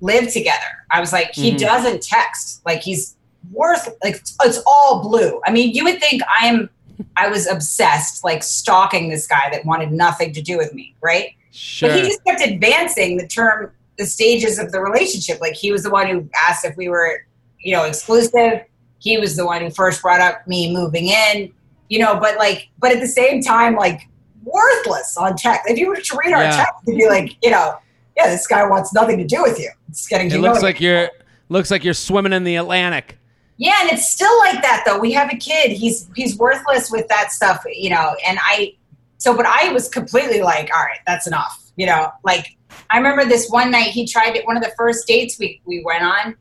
live 0.00 0.32
together. 0.32 0.64
I 0.90 1.00
was 1.00 1.12
like, 1.12 1.34
he 1.34 1.52
Mhm. 1.52 1.58
doesn't 1.58 2.02
text. 2.02 2.62
Like 2.64 2.80
he's 2.82 3.16
worth 3.52 3.88
like 4.02 4.16
it's, 4.16 4.36
it's 4.44 4.62
all 4.66 5.02
blue. 5.02 5.40
I 5.46 5.50
mean, 5.50 5.74
you 5.74 5.84
would 5.84 6.00
think 6.00 6.22
I'm 6.40 6.70
I 7.16 7.28
was 7.28 7.46
obsessed, 7.46 8.24
like 8.24 8.42
stalking 8.42 9.08
this 9.08 9.26
guy 9.26 9.48
that 9.52 9.64
wanted 9.64 9.92
nothing 9.92 10.32
to 10.32 10.42
do 10.42 10.56
with 10.56 10.74
me, 10.74 10.94
right? 11.00 11.30
Sure. 11.50 11.88
But 11.88 12.00
he 12.00 12.08
just 12.08 12.24
kept 12.24 12.40
advancing 12.40 13.16
the 13.16 13.26
term, 13.26 13.72
the 13.96 14.06
stages 14.06 14.58
of 14.58 14.72
the 14.72 14.80
relationship. 14.80 15.40
Like 15.40 15.54
he 15.54 15.72
was 15.72 15.82
the 15.82 15.90
one 15.90 16.08
who 16.08 16.28
asked 16.48 16.64
if 16.64 16.76
we 16.76 16.88
were, 16.88 17.24
you 17.60 17.72
know, 17.72 17.84
exclusive. 17.84 18.62
He 19.00 19.18
was 19.18 19.36
the 19.36 19.46
one 19.46 19.62
who 19.62 19.70
first 19.70 20.02
brought 20.02 20.20
up 20.20 20.46
me 20.46 20.72
moving 20.72 21.08
in, 21.08 21.52
you 21.88 21.98
know, 21.98 22.18
but 22.18 22.36
like, 22.36 22.68
but 22.78 22.92
at 22.92 23.00
the 23.00 23.08
same 23.08 23.42
time, 23.42 23.76
like 23.76 24.02
worthless 24.44 25.16
on 25.16 25.36
text. 25.36 25.70
If 25.70 25.78
you 25.78 25.88
were 25.88 25.96
to 25.96 26.16
read 26.16 26.32
our 26.32 26.42
Yeah. 26.42 26.56
text, 26.56 26.72
you'd 26.86 26.98
be 26.98 27.08
like, 27.08 27.36
you 27.42 27.50
know, 27.50 27.76
yeah, 28.16 28.28
this 28.28 28.46
guy 28.46 28.66
wants 28.66 28.92
nothing 28.92 29.18
to 29.18 29.24
do 29.24 29.42
with 29.42 29.58
you. 29.58 29.70
It's 29.88 30.06
getting 30.08 30.30
it 30.30 30.40
looks 30.40 30.62
like 30.62 30.80
you're 30.80 31.10
looks 31.48 31.70
like 31.70 31.84
you're 31.84 31.94
swimming 31.94 32.32
in 32.32 32.44
the 32.44 32.56
Atlantic. 32.56 33.17
Yeah, 33.58 33.74
and 33.82 33.90
it's 33.90 34.08
still 34.08 34.38
like 34.38 34.62
that 34.62 34.84
though. 34.86 34.98
We 34.98 35.12
have 35.12 35.32
a 35.32 35.36
kid. 35.36 35.72
He's 35.72 36.08
he's 36.14 36.38
worthless 36.38 36.90
with 36.90 37.08
that 37.08 37.32
stuff, 37.32 37.64
you 37.70 37.90
know. 37.90 38.16
And 38.26 38.38
I 38.40 38.74
so 39.18 39.36
but 39.36 39.46
I 39.46 39.72
was 39.72 39.88
completely 39.88 40.40
like, 40.40 40.70
all 40.74 40.82
right, 40.82 41.00
that's 41.06 41.26
enough. 41.26 41.70
You 41.76 41.86
know, 41.86 42.10
like 42.24 42.56
I 42.90 42.96
remember 42.96 43.24
this 43.24 43.50
one 43.50 43.70
night 43.72 43.88
he 43.88 44.06
tried 44.06 44.36
it 44.36 44.46
one 44.46 44.56
of 44.56 44.62
the 44.62 44.72
first 44.76 45.06
dates 45.08 45.38
we 45.38 45.60
we 45.64 45.82
went 45.84 46.04
on. 46.04 46.36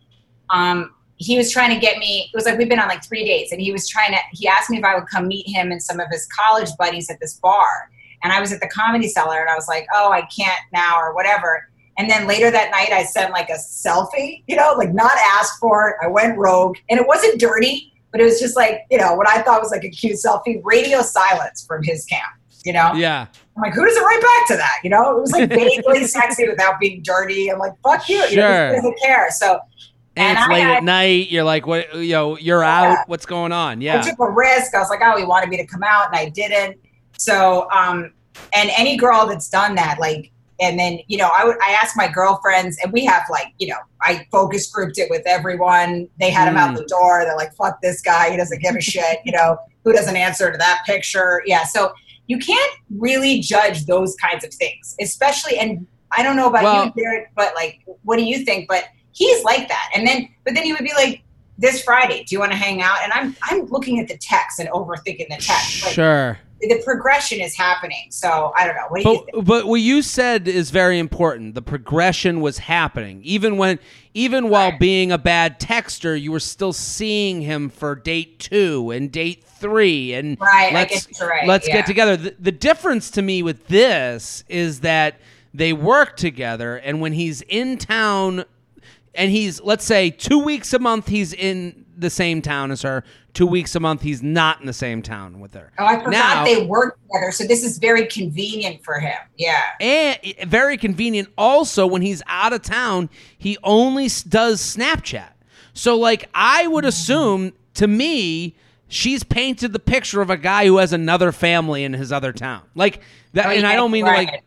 Um 0.52 0.94
he 1.20 1.36
was 1.36 1.52
trying 1.52 1.74
to 1.74 1.80
get 1.80 1.98
me 1.98 2.30
it 2.32 2.38
was 2.38 2.46
like 2.46 2.60
we've 2.60 2.70
been 2.70 2.80
on 2.80 2.88
like 2.88 3.04
three 3.04 3.26
dates 3.26 3.52
and 3.52 3.60
he 3.60 3.72
was 3.72 3.90
trying 3.90 4.12
to 4.12 4.20
he 4.34 4.48
asked 4.48 4.70
me 4.70 4.78
if 4.78 4.84
I 4.84 4.94
would 4.94 5.08
come 5.08 5.28
meet 5.28 5.48
him 5.48 5.72
and 5.72 5.82
some 5.82 6.00
of 6.00 6.08
his 6.12 6.28
college 6.28 6.70
buddies 6.78 7.10
at 7.10 7.20
this 7.20 7.40
bar. 7.40 7.90
And 8.24 8.32
I 8.32 8.40
was 8.40 8.52
at 8.52 8.60
the 8.60 8.68
comedy 8.68 9.08
cellar 9.08 9.40
and 9.40 9.50
I 9.50 9.56
was 9.56 9.68
like, 9.68 9.88
oh, 9.94 10.12
I 10.12 10.22
can't 10.22 10.60
now 10.72 11.00
or 11.00 11.16
whatever. 11.16 11.67
And 11.98 12.10
then 12.10 12.28
later 12.28 12.52
that 12.52 12.70
night, 12.72 12.92
I 12.92 13.04
sent 13.04 13.32
like 13.32 13.50
a 13.50 13.54
selfie, 13.58 14.44
you 14.48 14.56
know, 14.56 14.74
like 14.78 14.94
not 14.94 15.12
asked 15.40 15.60
for 15.60 15.90
it. 15.90 15.96
I 16.04 16.08
went 16.08 16.38
rogue 16.38 16.78
and 16.90 17.00
it 17.00 17.08
wasn't 17.08 17.40
dirty, 17.40 17.92
but 18.12 18.22
it 18.22 18.24
was 18.26 18.40
just 18.40 18.56
like, 18.56 18.82
you 18.92 18.98
know, 19.00 19.16
what 19.16 19.28
I 19.28 19.42
thought 19.42 19.62
was 19.62 19.72
like 19.72 19.84
a 19.84 19.90
cute 19.90 20.18
selfie, 20.24 20.62
radio 20.64 21.02
silence 21.02 21.66
from 21.66 21.84
his 21.84 22.06
camp, 22.06 22.28
you 22.66 22.74
know? 22.74 22.94
Yeah. 22.94 23.26
I'm 23.56 23.64
like, 23.64 23.74
who 23.74 23.84
does 23.84 23.98
it 23.98 24.02
right 24.02 24.22
back 24.22 24.48
to 24.50 24.58
that? 24.58 24.78
You 24.84 24.92
know, 24.92 25.18
it 25.18 25.22
was 25.22 25.32
like 25.32 25.50
vaguely 25.50 26.06
sexy 26.08 26.48
without 26.48 26.80
being 26.80 27.02
dirty. 27.02 27.50
I'm 27.52 27.58
like, 27.58 27.74
fuck 27.84 28.08
you. 28.08 28.18
you 28.26 28.36
know, 28.38 28.48
Sure. 28.52 28.76
doesn't 28.76 29.00
care. 29.02 29.32
So 29.32 29.60
And, 30.16 30.38
And 30.38 30.38
it's 30.38 30.48
I- 30.48 30.54
late 30.54 30.68
at 30.68 30.84
night. 30.84 31.30
You're 31.32 31.44
like, 31.44 31.66
what? 31.66 31.96
You 31.96 32.12
know, 32.14 32.38
you're 32.38 32.62
Yeah. 32.62 32.92
out. 33.00 33.10
What's 33.10 33.26
going 33.26 33.52
on? 33.52 33.82
Yeah. 33.82 34.00
I 34.00 34.02
took 34.08 34.20
a 34.20 34.30
risk. 34.30 34.76
I 34.76 34.80
was 34.80 34.90
like, 34.92 35.00
oh, 35.04 35.18
he 35.18 35.24
wanted 35.26 35.50
me 35.50 35.58
to 35.58 35.66
come 35.66 35.82
out 35.84 36.08
and 36.08 36.16
I 36.16 36.30
didn't. 36.30 36.78
So, 37.18 37.68
um, 37.72 38.14
and 38.54 38.70
any 38.78 38.98
girl 38.98 39.26
that's 39.26 39.50
done 39.50 39.74
that, 39.76 40.00
like, 40.00 40.32
and 40.60 40.80
then, 40.80 41.00
you 41.08 41.18
know, 41.18 41.30
I 41.36 41.46
would, 41.46 41.58
I 41.62 41.72
asked 41.72 41.96
my 41.96 42.08
girlfriends 42.08 42.78
and 42.84 42.92
we 42.92 43.06
have 43.06 43.24
like, 43.30 43.54
you 43.60 43.68
know, 43.68 43.78
I 44.02 44.26
focus 44.32 44.70
grouped 44.72 44.98
it 44.98 45.10
with 45.10 45.22
everyone. 45.26 46.08
They 46.20 46.30
had 46.32 46.48
him 46.48 46.58
out 46.58 46.74
Mm. 46.74 46.78
the 46.78 46.86
door. 46.86 47.24
They're 47.24 47.36
like, 47.36 47.54
fuck 47.56 47.82
this 47.82 48.02
guy. 48.02 48.32
He 48.32 48.38
doesn't 48.38 48.62
give 48.62 48.76
a 48.76 48.82
shit. 48.94 49.20
You 49.26 49.32
know, 49.34 49.58
who 49.84 49.94
doesn't 49.94 50.16
answer 50.16 50.52
to 50.52 50.58
that 50.58 50.82
picture? 50.86 51.42
Yeah. 51.46 51.64
So 51.64 51.94
you 52.28 52.38
can't 52.40 52.74
really 52.98 53.40
judge 53.40 53.86
those 53.86 54.16
kinds 54.16 54.44
of 54.44 54.54
things, 54.54 54.96
especially, 55.00 55.58
and 55.60 55.86
I 56.12 56.24
don't 56.24 56.36
know 56.36 56.48
about 56.50 56.64
Well- 56.64 56.86
you, 56.86 57.04
Jared, 57.04 57.28
but 57.36 57.54
like, 57.56 57.82
what 58.04 58.18
do 58.18 58.24
you 58.24 58.44
think? 58.44 58.68
But 58.68 58.86
he's 59.12 59.44
like 59.44 59.68
that. 59.68 59.92
And 59.96 60.08
then, 60.08 60.28
but 60.44 60.54
then 60.56 60.64
he 60.64 60.74
would 60.74 60.84
be 60.84 60.94
like, 60.94 61.22
this 61.60 61.82
Friday, 61.82 62.24
do 62.24 62.36
you 62.36 62.40
want 62.40 62.52
to 62.52 62.58
hang 62.58 62.82
out? 62.84 62.98
And 63.04 63.12
I'm 63.14 63.36
I'm 63.42 63.66
looking 63.66 64.00
at 64.00 64.08
the 64.08 64.16
text 64.18 64.60
and 64.60 64.70
overthinking 64.70 65.28
the 65.28 65.38
text. 65.40 65.84
Like 65.86 65.94
Sure. 65.94 66.38
The 66.62 66.82
progression 66.84 67.40
is 67.40 67.56
happening. 67.56 68.08
So 68.10 68.52
I 68.58 68.66
don't 68.66 68.76
know. 68.76 68.86
What 68.90 69.04
do 69.04 69.10
you 69.10 69.16
But 69.18 69.26
think? 69.34 69.46
but 69.46 69.68
what 69.68 69.82
you 69.82 70.02
said 70.02 70.48
is 70.48 70.72
very 70.72 70.98
important. 71.00 71.56
The 71.56 71.62
progression 71.62 72.42
was 72.42 72.58
happening, 72.58 73.22
even 73.24 73.58
when 73.58 73.80
even 74.14 74.50
while 74.50 74.72
Right. 74.72 74.80
being 74.80 75.12
a 75.12 75.18
bad 75.18 75.60
texter, 75.60 76.20
you 76.20 76.32
were 76.32 76.40
still 76.40 76.74
seeing 76.74 77.42
him 77.42 77.70
for 77.70 77.94
date 77.96 78.40
two 78.40 78.90
and 78.92 79.12
date 79.12 79.44
three, 79.44 80.14
and 80.14 80.40
Right, 80.40 80.74
let's 80.74 81.08
right, 81.22 81.48
let's 81.48 81.68
yeah. 81.68 81.76
get 81.78 81.86
together. 81.86 82.18
The, 82.18 82.36
the 82.40 82.52
difference 82.52 83.12
to 83.12 83.22
me 83.22 83.44
with 83.44 83.68
this 83.68 84.44
is 84.50 84.80
that 84.82 85.20
they 85.54 85.74
work 85.74 86.18
together, 86.18 86.76
and 86.78 87.02
when 87.02 87.14
he's 87.14 87.42
in 87.44 87.78
town, 87.78 88.46
and 89.16 89.32
he's 89.32 89.62
let's 89.62 89.86
say 89.86 90.10
two 90.10 90.40
weeks 90.40 90.74
a 90.74 90.80
month, 90.80 91.08
he's 91.08 91.34
in 91.34 91.86
the 91.98 92.10
same 92.10 92.42
town 92.42 92.72
as 92.72 92.82
her. 92.84 93.04
Two 93.34 93.48
weeks 93.48 93.76
a 93.76 93.80
month, 93.80 94.02
he's 94.02 94.24
not 94.24 94.60
in 94.60 94.66
the 94.66 94.74
same 94.74 95.02
town 95.02 95.40
with 95.40 95.54
her. 95.54 95.72
Oh, 95.78 95.86
I 95.86 95.98
forgot 95.98 96.12
Now- 96.12 96.44
they 96.46 96.66
work 96.66 96.98
together. 97.08 97.32
So 97.32 97.46
this 97.46 97.64
is 97.64 97.78
very 97.78 98.06
convenient 98.08 98.84
for 98.84 99.00
him. 99.00 99.18
Yeah. 99.38 99.62
and 99.80 100.18
eh, 100.24 100.46
very 100.46 100.78
convenient 100.78 101.30
also 101.38 101.86
when 101.86 102.02
he's 102.02 102.22
out 102.28 102.54
of 102.54 102.62
town 102.64 103.10
he 103.38 103.58
only 103.64 104.10
does 104.28 104.60
snapchat 104.62 105.30
so 105.74 105.96
like 105.98 106.28
i 106.34 106.66
would 106.66 106.86
assume 106.86 107.54
to 107.76 107.88
me 107.88 108.56
she's 108.88 109.24
painted 109.24 109.74
the 109.74 109.80
picture 109.80 110.22
of 110.22 110.30
a 110.32 110.38
guy 110.38 110.66
who 110.66 110.78
has 110.78 110.92
another 110.94 111.32
family 111.32 111.84
in 111.84 111.94
his 111.94 112.12
other 112.12 112.34
town 112.34 112.62
like 112.74 113.02
that 113.34 113.46
Oh, 113.48 113.50
and 113.52 113.68
i 113.68 113.76
don't 113.76 113.92
mean 113.92 114.06
to 114.06 114.12
like 114.12 114.44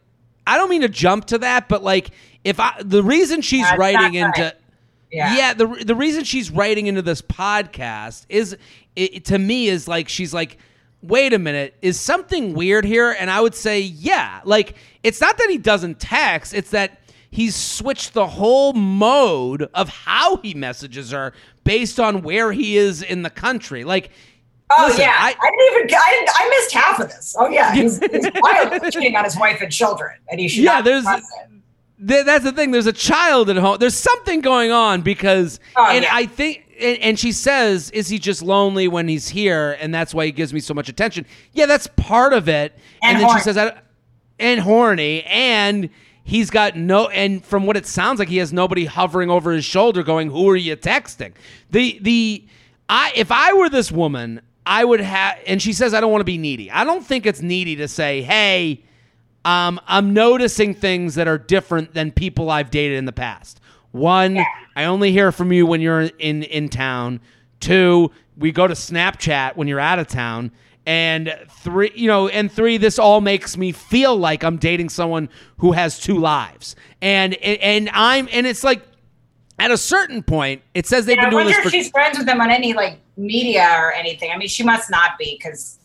i 0.47 0.57
don't 0.59 0.69
mean 0.71 0.81
to 0.83 0.89
jump 0.89 1.27
to 1.27 1.39
that 1.39 1.69
but 1.69 1.83
like 1.85 2.11
if 2.45 2.59
i 2.59 2.75
the 2.83 3.03
reason 3.03 3.41
she's 3.41 3.63
That's 3.65 3.79
writing 3.79 4.15
into 4.15 4.43
right. 4.43 4.55
Yeah. 5.13 5.55
the 5.55 5.67
the 5.85 5.95
reason 5.95 6.25
she's 6.25 6.51
writing 6.51 6.87
into 6.87 7.03
this 7.03 7.21
podcast 7.23 8.27
is 8.29 8.57
it, 8.97 9.25
to 9.27 9.39
me 9.39 9.69
is 9.69 9.89
like 9.89 10.09
she's 10.09 10.33
like 10.35 10.59
wait 11.03 11.33
a 11.33 11.39
minute 11.39 11.75
is 11.83 11.99
something 11.99 12.53
weird 12.53 12.85
here 12.85 13.11
and 13.19 13.31
I 13.31 13.41
would 13.41 13.55
say 13.55 13.81
yeah 13.81 14.41
like 14.45 14.77
it's 15.03 15.21
not 15.21 15.39
that 15.39 15.49
he 15.49 15.57
doesn't 15.59 15.99
text 15.99 16.53
it's 16.55 16.71
that 16.71 17.01
he's 17.31 17.57
switched 17.57 18.13
the 18.13 18.27
whole 18.27 18.73
mode 18.75 19.63
of 19.75 19.89
how 19.89 20.37
he 20.39 20.53
messages 20.55 21.11
her 21.13 21.33
based 21.65 21.99
on 21.99 22.23
where 22.23 22.53
he 22.53 22.77
is 22.77 23.03
in 23.03 23.23
the 23.23 23.31
country 23.31 23.85
like 23.85 24.11
Oh 24.73 24.85
listen, 24.87 25.01
yeah. 25.01 25.17
I- 25.19 25.35
I, 25.41 25.51
didn't 25.51 25.83
even. 25.91 25.97
I, 25.99 26.27
I 26.45 26.49
missed 26.49 26.73
half 26.73 27.01
of 27.01 27.09
this. 27.09 27.35
Oh 27.37 27.49
yeah. 27.49 27.75
He's, 27.75 27.99
he's 27.99 28.25
wildly 28.41 28.89
cheating 28.93 29.17
on 29.17 29.25
his 29.25 29.37
wife 29.37 29.61
and 29.61 29.73
children, 29.73 30.13
and 30.31 30.39
he 30.39 30.47
should 30.47 30.63
Yeah, 30.63 30.75
not 30.75 30.85
there's-. 30.85 31.05
Th- 32.07 32.25
that's 32.25 32.45
the 32.45 32.53
thing. 32.53 32.71
There's 32.71 32.87
a 32.87 32.93
child 32.93 33.51
at 33.51 33.57
home. 33.57 33.77
There's 33.79 33.95
something 33.95 34.41
going 34.41 34.71
on 34.73 35.03
because, 35.03 35.61
Oh, 35.77 35.87
and 35.87 36.05
yeah. 36.05 36.11
I 36.13 36.27
think, 36.27 36.65
and, 36.81 36.99
and 36.99 37.19
she 37.19 37.33
says, 37.33 37.91
"Is 37.91 38.09
he 38.09 38.19
just 38.19 38.43
lonely 38.43 38.89
when 38.89 39.07
he's 39.09 39.29
here, 39.29 39.77
and 39.81 39.95
that's 39.95 40.15
why 40.15 40.25
he 40.27 40.33
gives 40.33 40.55
me 40.55 40.61
so 40.61 40.73
much 40.75 40.89
attention?" 40.89 41.27
Yeah, 41.53 41.67
that's 41.67 41.87
part 41.97 42.33
of 42.33 42.49
it. 42.49 42.79
And 43.03 43.19
then 43.19 43.27
horny. 43.27 43.41
she 43.41 43.45
says, 43.45 43.73
"And 44.39 44.61
horny," 44.61 45.23
and 45.25 45.91
he's 46.25 46.49
got 46.49 46.77
no. 46.77 47.09
And 47.09 47.45
from 47.45 47.67
what 47.67 47.77
it 47.77 47.87
sounds 47.87 48.19
like, 48.19 48.29
he 48.29 48.39
has 48.39 48.53
nobody 48.53 48.87
hovering 48.87 49.29
over 49.31 49.53
his 49.53 49.65
shoulder, 49.67 50.03
going, 50.03 50.31
"Who 50.31 50.49
are 50.49 50.57
you 50.57 50.77
texting?" 50.77 51.33
The 51.71 51.99
the 52.01 52.47
I 52.89 53.13
if 53.15 53.31
I 53.31 53.53
were 53.53 53.69
this 53.69 53.93
woman, 53.93 54.41
I 54.65 54.85
would 54.87 55.01
have. 55.01 55.37
And 55.47 55.61
she 55.61 55.75
says, 55.75 55.93
"I 55.93 56.01
don't 56.01 56.11
want 56.11 56.23
to 56.23 56.25
be 56.27 56.39
needy." 56.39 56.71
I 56.71 56.85
don't 56.85 57.05
think 57.05 57.27
it's 57.27 57.43
needy 57.43 57.77
to 57.77 57.89
say, 57.89 58.23
"Hey." 58.23 58.85
Um, 59.45 59.81
I'm 59.87 60.13
noticing 60.13 60.75
things 60.75 61.15
that 61.15 61.27
are 61.29 61.39
different 61.39 61.95
than 61.95 62.13
people 62.13 62.51
I've 62.51 62.71
dated 62.71 62.99
in 62.99 63.05
the 63.07 63.13
past. 63.13 63.61
One, 63.93 64.39
I 64.77 64.85
only 64.85 65.13
hear 65.13 65.33
from 65.33 65.53
you 65.53 65.67
when 65.67 65.81
you're 65.81 66.03
in 66.19 66.43
in 66.45 66.69
town. 66.69 67.21
Two, 67.59 68.11
we 68.37 68.53
go 68.53 68.67
to 68.67 68.75
Snapchat 68.75 69.57
when 69.57 69.67
you're 69.69 69.81
out 69.81 69.99
of 69.99 70.07
town. 70.07 70.53
And 70.87 71.37
three, 71.49 71.93
you 71.95 72.07
know, 72.07 72.29
and 72.29 72.51
three, 72.51 72.77
this 72.79 72.99
all 72.99 73.21
makes 73.21 73.57
me 73.57 73.71
feel 73.73 74.17
like 74.17 74.43
I'm 74.43 74.57
dating 74.57 74.89
someone 74.89 75.29
who 75.59 75.73
has 75.73 75.99
two 76.01 76.19
lives. 76.19 76.77
And 77.03 77.35
and 77.35 77.91
I'm 77.93 78.29
and 78.33 78.47
it's 78.47 78.65
like 78.65 78.83
at 79.59 79.71
a 79.71 79.77
certain 79.77 80.23
point, 80.23 80.63
it 80.75 80.87
says 80.87 81.05
they've 81.07 81.17
Yeah, 81.17 81.23
I 81.23 81.25
been 81.27 81.31
doing 81.33 81.45
wonder 81.47 81.51
this 81.51 81.59
if 81.59 81.65
for 81.65 81.71
she's 81.71 81.91
friends 81.91 82.17
with 82.17 82.27
them 82.27 82.41
on 82.41 82.51
any 82.51 82.73
like 82.73 82.99
media 83.17 83.69
or 83.79 83.93
anything. 83.93 84.31
I 84.33 84.39
mean, 84.39 84.49
she 84.49 84.63
must 84.63 84.91
not 84.91 85.19
be 85.19 85.37
because. 85.37 85.79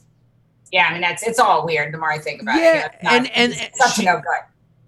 Yeah, 0.75 0.87
I 0.89 0.91
mean 0.93 1.01
that's 1.01 1.23
it's 1.23 1.39
all 1.39 1.65
weird. 1.65 1.93
The 1.93 1.97
more 1.97 2.11
I 2.11 2.17
think 2.19 2.41
about 2.41 2.57
Yeah, 2.59 2.85
it, 2.87 2.91
not- 3.01 3.13
and- 3.13 3.31
and- 3.33 3.53
it's 3.53 3.77
such 3.79 3.95
she- 3.95 4.05
no 4.05 4.15
good. 4.17 4.41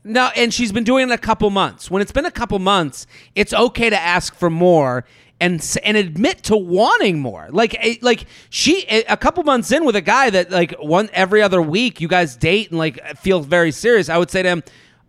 No, 0.04 0.30
and 0.36 0.54
she's 0.54 0.72
been 0.72 0.84
doing 0.84 1.10
it 1.10 1.14
a 1.14 1.18
couple 1.18 1.50
months. 1.50 1.90
When 1.92 2.02
it's 2.02 2.12
been 2.12 2.26
a 2.26 2.32
couple 2.32 2.60
months, 2.60 3.08
it's 3.36 3.54
okay 3.54 3.90
to 3.90 4.00
ask 4.00 4.36
for 4.36 4.50
more 4.50 5.06
and 5.40 5.64
and 5.84 5.96
admit 5.96 6.44
to 6.44 6.58
wanting 6.58 7.20
more. 7.20 7.48
Like 7.52 7.76
eh, 7.80 7.96
like 8.02 8.26
she 8.50 8.86
eh, 8.90 9.04
a 9.08 9.16
couple 9.18 9.44
months 9.44 9.72
in 9.72 9.86
with 9.86 9.96
a 9.96 10.02
guy 10.02 10.30
that 10.30 10.52
like 10.52 10.74
one 10.80 11.10
every 11.14 11.42
other 11.42 11.62
week 11.62 12.02
you 12.02 12.08
guys 12.10 12.36
date 12.36 12.70
and 12.70 12.78
like 12.80 13.00
feel 13.18 13.40
very 13.42 13.72
serious. 13.72 14.10
I 14.10 14.18
would 14.18 14.30
say 14.32 14.44
to 14.44 14.50
him, 14.50 14.64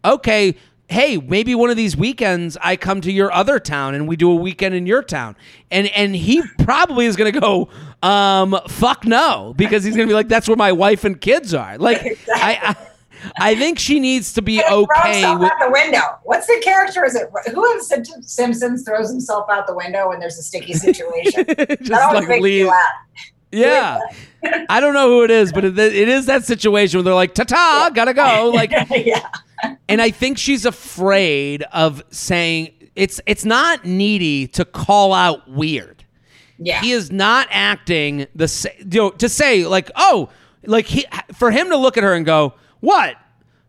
"Okay, 0.04 0.54
hey, 0.88 1.18
maybe 1.18 1.54
one 1.54 1.70
of 1.70 1.76
these 1.76 1.96
weekends 1.96 2.56
I 2.62 2.76
come 2.76 3.00
to 3.02 3.12
your 3.12 3.32
other 3.32 3.58
town 3.60 3.94
and 3.94 4.08
we 4.08 4.16
do 4.16 4.30
a 4.30 4.34
weekend 4.34 4.74
in 4.74 4.86
your 4.86 5.02
town." 5.02 5.36
And 5.70 5.86
and 5.88 6.14
he 6.16 6.42
probably 6.58 7.06
is 7.06 7.16
going 7.16 7.32
to 7.32 7.40
go, 7.40 7.68
um, 8.02 8.58
fuck 8.68 9.04
no, 9.04 9.54
because 9.56 9.84
he's 9.84 9.96
going 9.96 10.08
to 10.08 10.10
be 10.10 10.14
like 10.14 10.28
that's 10.28 10.48
where 10.48 10.56
my 10.56 10.72
wife 10.72 11.04
and 11.04 11.20
kids 11.20 11.54
are. 11.54 11.78
Like 11.78 12.18
I, 12.34 12.74
I 12.76 12.76
I 13.38 13.54
think 13.56 13.78
she 13.78 13.98
needs 14.00 14.32
to 14.34 14.42
be 14.42 14.60
Throw 14.60 14.82
okay 14.82 15.14
himself 15.14 15.40
with 15.40 15.52
out 15.52 15.58
the 15.60 15.70
window. 15.70 16.00
What's 16.24 16.46
the 16.46 16.60
character? 16.64 17.04
Is 17.04 17.16
it 17.16 17.28
who 17.52 17.80
Sim- 17.82 18.04
Simpsons 18.22 18.84
throws 18.84 19.10
himself 19.10 19.50
out 19.50 19.66
the 19.66 19.74
window 19.74 20.08
when 20.10 20.20
there's 20.20 20.38
a 20.38 20.42
sticky 20.42 20.72
situation? 20.74 21.44
just 21.46 21.84
that 21.84 22.02
always 22.02 22.20
like 22.20 22.28
makes 22.28 22.42
me 22.42 22.50
leave. 22.58 22.66
laugh. 22.66 22.90
Yeah. 23.50 23.98
I 24.68 24.80
don't 24.80 24.94
know 24.94 25.08
who 25.08 25.24
it 25.24 25.30
is, 25.30 25.52
but 25.52 25.64
it, 25.64 25.78
it 25.78 26.08
is 26.08 26.26
that 26.26 26.44
situation 26.44 26.98
where 26.98 27.04
they're 27.04 27.14
like, 27.14 27.34
ta 27.34 27.44
ta, 27.44 27.90
gotta 27.94 28.14
go. 28.14 28.50
Like, 28.54 28.70
yeah, 28.90 29.28
and 29.88 30.00
I 30.02 30.10
think 30.10 30.38
she's 30.38 30.64
afraid 30.66 31.62
of 31.72 32.02
saying, 32.10 32.70
it's 32.96 33.20
it's 33.26 33.44
not 33.44 33.84
needy 33.84 34.46
to 34.48 34.64
call 34.64 35.12
out 35.12 35.48
weird. 35.50 36.04
Yeah. 36.58 36.80
He 36.80 36.90
is 36.92 37.12
not 37.12 37.46
acting 37.50 38.26
the 38.34 38.48
sa- 38.48 38.70
you 38.78 39.00
know 39.00 39.10
to 39.10 39.28
say 39.28 39.64
like 39.64 39.90
oh 39.94 40.30
like 40.66 40.86
he 40.86 41.06
for 41.34 41.50
him 41.52 41.68
to 41.68 41.76
look 41.76 41.96
at 41.96 42.02
her 42.02 42.14
and 42.14 42.26
go 42.26 42.54
what 42.80 43.14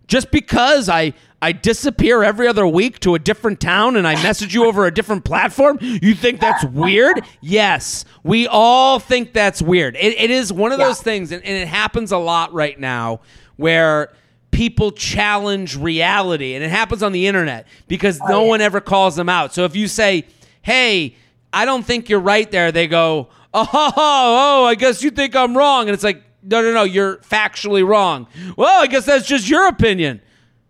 just 0.08 0.32
because 0.32 0.90
I 0.90 1.14
I 1.42 1.52
disappear 1.52 2.24
every 2.24 2.48
other 2.48 2.66
week 2.66 3.00
to 3.02 3.14
a 3.14 3.20
different 3.20 3.60
town 3.60 3.96
and 3.96 4.08
I 4.08 4.16
message 4.24 4.56
you 4.56 4.66
over 4.66 4.88
a 4.88 4.92
different 4.92 5.24
platform 5.24 5.78
you 5.82 6.16
think 6.16 6.40
that's 6.40 6.66
weird 6.66 7.22
yes 7.42 8.06
we 8.24 8.48
all 8.48 8.98
think 8.98 9.34
that's 9.34 9.62
weird 9.62 9.96
it, 9.96 10.20
it 10.20 10.32
is 10.32 10.52
one 10.52 10.72
of 10.72 10.80
Yeah. 10.80 10.88
those 10.88 11.00
things 11.04 11.32
and, 11.32 11.44
and 11.46 11.56
it 11.56 11.68
happens 11.68 12.12
a 12.12 12.18
lot 12.18 12.52
right 12.54 12.80
now 12.80 13.20
where 13.58 14.12
people 14.52 14.92
challenge 14.92 15.78
reality 15.78 16.56
and 16.56 16.64
it 16.64 16.70
happens 16.70 17.04
on 17.04 17.12
the 17.12 17.28
internet 17.28 17.68
because 17.88 18.20
oh, 18.22 18.28
no 18.28 18.36
Oh, 18.40 18.44
yeah. 18.44 18.50
one 18.50 18.62
ever 18.62 18.82
calls 18.82 19.16
them 19.16 19.30
out 19.30 19.54
so 19.54 19.64
if 19.64 19.76
you 19.76 19.88
say 19.88 20.26
hey 20.62 21.16
I 21.52 21.66
don't 21.66 21.84
think 21.84 22.10
you're 22.10 22.20
right 22.20 22.50
there. 22.50 22.72
They 22.72 22.88
go, 22.88 23.30
oh, 23.54 23.70
oh, 23.74 23.94
oh 23.98 24.66
I 24.66 24.76
guess 24.76 25.04
you 25.04 25.12
think 25.12 25.36
I'm 25.36 25.58
wrong. 25.58 25.88
And 25.88 25.94
it's 25.94 26.04
like, 26.04 26.24
no, 26.44 26.62
no, 26.62 26.74
no, 26.74 26.84
you're 26.84 27.18
factually 27.18 27.86
wrong. 27.86 28.28
Well, 28.56 28.82
I 28.82 28.88
guess 28.88 29.06
that's 29.06 29.28
just 29.28 29.50
your 29.50 29.68
opinion. 29.68 30.22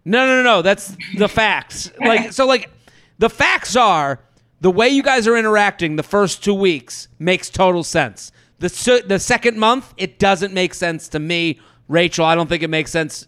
No, 0.06 0.26
no, 0.26 0.38
no, 0.38 0.44
no, 0.44 0.62
that's 0.62 0.96
the 1.18 1.28
facts. 1.30 1.92
Like, 2.00 2.32
so, 2.34 2.48
like, 2.48 2.72
the 3.20 3.30
facts 3.30 3.76
are 3.76 4.20
the 4.62 4.72
way 4.72 4.90
you 4.90 5.04
guys 5.04 5.28
are 5.28 5.38
interacting 5.38 5.96
the 5.96 6.04
first 6.04 6.44
two 6.44 6.54
weeks 6.54 7.08
makes 7.20 7.50
total 7.50 7.84
sense. 7.84 8.32
The, 8.60 9.04
the 9.06 9.20
second 9.20 9.58
month, 9.58 9.94
it 9.98 10.18
doesn't 10.18 10.54
make 10.54 10.74
sense 10.74 11.08
to 11.10 11.20
me. 11.20 11.60
Rachel, 11.88 12.26
I 12.26 12.36
don't 12.36 12.48
think 12.48 12.64
it 12.64 12.70
makes 12.70 12.92
sense 12.92 13.28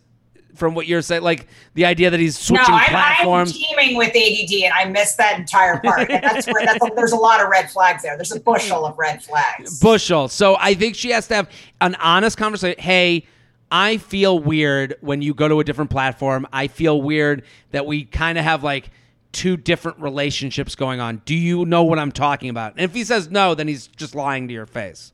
from 0.55 0.75
what 0.75 0.87
you're 0.87 1.01
saying. 1.01 1.21
Like, 1.21 1.47
the 1.73 1.85
idea 1.85 2.09
that 2.09 2.19
he's 2.19 2.37
no, 2.49 2.57
switching 2.57 2.73
I'm, 2.73 3.27
I'm 3.29 3.45
teaming 3.45 3.97
with 3.97 4.09
ADD, 4.09 4.63
and 4.63 4.73
I 4.73 4.85
missed 4.85 5.17
that 5.17 5.39
entire 5.39 5.79
part. 5.79 6.07
That's 6.09 6.47
where 6.47 6.65
that's 6.65 6.85
there's 6.95 7.11
a 7.11 7.17
lot 7.17 7.41
of 7.41 7.49
red 7.49 7.69
flags 7.69 8.03
there. 8.03 8.15
There's 8.15 8.31
a 8.31 8.39
bushel 8.39 8.85
of 8.85 8.97
red 8.97 9.23
flags. 9.23 9.79
bushel. 9.79 10.27
So 10.27 10.57
I 10.59 10.73
think 10.73 10.95
she 10.95 11.11
has 11.11 11.27
to 11.27 11.35
have 11.35 11.49
an 11.79 11.95
honest 11.95 12.37
conversation. 12.37 12.81
Hey, 12.81 13.25
I 13.71 13.97
feel 13.97 14.37
weird 14.37 14.95
when 15.01 15.21
you 15.21 15.33
go 15.33 15.47
to 15.47 15.59
a 15.59 15.63
different 15.63 15.91
platform. 15.91 16.45
I 16.51 16.67
feel 16.67 17.01
weird 17.01 17.43
that 17.71 17.85
we 17.85 18.03
kind 18.03 18.37
of 18.37 18.43
have 18.43 18.63
like 18.63 18.91
two 19.31 19.55
different 19.55 19.99
relationships 19.99 20.75
going 20.75 20.99
on. 20.99 21.21
Do 21.25 21.35
you 21.35 21.65
know 21.65 21.83
what 21.83 21.97
I'm 21.97 22.11
talking 22.11 22.49
about? 22.49 22.73
And 22.73 22.81
if 22.81 22.93
he 22.93 23.03
says 23.05 23.29
no, 23.29 23.55
then 23.55 23.67
he's 23.67 23.87
just 23.87 24.13
lying 24.13 24.47
to 24.49 24.53
your 24.53 24.65
face. 24.65 25.13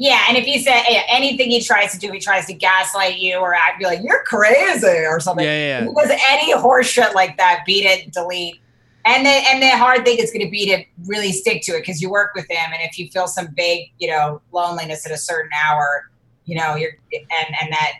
Yeah, 0.00 0.24
and 0.28 0.38
if 0.38 0.46
he 0.46 0.58
said 0.58 0.80
hey, 0.84 1.02
anything 1.10 1.50
he 1.50 1.60
tries 1.60 1.92
to 1.92 1.98
do, 1.98 2.10
he 2.10 2.18
tries 2.18 2.46
to 2.46 2.54
gaslight 2.54 3.18
you, 3.18 3.36
or 3.36 3.54
I'd 3.54 3.76
be 3.78 3.84
like, 3.84 4.00
"You're 4.02 4.24
crazy" 4.24 4.86
or 4.86 5.20
something. 5.20 5.44
Yeah, 5.44 5.82
yeah, 5.82 5.84
yeah. 5.84 5.92
Does 5.94 6.18
any 6.30 6.52
horse 6.52 6.86
shit 6.86 7.14
like 7.14 7.36
that, 7.36 7.64
beat 7.66 7.84
it, 7.84 8.10
delete. 8.10 8.62
And 9.04 9.26
the 9.26 9.28
and 9.28 9.62
the 9.62 9.68
hard 9.76 10.06
thing 10.06 10.16
is 10.18 10.30
going 10.30 10.46
to 10.46 10.50
be 10.50 10.64
to 10.74 10.82
really 11.04 11.32
stick 11.32 11.60
to 11.64 11.72
it 11.72 11.80
because 11.80 12.00
you 12.00 12.08
work 12.08 12.34
with 12.34 12.50
him, 12.50 12.72
and 12.72 12.80
if 12.80 12.98
you 12.98 13.10
feel 13.10 13.26
some 13.26 13.48
vague, 13.54 13.92
you 13.98 14.08
know, 14.08 14.40
loneliness 14.52 15.04
at 15.04 15.12
a 15.12 15.18
certain 15.18 15.50
hour, 15.66 16.10
you 16.46 16.56
know, 16.56 16.76
you're 16.76 16.92
and 17.12 17.54
and 17.60 17.70
that 17.70 17.92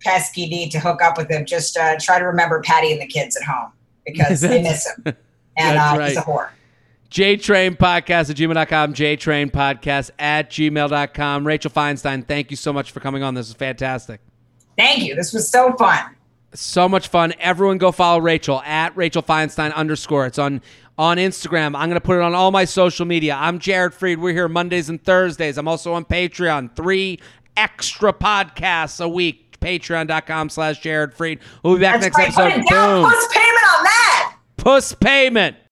pesky 0.00 0.46
need 0.46 0.70
to 0.70 0.80
hook 0.80 1.02
up 1.02 1.18
with 1.18 1.30
him, 1.30 1.44
just 1.44 1.76
uh, 1.76 1.96
try 2.00 2.18
to 2.18 2.24
remember 2.24 2.62
Patty 2.62 2.90
and 2.90 3.02
the 3.02 3.06
kids 3.06 3.36
at 3.36 3.42
home 3.42 3.70
because 4.06 4.40
they 4.40 4.62
miss 4.62 4.88
him, 4.88 5.02
and 5.58 5.76
That's 5.76 5.98
uh, 5.98 6.06
he's 6.06 6.16
a 6.16 6.20
right. 6.20 6.26
whore. 6.26 6.48
JTrain 7.14 7.78
Podcast 7.78 8.28
at 8.30 8.36
gmail.com, 8.36 8.92
JTrain 8.92 9.52
Podcast 9.52 10.10
at 10.18 10.50
gmail.com. 10.50 11.46
Rachel 11.46 11.70
Feinstein, 11.70 12.26
thank 12.26 12.50
you 12.50 12.56
so 12.56 12.72
much 12.72 12.90
for 12.90 12.98
coming 12.98 13.22
on. 13.22 13.34
This 13.34 13.46
is 13.48 13.54
fantastic. 13.54 14.20
Thank 14.76 15.04
you. 15.04 15.14
This 15.14 15.32
was 15.32 15.48
so 15.48 15.72
fun. 15.74 16.16
So 16.54 16.88
much 16.88 17.06
fun. 17.06 17.32
Everyone 17.38 17.78
go 17.78 17.92
follow 17.92 18.18
Rachel 18.18 18.60
at 18.62 18.96
Rachel 18.96 19.22
Feinstein 19.22 19.72
underscore. 19.74 20.26
It's 20.26 20.40
on 20.40 20.60
on 20.98 21.18
Instagram. 21.18 21.76
I'm 21.76 21.88
going 21.88 21.90
to 21.92 22.00
put 22.00 22.16
it 22.16 22.22
on 22.22 22.34
all 22.34 22.50
my 22.50 22.64
social 22.64 23.06
media. 23.06 23.36
I'm 23.38 23.60
Jared 23.60 23.92
Freid. 23.92 24.18
We're 24.18 24.32
here 24.32 24.48
Mondays 24.48 24.88
and 24.88 25.00
Thursdays. 25.02 25.56
I'm 25.56 25.68
also 25.68 25.92
on 25.92 26.04
Patreon. 26.04 26.74
Three 26.74 27.20
extra 27.56 28.12
podcasts 28.12 29.00
a 29.00 29.08
week. 29.08 29.60
Patreon.com 29.60 30.48
slash 30.50 30.80
Jared 30.80 31.14
Freid. 31.14 31.38
We'll 31.62 31.74
be 31.76 31.80
back 31.80 32.00
That's 32.00 32.16
next 32.16 32.18
right. 32.18 32.34
Put 32.34 32.58
episode. 32.58 32.60
it 32.60 32.70
down. 32.70 33.02
Boom. 33.02 33.10
Plus 33.12 33.28
payment 33.32 33.64
on 33.78 33.84
that. 33.84 34.36
Puss 34.56 34.94
payment. 34.94 35.56